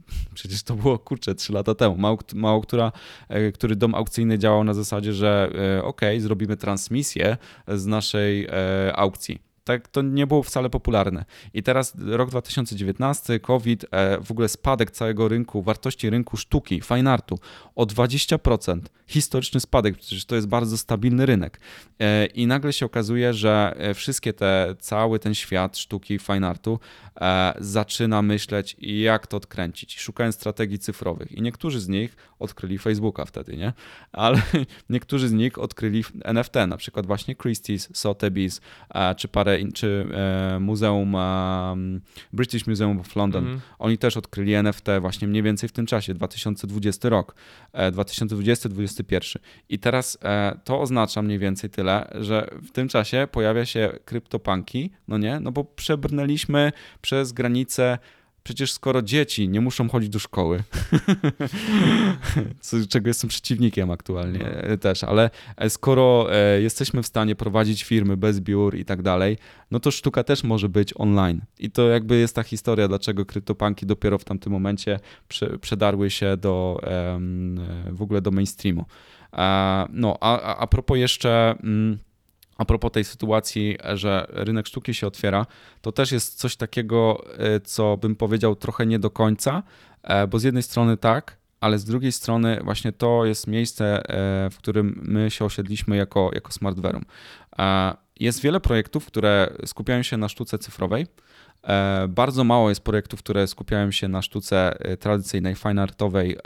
Przecież 0.34 0.62
to 0.62 0.74
było 0.74 0.98
kurczę 0.98 1.34
3 1.34 1.52
lata 1.52 1.74
temu. 1.74 1.96
Mało, 1.96 2.18
mało 2.34 2.60
która, 2.60 2.92
e, 3.28 3.52
który 3.52 3.76
dom 3.76 3.94
aukcyjny 3.94 4.38
działał 4.38 4.64
na 4.64 4.74
zasadzie, 4.74 5.12
że 5.12 5.50
e, 5.78 5.84
ok, 5.84 6.00
zrobimy 6.18 6.56
transmisję 6.56 7.36
z 7.68 7.86
naszej 7.86 8.46
e, 8.46 8.96
aukcji. 8.96 9.51
Tak, 9.64 9.88
to 9.88 10.02
nie 10.02 10.26
było 10.26 10.42
wcale 10.42 10.70
popularne. 10.70 11.24
I 11.54 11.62
teraz 11.62 11.94
rok 11.98 12.30
2019, 12.30 13.40
COVID, 13.40 13.86
e, 13.90 14.20
w 14.20 14.30
ogóle 14.30 14.48
spadek 14.48 14.90
całego 14.90 15.28
rynku, 15.28 15.62
wartości 15.62 16.10
rynku 16.10 16.36
sztuki, 16.36 16.80
fine 16.80 17.12
artu 17.12 17.38
o 17.74 17.86
20%. 17.86 18.80
Historyczny 19.06 19.60
spadek, 19.60 19.96
przecież 19.98 20.24
to 20.24 20.34
jest 20.34 20.48
bardzo 20.48 20.78
stabilny 20.78 21.26
rynek. 21.26 21.60
E, 22.00 22.26
I 22.26 22.46
nagle 22.46 22.72
się 22.72 22.86
okazuje, 22.86 23.34
że 23.34 23.74
e, 23.76 23.94
wszystkie 23.94 24.32
te, 24.32 24.74
cały 24.80 25.18
ten 25.18 25.34
świat 25.34 25.78
sztuki, 25.78 26.18
fine 26.18 26.48
artu 26.48 26.78
zaczyna 27.58 28.22
myśleć, 28.22 28.76
jak 28.78 29.26
to 29.26 29.36
odkręcić, 29.36 30.00
szukając 30.00 30.34
strategii 30.34 30.78
cyfrowych. 30.78 31.32
I 31.32 31.42
niektórzy 31.42 31.80
z 31.80 31.88
nich 31.88 32.16
odkryli 32.38 32.78
Facebooka 32.78 33.24
wtedy, 33.24 33.56
nie? 33.56 33.72
Ale 34.12 34.42
niektórzy 34.90 35.28
z 35.28 35.32
nich 35.32 35.58
odkryli 35.58 36.04
NFT, 36.24 36.54
na 36.68 36.76
przykład 36.76 37.06
właśnie 37.06 37.36
Christie's, 37.36 37.92
Sotheby's, 37.92 38.60
czy 39.16 39.28
parę, 39.28 39.51
czy 39.74 40.06
e, 40.14 40.58
Muzeum, 40.60 41.14
e, 41.16 41.74
British 42.32 42.66
Museum 42.66 43.00
of 43.00 43.16
London. 43.16 43.44
Mhm. 43.44 43.60
Oni 43.78 43.98
też 43.98 44.16
odkryli 44.16 44.54
NFT 44.54 44.86
właśnie 45.00 45.28
mniej 45.28 45.42
więcej 45.42 45.68
w 45.68 45.72
tym 45.72 45.86
czasie, 45.86 46.14
2020 46.14 47.08
rok, 47.08 47.34
e, 47.72 47.92
2020-2021. 47.92 49.38
I 49.68 49.78
teraz 49.78 50.18
e, 50.22 50.58
to 50.64 50.80
oznacza 50.80 51.22
mniej 51.22 51.38
więcej 51.38 51.70
tyle, 51.70 52.10
że 52.20 52.48
w 52.62 52.70
tym 52.70 52.88
czasie 52.88 53.28
pojawia 53.32 53.66
się 53.66 53.92
kryptopanki, 54.04 54.90
no 55.08 55.18
nie, 55.18 55.40
no 55.40 55.52
bo 55.52 55.64
przebrnęliśmy 55.64 56.72
przez 57.00 57.32
granicę 57.32 57.98
Przecież 58.44 58.72
skoro 58.72 59.02
dzieci 59.02 59.48
nie 59.48 59.60
muszą 59.60 59.88
chodzić 59.88 60.08
do 60.10 60.18
szkoły, 60.18 60.62
co, 62.60 62.76
czego 62.88 63.08
jestem 63.08 63.30
przeciwnikiem 63.30 63.90
aktualnie 63.90 64.44
e, 64.44 64.78
też, 64.78 65.04
ale 65.04 65.30
e, 65.56 65.70
skoro 65.70 66.26
e, 66.34 66.60
jesteśmy 66.62 67.02
w 67.02 67.06
stanie 67.06 67.36
prowadzić 67.36 67.84
firmy 67.84 68.16
bez 68.16 68.40
biur 68.40 68.76
i 68.76 68.84
tak 68.84 69.02
dalej, 69.02 69.38
no 69.70 69.80
to 69.80 69.90
sztuka 69.90 70.24
też 70.24 70.44
może 70.44 70.68
być 70.68 70.92
online. 70.96 71.40
I 71.58 71.70
to 71.70 71.88
jakby 71.88 72.16
jest 72.16 72.34
ta 72.36 72.42
historia, 72.42 72.88
dlaczego 72.88 73.26
kryptopanki 73.26 73.86
dopiero 73.86 74.18
w 74.18 74.24
tamtym 74.24 74.52
momencie 74.52 75.00
prze, 75.28 75.58
przedarły 75.58 76.10
się 76.10 76.36
do 76.36 76.80
em, 76.82 77.58
e, 77.58 77.92
w 77.92 78.02
ogóle 78.02 78.20
do 78.20 78.30
mainstreamu. 78.30 78.84
E, 79.32 79.86
No, 79.90 80.16
a, 80.20 80.40
a, 80.40 80.56
a 80.56 80.66
propos 80.66 80.98
jeszcze. 80.98 81.54
mm, 81.62 81.98
a 82.62 82.64
propos 82.64 82.92
tej 82.92 83.04
sytuacji, 83.04 83.76
że 83.94 84.26
rynek 84.28 84.66
sztuki 84.66 84.94
się 84.94 85.06
otwiera, 85.06 85.46
to 85.80 85.92
też 85.92 86.12
jest 86.12 86.38
coś 86.38 86.56
takiego, 86.56 87.24
e, 87.38 87.60
co 87.60 87.96
bym 87.96 88.16
powiedział 88.16 88.56
trochę 88.56 88.86
nie 88.86 88.98
do 88.98 89.10
końca, 89.10 89.62
e, 90.02 90.26
bo 90.26 90.38
z 90.38 90.42
jednej 90.42 90.62
strony 90.62 90.96
tak, 90.96 91.36
ale 91.60 91.78
z 91.78 91.84
drugiej 91.84 92.12
strony 92.12 92.60
właśnie 92.64 92.92
to 92.92 93.24
jest 93.24 93.46
miejsce, 93.46 93.84
e, 93.86 94.50
w 94.50 94.58
którym 94.58 95.00
my 95.02 95.30
się 95.30 95.44
osiedliśmy 95.44 95.96
jako, 95.96 96.30
jako 96.34 96.52
Smartverum. 96.52 97.04
Jest 98.20 98.40
wiele 98.40 98.60
projektów, 98.60 99.06
które 99.06 99.52
skupiają 99.66 100.02
się 100.02 100.16
na 100.16 100.28
sztuce 100.28 100.58
cyfrowej. 100.58 101.06
Bardzo 102.08 102.44
mało 102.44 102.68
jest 102.68 102.80
projektów, 102.80 103.20
które 103.20 103.46
skupiają 103.46 103.90
się 103.90 104.08
na 104.08 104.22
sztuce 104.22 104.78
tradycyjnej, 105.00 105.54
fine 105.54 105.82
artowej 105.82 106.36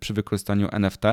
przy 0.00 0.14
wykorzystaniu 0.14 0.68
NFT. 0.72 1.04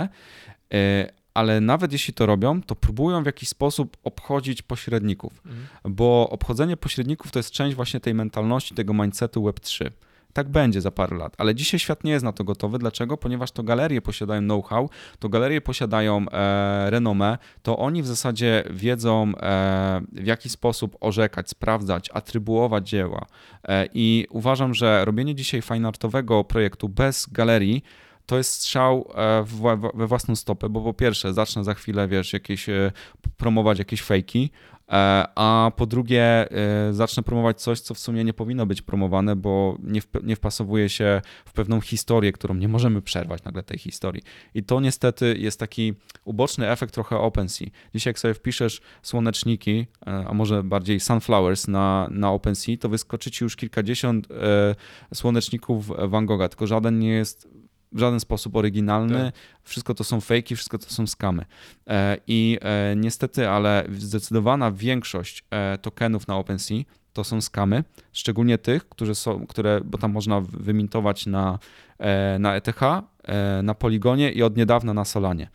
Ale 1.34 1.62
nawet 1.62 1.92
jeśli 1.94 2.14
to 2.14 2.26
robią, 2.26 2.62
to 2.62 2.76
próbują 2.76 3.24
w 3.24 3.26
jakiś 3.26 3.50
sposób 3.50 3.98
obchodzić 4.04 4.62
pośredników, 4.62 5.42
Mhm. 5.46 5.68
bo 5.96 6.30
obchodzenie 6.30 6.78
pośredników 6.78 7.32
to 7.32 7.40
jest 7.40 7.52
część 7.52 7.76
właśnie 7.76 8.00
tej 8.00 8.14
mentalności, 8.14 8.76
tego 8.76 8.94
mindsetu 8.94 9.44
Web3. 9.44 9.92
Tak 10.34 10.50
będzie 10.50 10.82
za 10.82 10.92
parę 10.92 11.18
lat, 11.18 11.36
ale 11.38 11.56
dzisiaj 11.56 11.80
świat 11.80 12.04
nie 12.04 12.12
jest 12.12 12.26
na 12.26 12.32
to 12.32 12.44
gotowy. 12.44 12.80
Dlaczego? 12.80 13.18
Ponieważ 13.18 13.52
to 13.52 13.64
galerie 13.64 14.02
posiadają 14.02 14.42
know-how, 14.42 14.90
to 15.20 15.30
galerie 15.30 15.62
posiadają 15.62 16.26
e, 16.32 16.90
renomę, 16.90 17.38
to 17.64 17.78
oni 17.78 18.04
w 18.04 18.08
zasadzie 18.08 18.64
wiedzą, 18.70 19.34
e, 19.42 20.02
w 20.12 20.26
jaki 20.26 20.50
sposób 20.50 20.98
orzekać, 21.00 21.50
sprawdzać, 21.50 22.10
atrybuować 22.14 22.90
dzieła. 22.90 23.26
E, 23.68 23.88
I 23.94 24.28
uważam, 24.30 24.74
że 24.74 25.06
robienie 25.06 25.36
dzisiaj 25.36 25.62
fineartowego 25.62 26.44
projektu 26.44 26.90
bez 26.90 27.28
galerii 27.32 27.84
to 28.32 28.38
jest 28.38 28.54
strzał 28.54 29.12
e, 29.16 29.44
we 29.94 30.08
własną 30.08 30.36
stopę, 30.36 30.70
bo 30.70 30.82
po 30.82 30.94
pierwsze 30.94 31.34
zacznę 31.34 31.64
za 31.64 31.74
chwilę, 31.74 32.08
wiesz, 32.08 32.34
jakieś 32.34 32.70
e, 32.70 32.92
promować 33.38 33.80
jakieś 33.80 34.02
fejki, 34.02 34.52
e, 34.90 34.92
a 35.36 35.72
po 35.76 35.86
drugie 35.86 36.48
zacznę 36.92 37.24
promować 37.24 37.62
coś, 37.62 37.80
co 37.80 37.94
w 37.94 38.00
sumie 38.00 38.24
nie 38.24 38.34
powinno 38.34 38.66
być 38.66 38.82
promowane, 38.82 39.36
bo 39.36 39.78
nie, 39.84 40.02
nie 40.24 40.36
wpasowuje 40.36 40.90
się 40.90 41.22
w 41.46 41.54
pewną 41.54 41.82
historię, 41.82 42.32
którą 42.32 42.56
nie 42.56 42.68
możemy 42.68 43.02
przerwać 43.02 43.44
nagle 43.44 43.64
tej 43.64 43.80
historii. 43.80 44.22
I 44.54 44.64
to 44.64 44.80
niestety 44.80 45.36
jest 45.38 45.60
taki 45.60 45.94
uboczny 46.26 46.70
efekt 46.70 46.94
trochę 46.94 47.18
OpenSea. 47.18 47.66
Dzisiaj 47.96 48.12
jak 48.12 48.20
sobie 48.20 48.34
wpiszesz 48.34 48.82
słoneczniki, 49.02 49.86
a 50.06 50.34
może 50.34 50.64
bardziej 50.64 51.00
sunflowers 51.00 51.68
na, 51.68 52.08
na 52.12 52.32
OpenSea, 52.32 52.78
to 52.78 52.90
wyskoczy 52.90 53.32
ci 53.32 53.44
już 53.44 53.56
kilkadziesiąt 53.56 54.28
słoneczników 55.14 55.92
Van 56.10 56.26
Gogha, 56.26 56.50
tylko 56.50 56.68
żaden 56.68 57.00
nie 57.00 57.10
jest 57.10 57.61
w 57.92 58.00
żaden 58.00 58.20
sposób 58.20 58.56
oryginalny. 58.56 59.32
Tak. 59.32 59.34
Wszystko 59.64 59.94
to 59.94 60.04
są 60.04 60.22
fejki, 60.22 60.56
wszystko 60.56 60.78
to 60.78 60.90
są 60.90 61.08
skamy. 61.08 61.46
E, 61.88 62.18
I 62.28 62.58
e, 62.62 62.96
niestety, 62.96 63.50
ale 63.50 63.86
zdecydowana 63.98 64.72
większość 64.72 65.44
e, 65.52 65.78
tokenów 65.78 66.28
na 66.28 66.38
OpenSea 66.38 66.84
to 67.14 67.24
są 67.24 67.42
skamy, 67.42 67.84
szczególnie 68.14 68.58
tych, 68.58 68.90
które 68.90 69.16
są, 69.16 69.48
które, 69.48 69.82
bo 69.86 69.98
tam 69.98 70.12
można 70.12 70.42
wymintować 70.42 71.26
na, 71.26 71.60
na 72.40 72.56
ETH, 72.56 72.82
na 73.64 73.74
Poligonie 73.74 74.32
i 74.32 74.44
od 74.44 74.58
niedawna 74.58 74.94
na 74.94 75.06
Solanie. 75.06 75.50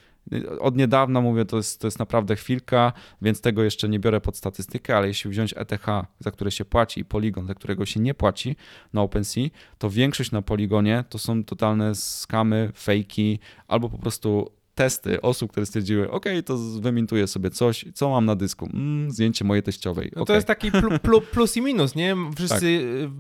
Od 0.60 0.76
niedawna 0.76 1.20
mówię, 1.20 1.44
to 1.44 1.56
jest, 1.56 1.80
to 1.80 1.86
jest 1.86 1.98
naprawdę 1.98 2.36
chwilka, 2.36 2.92
więc 3.22 3.40
tego 3.40 3.62
jeszcze 3.62 3.88
nie 3.88 3.98
biorę 3.98 4.20
pod 4.20 4.36
statystykę, 4.36 4.96
ale 4.96 5.08
jeśli 5.08 5.30
wziąć 5.30 5.54
ETH, 5.56 5.86
za 6.20 6.30
które 6.30 6.50
się 6.50 6.64
płaci, 6.64 7.00
i 7.00 7.04
Polygon, 7.04 7.46
za 7.46 7.54
którego 7.54 7.86
się 7.86 8.00
nie 8.00 8.14
płaci 8.14 8.56
na 8.92 9.02
OpenSea, 9.02 9.50
to 9.78 9.90
większość 9.90 10.30
na 10.30 10.42
Poligonie 10.42 11.04
to 11.08 11.18
są 11.18 11.44
totalne 11.44 11.94
skamy, 11.94 12.72
fejki, 12.76 13.38
albo 13.68 13.88
po 13.88 13.98
prostu 13.98 14.50
testy 14.76 15.20
osób, 15.20 15.50
które 15.50 15.66
stwierdziły, 15.66 16.10
ok, 16.10 16.24
to 16.44 16.56
wymintuję 16.58 17.26
sobie 17.26 17.50
coś, 17.50 17.84
co 17.94 18.10
mam 18.10 18.24
na 18.24 18.36
dysku? 18.36 18.68
Mm, 18.74 19.10
zdjęcie 19.10 19.44
mojej 19.44 19.62
teściowej. 19.62 20.12
No 20.16 20.24
to 20.24 20.34
jest 20.34 20.46
taki 20.46 20.72
plu, 20.72 20.98
plu, 20.98 21.20
plus 21.20 21.56
i 21.56 21.62
minus, 21.62 21.94
nie? 21.94 22.16
Wszyscy 22.36 22.54
Tak. 22.54 22.62
y, 22.66 23.10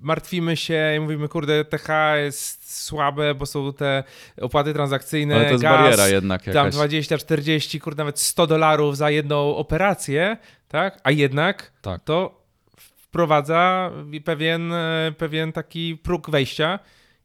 martwimy 0.00 0.56
się 0.56 0.94
i 0.96 1.00
mówimy, 1.00 1.28
kurde, 1.28 1.64
TH 1.64 1.88
jest 2.16 2.82
słabe, 2.84 3.34
bo 3.34 3.46
są 3.46 3.72
te 3.72 4.04
opłaty 4.40 4.72
transakcyjne, 4.72 5.34
Ale 5.34 5.44
to 5.44 5.50
jest 5.50 5.62
gaz, 5.62 5.80
bariera 5.80 6.08
jednak 6.08 6.42
tam 6.44 6.54
jakaś. 6.54 6.74
20, 6.74 7.18
40, 7.18 7.80
kurde, 7.80 8.00
nawet 8.00 8.20
100 8.20 8.46
dolarów 8.46 8.96
za 8.96 9.10
jedną 9.10 9.56
operację, 9.56 10.36
tak? 10.68 11.00
A 11.04 11.10
jednak 11.10 11.72
Tak. 11.82 12.04
to 12.04 12.42
wprowadza 12.86 13.90
pewien, 14.24 14.72
e, 14.72 15.12
pewien 15.18 15.52
taki 15.52 15.96
próg 15.96 16.30
wejścia. 16.30 16.78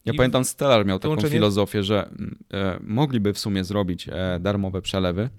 Ja 0.08 0.14
I 0.14 0.18
pamiętam, 0.18 0.46
Stellar 0.46 0.86
miał 0.86 1.00
taką 1.00 1.18
filozofię, 1.18 1.84
że 1.84 2.08
mm, 2.08 2.38
e, 2.54 2.80
mogliby 2.82 3.34
w 3.34 3.40
sumie 3.40 3.64
zrobić 3.64 4.10
e, 4.10 4.40
darmowe 4.40 4.82
przelewy, 4.82 5.30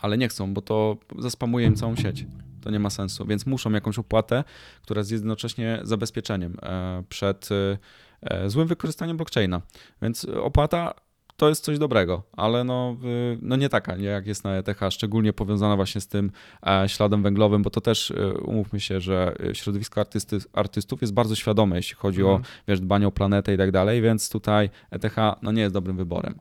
ale 0.00 0.18
nie 0.18 0.28
chcą, 0.28 0.54
bo 0.54 0.62
to 0.62 0.96
zaspamuje 1.18 1.66
im 1.66 1.76
całą 1.76 1.96
sieć. 1.96 2.26
To 2.60 2.70
nie 2.70 2.78
ma 2.78 2.90
sensu, 2.90 3.26
więc 3.26 3.46
muszą 3.46 3.72
jakąś 3.72 3.98
opłatę, 3.98 4.44
która 4.82 4.98
jest 4.98 5.12
jednocześnie 5.12 5.80
zabezpieczeniem 5.82 6.56
e, 6.62 7.02
przed 7.08 7.48
e, 7.52 7.78
e, 8.20 8.50
złym 8.50 8.68
wykorzystaniem 8.68 9.16
blockchaina. 9.16 9.62
Więc 10.02 10.24
opłata 10.24 10.94
to 11.38 11.48
jest 11.48 11.64
coś 11.64 11.78
dobrego, 11.78 12.22
ale 12.32 12.64
no, 12.64 12.96
y, 13.04 13.38
no 13.42 13.56
nie 13.56 13.68
taka, 13.68 13.96
nie 13.96 14.04
jak 14.04 14.26
jest 14.26 14.44
na 14.44 14.56
ETH, 14.56 14.80
szczególnie 14.90 15.32
powiązana 15.32 15.76
właśnie 15.76 16.00
z 16.00 16.06
tym 16.06 16.30
e, 16.66 16.88
śladem 16.88 17.22
węglowym, 17.22 17.62
bo 17.62 17.70
to 17.70 17.80
też 17.80 18.10
e, 18.10 18.32
umówmy 18.34 18.80
się, 18.80 19.00
że 19.00 19.34
e, 19.50 19.54
środowisko 19.54 20.00
artysty, 20.00 20.38
artystów 20.52 21.00
jest 21.00 21.14
bardzo 21.14 21.34
świadome, 21.34 21.76
jeśli 21.76 21.96
chodzi 21.96 22.24
o 22.24 22.28
Mhm. 22.30 22.44
wiesz, 22.68 22.80
dbanie 22.80 23.06
o 23.08 23.10
planetę 23.10 23.54
i 23.54 23.56
tak 23.58 23.70
dalej, 23.70 24.02
więc 24.02 24.30
tutaj 24.30 24.70
ETH 24.90 25.16
no, 25.42 25.52
nie 25.52 25.62
jest 25.62 25.74
dobrym 25.74 25.96
wyborem. 25.96 26.38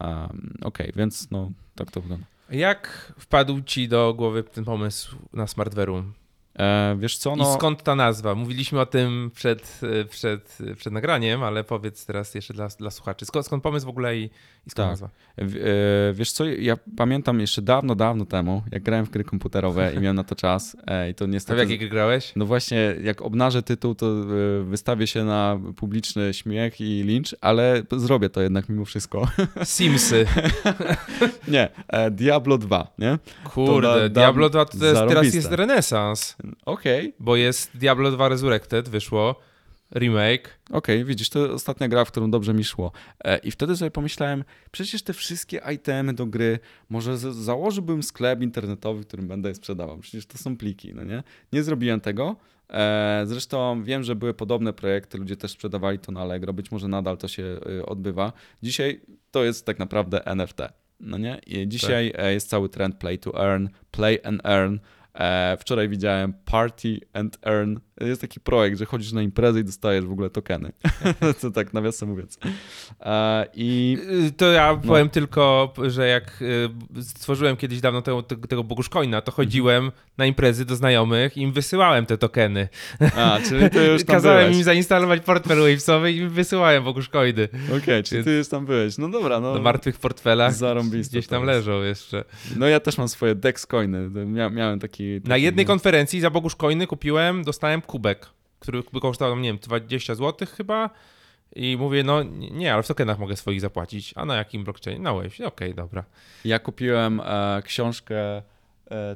Um, 0.00 0.54
Okej, 0.62 0.92
więc 0.96 1.30
no 1.30 1.50
tak 1.74 1.90
to 1.90 2.00
wygląda. 2.00 2.26
Jak 2.50 3.12
wpadł 3.18 3.60
ci 3.60 3.88
do 3.88 4.14
głowy 4.14 4.42
ten 4.42 4.64
pomysł 4.64 5.16
na 5.32 5.46
Smartveru? 5.46 6.04
E, 6.60 6.96
wiesz 6.98 7.18
co, 7.18 7.34
I 7.34 7.36
no 7.36 7.54
skąd 7.54 7.82
ta 7.82 7.94
nazwa? 7.96 8.34
Mówiliśmy 8.34 8.80
o 8.80 8.86
tym 8.86 9.30
przed, 9.34 9.80
e, 10.00 10.04
przed, 10.04 10.58
przed 10.76 10.92
nagraniem, 10.92 11.42
ale 11.42 11.64
powiedz 11.64 12.06
teraz 12.06 12.34
jeszcze 12.34 12.54
dla, 12.54 12.68
dla 12.68 12.90
słuchaczy. 12.90 13.26
Skąd, 13.26 13.46
skąd 13.46 13.62
pomysł 13.62 13.86
w 13.86 13.88
ogóle 13.88 14.16
i, 14.18 14.22
i 14.66 14.70
skąd 14.70 14.74
Tak. 14.76 14.88
nazwa? 14.90 15.08
w- 15.38 15.56
e, 15.56 16.14
wiesz 16.14 16.32
co, 16.32 16.44
ja 16.44 16.76
pamiętam 16.96 17.40
jeszcze 17.40 17.62
dawno, 17.62 17.94
dawno 17.94 18.24
temu, 18.26 18.62
jak 18.72 18.82
grałem 18.82 19.06
w 19.06 19.10
gry 19.10 19.24
komputerowe 19.24 19.94
i 19.94 19.98
miałem 20.00 20.16
na 20.16 20.24
to 20.24 20.34
czas 20.34 20.76
e, 20.86 21.10
i 21.10 21.14
to 21.14 21.24
A 21.24 21.28
w 21.28 21.30
niestety... 21.30 21.60
jakie 21.60 21.78
gry 21.78 21.88
grałeś? 21.88 22.32
No 22.36 22.46
właśnie, 22.46 22.94
jak 23.02 23.22
obnażę 23.22 23.62
tytuł, 23.62 23.94
to 23.94 24.06
e, 24.06 24.24
wystawię 24.64 25.06
się 25.06 25.24
na 25.24 25.60
publiczny 25.76 26.34
śmiech 26.34 26.80
i 26.80 27.02
lincz, 27.04 27.36
ale 27.40 27.82
zrobię 27.96 28.30
to 28.30 28.40
jednak 28.40 28.68
mimo 28.68 28.84
wszystko. 28.84 29.28
Simsy. 29.64 30.26
nie, 31.48 31.68
e, 31.88 32.10
Diablo 32.10 32.58
2, 32.58 32.86
nie? 32.98 33.18
Kurde, 33.44 33.88
da- 33.88 33.98
da- 33.98 34.08
Diablo 34.08 34.50
2 34.50 34.64
to 34.64 34.86
jest, 34.86 35.00
teraz 35.08 35.34
jest 35.34 35.50
renesans, 35.52 36.36
Okej, 36.66 37.14
bo 37.18 37.36
jest 37.36 37.76
Diablo 37.76 38.10
2 38.10 38.28
Resurrected, 38.28 38.88
wyszło, 38.88 39.40
remake. 39.94 40.60
Okej, 40.70 41.04
widzisz, 41.04 41.30
to 41.30 41.52
ostatnia 41.52 41.88
gra, 41.88 42.04
w 42.04 42.10
którą 42.10 42.30
dobrze 42.30 42.54
mi 42.54 42.64
szło. 42.64 42.92
E, 43.24 43.38
I 43.38 43.50
wtedy 43.50 43.76
sobie 43.76 43.90
pomyślałem, 43.90 44.44
przecież 44.70 45.02
te 45.02 45.12
wszystkie 45.12 45.60
itemy 45.72 46.14
do 46.14 46.26
gry, 46.26 46.58
może 46.88 47.18
założyłbym 47.18 48.02
sklep 48.02 48.42
internetowy, 48.42 49.02
w 49.02 49.06
którym 49.06 49.28
będę 49.28 49.48
je 49.48 49.54
sprzedawał. 49.54 49.98
Przecież 49.98 50.26
to 50.26 50.38
są 50.38 50.56
pliki, 50.56 50.94
no 50.94 51.04
nie? 51.04 51.22
Nie 51.52 51.62
zrobiłem 51.62 52.00
tego. 52.00 52.36
E, 52.70 53.22
Zresztą 53.26 53.84
wiem, 53.84 54.02
że 54.02 54.16
były 54.16 54.34
podobne 54.34 54.72
projekty, 54.72 55.18
ludzie 55.18 55.36
też 55.36 55.50
sprzedawali 55.50 55.98
to 55.98 56.12
na 56.12 56.20
Allegro, 56.20 56.52
być 56.52 56.70
może 56.70 56.88
nadal 56.88 57.18
to 57.18 57.28
się 57.28 57.42
y, 57.78 57.86
odbywa. 57.86 58.32
Dzisiaj 58.62 59.00
to 59.30 59.44
jest 59.44 59.66
tak 59.66 59.78
naprawdę 59.78 60.26
NFT, 60.26 60.58
no 61.00 61.18
nie? 61.18 61.40
I 61.46 61.68
dzisiaj 61.68 62.12
e, 62.16 62.32
jest 62.32 62.48
cały 62.48 62.68
trend 62.68 62.96
play 62.96 63.18
to 63.18 63.46
earn, 63.46 63.66
play 63.90 64.18
and 64.24 64.46
earn. 64.46 64.76
E, 65.14 65.56
Wczoraj 65.60 65.88
widziałem 65.88 66.32
Party 66.44 67.00
and 67.12 67.38
Earn. 67.46 67.76
Jest 68.00 68.20
taki 68.20 68.40
projekt, 68.40 68.78
że 68.78 68.84
chodzisz 68.86 69.12
na 69.12 69.22
imprezę 69.22 69.60
i 69.60 69.64
dostajesz 69.64 70.04
w 70.04 70.12
ogóle 70.12 70.30
tokeny. 70.30 70.72
to 71.40 71.50
tak 71.50 71.72
nawiasem 71.74 72.08
mówiąc. 72.08 72.38
I 73.54 73.98
Y, 74.28 74.32
To 74.32 74.46
ja 74.52 74.72
No. 74.72 74.88
powiem 74.88 75.08
tylko, 75.08 75.72
że 75.88 76.08
jak 76.08 76.42
y, 76.42 76.68
stworzyłem 77.02 77.56
kiedyś 77.56 77.80
dawno 77.80 78.02
tego, 78.02 78.22
tego, 78.22 78.64
Boguszcoina, 78.64 79.20
to 79.20 79.32
chodziłem 79.32 79.92
na 80.18 80.26
imprezy 80.26 80.64
do 80.64 80.76
znajomych 80.76 81.36
i 81.36 81.40
im 81.42 81.52
wysyłałem 81.52 82.06
te 82.06 82.18
tokeny. 82.18 82.68
a, 83.16 83.38
czyli 83.48 83.70
ty 83.70 83.86
już 83.86 84.04
tam 84.04 84.14
Kazałem 84.16 84.40
byłeś. 84.44 84.56
im 84.56 84.64
zainstalować 84.64 85.20
portfel 85.22 85.58
wavesowy 85.58 86.12
i 86.12 86.16
im 86.16 86.28
wysyłałem 86.30 86.84
Boguszcoiny. 86.84 87.48
Okej, 87.82 88.02
czyli 88.02 88.24
ty 88.24 88.30
już 88.36 88.48
tam 88.48 88.66
byłeś. 88.66 88.98
No 88.98 89.08
dobra, 89.08 89.40
no. 89.40 89.54
Na 89.54 89.60
martwych 89.60 89.98
portfelach 89.98 90.54
Zarąbiste 90.54 91.10
gdzieś 91.10 91.26
to 91.26 91.30
tam 91.30 91.44
leżą 91.44 91.82
jeszcze. 91.82 92.24
No 92.56 92.66
ja 92.66 92.80
też 92.80 92.98
mam 92.98 93.08
swoje 93.08 93.34
Dex 93.34 93.66
coiny. 93.66 94.10
Mia, 94.26 94.50
miałem 94.50 94.78
taki, 94.78 95.16
taki... 95.20 95.28
Na 95.28 95.36
jednej 95.36 95.66
konferencji 95.66 96.20
za 96.20 96.30
Boguszcoiny 96.30 96.86
kupiłem, 96.86 97.44
dostałem 97.44 97.82
kubek, 97.90 98.26
który 98.58 98.82
by 98.92 99.00
kosztował, 99.00 99.38
nie 99.38 99.48
wiem, 99.48 99.58
20 99.58 100.14
zł 100.14 100.48
chyba. 100.56 100.90
I 101.56 101.76
mówię, 101.76 102.04
no 102.04 102.22
nie, 102.22 102.74
ale 102.74 102.82
w 102.82 102.86
tokenach 102.86 103.18
mogę 103.18 103.36
swoich 103.36 103.60
zapłacić. 103.60 104.12
A 104.16 104.24
na 104.24 104.36
jakim 104.36 104.64
blockchainie? 104.64 105.00
Na 105.00 105.14
Wave. 105.14 105.40
Okej, 105.44 105.74
dobra. 105.74 106.04
Ja 106.44 106.58
kupiłem 106.58 107.20
e, 107.20 107.62
książkę 107.64 108.42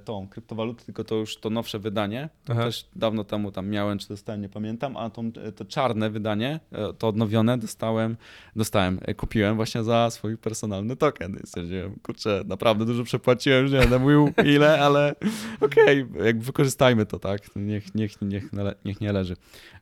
tą, 0.04 0.28
kryptowaluty, 0.28 0.84
tylko 0.84 1.04
to 1.04 1.14
już 1.14 1.36
to 1.36 1.50
nowsze 1.50 1.78
wydanie. 1.78 2.28
Aha. 2.48 2.64
też 2.64 2.88
dawno 2.96 3.24
temu 3.24 3.52
tam 3.52 3.68
miałem, 3.68 3.98
czy 3.98 4.08
dostałem, 4.08 4.40
nie 4.40 4.48
pamiętam, 4.48 4.96
a 4.96 5.10
tą, 5.10 5.30
e, 5.42 5.52
to 5.52 5.64
czarne 5.64 6.10
wydanie, 6.10 6.60
e, 6.72 6.92
to 6.92 7.08
odnowione 7.08 7.58
dostałem, 7.58 8.16
dostałem, 8.56 9.00
e, 9.02 9.14
kupiłem 9.14 9.56
właśnie 9.56 9.84
za 9.84 10.10
swój 10.10 10.38
personalny 10.38 10.96
token. 10.96 11.36
I 11.44 11.46
Stwierdziłem, 11.46 11.96
kurczę, 12.02 12.42
naprawdę 12.46 12.84
dużo 12.84 13.04
przepłaciłem, 13.04 13.68
że 13.68 13.76
nie 13.76 13.80
będę 13.80 13.98
mówił 13.98 14.32
ile, 14.54 14.80
ale 14.80 15.14
okej, 15.60 16.06
jakby 16.24 16.44
wykorzystajmy 16.44 17.06
to, 17.06 17.18
tak? 17.18 17.56
Niech, 17.56 17.94
niech, 17.94 18.22
niech, 18.22 18.50
niech 18.84 19.00
nie 19.00 19.12
leży. 19.12 19.36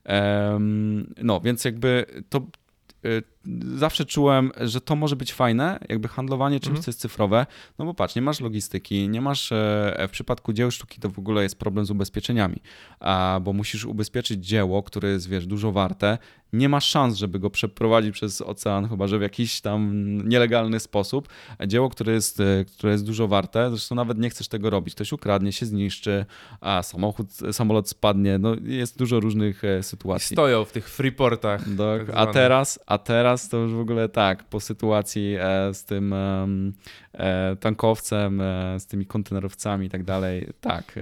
Em, 0.04 1.14
no, 1.22 1.40
więc 1.40 1.64
jakby 1.64 2.06
to 2.28 2.38
e, 2.38 3.31
zawsze 3.74 4.04
czułem, 4.04 4.50
że 4.60 4.80
to 4.80 4.96
może 4.96 5.16
być 5.16 5.32
fajne, 5.32 5.78
jakby 5.88 6.08
handlowanie 6.08 6.60
czymś, 6.60 6.68
Mhm. 6.70 6.82
co 6.82 6.88
jest 6.88 7.00
cyfrowe, 7.00 7.46
no 7.78 7.84
bo 7.84 7.94
patrz, 7.94 8.14
nie 8.16 8.22
masz 8.22 8.40
logistyki, 8.40 9.08
nie 9.08 9.20
masz, 9.20 9.52
e, 9.52 10.06
w 10.08 10.10
przypadku 10.10 10.52
dzieł 10.52 10.70
sztuki 10.70 11.00
to 11.00 11.08
w 11.10 11.18
ogóle 11.18 11.42
jest 11.42 11.58
problem 11.58 11.86
z 11.86 11.90
ubezpieczeniami, 11.90 12.56
a, 13.00 13.40
bo 13.42 13.52
musisz 13.52 13.84
ubezpieczyć 13.84 14.46
dzieło, 14.46 14.82
które 14.82 15.08
jest, 15.08 15.28
wiesz, 15.28 15.46
dużo 15.46 15.72
warte, 15.72 16.18
nie 16.52 16.68
masz 16.68 16.86
szans, 16.86 17.16
żeby 17.16 17.38
go 17.38 17.50
przeprowadzić 17.50 18.12
przez 18.14 18.40
ocean, 18.40 18.88
chyba 18.88 19.06
że 19.06 19.18
w 19.18 19.22
jakiś 19.22 19.60
tam 19.60 19.92
nielegalny 20.28 20.80
sposób. 20.80 21.28
A 21.58 21.66
Dzieło, 21.66 21.88
które 21.88 22.12
jest, 22.12 22.40
e, 22.40 22.64
które 22.64 22.92
jest 22.92 23.06
dużo 23.06 23.28
warte, 23.28 23.70
zresztą 23.70 23.94
nawet 23.94 24.18
nie 24.18 24.30
chcesz 24.30 24.48
tego 24.48 24.70
robić. 24.70 24.94
Ktoś 24.94 25.12
ukradnie, 25.12 25.52
się 25.52 25.66
zniszczy, 25.66 26.26
a 26.60 26.82
samochód, 26.82 27.26
samolot 27.52 27.88
spadnie. 27.88 28.38
No, 28.38 28.56
jest 28.64 28.98
dużo 28.98 29.20
różnych 29.20 29.64
e, 29.64 29.82
sytuacji. 29.82 30.34
Stoją 30.34 30.64
w 30.64 30.72
tych 30.72 30.88
freeportach. 30.88 31.64
Tak, 31.78 32.02
a, 32.14 32.26
teraz, 32.26 32.78
a 32.86 32.98
teraz 32.98 33.31
to 33.48 33.56
już 33.56 33.72
w 33.72 33.78
ogóle 33.78 34.08
tak, 34.08 34.44
po 34.44 34.60
sytuacji 34.60 35.36
e, 35.40 35.74
z 35.74 35.84
tym 35.84 36.12
e, 36.12 37.56
tankowcem, 37.60 38.40
e, 38.40 38.80
z 38.80 38.86
tymi 38.86 39.06
kontenerowcami 39.06 39.86
i 39.86 39.90
tak 39.90 40.04
dalej, 40.04 40.48
tak. 40.60 40.98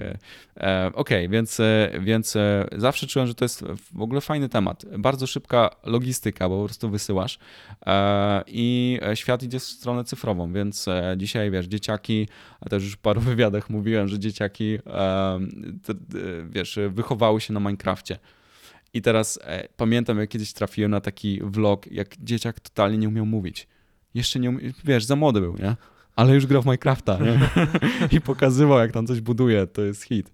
Okej, 0.95 1.29
więc, 1.29 1.61
e, 1.61 1.91
więc 2.01 2.37
e, 2.37 2.69
zawsze 2.77 3.07
czułem, 3.07 3.29
że 3.29 3.35
to 3.35 3.45
jest 3.45 3.65
w 3.95 4.03
ogóle 4.03 4.21
fajny 4.21 4.49
temat. 4.49 4.85
Bardzo 4.99 5.27
szybka 5.27 5.71
logistyka, 5.85 6.49
bo 6.49 6.61
po 6.61 6.65
prostu 6.65 6.91
wysyłasz 6.91 7.39
i 8.47 8.99
świat 9.15 9.43
idzie 9.43 9.59
w 9.59 9.63
stronę 9.63 10.05
cyfrową, 10.05 10.53
więc 10.53 10.87
dzisiaj, 11.17 11.51
wiesz, 11.51 11.67
dzieciaki, 11.67 12.29
a 12.61 12.69
też 12.69 12.83
już 12.85 12.93
w 12.93 12.99
paru 12.99 13.21
wywiadach 13.31 13.71
mówiłem, 13.71 14.09
że 14.09 14.19
dzieciaki, 14.19 14.79
wiesz, 16.51 16.79
wychowały 16.89 17.41
się 17.41 17.53
na 17.53 17.61
Minecrafcie. 17.61 18.19
I 18.95 19.03
teraz 19.03 19.39
e, 19.43 19.69
pamiętam, 19.77 20.19
jak 20.19 20.29
kiedyś 20.29 20.53
trafiłem 20.53 20.91
na 20.91 21.01
taki 21.01 21.41
vlog, 21.43 21.93
jak 21.93 22.17
dzieciak 22.17 22.61
totalnie 22.61 22.99
nie 22.99 23.09
umiał 23.09 23.27
mówić. 23.27 23.69
Jeszcze 24.15 24.41
nie 24.41 24.51
umie, 24.51 24.61
wiesz, 24.85 25.05
za 25.05 25.17
młody 25.17 25.41
był, 25.41 25.57
nie? 25.57 25.77
Ale 26.17 26.35
już 26.35 26.47
grał 26.47 26.63
w 26.63 26.65
Minecrafta, 26.65 27.19
nie? 27.19 27.41
I 28.17 28.21
pokazywał, 28.21 28.79
jak 28.79 28.93
tam 28.93 29.07
coś 29.07 29.21
buduje, 29.21 29.67
to 29.67 29.83
jest 29.83 30.03
hit. 30.03 30.31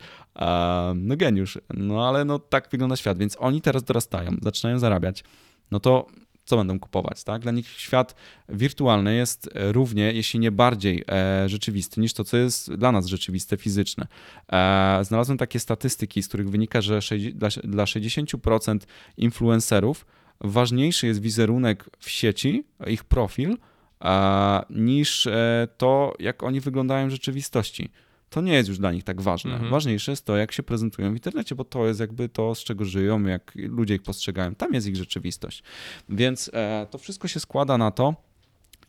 No 0.94 1.16
geniusz. 1.16 1.58
No 1.74 2.08
ale 2.08 2.24
no 2.24 2.38
tak 2.38 2.68
wygląda 2.70 2.96
świat, 2.96 3.18
więc 3.18 3.36
oni 3.40 3.60
teraz 3.60 3.84
dorastają, 3.84 4.36
zaczynają 4.42 4.78
zarabiać. 4.78 5.24
No 5.70 5.80
to 5.80 6.06
co 6.46 6.56
będą 6.56 6.78
kupować, 6.78 7.24
tak? 7.24 7.42
Dla 7.42 7.52
nich 7.52 7.68
świat 7.68 8.14
wirtualny 8.48 9.14
jest 9.14 9.50
e, 9.54 9.72
równie, 9.72 10.12
jeśli 10.12 10.40
nie 10.40 10.50
bardziej 10.50 11.04
e, 11.08 11.48
rzeczywisty 11.48 12.00
niż 12.00 12.12
to, 12.12 12.24
co 12.24 12.36
jest 12.36 12.74
dla 12.74 12.92
nas 12.92 13.06
rzeczywiste, 13.06 13.56
fizyczne. 13.56 14.06
E, 14.52 14.98
znalazłem 15.04 15.38
takie 15.38 15.60
statystyki, 15.60 16.22
z 16.22 16.28
których 16.28 16.50
wynika, 16.50 16.80
że 16.80 17.00
dla, 17.34 17.48
dla 17.64 17.84
60% 17.84 18.78
influencerów 19.16 20.06
ważniejszy 20.40 21.06
jest 21.06 21.20
wizerunek 21.20 21.90
w 21.98 22.10
sieci, 22.10 22.64
ich 22.86 23.04
profil, 23.04 23.56
e, 24.04 24.62
niż 24.70 25.26
e, 25.26 25.68
to, 25.76 26.14
jak 26.18 26.42
oni 26.42 26.60
wyglądają 26.60 27.08
w 27.08 27.10
rzeczywistości. 27.10 27.90
To 28.30 28.40
nie 28.40 28.52
jest 28.52 28.68
już 28.68 28.78
dla 28.78 28.92
nich 28.92 29.04
tak 29.04 29.22
ważne. 29.22 29.52
Mhm. 29.52 29.70
Ważniejsze 29.70 30.12
jest 30.12 30.24
to, 30.24 30.36
jak 30.36 30.52
się 30.52 30.62
prezentują 30.62 31.10
w 31.10 31.14
internecie, 31.14 31.54
bo 31.54 31.64
to 31.64 31.86
jest 31.86 32.00
jakby 32.00 32.28
to, 32.28 32.54
z 32.54 32.64
czego 32.64 32.84
żyją, 32.84 33.22
jak 33.22 33.52
ludzie 33.54 33.94
ich 33.94 34.02
postrzegają. 34.02 34.54
Tam 34.54 34.74
jest 34.74 34.86
ich 34.86 34.96
rzeczywistość. 34.96 35.62
Więc 36.08 36.50
e, 36.54 36.86
to 36.90 36.98
wszystko 36.98 37.28
się 37.28 37.40
składa 37.40 37.78
na 37.78 37.90
to. 37.90 38.14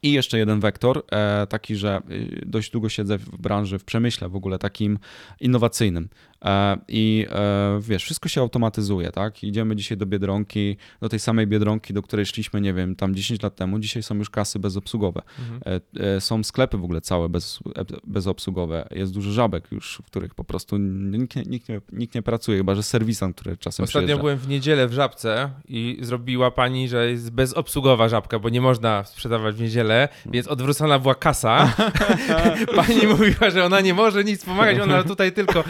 I 0.03 0.11
jeszcze 0.11 0.37
jeden 0.37 0.59
wektor, 0.59 1.03
e, 1.11 1.47
taki, 1.47 1.75
że 1.75 2.01
y, 2.11 2.43
dość 2.45 2.71
długo 2.71 2.89
siedzę 2.89 3.17
w 3.17 3.37
branży, 3.37 3.79
w 3.79 3.85
przemyśle 3.85 4.29
w 4.29 4.35
ogóle 4.35 4.59
takim 4.59 4.99
innowacyjnym. 5.39 6.09
E, 6.45 6.77
I 6.87 7.25
e, 7.29 7.79
wiesz, 7.81 8.03
wszystko 8.03 8.29
się 8.29 8.41
automatyzuje, 8.41 9.11
tak? 9.11 9.43
Idziemy 9.43 9.75
dzisiaj 9.75 9.97
do 9.97 10.05
Biedronki, 10.05 10.77
do 11.01 11.09
tej 11.09 11.19
samej 11.19 11.47
Biedronki, 11.47 11.93
do 11.93 12.01
której 12.01 12.25
szliśmy, 12.25 12.61
nie 12.61 12.73
wiem, 12.73 12.95
tam 12.95 13.15
10 13.15 13.43
lat 13.43 13.55
temu. 13.55 13.79
Dzisiaj 13.79 14.03
są 14.03 14.15
już 14.15 14.29
kasy 14.29 14.59
bezobsługowe. 14.59 15.21
Mhm. 15.39 15.81
E, 16.17 16.21
Są 16.21 16.43
sklepy 16.43 16.77
w 16.77 16.83
ogóle 16.83 17.01
całe 17.01 17.29
bez, 17.29 17.59
bezobsługowe. 18.03 18.87
Jest 18.91 19.13
dużo 19.13 19.31
żabek 19.31 19.71
już, 19.71 20.01
w 20.03 20.05
których 20.05 20.35
po 20.35 20.43
prostu 20.43 20.77
nikt 20.77 21.35
nikt 21.35 21.69
nie, 21.69 21.81
nikt 21.91 22.15
nie 22.15 22.21
pracuje, 22.21 22.57
chyba 22.57 22.75
że 22.75 22.83
serwisant, 22.83 23.35
który 23.35 23.57
czasem 23.57 23.83
Ostatnio 23.83 24.05
przyjeżdża. 24.05 24.21
byłem 24.21 24.37
w 24.37 24.47
niedzielę 24.47 24.87
w 24.87 24.93
Żabce 24.93 25.49
i 25.67 25.97
zrobiła 26.01 26.51
pani, 26.51 26.89
że 26.89 27.11
jest 27.11 27.31
bezobsługowa 27.31 28.09
Żabka, 28.09 28.39
bo 28.39 28.49
nie 28.49 28.61
można 28.61 29.03
sprzedawać 29.03 29.55
w 29.55 29.61
niedzielę, 29.61 30.09
więc 30.25 30.47
odwrócona 30.47 30.99
była 30.99 31.15
kasa. 31.15 31.73
pani 32.75 33.07
mówiła, 33.07 33.49
że 33.49 33.65
ona 33.65 33.81
nie 33.81 33.93
może 33.93 34.23
nic 34.23 34.45
pomagać, 34.45 34.79
ona 34.79 35.03
tutaj 35.03 35.31
tylko 35.31 35.63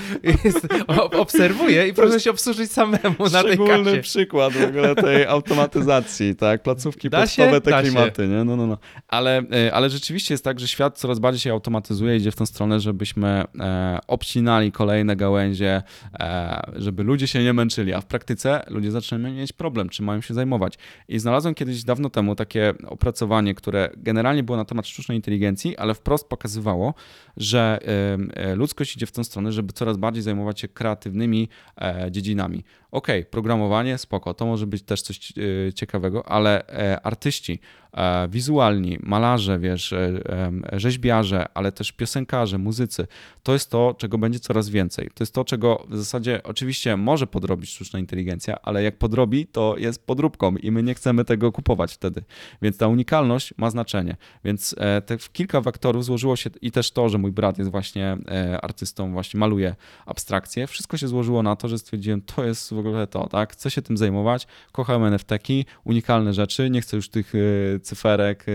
jest, 0.44 0.56
o- 0.88 1.09
obserwuje 1.21 1.88
i 1.88 1.93
proszę 1.93 2.19
się 2.19 2.31
obsłużyć 2.31 2.71
samemu 2.71 3.15
na 3.19 3.43
tej 3.43 3.53
Szczególny 3.53 3.84
kasie. 3.91 4.01
przykład 4.01 4.53
w 4.53 4.63
ogóle 4.63 4.95
tej 4.95 5.25
automatyzacji, 5.25 6.35
tak? 6.35 6.63
Placówki 6.63 7.09
Da 7.09 7.27
się? 7.27 7.41
pocztowe, 7.43 7.61
te 7.61 7.71
Da 7.71 7.77
się. 7.84 7.91
klimaty, 7.91 8.27
nie? 8.27 8.43
No, 8.43 8.55
no, 8.55 8.67
no. 8.67 8.77
Ale, 9.07 9.38
e, 9.67 9.73
ale 9.73 9.89
rzeczywiście 9.89 10.34
jest 10.34 10.43
tak, 10.43 10.59
że 10.59 10.67
świat 10.67 10.97
coraz 10.99 11.19
bardziej 11.19 11.39
się 11.41 11.51
automatyzuje, 11.51 12.15
idzie 12.17 12.31
w 12.31 12.35
tą 12.35 12.45
stronę, 12.45 12.79
żebyśmy 12.79 13.43
e, 13.59 13.99
obcinali 14.07 14.71
kolejne 14.71 15.15
gałęzie, 15.15 15.81
e, 16.19 16.61
żeby 16.75 17.03
ludzie 17.03 17.27
się 17.27 17.43
nie 17.43 17.53
męczyli, 17.53 17.93
a 17.93 18.01
w 18.01 18.05
praktyce 18.05 18.63
ludzie 18.67 18.91
zaczynają 18.91 19.35
mieć 19.35 19.53
problem, 19.53 19.89
czym 19.89 20.05
mają 20.05 20.21
się 20.21 20.34
zajmować. 20.34 20.77
I 21.07 21.19
znalazłem 21.19 21.55
kiedyś 21.55 21.84
dawno 21.84 22.09
temu 22.09 22.35
takie 22.35 22.73
opracowanie, 22.88 23.55
które 23.55 23.89
generalnie 23.97 24.43
było 24.43 24.57
na 24.57 24.65
temat 24.65 24.88
sztucznej 24.88 25.17
inteligencji, 25.17 25.77
ale 25.77 25.93
wprost 25.93 26.27
pokazywało, 26.29 26.93
że 27.38 27.79
e, 28.35 28.55
ludzkość 28.55 28.95
idzie 28.95 29.05
w 29.05 29.11
tę 29.11 29.23
stronę, 29.23 29.51
żeby 29.51 29.73
coraz 29.73 29.97
bardziej 29.97 30.23
zajmować 30.23 30.46
się 30.55 30.67
kreatywnymi 30.67 31.49
e, 31.81 32.07
dziedzinami. 32.11 32.63
Okej, 32.91 33.26
programowanie, 33.26 33.97
spoko, 33.97 34.34
to 34.34 34.45
może 34.45 34.68
być 34.68 34.84
też 34.84 35.01
coś 35.01 35.34
e, 35.68 35.73
ciekawego, 35.73 36.30
ale 36.30 36.68
e, 36.68 37.01
artyści, 37.01 37.59
e, 37.93 38.27
wizualni, 38.27 38.97
malarze, 39.03 39.59
wiesz, 39.59 39.93
rzeźbiarze, 40.73 41.45
ale 41.53 41.72
też 41.72 41.91
piosenkarze, 41.91 42.57
muzycy, 42.57 43.07
to 43.43 43.53
jest 43.53 43.72
to, 43.72 43.95
czego 43.97 44.18
będzie 44.18 44.39
coraz 44.39 44.69
więcej. 44.69 45.09
To 45.14 45.23
jest 45.23 45.34
to, 45.34 45.45
czego 45.45 45.85
w 45.89 45.97
zasadzie 45.97 46.43
oczywiście 46.43 46.97
może 46.97 47.27
podrobić 47.27 47.69
sztuczna 47.69 47.99
inteligencja, 47.99 48.61
ale 48.61 48.84
jak 48.84 48.97
podrobi, 48.97 49.47
to 49.47 49.76
jest 49.77 50.05
podróbką 50.05 50.55
i 50.55 50.72
my 50.72 50.84
nie 50.84 50.93
chcemy 50.93 51.26
tego 51.26 51.51
kupować 51.51 51.93
wtedy. 51.93 52.23
Więc 52.61 52.77
ta 52.77 52.88
unikalność 52.88 53.53
ma 53.57 53.69
znaczenie. 53.69 54.15
Więc 54.43 54.76
te 55.05 55.18
kilka 55.34 55.61
wektorów 55.61 56.05
złożyło 56.05 56.35
się 56.35 56.49
i 56.61 56.72
też 56.72 56.91
to, 56.91 57.09
że 57.09 57.18
mój 57.18 57.31
brat 57.31 57.57
jest 57.57 57.72
właśnie 57.72 58.18
artystą, 58.61 59.11
właśnie 59.11 59.39
maluje 59.39 59.76
abstrakcje. 60.05 60.68
Wszystko 60.68 60.97
się 60.97 61.07
złożyło 61.07 61.43
na 61.43 61.55
to, 61.55 61.68
że 61.68 61.77
stwierdziłem, 61.77 62.22
to 62.22 62.43
jest 62.43 62.76
w 62.83 62.87
ogóle 62.87 63.07
to, 63.07 63.27
tak? 63.27 63.53
Chcę 63.53 63.71
się 63.71 63.81
tym 63.81 63.97
zajmować, 63.97 64.47
kocham 64.71 65.03
NFT-ki, 65.03 65.65
unikalne 65.83 66.33
rzeczy, 66.33 66.69
nie 66.69 66.81
chcę 66.81 66.97
już 66.97 67.09
tych 67.09 67.33
e, 67.35 67.79
cyferek, 67.79 68.45
e, 68.49 68.53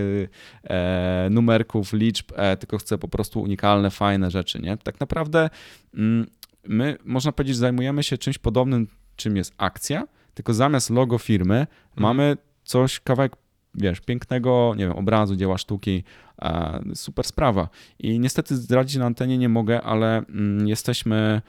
e, 0.75 1.29
numerków, 1.29 1.93
liczb, 1.93 2.31
e, 2.35 2.57
tylko 2.57 2.77
chcę 2.77 2.97
po 2.97 3.07
prostu 3.07 3.41
unikalne, 3.41 3.91
fajne 3.91 4.31
rzeczy, 4.31 4.59
nie? 4.59 4.77
Tak 4.77 4.99
naprawdę 4.99 5.49
mm, 5.93 6.27
my, 6.67 6.97
można 7.05 7.31
powiedzieć, 7.31 7.57
zajmujemy 7.57 8.03
się 8.03 8.17
czymś 8.17 8.37
podobnym, 8.37 8.87
czym 9.15 9.37
jest 9.37 9.53
akcja, 9.57 10.07
tylko 10.33 10.53
zamiast 10.53 10.89
logo 10.89 11.17
firmy 11.17 11.67
mamy 11.95 12.37
coś, 12.63 12.99
kawałek, 12.99 13.35
wiesz, 13.75 13.99
pięknego, 13.99 14.73
nie 14.77 14.87
wiem, 14.87 14.97
obrazu, 14.97 15.35
dzieła 15.35 15.57
sztuki, 15.57 16.03
super 16.95 17.25
sprawa. 17.25 17.69
I 17.99 18.19
niestety 18.19 18.55
zdradzić 18.55 18.95
na 18.95 19.05
antenie 19.05 19.37
nie 19.37 19.49
mogę, 19.49 19.81
ale 19.81 20.17
mm, 20.17 20.67
jesteśmy 20.67 21.41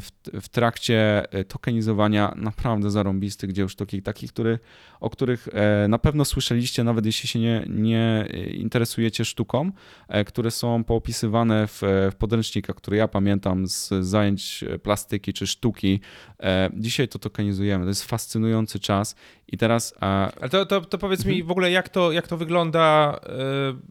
w, 0.00 0.08
w 0.42 0.48
trakcie 0.48 1.22
e, 1.32 1.44
tokenizowania 1.44 2.34
naprawdę 2.36 2.90
zarąbistych 2.90 3.52
dzieł 3.52 3.68
sztuki, 3.68 4.02
takich, 4.02 4.32
który, 4.32 4.58
o 5.00 5.10
których 5.10 5.48
e, 5.52 5.88
na 5.88 5.98
pewno 5.98 6.24
słyszeliście, 6.24 6.84
nawet 6.84 7.06
jeśli 7.06 7.28
się 7.28 7.38
nie, 7.38 7.64
nie 7.68 8.26
interesujecie 8.54 9.24
sztuką, 9.24 9.72
e, 10.08 10.24
które 10.24 10.50
są 10.50 10.84
poopisywane 10.84 11.66
w, 11.66 11.82
w 12.12 12.14
podręcznikach, 12.18 12.76
które 12.76 12.96
ja 12.96 13.08
pamiętam 13.08 13.66
z 13.66 13.88
zajęć 14.00 14.64
e, 14.68 14.78
plastyki 14.78 15.32
czy 15.32 15.46
sztuki. 15.46 16.00
E, 16.42 16.70
Dzisiaj 16.76 17.08
to 17.08 17.18
tokenizujemy. 17.18 17.84
To 17.84 17.88
jest 17.88 18.04
fascynujący 18.04 18.80
czas 18.80 19.14
i 19.48 19.58
teraz 19.58 19.94
e, 20.02 20.06
Ale 20.40 20.48
to, 20.50 20.66
to, 20.66 20.80
to 20.80 20.98
powiedz 20.98 21.20
Mhm. 21.20 21.36
mi 21.36 21.42
w 21.42 21.50
ogóle, 21.50 21.70
jak 21.70 21.88
to, 21.88 22.12
jak 22.12 22.28
to 22.28 22.36
wygląda, 22.36 23.20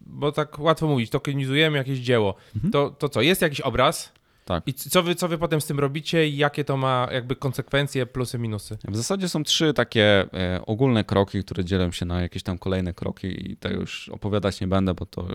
bo 0.02 0.32
tak 0.32 0.60
łatwo 0.60 0.88
mówić, 0.88 1.10
tokenizujemy 1.10 1.78
jakieś 1.78 2.00
dzieło. 2.00 2.36
Mhm. 2.56 2.72
To, 2.72 2.90
to 2.90 3.10
co, 3.10 3.22
jest 3.22 3.42
jakiś 3.42 3.62
obraz? 3.62 4.19
Tak. 4.46 4.68
I 4.68 4.74
co 4.74 5.04
wy, 5.04 5.16
co 5.16 5.28
wy 5.28 5.38
potem 5.38 5.62
z 5.62 5.66
tym 5.66 5.80
robicie 5.80 6.28
i 6.28 6.38
jakie 6.38 6.66
to 6.66 6.78
ma 6.78 7.08
jakby 7.12 7.36
konsekwencje, 7.36 8.06
plusy, 8.06 8.40
minusy? 8.40 8.78
W 8.88 8.98
zasadzie 8.98 9.30
są 9.30 9.44
trzy 9.44 9.74
takie 9.74 10.26
e, 10.34 10.62
ogólne 10.66 11.04
kroki, 11.04 11.44
które 11.44 11.66
dzielą 11.66 11.92
się 11.92 12.06
na 12.06 12.22
jakieś 12.22 12.44
tam 12.44 12.58
kolejne 12.58 12.94
kroki 12.94 13.52
i 13.52 13.58
tego 13.58 13.80
już 13.80 14.10
opowiadać 14.10 14.62
nie 14.62 14.68
będę, 14.68 14.94
bo 14.94 15.06
to 15.06 15.28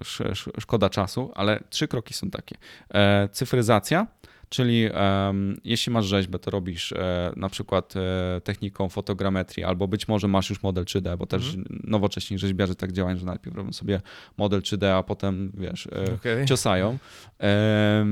szkoda 0.61 0.91
czasu, 0.91 1.33
ale 1.35 1.61
trzy 1.71 1.89
kroki 1.89 2.15
są 2.15 2.31
takie. 2.31 2.57
E, 2.95 3.29
cyfryzacja, 3.33 4.07
Czyli 4.49 4.89
um, 4.91 5.57
jeśli 5.65 5.93
masz 5.93 6.05
rzeźbę, 6.07 6.39
to 6.39 6.51
robisz 6.51 6.93
e, 6.93 7.33
na 7.37 7.49
przykład 7.49 7.95
e, 7.97 8.41
techniką 8.41 8.89
fotogrametrii, 8.89 9.65
albo 9.65 9.89
być 9.89 10.09
może 10.09 10.29
masz 10.29 10.51
już 10.51 10.63
model 10.63 10.85
3D, 10.85 11.17
bo 11.17 11.27
też 11.27 11.55
mm. 11.55 11.81
nowocześni 11.85 12.39
rzeźbiarze 12.39 12.75
tak 12.75 12.93
działają, 12.93 13.17
że 13.17 13.27
najpierw 13.27 13.57
robią 13.57 13.73
sobie 13.73 14.01
model 14.37 14.61
3D, 14.61 14.87
a 14.87 15.03
potem 15.03 15.53
wiesz, 15.55 15.87
e, 15.87 16.15
okay. 16.15 16.45
ciosają. 16.45 16.99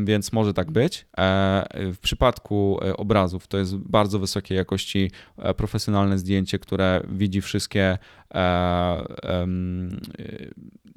więc 0.05 0.33
może 0.33 0.55
tak 0.55 0.71
być. 0.71 1.07
w 1.75 1.97
przypadku 2.01 2.79
obrazów 2.97 3.47
to 3.47 3.59
jest 3.59 3.77
bardzo 3.77 4.19
wysokiej 4.19 4.57
jakości 4.57 5.11
profesjonalne 5.57 6.19
zdjęcie, 6.19 6.59
które 6.59 7.03
widzi 7.09 7.41
wszystkie 7.41 7.99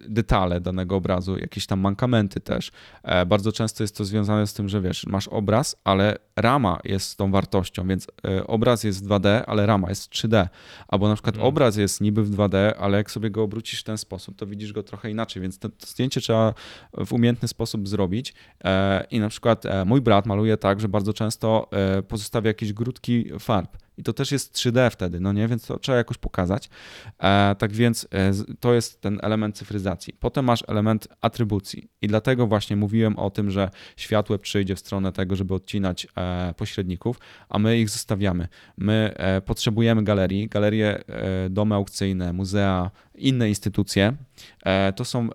detale 0.10 0.62
danego 0.62 0.96
obrazu, 0.96 1.38
jakieś 1.38 1.66
tam 1.66 1.80
mankamenty 1.80 2.40
też. 2.40 2.72
E, 3.04 3.26
bardzo 3.26 3.52
często 3.52 3.84
jest 3.84 3.98
to 3.98 4.06
związane 4.06 4.48
z 4.48 4.54
tym, 4.54 4.70
że 4.70 4.82
wiesz, 4.82 5.06
masz 5.06 5.25
obraz, 5.28 5.76
ale 5.84 6.18
rama 6.36 6.80
jest 6.84 7.18
tą 7.18 7.32
wartością, 7.32 7.88
więc 7.88 8.08
e, 8.26 8.48
obraz 8.48 8.84
jest 8.84 9.06
w 9.06 9.08
2D, 9.08 9.44
ale 9.48 9.66
rama 9.66 9.90
jest 9.90 10.12
3D. 10.12 10.48
Albo 10.88 11.08
na 11.08 11.14
przykład 11.14 11.36
mm. 11.36 11.48
obraz 11.48 11.78
jest 11.78 12.02
niby 12.02 12.24
w 12.24 12.36
2D, 12.36 12.74
ale 12.80 12.98
jak 12.98 13.12
sobie 13.12 13.30
go 13.30 13.44
obrócisz 13.44 13.82
w 13.82 13.84
ten 13.84 13.98
sposób, 13.98 14.36
to 14.36 14.48
widzisz 14.48 14.74
go 14.74 14.84
trochę 14.84 15.12
inaczej, 15.12 15.42
więc 15.42 15.60
to, 15.60 15.70
to 15.70 15.86
zdjęcie 15.86 16.22
trzeba 16.22 16.54
w 17.06 17.14
umiejętny 17.14 17.48
sposób 17.48 17.88
zrobić. 17.88 18.34
E, 18.64 19.06
I 19.12 19.20
na 19.20 19.30
przykład 19.30 19.64
mój 19.86 20.02
brat 20.02 20.26
maluje 20.26 20.58
tak, 20.58 20.80
że 20.80 20.90
bardzo 20.90 21.14
często 21.14 21.70
pozostawia 22.08 22.48
jakieś 22.48 22.74
grudki 22.74 23.32
farb 23.40 23.85
i 23.98 24.04
to 24.04 24.14
też 24.14 24.32
jest 24.32 24.56
3D 24.56 24.90
wtedy, 24.90 25.20
no 25.20 25.34
nie, 25.34 25.48
więc 25.48 25.68
to 25.68 25.80
trzeba 25.80 25.98
jakoś 25.98 26.18
pokazać. 26.18 26.70
E, 27.20 27.56
tak 27.56 27.74
więc 27.74 28.08
e, 28.12 28.32
to 28.60 28.74
jest 28.74 29.02
ten 29.02 29.20
element 29.24 29.58
cyfryzacji. 29.58 30.14
Potem 30.20 30.46
masz 30.46 30.64
element 30.68 31.08
atrybucji 31.22 31.90
i 32.02 32.08
dlatego 32.08 32.48
właśnie 32.48 32.76
mówiłem 32.76 33.20
o 33.20 33.30
tym, 33.30 33.52
że 33.52 33.70
świat 33.98 34.30
web 34.30 34.42
przyjdzie 34.42 34.76
w 34.76 34.80
stronę 34.80 35.12
tego, 35.12 35.36
żeby 35.36 35.54
odcinać 35.54 36.08
e, 36.18 36.54
pośredników, 36.58 37.20
a 37.50 37.60
my 37.60 37.80
ich 37.80 37.90
zostawiamy. 37.90 38.48
My 38.78 39.14
e, 39.16 39.42
potrzebujemy 39.42 40.04
galerii, 40.04 40.48
galerie, 40.48 41.08
e, 41.08 41.50
domy 41.50 41.76
aukcyjne, 41.76 42.34
muzea, 42.34 42.92
inne 43.18 43.50
instytucje. 43.50 44.14
E, 44.64 44.94
to 44.94 45.06
są 45.06 45.30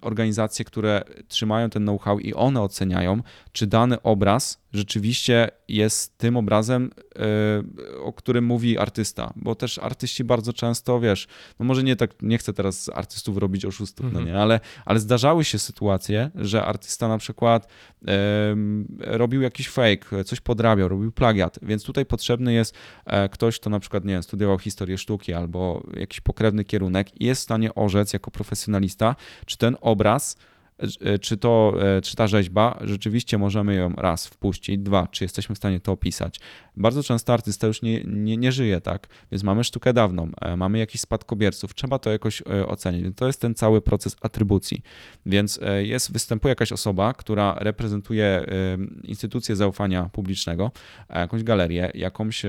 organizacje, 0.00 0.64
które 0.64 1.02
trzymają 1.28 1.70
ten 1.70 1.82
know-how 1.82 2.18
i 2.18 2.34
one 2.34 2.62
oceniają, 2.62 3.22
czy 3.52 3.66
dany 3.66 4.02
obraz 4.02 4.60
rzeczywiście 4.72 5.48
jest 5.68 6.18
tym 6.18 6.36
obrazem, 6.36 6.90
e, 7.16 8.02
o 8.02 8.12
którym 8.12 8.44
mówi 8.44 8.78
artysta, 8.78 9.32
bo 9.36 9.54
też 9.54 9.78
artyści 9.78 10.24
bardzo 10.24 10.52
często, 10.52 11.00
wiesz, 11.00 11.28
no 11.58 11.66
może 11.66 11.82
nie 11.82 11.96
tak, 11.96 12.10
nie 12.22 12.38
chcę 12.38 12.52
teraz 12.52 12.82
z 12.82 12.88
artystów 12.88 13.36
robić 13.36 13.64
oszustów, 13.64 14.04
no 14.04 14.08
mhm. 14.08 14.24
no 14.24 14.32
nie, 14.32 14.42
ale, 14.42 14.60
ale 14.84 15.00
zdarzały 15.00 15.44
się 15.44 15.58
sytuacje, 15.58 16.30
że 16.34 16.64
artysta 16.64 17.08
na 17.08 17.18
przykład 17.18 17.68
robił 18.98 19.42
jakiś 19.42 19.68
fake, 19.68 20.24
coś 20.24 20.40
podrabiał, 20.40 20.88
robił 20.88 21.12
plagiat, 21.12 21.58
więc 21.62 21.84
tutaj 21.84 22.06
potrzebny 22.06 22.52
jest 22.52 22.74
e, 23.06 23.28
ktoś, 23.28 23.60
kto 23.60 23.70
na 23.70 23.80
przykład, 23.80 24.04
nie 24.04 24.12
wiem, 24.12 24.22
studiował 24.22 24.58
historię 24.58 24.98
sztuki 24.98 25.32
albo 25.32 25.86
jakiś 25.96 26.20
pokrewny 26.20 26.64
kierunek 26.64 26.79
i 27.20 27.24
jest 27.26 27.40
w 27.40 27.44
stanie 27.44 27.74
orzec 27.74 28.12
jako 28.12 28.30
profesjonalista, 28.30 29.16
czy 29.46 29.58
ten 29.58 29.76
obraz 29.80 30.36
E, 31.00 31.18
czy, 31.18 31.36
to, 31.36 31.74
e, 31.96 32.00
czy 32.00 32.16
ta 32.16 32.26
rzeźba 32.26 32.78
rzeczywiście 32.80 33.38
możemy 33.38 33.74
ją 33.74 33.92
raz 33.96 34.26
wpuścić, 34.26 34.78
dwa, 34.78 35.06
czy 35.10 35.24
jesteśmy 35.24 35.54
w 35.54 35.58
stanie 35.58 35.80
to 35.80 35.92
opisać. 35.92 36.40
Bardzo 36.80 37.02
często 37.02 37.32
artysta 37.32 37.66
już 37.66 37.82
nie, 37.82 38.04
nie, 38.04 38.36
nie 38.36 38.52
żyje, 38.52 38.80
tak? 38.80 39.08
Więc 39.32 39.42
mamy 39.42 39.64
sztukę 39.64 39.92
dawną, 39.92 40.30
e, 40.40 40.56
mamy 40.56 40.78
jakichś 40.78 41.02
spadkobierców, 41.02 41.74
trzeba 41.74 41.98
to 41.98 42.10
jakoś 42.10 42.42
ocenić. 42.66 43.16
To 43.16 43.26
jest 43.26 43.40
ten 43.40 43.54
cały 43.54 43.82
proces 43.82 44.16
atrybucji. 44.20 44.82
Więc 45.26 45.60
jest, 45.78 46.12
występuje 46.12 46.50
jakaś 46.50 46.72
osoba, 46.72 47.14
która 47.14 47.54
reprezentuje 47.58 48.46
instytucję 49.02 49.56
zaufania 49.56 50.08
publicznego, 50.12 50.70
jakąś 51.10 51.42
galerię, 51.42 51.90
jakąś, 51.94 52.42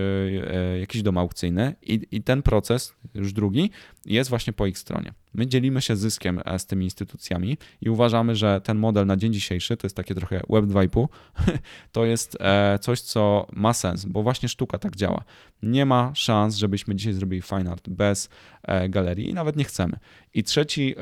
jakiś 0.80 1.02
dom 1.02 1.18
aukcyjny 1.18 1.76
i, 1.82 2.08
i 2.12 2.24
ten 2.24 2.42
proces, 2.42 2.94
już 3.14 3.34
drugi, 3.34 3.72
jest 4.06 4.30
właśnie 4.30 4.54
po 4.54 4.66
ich 4.66 4.78
stronie. 4.78 5.14
My 5.34 5.48
dzielimy 5.48 5.82
się 5.82 5.96
zyskiem 5.96 6.42
e, 6.46 6.60
z 6.60 6.66
tymi 6.66 6.86
instytucjami 6.86 7.58
i 7.82 7.90
uważamy, 7.90 8.36
że 8.36 8.62
ten 8.62 8.78
model 8.78 9.06
na 9.06 9.18
dzień 9.18 9.34
dzisiejszy 9.34 9.78
to 9.78 9.88
jest 9.88 9.96
takie 9.96 10.16
trochę 10.16 10.42
Web 10.50 10.66
2,5. 10.66 11.08
To 11.92 12.06
jest 12.06 12.38
e, 12.40 12.80
coś, 12.82 13.02
co 13.02 13.48
ma 13.54 13.74
sens, 13.74 14.06
bo 14.06 14.21
właśnie 14.24 14.50
sztuka 14.50 14.78
tak 14.78 14.96
działa. 14.96 15.24
Nie 15.64 15.86
ma 15.86 16.12
szans, 16.16 16.56
żebyśmy 16.56 16.96
dzisiaj 16.96 17.14
zrobili 17.14 17.42
fine 17.42 17.72
art 17.72 17.90
bez 17.90 18.30
e, 18.64 18.90
galerii 18.90 19.30
i 19.30 19.34
nawet 19.34 19.56
nie 19.56 19.64
chcemy. 19.64 19.98
I 20.34 20.44
trzeci 20.44 20.96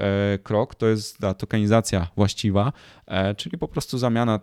krok 0.43 0.75
to 0.75 0.87
jest 0.87 1.17
ta 1.17 1.33
tokenizacja 1.33 2.07
właściwa, 2.15 2.73
czyli 3.37 3.57
po 3.57 3.67
prostu 3.67 3.97
zamiana 3.97 4.39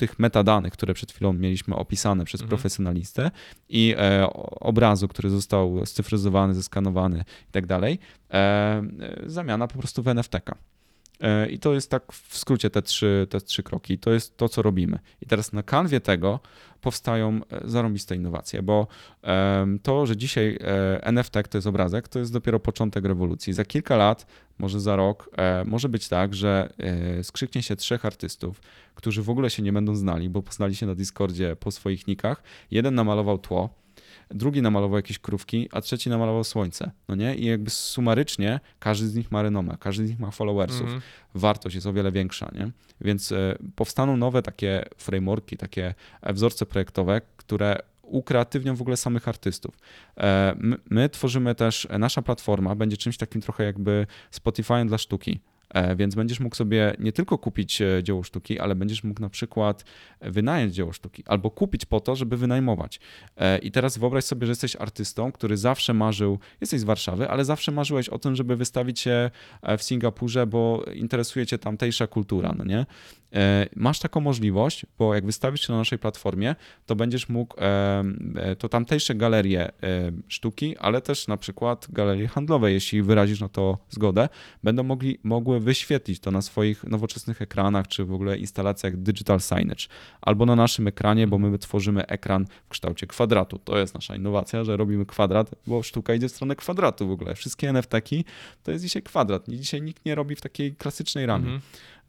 tych 0.00 0.18
metadanych, 0.18 0.72
które 0.72 0.94
przed 0.94 1.12
chwilą 1.12 1.32
mieliśmy 1.32 1.76
opisane 1.76 2.24
przez 2.24 2.40
mhm. 2.40 2.48
profesjonalistę 2.48 3.30
i 3.68 3.94
e, 3.98 4.26
obrazu, 4.60 5.08
który 5.08 5.30
został 5.30 5.86
scyfryzowany, 5.86 6.54
zeskanowany 6.54 7.24
i 7.48 7.52
tak 7.52 7.66
dalej, 7.66 7.98
e, 8.30 8.82
zamiana 9.26 9.68
po 9.68 9.78
prostu 9.78 10.02
w 10.02 10.08
NFT-ka. 10.08 10.52
E, 10.52 10.79
I 11.50 11.58
to 11.58 11.74
jest 11.74 11.90
tak 11.90 12.12
w 12.12 12.38
skrócie 12.38 12.70
te 12.70 12.82
trzy, 12.82 13.26
te 13.30 13.40
trzy 13.40 13.62
kroki. 13.62 13.98
To 13.98 14.10
jest 14.10 14.36
to, 14.36 14.48
co 14.48 14.62
robimy. 14.62 14.98
I 15.22 15.26
teraz 15.26 15.52
na 15.52 15.62
kanwie 15.62 16.00
tego 16.00 16.40
powstają 16.80 17.40
e, 17.50 17.60
zarąbiste 17.64 18.16
innowacje, 18.16 18.62
bo 18.62 18.86
to, 19.82 20.06
że 20.06 20.16
dzisiaj 20.16 20.58
e, 20.60 21.04
NFT 21.04 21.34
to 21.50 21.58
jest 21.58 21.66
obrazek, 21.66 22.08
to 22.08 22.18
jest 22.18 22.32
dopiero 22.32 22.60
początek 22.60 23.04
rewolucji. 23.04 23.52
Za 23.52 23.64
kilka 23.64 23.96
lat, 23.96 24.26
może 24.58 24.80
za 24.80 24.96
rok, 24.96 25.30
może 25.64 25.88
być 25.88 26.08
tak, 26.08 26.34
że 26.34 26.72
skrzyknie 27.22 27.62
się 27.62 27.76
trzech 27.76 28.04
artystów, 28.04 28.60
którzy 28.94 29.22
w 29.22 29.30
ogóle 29.30 29.50
się 29.50 29.62
nie 29.62 29.72
będą 29.72 29.96
znali, 29.96 30.30
bo 30.30 30.42
poznali 30.42 30.76
się 30.76 30.86
na 30.86 30.94
Discordzie 30.94 31.56
po 31.56 31.70
swoich 31.70 32.06
nikach. 32.06 32.42
Jeden 32.70 32.94
namalował 32.94 33.38
tło, 33.38 33.79
drugi 34.30 34.62
namalował 34.62 34.96
jakieś 34.96 35.18
krówki, 35.18 35.68
a 35.72 35.80
trzeci 35.80 36.10
namalował 36.10 36.44
słońce, 36.44 36.90
no 37.08 37.14
nie? 37.14 37.34
I 37.34 37.44
jakby 37.44 37.70
sumarycznie 37.70 38.60
każdy 38.78 39.08
z 39.08 39.14
nich 39.14 39.32
ma 39.32 39.42
renomę, 39.42 39.76
każdy 39.80 40.06
z 40.06 40.10
nich 40.10 40.18
ma 40.18 40.30
followersów. 40.30 40.88
Mm. 40.88 41.00
Wartość 41.34 41.74
jest 41.74 41.86
o 41.86 41.92
wiele 41.92 42.12
większa, 42.12 42.50
nie? 42.54 42.70
Więc 43.00 43.32
e, 43.32 43.56
powstaną 43.76 44.16
nowe 44.16 44.42
takie 44.42 44.84
frameworki, 44.96 45.56
takie 45.56 45.94
e, 46.22 46.32
wzorce 46.32 46.66
projektowe, 46.66 47.20
które 47.36 47.76
ukreatywnią 48.02 48.76
w 48.76 48.80
ogóle 48.80 48.96
samych 48.96 49.28
artystów. 49.28 49.78
E, 50.16 50.54
my, 50.58 50.76
my, 50.90 51.08
tworzymy 51.08 51.54
też, 51.54 51.88
nasza 51.98 52.22
platforma 52.22 52.74
będzie 52.74 52.96
czymś 52.96 53.16
takim 53.16 53.40
trochę 53.40 53.64
jakby 53.64 54.06
Spotify'em 54.32 54.88
dla 54.88 54.98
sztuki. 54.98 55.40
E, 55.74 55.96
więc 55.96 56.14
będziesz 56.14 56.40
mógł 56.40 56.56
sobie 56.56 56.94
nie 56.98 57.12
tylko 57.12 57.38
kupić 57.38 57.82
e, 57.82 58.02
dzieło 58.02 58.22
sztuki, 58.22 58.58
ale 58.58 58.74
będziesz 58.74 59.04
mógł 59.04 59.20
na 59.22 59.28
przykład 59.28 59.84
wynająć 60.20 60.74
dzieło 60.74 60.92
sztuki 60.92 61.24
albo 61.26 61.50
kupić 61.50 61.84
po 61.84 62.00
to, 62.00 62.16
żeby 62.16 62.36
wynajmować. 62.36 63.00
E, 63.36 63.58
I 63.58 63.70
teraz 63.70 63.98
wyobraź 63.98 64.24
sobie, 64.24 64.46
że 64.46 64.50
jesteś 64.50 64.76
artystą, 64.76 65.32
który 65.32 65.56
zawsze 65.56 65.94
marzył, 65.94 66.38
jesteś 66.60 66.80
z 66.80 66.84
Warszawy, 66.84 67.28
ale 67.28 67.44
zawsze 67.44 67.72
marzyłeś 67.72 68.08
o 68.08 68.18
tym, 68.18 68.36
żeby 68.36 68.56
wystawić 68.56 69.00
się 69.00 69.30
w 69.78 69.82
Singapurze, 69.82 70.46
bo 70.46 70.84
interesuje 70.94 71.46
cię 71.46 71.58
tamtejsza 71.58 72.06
kultura, 72.06 72.54
no 72.58 72.64
nie? 72.64 72.86
Masz 73.76 73.98
taką 73.98 74.20
możliwość, 74.20 74.86
bo 74.98 75.14
jak 75.14 75.26
wystawisz 75.26 75.66
się 75.66 75.72
na 75.72 75.78
naszej 75.78 75.98
platformie, 75.98 76.54
to 76.86 76.96
będziesz 76.96 77.28
mógł 77.28 77.56
to 78.58 78.68
tamtejsze 78.68 79.14
galerie 79.14 79.70
sztuki, 80.28 80.76
ale 80.78 81.00
też 81.00 81.28
na 81.28 81.36
przykład 81.36 81.86
galerie 81.90 82.28
handlowe, 82.28 82.72
jeśli 82.72 83.02
wyrazisz 83.02 83.40
na 83.40 83.48
to 83.48 83.78
zgodę, 83.90 84.28
będą 84.62 84.82
mogli, 84.82 85.18
mogły 85.22 85.60
wyświetlić 85.60 86.20
to 86.20 86.30
na 86.30 86.42
swoich 86.42 86.84
nowoczesnych 86.84 87.42
ekranach, 87.42 87.88
czy 87.88 88.04
w 88.04 88.12
ogóle 88.12 88.38
instalacjach 88.38 88.96
digital 88.96 89.40
signage, 89.40 89.86
albo 90.20 90.46
na 90.46 90.56
naszym 90.56 90.86
ekranie, 90.86 91.26
bo 91.26 91.38
my 91.38 91.58
tworzymy 91.58 92.06
ekran 92.06 92.46
w 92.64 92.68
kształcie 92.68 93.06
kwadratu. 93.06 93.58
To 93.58 93.78
jest 93.78 93.94
nasza 93.94 94.16
innowacja, 94.16 94.64
że 94.64 94.76
robimy 94.76 95.06
kwadrat, 95.06 95.50
bo 95.66 95.82
sztuka 95.82 96.14
idzie 96.14 96.28
w 96.28 96.32
stronę 96.32 96.56
kwadratu 96.56 97.08
w 97.08 97.10
ogóle. 97.10 97.34
Wszystkie 97.34 97.68
NFT-ki 97.68 98.24
to 98.62 98.72
jest 98.72 98.84
dzisiaj 98.84 99.02
kwadrat. 99.02 99.48
Dzisiaj 99.48 99.82
nikt 99.82 100.04
nie 100.04 100.14
robi 100.14 100.36
w 100.36 100.40
takiej 100.40 100.74
klasycznej 100.74 101.26
ramie. 101.26 101.44
Mhm. 101.44 101.60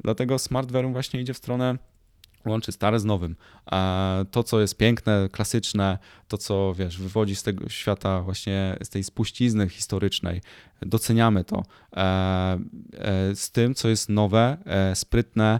Dlatego 0.03 0.39
Smartverum 0.39 0.93
właśnie 0.93 1.21
idzie 1.21 1.33
w 1.33 1.37
stronę 1.37 1.77
łączy 2.45 2.71
stare 2.71 2.99
z 2.99 3.05
nowym. 3.05 3.35
To, 4.31 4.43
co 4.43 4.61
jest 4.61 4.77
piękne, 4.77 5.29
klasyczne, 5.31 5.97
to, 6.27 6.37
co 6.37 6.73
wiesz, 6.73 6.97
wywodzi 6.97 7.35
z 7.35 7.43
tego 7.43 7.69
świata, 7.69 8.21
właśnie 8.21 8.77
z 8.83 8.89
tej 8.89 9.03
spuścizny 9.03 9.69
historycznej, 9.69 10.41
doceniamy 10.85 11.43
to. 11.43 11.63
E, 11.95 12.59
e, 12.93 13.35
z 13.35 13.51
tym, 13.51 13.75
co 13.75 13.89
jest 13.89 14.09
nowe, 14.09 14.57
e, 14.65 14.95
sprytne, 14.95 15.59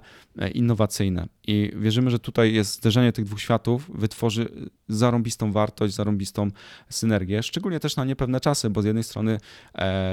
innowacyjne. 0.53 1.27
I 1.48 1.72
wierzymy, 1.76 2.11
że 2.11 2.19
tutaj 2.19 2.53
jest 2.53 2.73
zderzenie 2.73 3.11
tych 3.11 3.26
dwóch 3.26 3.41
światów, 3.41 3.91
wytworzy 3.93 4.69
zarąbistą 4.88 5.52
wartość, 5.52 5.93
zarąbistą 5.93 6.52
synergię, 6.89 7.43
szczególnie 7.43 7.80
też 7.80 7.95
na 7.95 8.06
niepewne 8.06 8.39
czasy, 8.39 8.69
bo 8.69 8.81
z 8.81 8.85
jednej 8.85 9.03
strony 9.03 9.38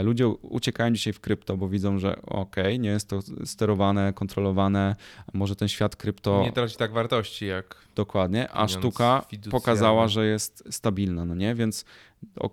ludzie 0.02 0.28
uciekają 0.28 0.92
dzisiaj 0.92 1.12
w 1.12 1.20
krypto, 1.20 1.56
bo 1.56 1.68
widzą, 1.68 1.98
że 1.98 2.22
ok, 2.22 2.56
nie 2.78 2.88
jest 2.88 3.08
to 3.08 3.20
sterowane, 3.44 4.12
kontrolowane, 4.12 4.96
może 5.32 5.56
ten 5.56 5.68
świat 5.68 5.96
krypto... 5.96 6.42
Nie 6.42 6.52
traci 6.52 6.76
tak 6.76 6.92
wartości 6.92 7.46
jak... 7.46 7.88
Dokładnie, 7.94 8.52
a 8.52 8.68
sztuka 8.68 9.24
pokazała, 9.50 10.08
że 10.08 10.26
jest 10.26 10.64
stabilna, 10.70 11.24
no 11.24 11.34
nie? 11.34 11.54
Więc 11.54 11.84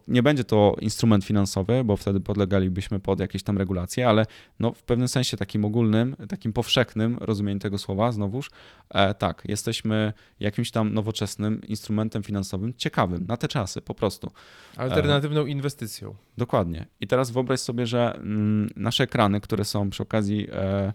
nie 0.07 0.23
będzie 0.23 0.43
to 0.43 0.75
instrument 0.81 1.25
finansowy, 1.25 1.83
bo 1.83 1.97
wtedy 1.97 2.19
podlegalibyśmy 2.19 2.99
pod 2.99 3.19
jakieś 3.19 3.43
tam 3.43 3.57
regulacje, 3.57 4.09
ale 4.09 4.25
no 4.59 4.73
w 4.73 4.83
pewnym 4.83 5.07
sensie 5.07 5.37
takim 5.37 5.65
ogólnym, 5.65 6.15
takim 6.29 6.53
powszechnym 6.53 7.17
rozumieniu 7.21 7.59
tego 7.59 7.77
słowa, 7.77 8.11
znowuż, 8.11 8.51
e, 8.89 9.13
tak, 9.13 9.43
jesteśmy 9.45 10.13
jakimś 10.39 10.71
tam 10.71 10.93
nowoczesnym 10.93 11.61
instrumentem 11.67 12.23
finansowym, 12.23 12.73
ciekawym 12.77 13.25
na 13.27 13.37
te 13.37 13.47
czasy 13.47 13.81
po 13.81 13.95
prostu. 13.95 14.31
Alternatywną 14.77 15.41
e, 15.45 15.49
inwestycją. 15.49 16.15
Dokładnie. 16.37 16.85
I 17.01 17.07
teraz 17.07 17.31
wyobraź 17.31 17.59
sobie, 17.59 17.85
że 17.85 18.15
mm, 18.15 18.69
nasze 18.75 19.03
ekrany, 19.03 19.41
które 19.41 19.65
są 19.65 19.89
przy 19.89 20.03
okazji 20.03 20.47
e, 20.51 20.93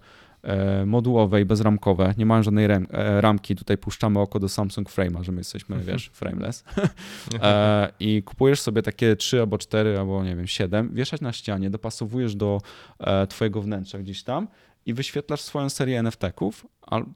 modułowe 0.86 1.40
i 1.40 1.44
bezramkowe, 1.44 2.14
nie 2.18 2.26
mają 2.26 2.42
żadnej 2.42 2.66
ram, 2.66 2.86
e, 2.90 3.20
ramki, 3.20 3.56
tutaj 3.56 3.78
puszczamy 3.78 4.20
oko 4.20 4.38
do 4.38 4.48
Samsung 4.48 4.90
Frame'a, 4.90 5.22
że 5.22 5.32
my 5.32 5.38
jesteśmy, 5.38 5.76
mhm. 5.76 5.92
wiesz, 5.92 6.10
frameless 6.12 6.64
e, 7.42 7.92
i 8.00 8.22
kupujesz 8.22 8.60
sobie 8.60 8.82
takie 8.82 9.16
3 9.16 9.40
albo 9.40 9.58
4 9.58 9.98
albo 9.98 10.24
nie 10.24 10.36
wiem, 10.36 10.46
7, 10.46 10.94
wieszać 10.94 11.20
na 11.20 11.32
ścianie, 11.32 11.70
dopasowujesz 11.70 12.34
do 12.34 12.60
twojego 13.28 13.62
wnętrza 13.62 13.98
gdzieś 13.98 14.22
tam 14.22 14.48
i 14.86 14.94
wyświetlasz 14.94 15.40
swoją 15.40 15.70
serię 15.70 16.00
NFT-ków, 16.02 16.66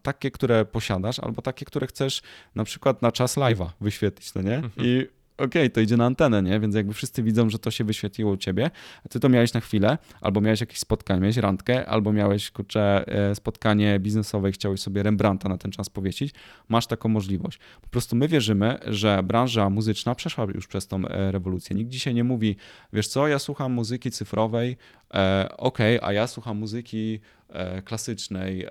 takie, 0.03 0.31
które 0.31 0.65
posiadasz, 0.65 1.19
albo 1.19 1.43
takie, 1.43 1.65
które 1.65 1.87
chcesz 1.87 2.23
na 2.55 2.65
przykład 2.65 3.03
na 3.03 3.13
czas 3.13 3.37
live'a 3.37 3.67
wyświetlić, 3.81 4.35
no 4.35 4.43
nie? 4.43 4.57
Mhm. 4.57 4.73
I 4.77 5.07
okej, 5.39 5.47
okay, 5.47 5.71
to 5.71 5.81
idzie 5.81 5.97
na 5.97 6.07
antenę, 6.07 6.43
nie? 6.43 6.61
Więc 6.61 6.75
jakby 6.75 6.95
wszyscy 6.95 7.23
widzą, 7.23 7.51
że 7.51 7.59
to 7.59 7.71
się 7.71 7.85
wyświetliło 7.85 8.33
u 8.33 8.37
ciebie, 8.37 8.71
a 9.05 9.09
ty 9.09 9.21
to 9.21 9.29
miałeś 9.29 9.53
na 9.53 9.61
chwilę, 9.61 9.99
albo 10.21 10.41
miałeś 10.41 10.61
jakieś 10.61 10.79
spotkanie, 10.79 11.21
miałeś 11.21 11.37
randkę, 11.37 11.87
albo 11.87 12.13
miałeś, 12.13 12.51
kurczę, 12.51 13.05
e, 13.31 13.35
spotkanie 13.35 14.01
biznesowe 14.01 14.51
i 14.51 14.53
chciałeś 14.53 14.81
sobie 14.81 15.03
Rembrandta 15.03 15.49
na 15.49 15.59
ten 15.59 15.71
czas 15.71 15.91
powiesić, 15.91 16.35
masz 16.69 16.87
taką 16.87 17.09
możliwość. 17.09 17.59
Po 17.83 17.89
prostu 17.89 18.17
my 18.17 18.29
wierzymy, 18.29 18.79
że 18.87 19.23
branża 19.23 19.71
muzyczna 19.71 20.15
przeszła 20.15 20.47
już 20.55 20.67
przez 20.67 20.87
tą 20.87 21.09
e, 21.09 21.33
rewolucję. 21.33 21.77
Nikt 21.77 21.91
dzisiaj 21.91 22.15
nie 22.15 22.25
mówi, 22.25 22.57
wiesz 22.93 23.09
co, 23.09 23.29
ja 23.29 23.39
słucham 23.39 23.73
muzyki 23.73 24.11
cyfrowej, 24.11 24.77
e, 25.15 25.49
okej, 25.57 25.99
okay, 25.99 26.09
a 26.09 26.13
ja 26.13 26.27
słucham 26.27 26.57
muzyki 26.59 27.21
E, 27.55 27.83
klasycznej, 27.83 28.67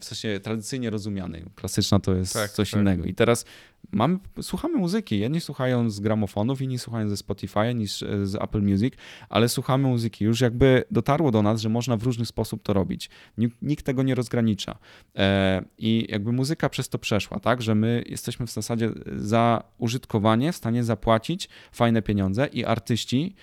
w 0.00 0.04
sensie 0.04 0.40
tradycyjnie 0.42 0.90
rozumianej. 0.90 1.44
Klasyczna 1.54 2.00
to 2.00 2.14
jest 2.14 2.32
tak, 2.32 2.50
coś 2.50 2.70
tak. 2.70 2.80
innego. 2.80 3.04
I 3.04 3.14
teraz 3.14 3.44
mamy, 3.92 4.18
słuchamy 4.42 4.78
muzyki. 4.78 5.18
Jedni 5.18 5.40
słuchają 5.40 5.90
z 5.90 6.00
gramofonów, 6.00 6.62
inni 6.62 6.78
słuchają 6.78 7.08
ze 7.08 7.16
Spotify, 7.16 7.74
niż 7.74 8.04
z 8.22 8.34
Apple 8.34 8.62
Music, 8.62 8.94
ale 9.28 9.48
słuchamy 9.48 9.88
muzyki. 9.88 10.24
Już 10.24 10.40
jakby 10.40 10.84
dotarło 10.90 11.30
do 11.30 11.42
nas, 11.42 11.60
że 11.60 11.68
można 11.68 11.96
w 11.96 12.02
różny 12.02 12.26
sposób 12.26 12.62
to 12.62 12.72
robić. 12.72 13.10
Nikt, 13.38 13.62
nikt 13.62 13.86
tego 13.86 14.02
nie 14.02 14.14
rozgranicza. 14.14 14.78
E, 15.16 15.64
I 15.78 16.06
jakby 16.08 16.32
muzyka 16.32 16.68
przez 16.68 16.88
to 16.88 16.98
przeszła, 16.98 17.40
tak, 17.40 17.62
że 17.62 17.74
my 17.74 18.02
jesteśmy 18.06 18.46
w 18.46 18.50
zasadzie 18.50 18.90
za 19.16 19.62
użytkowanie 19.78 20.52
w 20.52 20.56
stanie 20.56 20.84
zapłacić 20.84 21.48
fajne 21.72 22.02
pieniądze 22.02 22.46
i 22.52 22.64
artyści 22.64 23.34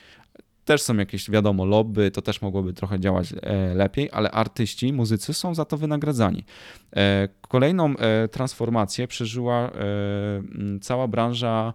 też 0.66 0.82
są 0.82 0.98
jakieś, 0.98 1.32
wiadomo, 1.32 1.66
lobby, 1.66 2.12
to 2.12 2.22
też 2.22 2.42
mogłoby 2.42 2.74
trochę 2.74 3.00
działać 3.00 3.34
e, 3.42 3.74
lepiej, 3.74 4.10
ale 4.12 4.32
artyści, 4.32 4.94
muzycy 4.94 5.34
są 5.34 5.56
za 5.56 5.66
to 5.66 5.78
wynagradzani. 5.78 6.44
E, 6.96 7.30
kolejną 7.48 7.98
e, 7.98 8.28
transformację 8.28 9.08
przeżyła 9.08 9.72
cała 10.82 11.08
branża 11.08 11.74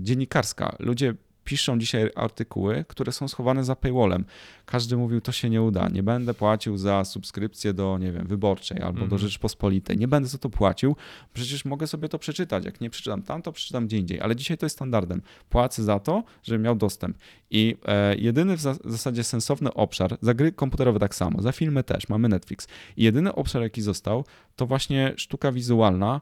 dziennikarska. 0.00 0.76
Ludzie 0.78 1.14
piszą 1.48 1.78
dzisiaj 1.78 2.10
artykuły, 2.14 2.84
które 2.88 3.12
są 3.12 3.28
schowane 3.28 3.64
za 3.64 3.76
paywallem. 3.76 4.24
Każdy 4.66 4.96
mówił, 4.96 5.20
to 5.20 5.32
się 5.32 5.50
nie 5.50 5.62
uda, 5.62 5.88
nie 5.88 6.02
będę 6.02 6.34
płacił 6.34 6.76
za 6.76 7.04
subskrypcję 7.04 7.74
do, 7.74 7.98
nie 7.98 8.12
wiem, 8.12 8.26
Wyborczej 8.26 8.76
albo 8.76 8.98
mm. 8.98 9.08
do 9.08 9.16
mhm. 9.16 9.18
Rzeczpospolitej, 9.18 9.96
nie 9.96 10.08
będę 10.08 10.28
za 10.28 10.38
to 10.38 10.50
płacił, 10.50 10.96
przecież 11.32 11.64
mogę 11.64 11.86
sobie 11.86 12.08
to 12.08 12.18
przeczytać. 12.18 12.64
Jak 12.64 12.80
nie 12.80 12.90
przeczytam 12.90 13.22
tam, 13.22 13.42
to 13.42 13.52
przeczytam 13.52 13.86
gdzie 13.86 13.98
indziej, 13.98 14.20
ale 14.20 14.36
dzisiaj 14.36 14.58
to 14.58 14.66
jest 14.66 14.76
standardem. 14.76 15.22
Płacę 15.48 15.82
za 15.82 15.98
to, 15.98 16.24
żebym 16.42 16.62
miał 16.62 16.76
dostęp. 16.76 17.18
I 17.50 17.76
e, 17.86 18.16
jedyny 18.16 18.56
w, 18.56 18.60
za 18.60 18.74
w 18.74 18.90
zasadzie 18.90 19.24
sensowny 19.24 19.74
obszar, 19.74 20.18
za 20.20 20.34
gry 20.34 20.52
komputerowe 20.52 20.98
tak 20.98 21.14
samo, 21.14 21.42
za 21.42 21.52
filmy 21.52 21.84
też, 21.84 22.08
mamy 22.08 22.28
Netflix. 22.28 22.68
I 22.96 23.04
jedyny 23.04 23.34
obszar, 23.34 23.62
jaki 23.62 23.82
został, 23.82 24.24
to 24.56 24.66
właśnie 24.66 25.14
sztuka 25.16 25.52
wizualna, 25.52 26.20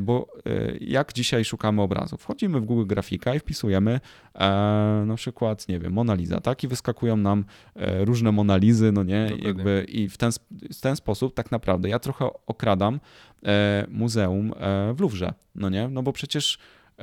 bo 0.00 0.26
e, 0.46 0.76
jak 0.80 1.12
dzisiaj 1.12 1.44
szukamy 1.44 1.82
obrazów? 1.82 2.20
Wchodzimy 2.20 2.60
w 2.60 2.64
Google 2.64 2.86
Grafika 2.86 3.34
i 3.34 3.38
wpisujemy 3.38 4.00
e, 4.34 4.40
na 5.06 5.14
przykład, 5.16 5.68
nie 5.68 5.78
wiem, 5.78 5.92
Mona 5.92 6.14
Lisa, 6.14 6.40
tak? 6.40 6.64
I 6.64 6.68
wyskakują 6.68 7.16
nam 7.16 7.44
różne 8.00 8.32
Monalizy, 8.32 8.92
no 8.92 9.02
nie? 9.02 9.30
Jakby, 9.38 9.86
I 9.88 10.08
w 10.08 10.16
ten, 10.16 10.30
w 10.72 10.80
ten 10.80 10.96
sposób 10.96 11.34
tak 11.34 11.50
naprawdę 11.50 11.88
ja 11.88 11.98
trochę 11.98 12.28
okradam 12.46 13.00
muzeum 13.88 14.52
w 14.94 15.00
Louvre, 15.00 15.34
no 15.54 15.70
nie? 15.70 15.88
No 15.88 16.02
bo 16.02 16.12
przecież 16.12 16.58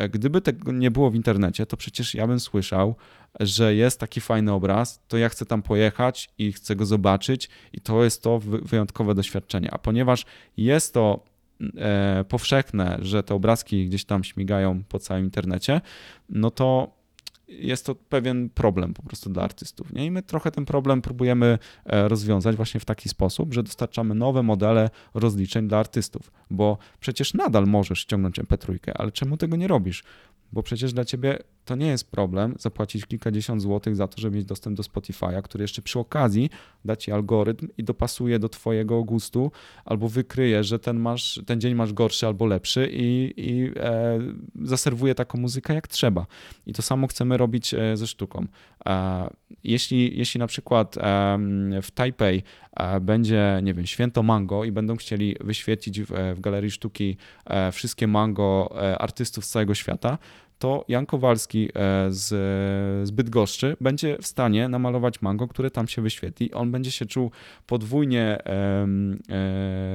Gdyby 0.09 0.41
tego 0.41 0.71
nie 0.71 0.91
było 0.91 1.11
w 1.11 1.15
internecie, 1.15 1.65
to 1.65 1.77
przecież 1.77 2.15
ja 2.15 2.27
bym 2.27 2.39
słyszał, 2.39 2.95
że 3.39 3.75
jest 3.75 3.99
taki 3.99 4.21
fajny 4.21 4.53
obraz, 4.53 5.01
to 5.07 5.17
ja 5.17 5.29
chcę 5.29 5.45
tam 5.45 5.61
pojechać 5.61 6.29
i 6.37 6.53
chcę 6.53 6.75
go 6.75 6.85
zobaczyć, 6.85 7.49
i 7.73 7.81
to 7.81 8.03
jest 8.03 8.23
to 8.23 8.39
wyjątkowe 8.39 9.15
doświadczenie. 9.15 9.71
A 9.71 9.77
ponieważ 9.77 10.25
jest 10.57 10.93
to 10.93 11.19
e, 11.25 11.30
powszechne, 12.27 12.97
że 13.01 13.23
te 13.23 13.35
obrazki 13.35 13.85
gdzieś 13.85 14.05
tam 14.05 14.23
śmigają 14.23 14.83
po 14.83 14.99
całym 14.99 15.23
internecie, 15.23 15.81
no 16.29 16.51
to 16.51 17.01
jest 17.51 17.85
to 17.85 17.95
pewien 17.95 18.49
problem 18.49 18.93
po 18.93 19.03
prostu 19.03 19.29
dla 19.29 19.43
artystów. 19.43 19.93
Nie? 19.93 20.05
I 20.05 20.11
my 20.11 20.21
trochę 20.21 20.51
ten 20.51 20.65
problem 20.65 21.01
próbujemy 21.01 21.59
e, 21.85 22.07
rozwiązać 22.07 22.55
właśnie 22.55 22.79
w 22.79 22.85
taki 22.85 23.09
sposób, 23.09 23.53
że 23.53 23.63
dostarczamy 23.63 24.15
nowe 24.15 24.43
modele 24.43 24.89
rozliczeń 25.13 25.67
dla 25.67 25.77
artystów, 25.77 26.31
bo 26.49 26.77
przecież 26.99 27.33
nadal 27.33 27.67
możesz 27.67 27.99
ściągnąć 27.99 28.39
MP3, 28.39 28.77
ale 28.95 29.11
czemu 29.11 29.37
tego 29.37 29.55
nie 29.55 29.67
robisz? 29.67 30.03
Bo 30.51 30.63
przecież 30.63 30.93
dla 30.93 31.05
ciebie 31.05 31.39
to 31.65 31.75
nie 31.75 31.87
jest 31.87 32.11
problem 32.11 32.55
zapłacić 32.59 33.05
kilkadziesiąt 33.05 33.61
złotych 33.61 33.95
za 33.95 34.07
to, 34.07 34.21
żeby 34.21 34.37
mieć 34.37 34.45
dostęp 34.45 34.77
do 34.77 34.83
Spotify'a, 34.83 35.41
który 35.41 35.63
jeszcze 35.63 35.81
przy 35.81 35.99
okazji 35.99 36.49
da 36.85 36.95
ci 36.95 37.11
algorytm 37.11 37.67
i 37.77 37.83
dopasuje 37.83 38.39
do 38.39 38.49
twojego 38.49 39.03
gustu, 39.03 39.51
albo 39.85 40.09
wykryje, 40.09 40.63
że 40.63 40.79
ten, 40.79 40.99
masz, 40.99 41.41
ten 41.45 41.61
dzień 41.61 41.75
masz 41.75 41.93
gorszy 41.93 42.27
albo 42.27 42.45
lepszy 42.45 42.89
i, 42.91 43.33
i 43.37 43.71
e, 43.75 44.19
zaserwuje 44.61 45.15
taką 45.15 45.39
muzykę 45.39 45.73
jak 45.73 45.87
trzeba. 45.87 46.25
I 46.65 46.73
to 46.73 46.81
samo 46.81 47.07
chcemy 47.07 47.37
robić 47.37 47.73
e, 47.73 47.97
ze 47.97 48.07
sztuką. 48.07 48.45
E, 48.85 49.29
jeśli, 49.63 50.17
jeśli 50.17 50.39
na 50.39 50.47
przykład 50.47 50.97
e, 50.97 51.01
w 51.81 51.91
Taipei 51.91 52.43
e, 52.77 52.99
będzie, 52.99 53.59
nie 53.63 53.73
wiem, 53.73 53.85
święto 53.85 54.23
mango 54.23 54.63
i 54.63 54.71
będą 54.71 54.95
chcieli 54.95 55.35
wyświetlić 55.41 56.01
w, 56.01 56.07
w 56.35 56.39
Galerii 56.39 56.71
Sztuki 56.71 57.17
e, 57.45 57.71
wszystkie 57.71 58.07
mango 58.07 58.75
artystów 58.99 59.45
z 59.45 59.49
całego 59.49 59.73
świata, 59.73 60.17
to 60.61 60.85
Jan 60.87 61.05
Kowalski 61.05 61.69
e, 61.75 62.11
z, 62.11 62.27
z 63.07 63.11
Bydgoszczy 63.11 63.77
będzie 63.81 64.17
w 64.21 64.27
stanie 64.27 64.69
namalować 64.69 65.21
mango, 65.21 65.47
które 65.47 65.71
tam 65.71 65.87
się 65.87 66.01
wyświetli. 66.01 66.53
On 66.53 66.71
będzie 66.71 66.91
się 66.91 67.05
czuł 67.05 67.31
podwójnie 67.67 68.37
e, 68.45 68.87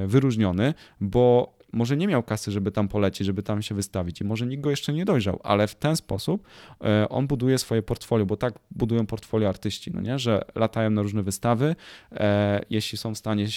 wyróżniony, 0.07 0.73
bo 1.01 1.56
może 1.73 1.97
nie 1.97 2.07
miał 2.07 2.23
kasy, 2.23 2.51
żeby 2.51 2.71
tam 2.71 2.87
polecieć, 2.87 3.27
żeby 3.27 3.43
tam 3.43 3.61
się 3.61 3.75
wystawić 3.75 4.21
i 4.21 4.23
może 4.23 4.45
nikt 4.45 4.63
go 4.63 4.69
jeszcze 4.69 4.93
nie 4.93 5.05
dojrzał, 5.05 5.39
ale 5.43 5.67
w 5.67 5.75
ten 5.75 5.95
sposób 5.95 6.47
e, 6.83 7.09
on 7.09 7.27
buduje 7.27 7.57
swoje 7.57 7.81
portfolio, 7.83 8.25
bo 8.25 8.37
tak 8.37 8.53
budują 8.71 9.05
portfolio 9.05 9.49
artyści, 9.49 9.91
no 9.93 10.01
nie? 10.01 10.19
że 10.19 10.41
latają 10.55 10.89
na 10.89 11.01
różne 11.01 11.23
wystawy, 11.23 11.75
e, 12.11 12.61
jeśli 12.69 12.97
są 12.97 13.15
w 13.15 13.17
stanie 13.17 13.47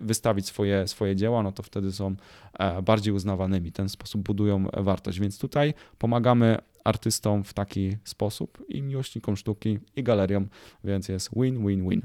wystawić 0.00 0.46
swoje, 0.46 0.88
swoje 0.88 1.16
dzieła, 1.16 1.42
no 1.42 1.52
to 1.52 1.62
wtedy 1.62 1.92
są 1.92 2.16
e, 2.58 2.82
bardziej 2.82 3.14
uznawanymi, 3.14 3.72
ten 3.72 3.88
sposób 3.88 4.22
budują 4.22 4.64
wartość, 4.76 5.20
więc 5.20 5.38
tutaj 5.38 5.74
pomagamy 5.98 6.58
artystom 6.84 7.44
w 7.44 7.54
taki 7.54 7.96
sposób 8.04 8.64
i 8.68 8.82
miłośnikom 8.82 9.36
sztuki 9.36 9.78
i 9.96 10.02
galeriom, 10.02 10.48
więc 10.84 11.08
jest 11.08 11.30
win-win-win. 11.36 12.02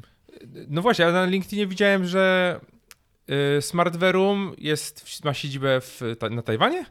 No 0.68 0.82
właśnie, 0.82 1.06
ale 1.06 1.14
na 1.14 1.26
LinkedInie 1.26 1.68
widziałem, 1.68 2.06
że 2.06 2.60
Smartverum 3.60 4.54
jest, 4.58 5.24
ma 5.26 5.34
siedzibę 5.34 5.82
w, 5.82 6.02
na 6.32 6.42
Tajwanie? 6.42 6.86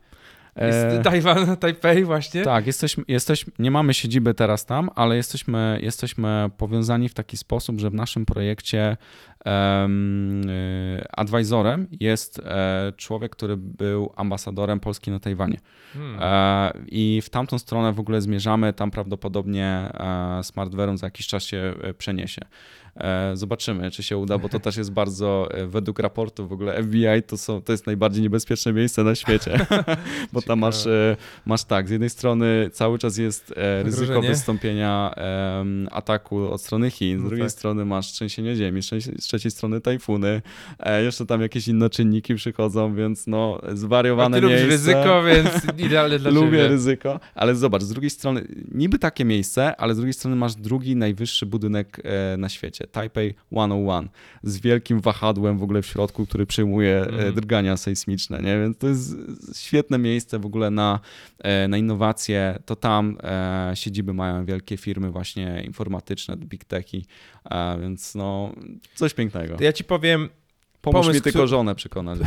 Jest 0.57 0.79
e... 0.79 1.03
Tajwan, 1.03 1.57
Tajpej 1.57 2.05
właśnie? 2.05 2.43
Tak, 2.43 2.67
jesteśmy, 2.67 3.05
jesteśmy, 3.09 3.53
nie 3.59 3.71
mamy 3.71 3.95
siedziby 3.95 4.35
teraz 4.35 4.67
tam, 4.67 4.91
ale 4.95 5.17
jesteśmy, 5.17 5.79
jesteśmy 5.83 6.51
powiązani 6.57 7.09
w 7.09 7.15
taki 7.15 7.37
sposób, 7.37 7.81
że 7.81 7.91
w 7.91 7.95
naszym 7.95 8.27
projekcie 8.27 8.97
um, 9.45 10.43
advisorem 11.13 11.87
jest 12.01 12.39
e, 12.39 12.93
człowiek, 12.97 13.33
który 13.33 13.57
był 13.57 14.13
ambasadorem 14.17 14.81
Polski 14.81 15.11
na 15.11 15.21
Tajwanie. 15.21 15.59
Hmm. 15.93 16.19
E, 16.21 16.73
I 16.87 17.21
w 17.25 17.31
tamtą 17.31 17.59
stronę 17.59 17.93
w 17.93 18.01
ogóle 18.01 18.21
zmierzamy, 18.21 18.73
tam 18.73 18.91
prawdopodobnie 18.91 19.67
e, 19.67 20.41
Smartverum 20.43 20.99
za 20.99 21.07
jakiś 21.07 21.27
czas 21.27 21.43
się 21.43 21.75
przeniesie. 21.99 22.43
E, 22.97 23.37
zobaczymy, 23.37 23.91
czy 23.91 24.03
się 24.03 24.17
uda, 24.17 24.39
bo 24.39 24.49
to 24.49 24.61
też 24.61 24.77
jest 24.77 24.93
bardzo, 24.93 25.49
e, 25.51 25.67
według 25.67 25.99
raportu 25.99 26.49
w 26.49 26.53
ogóle 26.53 26.83
FBI 26.83 27.23
to, 27.27 27.39
są, 27.39 27.63
to 27.63 27.73
jest 27.73 27.87
najbardziej 27.87 28.23
niebezpieczne 28.23 28.73
miejsce 28.73 29.05
na 29.05 29.15
świecie, 29.15 29.67
bo 30.33 30.43
tam 30.43 30.59
masz, 30.59 30.87
e, 30.87 31.17
masz 31.47 31.65
tak, 31.65 31.89
z 31.89 31.91
jednej 31.91 32.11
strony 32.11 32.71
cały 32.73 32.99
czas 32.99 33.19
jest 33.19 33.55
ryzyko 33.83 34.23
wystąpienia 34.23 35.15
ataku 35.91 36.53
od 36.53 36.61
strony 36.63 36.91
Chin, 36.91 37.19
z 37.19 37.23
No 37.23 37.29
drugiej 37.29 37.45
tak. 37.47 37.53
strony 37.53 37.85
masz 37.85 38.07
trzęsienie 38.13 38.57
ziemi, 38.57 38.83
z 38.83 38.87
trzeciej- 39.21 39.51
strony 39.51 39.81
tajfuny, 39.81 40.43
jeszcze 41.05 41.27
tam 41.27 41.41
jakieś 41.41 41.69
inne 41.69 41.91
czynniki 41.91 42.35
przychodzą, 42.35 42.95
więc 42.95 43.27
no 43.27 43.61
zwariowane 43.73 44.37
ty 44.37 44.41
lubisz 44.41 44.59
miejsce. 44.61 44.77
ryzyko, 44.77 45.23
więc 45.23 45.49
idealne 45.87 46.19
dla 46.19 46.31
Lubię 46.41 46.47
ciebie. 46.51 46.69
ryzyko, 46.69 47.21
ale 47.35 47.55
zobacz, 47.55 47.83
z 47.83 47.89
drugiej 47.89 48.11
strony, 48.11 48.47
niby 48.75 48.99
takie 48.99 49.25
miejsce, 49.25 49.77
ale 49.77 49.95
z 49.95 49.97
drugiej 49.97 50.13
strony 50.13 50.37
masz 50.37 50.55
drugi 50.55 50.97
najwyższy 50.97 51.47
budynek 51.47 52.01
na 52.39 52.49
świecie, 52.49 52.84
Taipei 52.93 53.35
101, 53.53 54.09
z 54.43 54.59
wielkim 54.61 55.01
wahadłem 55.01 55.59
w 55.59 55.63
ogóle 55.63 55.83
w 55.83 55.87
środku, 55.87 56.27
który 56.27 56.47
przyjmuje 56.47 56.99
Mhm. 57.05 57.35
drgania 57.35 57.77
sejsmiczne, 57.77 58.39
nie? 58.43 58.59
Więc 58.61 58.79
to 58.79 58.89
jest 58.89 59.15
świetne 59.61 59.99
miejsce 59.99 60.39
w 60.39 60.47
ogóle 60.47 60.71
na, 60.71 61.01
e, 61.39 61.69
na 61.69 61.77
innowacje. 61.79 62.59
To 62.67 62.77
tam 62.77 63.19
e, 63.23 63.71
siedziby 63.75 64.15
mają 64.15 64.45
wielkie 64.45 64.77
firmy 64.77 65.11
właśnie 65.11 65.63
informatyczne, 65.67 66.37
big 66.37 66.65
techy, 66.65 67.03
e, 67.51 67.79
więc 67.81 68.15
no 68.15 68.53
coś 68.95 69.15
pięknego. 69.15 69.57
To 69.57 69.65
ja 69.65 69.73
ci 69.73 69.85
powiem 69.85 70.29
Pomóż 70.83 71.01
pomysł, 71.01 71.19
mi 71.19 71.23
tylko 71.23 71.39
który- 71.39 71.49
żonę 71.49 71.75
przekonać. 71.75 72.19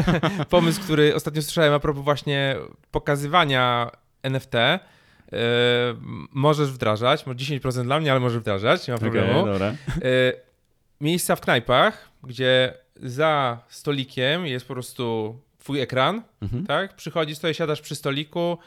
pomysł, 0.50 0.80
który 0.80 1.14
ostatnio 1.14 1.42
słyszałem 1.42 1.72
a 1.72 1.78
propos 1.80 2.04
właśnie 2.04 2.56
pokazywania 2.90 3.90
NFT. 4.22 4.52
Yy, 5.32 5.38
możesz 6.32 6.72
wdrażać, 6.72 7.26
może 7.26 7.38
10% 7.38 7.82
dla 7.82 8.00
mnie, 8.00 8.10
ale 8.10 8.20
możesz 8.20 8.38
wdrażać, 8.40 8.88
nie 8.88 8.94
ma 8.94 9.00
problemu. 9.00 9.46
Dobra. 9.46 9.70
Yy, 9.70 10.04
miejsca 11.00 11.36
w 11.36 11.40
knajpach, 11.40 12.08
gdzie 12.22 12.74
za 13.02 13.58
stolikiem 13.68 14.46
jest 14.46 14.66
po 14.68 14.74
prostu 14.74 15.38
twój 15.58 15.80
ekran, 15.80 16.22
Mhm. 16.42 16.66
tak? 16.66 16.96
Przychodzisz, 16.96 17.38
sobie 17.38 17.54
siadasz 17.54 17.80
przy 17.80 17.94
stoliku, 17.94 18.58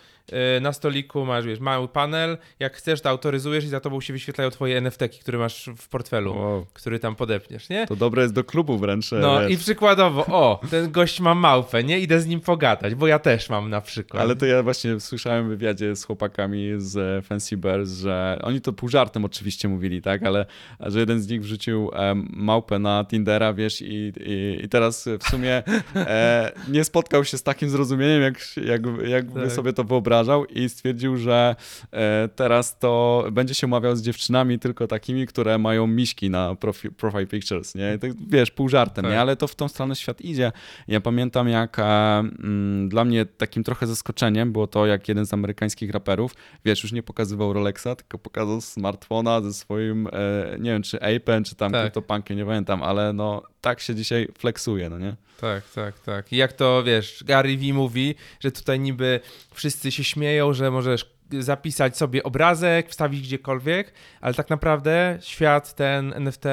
na 0.62 0.74
stoliku 0.74 1.26
masz 1.26 1.46
wiesz, 1.46 1.60
mały 1.60 1.88
panel, 1.88 2.38
jak 2.60 2.74
chcesz 2.76 3.02
to 3.02 3.10
autoryzujesz 3.10 3.64
i 3.66 3.68
za 3.68 3.80
tobą 3.80 4.02
się 4.02 4.14
wyświetlają 4.14 4.50
twoje 4.50 4.78
NFT-ki, 4.78 5.20
które 5.20 5.38
masz 5.38 5.70
w 5.78 5.88
portfelu, 5.90 6.36
Wow. 6.38 6.66
który 6.74 7.00
tam 7.00 7.16
podepniesz, 7.16 7.70
nie? 7.70 7.88
To 7.88 7.96
dobre 7.96 8.22
jest 8.22 8.34
do 8.34 8.44
klubu 8.44 8.78
wręcz. 8.78 9.14
e, 9.14 9.16
No 9.20 9.40
wiesz. 9.42 9.52
i 9.52 9.58
przykładowo, 9.58 10.26
o, 10.26 10.60
ten 10.72 10.92
gość 10.92 11.20
ma 11.20 11.36
małpę, 11.36 11.84
nie? 11.84 12.00
Idę 12.00 12.20
z 12.20 12.28
nim 12.28 12.40
pogadać, 12.42 12.96
bo 12.96 13.08
ja 13.08 13.20
też 13.20 13.50
mam 13.50 13.70
na 13.70 13.82
przykład. 13.82 14.24
Ale 14.24 14.36
to 14.36 14.46
ja 14.46 14.64
właśnie 14.64 15.00
słyszałem 15.00 15.46
w 15.46 15.50
wywiadzie 15.50 15.96
z 15.96 16.04
chłopakami 16.06 16.70
z 16.78 16.98
e, 16.98 17.22
Fancy 17.22 17.58
Bears, 17.58 17.90
że 17.92 18.40
oni 18.44 18.62
to 18.62 18.74
pół 18.74 18.90
żartem 18.90 19.26
oczywiście 19.26 19.68
mówili, 19.68 20.02
tak, 20.02 20.24
ale 20.24 20.46
że 20.80 21.00
jeden 21.00 21.22
z 21.22 21.28
nich 21.30 21.42
wrzucił 21.42 21.92
małpę 22.30 22.80
na 22.80 23.06
Tindera, 23.10 23.54
wiesz, 23.54 23.82
i, 23.82 24.14
i, 24.20 24.60
i 24.66 24.70
teraz 24.70 25.10
w 25.20 25.24
sumie 25.30 25.64
e, 25.96 26.52
nie 26.68 26.84
spotkał 26.84 27.26
się 27.26 27.38
z 27.38 27.44
takim 27.44 27.70
zrozumieniem, 27.70 28.22
jak, 28.22 28.36
jak, 28.66 28.82
jak 29.08 29.26
Tak. 29.34 29.52
sobie 29.52 29.74
to 29.74 29.84
wyobrażał 30.18 30.46
i 30.46 30.70
stwierdził, 30.70 31.18
że 31.18 31.56
e, 31.92 32.30
teraz 32.36 32.80
to 32.80 33.24
będzie 33.32 33.54
się 33.56 33.68
umawiał 33.68 33.96
z 33.96 34.02
dziewczynami 34.02 34.60
tylko 34.60 34.88
takimi, 34.88 35.28
które 35.28 35.58
mają 35.58 35.88
miśki 35.88 36.30
na 36.30 36.56
profi, 36.56 36.92
profile 36.92 37.26
pictures, 37.28 37.76
nie? 37.76 37.98
Tak, 38.00 38.12
wiesz, 38.30 38.52
pół 38.52 38.70
żartem, 38.70 39.04
Tak. 39.04 39.12
nie? 39.14 39.22
Ale 39.22 39.36
to 39.36 39.48
w 39.48 39.56
tą 39.56 39.68
stronę 39.68 39.96
świat 39.96 40.22
idzie. 40.22 40.52
Ja 40.88 41.02
pamiętam, 41.02 41.50
jak 41.50 41.80
e, 41.80 41.84
mm, 41.84 42.90
dla 42.90 43.06
mnie 43.06 43.26
takim 43.26 43.64
trochę 43.64 43.88
zaskoczeniem 43.88 44.52
było 44.52 44.68
to, 44.68 44.86
jak 44.86 45.08
jeden 45.08 45.26
z 45.26 45.34
amerykańskich 45.34 45.92
raperów, 45.92 46.36
wiesz, 46.66 46.84
już 46.84 46.92
nie 46.92 47.04
pokazywał 47.04 47.54
Rolexa, 47.54 47.96
tylko 47.98 48.18
pokazał 48.18 48.62
smartfona 48.62 49.42
ze 49.42 49.54
swoim, 49.54 50.08
e, 50.08 50.58
nie 50.60 50.72
wiem, 50.72 50.84
czy 50.84 50.98
Apen, 51.02 51.44
czy 51.44 51.56
tam 51.56 51.72
Tak. 51.72 51.82
CryptoPunkiem, 51.82 52.38
nie 52.38 52.46
pamiętam, 52.46 52.84
ale 52.84 53.14
no 53.14 53.42
tak 53.68 53.80
się 53.80 53.96
dzisiaj 53.96 54.28
flexuje, 54.38 54.90
no 54.90 55.00
nie? 55.00 55.16
Tak, 55.42 55.70
tak, 55.70 56.00
tak. 56.00 56.34
I 56.34 56.38
jak 56.38 56.54
to, 56.54 56.84
wiesz, 56.84 57.24
Gary 57.24 57.58
Vee 57.58 57.74
mówi, 57.74 58.16
że 58.40 58.52
tutaj 58.52 58.80
niby 58.80 59.20
wszyscy 59.54 59.92
się 59.92 60.04
śmieją, 60.04 60.54
że 60.54 60.72
możesz 60.72 61.06
zapisać 61.40 61.98
sobie 61.98 62.24
obrazek, 62.24 62.90
wstawić 62.90 63.22
gdziekolwiek, 63.22 63.94
ale 64.22 64.34
tak 64.34 64.50
naprawdę 64.50 65.18
świat 65.22 65.76
ten 65.76 66.14
NFT 66.14 66.44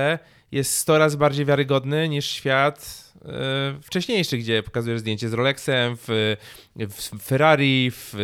jest 0.53 0.79
100 0.79 0.99
razy 0.99 1.17
bardziej 1.17 1.47
wiarygodny 1.47 2.09
niż 2.09 2.31
świat 2.31 3.05
e, 3.25 3.29
wcześniejszy, 3.83 4.39
gdzie 4.39 4.63
pokazujesz 4.63 5.01
zdjęcie 5.01 5.29
z 5.29 5.33
Rolexem, 5.33 5.97
w, 5.97 6.37
w 6.77 7.23
Ferrari, 7.23 7.91
w, 7.91 8.15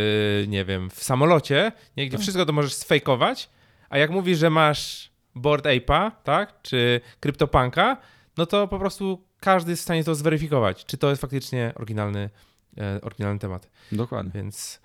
nie 0.49 0.65
wiem, 0.65 0.91
w 0.91 1.05
samolocie, 1.05 1.73
nie? 1.97 2.07
gdzie 2.07 2.17
Tak. 2.17 2.23
wszystko 2.23 2.47
to 2.47 2.53
możesz 2.53 2.75
sfejkować, 2.75 3.49
a 3.91 3.99
jak 3.99 4.11
mówisz, 4.11 4.39
że 4.39 4.51
masz 4.51 5.11
Board 5.35 5.65
Ape'a, 5.65 6.11
tak, 6.25 6.63
czy 6.63 7.01
CryptoPunka, 7.21 7.97
no 8.41 8.47
to 8.47 8.69
po 8.69 8.79
prostu 8.79 9.25
każdy 9.41 9.71
jest 9.71 9.83
w 9.83 9.85
stanie 9.85 10.05
to 10.05 10.15
zweryfikować, 10.15 10.85
czy 10.85 10.99
to 10.99 11.11
jest 11.11 11.21
faktycznie 11.23 11.73
oryginalny, 11.77 12.31
e, 12.79 13.01
oryginalny 13.01 13.39
temat. 13.39 13.71
Dokładnie. 13.93 14.31
Więc 14.35 14.81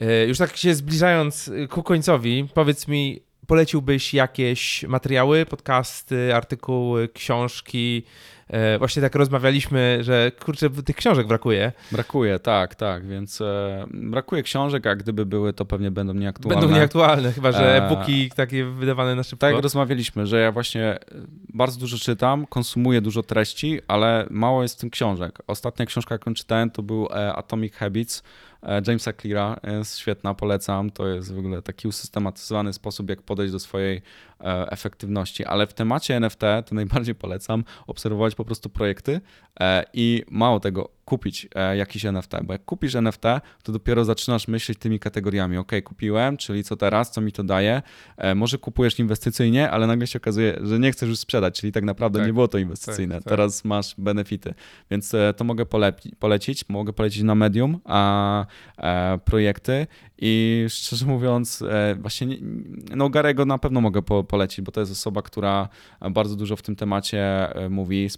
e, 0.00 0.26
już 0.26 0.38
tak 0.38 0.56
się 0.56 0.74
zbliżając 0.74 1.48
e, 1.48 1.68
ku 1.68 1.82
końcowi, 1.82 2.48
powiedz 2.54 2.88
mi, 2.88 3.20
poleciłbyś 3.46 4.14
jakieś 4.14 4.82
materiały, 4.82 5.46
podcasty, 5.46 6.34
artykuły, 6.34 7.08
książki? 7.08 8.02
E, 8.48 8.78
właśnie 8.78 9.02
tak 9.02 9.14
rozmawialiśmy, 9.14 9.98
że 10.00 10.32
kurczę, 10.44 10.70
tych 10.70 10.96
książek 10.96 11.26
brakuje. 11.26 11.72
Brakuje, 11.92 12.38
tak, 12.38 12.74
tak, 12.74 13.06
więc 13.06 13.40
e, 13.40 13.84
brakuje 13.92 14.42
książek, 14.42 14.86
a 14.86 14.96
gdyby 14.96 15.26
były, 15.26 15.52
to 15.52 15.64
pewnie 15.64 15.90
będą 15.90 16.14
nieaktualne. 16.14 16.60
Będą 16.60 16.76
nieaktualne, 16.76 17.32
chyba 17.32 17.52
że 17.52 17.74
E, 17.74 17.86
e-booki 17.86 18.30
takie 18.30 18.64
wydawane 18.64 19.14
na 19.14 19.22
szybko. 19.22 19.46
Tak, 19.46 19.62
rozmawialiśmy, 19.62 20.26
że 20.26 20.40
ja 20.40 20.52
właśnie 20.52 20.84
e, 20.84 20.98
bardzo 21.54 21.80
dużo 21.80 21.98
czytam, 21.98 22.46
konsumuję 22.46 23.00
dużo 23.00 23.22
treści, 23.22 23.80
ale 23.88 24.26
mało 24.30 24.62
jest 24.62 24.76
w 24.76 24.80
tym 24.80 24.90
książek. 24.90 25.38
Ostatnia 25.46 25.86
książka, 25.86 26.14
jaką 26.14 26.34
czytałem, 26.34 26.70
to 26.70 26.82
był 26.82 27.08
Atomic 27.34 27.74
Habits 27.74 28.22
Jamesa 28.86 29.12
Cleara. 29.12 29.60
Jest 29.64 29.98
świetna, 29.98 30.34
polecam. 30.34 30.90
To 30.90 31.08
jest 31.08 31.34
w 31.34 31.38
ogóle 31.38 31.62
taki 31.62 31.88
usystematyzowany 31.88 32.72
sposób, 32.72 33.10
jak 33.10 33.22
podejść 33.22 33.52
do 33.52 33.60
swojej 33.60 34.02
e, 34.40 34.70
efektywności. 34.70 35.44
Ale 35.44 35.66
w 35.66 35.74
temacie 35.74 36.16
NFT 36.16 36.40
to 36.40 36.74
najbardziej 36.74 37.14
polecam 37.14 37.64
obserwować 37.86 38.34
po 38.34 38.44
prostu 38.44 38.70
projekty 38.70 39.12
e, 39.14 39.20
i 39.92 40.22
mało 40.30 40.60
tego, 40.60 40.94
kupić 41.04 41.48
e, 41.54 41.76
jakiś 41.76 42.04
NFT, 42.04 42.32
bo 42.44 42.52
jak 42.52 42.64
kupisz 42.64 42.94
NFT, 42.94 43.22
to 43.62 43.72
dopiero 43.72 44.04
zaczynasz 44.04 44.48
myśleć 44.48 44.78
tymi 44.78 44.98
kategoriami. 44.98 45.56
Ok, 45.56 45.72
kupiłem, 45.84 46.36
czyli 46.36 46.64
co 46.64 46.76
teraz, 46.76 47.10
co 47.10 47.20
mi 47.20 47.32
to 47.32 47.44
daje? 47.44 47.82
E, 48.16 48.34
może 48.34 48.58
kupujesz 48.58 48.98
inwestycyjnie, 48.98 49.70
ale 49.70 49.86
nagle 49.86 50.06
się 50.06 50.18
okazuje, 50.18 50.58
że 50.62 50.78
nie 50.78 50.92
chcesz 50.92 51.08
już 51.08 51.18
sprzedać, 51.18 51.60
czyli 51.60 51.72
tak 51.72 51.84
naprawdę 51.84 52.18
Tak, 52.18 52.26
nie 52.26 52.32
było 52.32 52.48
to 52.48 52.58
inwestycyjne. 52.58 53.14
tak, 53.14 53.24
tak. 53.24 53.30
Teraz 53.30 53.64
masz 53.64 53.94
benefity, 53.98 54.54
więc 54.90 55.14
e, 55.14 55.34
to 55.36 55.44
mogę 55.44 55.66
polecić. 56.18 56.68
Mogę 56.68 56.92
polecić 56.92 57.22
na 57.22 57.34
Medium 57.34 57.80
a, 57.84 58.46
e, 58.78 59.18
projekty 59.18 59.86
i 60.26 60.64
szczerze 60.68 61.06
mówiąc, 61.06 61.62
e, 61.62 61.94
właśnie 61.94 62.26
nie, 62.26 62.36
no 62.96 63.08
Garego 63.10 63.44
na 63.44 63.58
pewno 63.58 63.80
mogę 63.80 64.02
po, 64.02 64.24
polecić, 64.24 64.60
bo 64.60 64.72
to 64.72 64.80
jest 64.80 64.92
osoba, 64.92 65.22
która 65.22 65.68
bardzo 66.10 66.36
dużo 66.36 66.56
w 66.56 66.62
tym 66.62 66.76
temacie 66.76 67.54
e, 67.54 67.68
mówi. 67.68 68.04
E, 68.04 68.08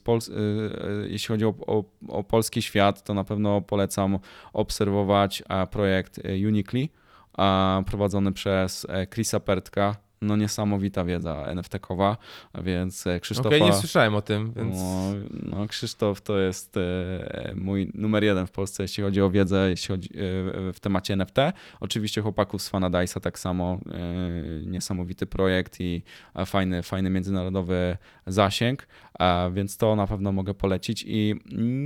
jeśli 1.09 1.29
chodzi 1.29 1.45
o, 1.45 1.55
o, 1.67 1.85
o 2.09 2.25
polski 2.25 2.63
świat, 2.63 3.05
to 3.05 3.15
na 3.15 3.25
pewno 3.25 3.61
polecam 3.61 4.19
obserwować 4.53 5.43
projekt 5.71 6.21
Unically, 6.49 6.89
a 7.33 7.83
prowadzony 7.87 8.33
przez 8.33 8.87
Chrisa 9.13 9.41
Pertka. 9.41 10.06
No 10.23 10.37
niesamowita 10.37 11.05
wiedza 11.05 11.45
NFT-kowa, 11.47 12.17
więc 12.63 13.07
e, 13.07 13.21
Krzysztofa... 13.21 13.49
Okej, 13.49 13.63
nie 13.63 13.73
słyszałem 13.73 14.15
o 14.15 14.23
tym, 14.23 14.53
więc... 14.57 14.77
No, 14.77 15.13
no, 15.33 15.67
Krzysztof 15.69 16.21
to 16.21 16.39
jest 16.39 16.77
e, 16.77 17.53
mój 17.55 17.91
numer 17.95 18.25
jeden 18.25 18.47
w 18.47 18.51
Polsce, 18.51 18.83
jeśli 18.83 19.03
chodzi 19.03 19.23
o 19.23 19.31
wiedzę, 19.31 19.71
jeśli 19.71 19.89
chodzi 19.89 20.09
e, 20.09 20.13
w 20.73 20.77
temacie 20.81 21.15
NFT. 21.15 21.37
Oczywiście 21.81 22.23
chłopaków 22.23 22.63
z 22.63 22.71
Fanadice'a 22.73 23.21
tak 23.21 23.39
samo, 23.39 23.79
e, 23.93 24.67
niesamowity 24.67 25.27
projekt 25.27 25.81
i 25.81 26.03
fajny, 26.47 26.83
fajny 26.83 27.11
międzynarodowy 27.11 27.97
zasięg, 28.27 28.87
więc 29.53 29.77
to 29.77 29.97
na 29.97 30.07
pewno 30.07 30.33
mogę 30.33 30.55
polecić 30.55 31.05
i 31.09 31.35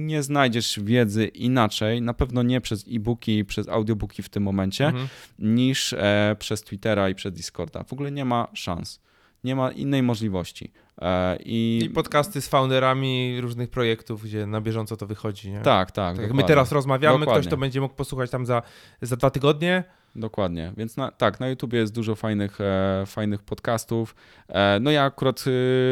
nie 0.07 0.23
znajdziesz 0.23 0.81
wiedzy 0.82 1.27
inaczej, 1.27 2.02
na 2.02 2.15
pewno 2.15 2.43
nie 2.43 2.61
przez 2.61 2.85
e-booki, 2.90 3.44
przez 3.44 3.69
audiobooki 3.69 4.23
w 4.23 4.28
tym 4.28 4.43
momencie, 4.43 4.86
Mhm. 4.86 5.09
niż 5.39 5.94
przez 6.39 6.62
Twittera 6.62 7.09
i 7.09 7.15
przez 7.15 7.32
Discorda. 7.32 7.85
W 7.85 7.93
ogóle 7.93 8.11
nie 8.11 8.20
ma 8.25 8.49
szans. 8.55 9.01
Nie 9.45 9.57
ma 9.57 9.71
innej 9.71 10.03
możliwości. 10.03 10.73
E, 10.99 11.37
I, 11.37 11.81
I 11.85 11.91
podcasty 11.91 12.41
z 12.41 12.49
founderami 12.49 13.41
różnych 13.41 13.71
projektów, 13.71 14.25
gdzie 14.25 14.47
na 14.47 14.61
bieżąco 14.61 14.97
to 14.97 15.07
wychodzi, 15.07 15.51
nie? 15.51 15.61
tak, 15.61 15.91
tak. 15.91 16.17
Tak 16.17 16.23
jak 16.23 16.35
my 16.35 16.45
teraz 16.45 16.73
rozmawiamy, 16.73 17.19
Dokładnie. 17.19 17.41
ktoś 17.41 17.51
to 17.51 17.57
będzie 17.57 17.81
mógł 17.81 17.95
posłuchać 17.95 18.31
tam 18.31 18.47
za, 18.47 18.63
za 19.03 19.17
dwa 19.17 19.31
tygodnie. 19.31 19.85
Dokładnie, 20.16 20.73
więc 20.77 20.97
na, 20.97 21.11
tak, 21.11 21.41
na 21.41 21.49
YouTubie 21.49 21.78
jest 21.78 21.95
dużo 21.95 22.15
fajnych, 22.15 22.61
e, 22.61 23.05
fajnych 23.07 23.43
podcastów. 23.43 24.15
E, 24.49 24.78
no 24.81 24.91
ja 24.91 25.05
akurat 25.05 25.45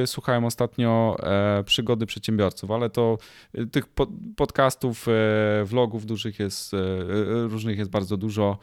e, 0.03 0.07
słuchałem 0.07 0.45
ostatnio 0.45 1.17
e, 1.23 1.65
przygody 1.65 2.07
przedsiębiorców, 2.07 2.71
ale 2.71 2.91
to 2.91 3.19
e, 3.55 3.67
tych 3.67 3.87
po, 3.87 4.07
podcastów, 4.37 5.07
e, 5.09 5.65
vlogów 5.65 6.07
dużych 6.07 6.39
jest, 6.39 6.73
różnych 7.49 7.79
jest 7.79 7.91
bardzo 7.91 8.17
dużo. 8.17 8.59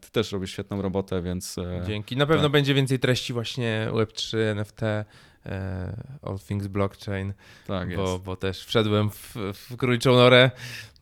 Ty 0.00 0.10
też 0.12 0.32
robisz 0.32 0.52
świetną 0.52 0.82
robotę, 0.82 1.22
więc 1.22 1.56
Dzięki. 1.86 2.16
Na 2.16 2.26
pewno 2.26 2.42
tak. 2.42 2.52
będzie 2.52 2.74
więcej 2.74 2.98
treści 2.98 3.32
właśnie 3.32 3.88
Web3, 3.92 4.38
NFT, 4.38 4.80
All 6.22 6.38
Things 6.38 6.66
Blockchain, 6.66 7.32
Tak 7.66 7.96
bo, 7.96 8.18
bo 8.18 8.36
też 8.36 8.64
wszedłem 8.64 9.10
w, 9.10 9.36
w 9.54 9.76
króliczą 9.76 10.12
norę 10.12 10.50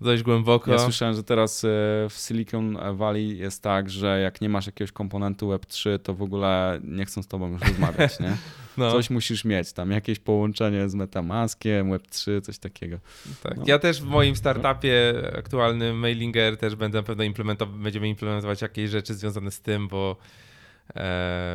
dość 0.00 0.22
głęboko. 0.22 0.72
Ja 0.72 0.78
słyszałem, 0.78 1.14
że 1.14 1.24
teraz 1.24 1.64
e, 1.64 1.68
w 2.10 2.12
Silicon 2.12 2.78
Valley 2.96 3.38
jest 3.38 3.62
tak, 3.62 3.90
że 3.90 4.20
jak 4.20 4.40
nie 4.40 4.48
masz 4.48 4.66
jakiegoś 4.66 4.92
komponentu 4.92 5.50
Web3, 5.50 5.98
to 5.98 6.14
w 6.14 6.22
ogóle 6.22 6.80
nie 6.84 7.04
chcą 7.04 7.22
z 7.22 7.26
tobą 7.26 7.52
już 7.52 7.62
rozmawiać, 7.62 8.20
nie? 8.20 8.36
no, 8.76 8.90
Coś 8.92 9.10
musisz 9.10 9.44
mieć, 9.44 9.72
tam 9.72 9.90
jakieś 9.90 10.18
połączenie 10.18 10.88
z 10.88 10.94
Metamaskiem, 10.94 11.90
Web3, 11.90 12.40
coś 12.40 12.58
takiego. 12.58 12.98
tak. 13.42 13.56
no. 13.56 13.64
Ja 13.66 13.78
też 13.78 14.02
w 14.02 14.06
moim 14.06 14.36
startupie 14.36 15.14
aktualnym 15.38 15.98
Mailinger 15.98 16.56
też 16.56 16.76
będę 16.76 17.02
pewno 17.02 17.24
implementować, 17.24 17.76
będziemy 17.76 18.08
implementować 18.08 18.62
jakieś 18.62 18.90
rzeczy 18.90 19.14
związane 19.14 19.50
z 19.50 19.60
tym, 19.60 19.88
bo, 19.88 20.16
e, 20.20 20.45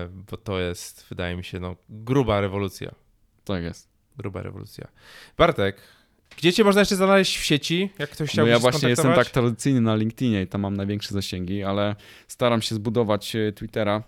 bo 0.10 0.38
to 0.38 0.60
jest, 0.60 1.06
wydaje 1.10 1.36
mi 1.36 1.44
się, 1.44 1.60
no, 1.60 1.76
gruba 1.90 2.42
rewolucja. 2.42 2.92
Tak 3.44 3.64
jest. 3.64 3.90
Gruba 4.18 4.42
rewolucja. 4.42 4.88
Bartek, 5.38 5.82
gdzie 6.38 6.54
cię 6.54 6.64
można 6.64 6.82
jeszcze 6.82 6.96
znaleźć 6.96 7.38
w 7.38 7.44
sieci, 7.44 7.90
jak 8.00 8.10
ktoś 8.10 8.28
No 8.28 8.34
chciałby 8.34 8.50
ja 8.50 8.56
się 8.56 8.62
właśnie 8.62 8.90
jestem 8.90 9.14
tak 9.14 9.30
tradycyjny 9.30 9.82
na 9.82 9.96
LinkedInie 9.96 10.42
i 10.42 10.48
tam 10.48 10.62
mam 10.62 10.78
największe 10.78 11.14
zasięgi, 11.14 11.64
ale 11.64 11.96
staram 12.28 12.62
się 12.62 12.76
zbudować 12.76 13.36
e, 13.36 13.52
Twittera, 13.52 14.04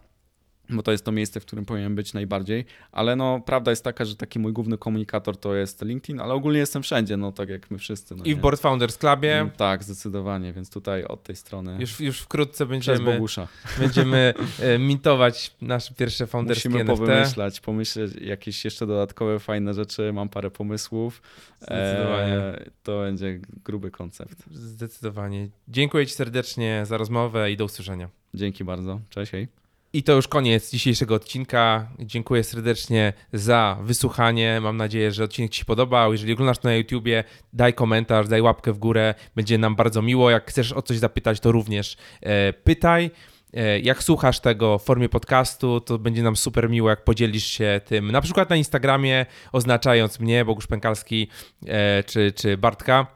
bo 0.70 0.84
to 0.84 0.92
jest 0.92 1.06
to 1.06 1.12
miejsce, 1.12 1.40
w 1.40 1.46
którym 1.46 1.66
powinien 1.66 1.96
być 1.96 2.14
najbardziej. 2.14 2.66
Ale 2.92 3.16
no, 3.16 3.42
prawda 3.46 3.72
jest 3.72 3.84
taka, 3.84 4.06
że 4.06 4.16
taki 4.16 4.40
mój 4.40 4.54
główny 4.54 4.78
komunikator 4.78 5.38
to 5.38 5.56
jest 5.56 5.82
LinkedIn, 5.86 6.20
ale 6.22 6.34
ogólnie 6.34 6.60
jestem 6.60 6.84
wszędzie, 6.84 7.18
no 7.18 7.32
tak 7.32 7.50
jak 7.50 7.72
my 7.72 7.78
wszyscy. 7.78 8.16
No, 8.16 8.24
I 8.24 8.34
w 8.34 8.36
nie? 8.36 8.42
Board 8.42 8.62
Founders 8.62 8.98
Clubie. 8.98 9.40
Mm, 9.40 9.52
Tak, 9.52 9.84
zdecydowanie, 9.84 10.54
więc 10.54 10.70
tutaj 10.70 11.04
od 11.04 11.24
tej 11.24 11.36
strony 11.36 11.78
Już, 11.80 12.00
już 12.00 12.20
wkrótce 12.20 12.66
będziemy, 12.66 13.14
Bogusza. 13.14 13.48
będziemy 13.80 14.34
e, 14.60 14.80
mintować 14.80 15.56
nasze 15.62 15.94
pierwsze 15.94 16.28
founderskie 16.28 16.70
Musimy 16.70 16.82
NFT. 16.92 17.00
powymyślać, 17.00 17.60
pomyśleć 17.60 18.16
jakieś 18.22 18.66
jeszcze 18.66 18.88
dodatkowe 18.88 19.40
fajne 19.40 19.74
rzeczy, 19.74 20.14
mam 20.14 20.30
parę 20.30 20.52
pomysłów. 20.52 21.22
Zdecydowanie. 21.62 22.34
E, 22.38 22.70
to 22.84 23.00
będzie 23.00 23.40
gruby 23.66 23.92
koncept. 23.92 24.44
Zdecydowanie. 24.52 25.50
Dziękuję 25.68 26.08
Ci 26.08 26.14
serdecznie 26.14 26.84
za 26.86 26.98
rozmowę 26.98 27.52
i 27.52 27.58
do 27.58 27.66
usłyszenia. 27.66 28.10
Dzięki 28.34 28.64
bardzo, 28.64 29.00
cześć, 29.10 29.32
hej. 29.32 29.63
I 29.96 30.04
to 30.04 30.14
już 30.14 30.28
koniec 30.28 30.72
dzisiejszego 30.72 31.16
odcinka. 31.16 31.88
Dziękuję 32.00 32.44
serdecznie 32.44 33.14
za 33.34 33.78
wysłuchanie. 33.82 34.60
Mam 34.62 34.78
nadzieję, 34.78 35.12
że 35.12 35.24
odcinek 35.24 35.52
Ci 35.52 35.60
się 35.60 35.66
podobał. 35.66 36.12
Jeżeli 36.12 36.34
oglądasz 36.34 36.58
to 36.58 36.68
na 36.68 36.76
YouTubie, 36.76 37.24
daj 37.54 37.74
komentarz, 37.74 38.28
daj 38.28 38.42
łapkę 38.42 38.74
w 38.74 38.78
górę. 38.78 39.16
Będzie 39.36 39.58
nam 39.58 39.76
bardzo 39.76 40.02
miło. 40.02 40.30
Jak 40.30 40.50
chcesz 40.50 40.72
o 40.72 40.82
coś 40.82 40.98
zapytać, 40.98 41.40
to 41.40 41.52
również 41.52 41.98
e, 42.22 42.54
pytaj. 42.54 43.12
E, 43.54 43.80
Jak 43.80 44.04
słuchasz 44.04 44.40
tego 44.40 44.80
w 44.80 44.84
formie 44.84 45.10
podcastu, 45.10 45.82
to 45.82 46.00
będzie 46.00 46.24
nam 46.24 46.36
super 46.36 46.70
miło, 46.70 46.90
jak 46.90 47.04
podzielisz 47.04 47.46
się 47.46 47.82
tym, 47.86 48.12
na 48.12 48.22
przykład 48.22 48.50
na 48.50 48.56
Instagramie, 48.56 49.26
oznaczając 49.52 50.20
mnie, 50.20 50.46
Bogusz 50.46 50.68
Pękalski, 50.68 51.28
e, 51.68 52.04
czy, 52.04 52.32
czy 52.32 52.58
Bartka. 52.58 53.08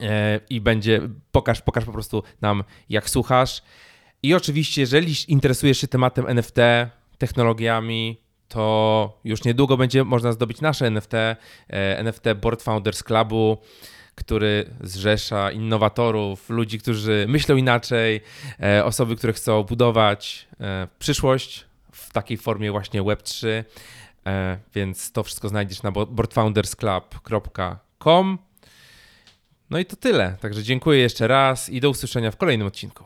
E, 0.00 0.40
I 0.50 0.60
będzie, 0.60 1.00
pokaż, 1.32 1.62
pokaż 1.62 1.84
po 1.84 1.92
prostu 1.92 2.22
nam, 2.40 2.64
jak 2.88 3.10
słuchasz. 3.10 3.62
I 4.26 4.34
oczywiście, 4.34 4.80
jeżeli 4.80 5.14
interesujesz 5.28 5.78
się 5.78 5.88
tematem 5.88 6.28
NFT, 6.28 6.56
technologiami, 7.18 8.20
to 8.48 9.18
już 9.24 9.44
niedługo 9.44 9.76
będzie 9.76 10.04
można 10.04 10.32
zdobyć 10.32 10.60
nasze 10.60 10.86
NFT, 10.86 11.14
e, 11.14 11.36
NFT 11.98 12.24
Board 12.40 12.62
Founders 12.62 13.02
Clubu, 13.02 13.58
który 14.14 14.70
zrzesza 14.80 15.50
innowatorów, 15.50 16.50
ludzi, 16.50 16.78
którzy 16.78 17.26
myślą 17.28 17.56
inaczej, 17.56 18.20
e, 18.62 18.84
osoby, 18.84 19.16
które 19.16 19.32
chcą 19.32 19.62
budować 19.62 20.48
e, 20.60 20.88
przyszłość 20.98 21.64
w 21.92 22.12
takiej 22.12 22.36
formie 22.36 22.70
właśnie 22.70 23.02
Web3. 23.02 23.64
E, 24.26 24.58
Więc 24.74 25.12
to 25.12 25.22
wszystko 25.22 25.48
znajdziesz 25.48 25.82
na 25.82 25.92
boardfoundersclub.com. 25.92 28.38
No 29.70 29.78
i 29.78 29.84
to 29.84 29.96
tyle. 29.96 30.36
Także 30.40 30.62
dziękuję 30.62 31.00
jeszcze 31.00 31.28
raz 31.28 31.68
i 31.68 31.80
do 31.80 31.90
usłyszenia 31.90 32.30
w 32.30 32.36
kolejnym 32.36 32.66
odcinku. 32.66 33.04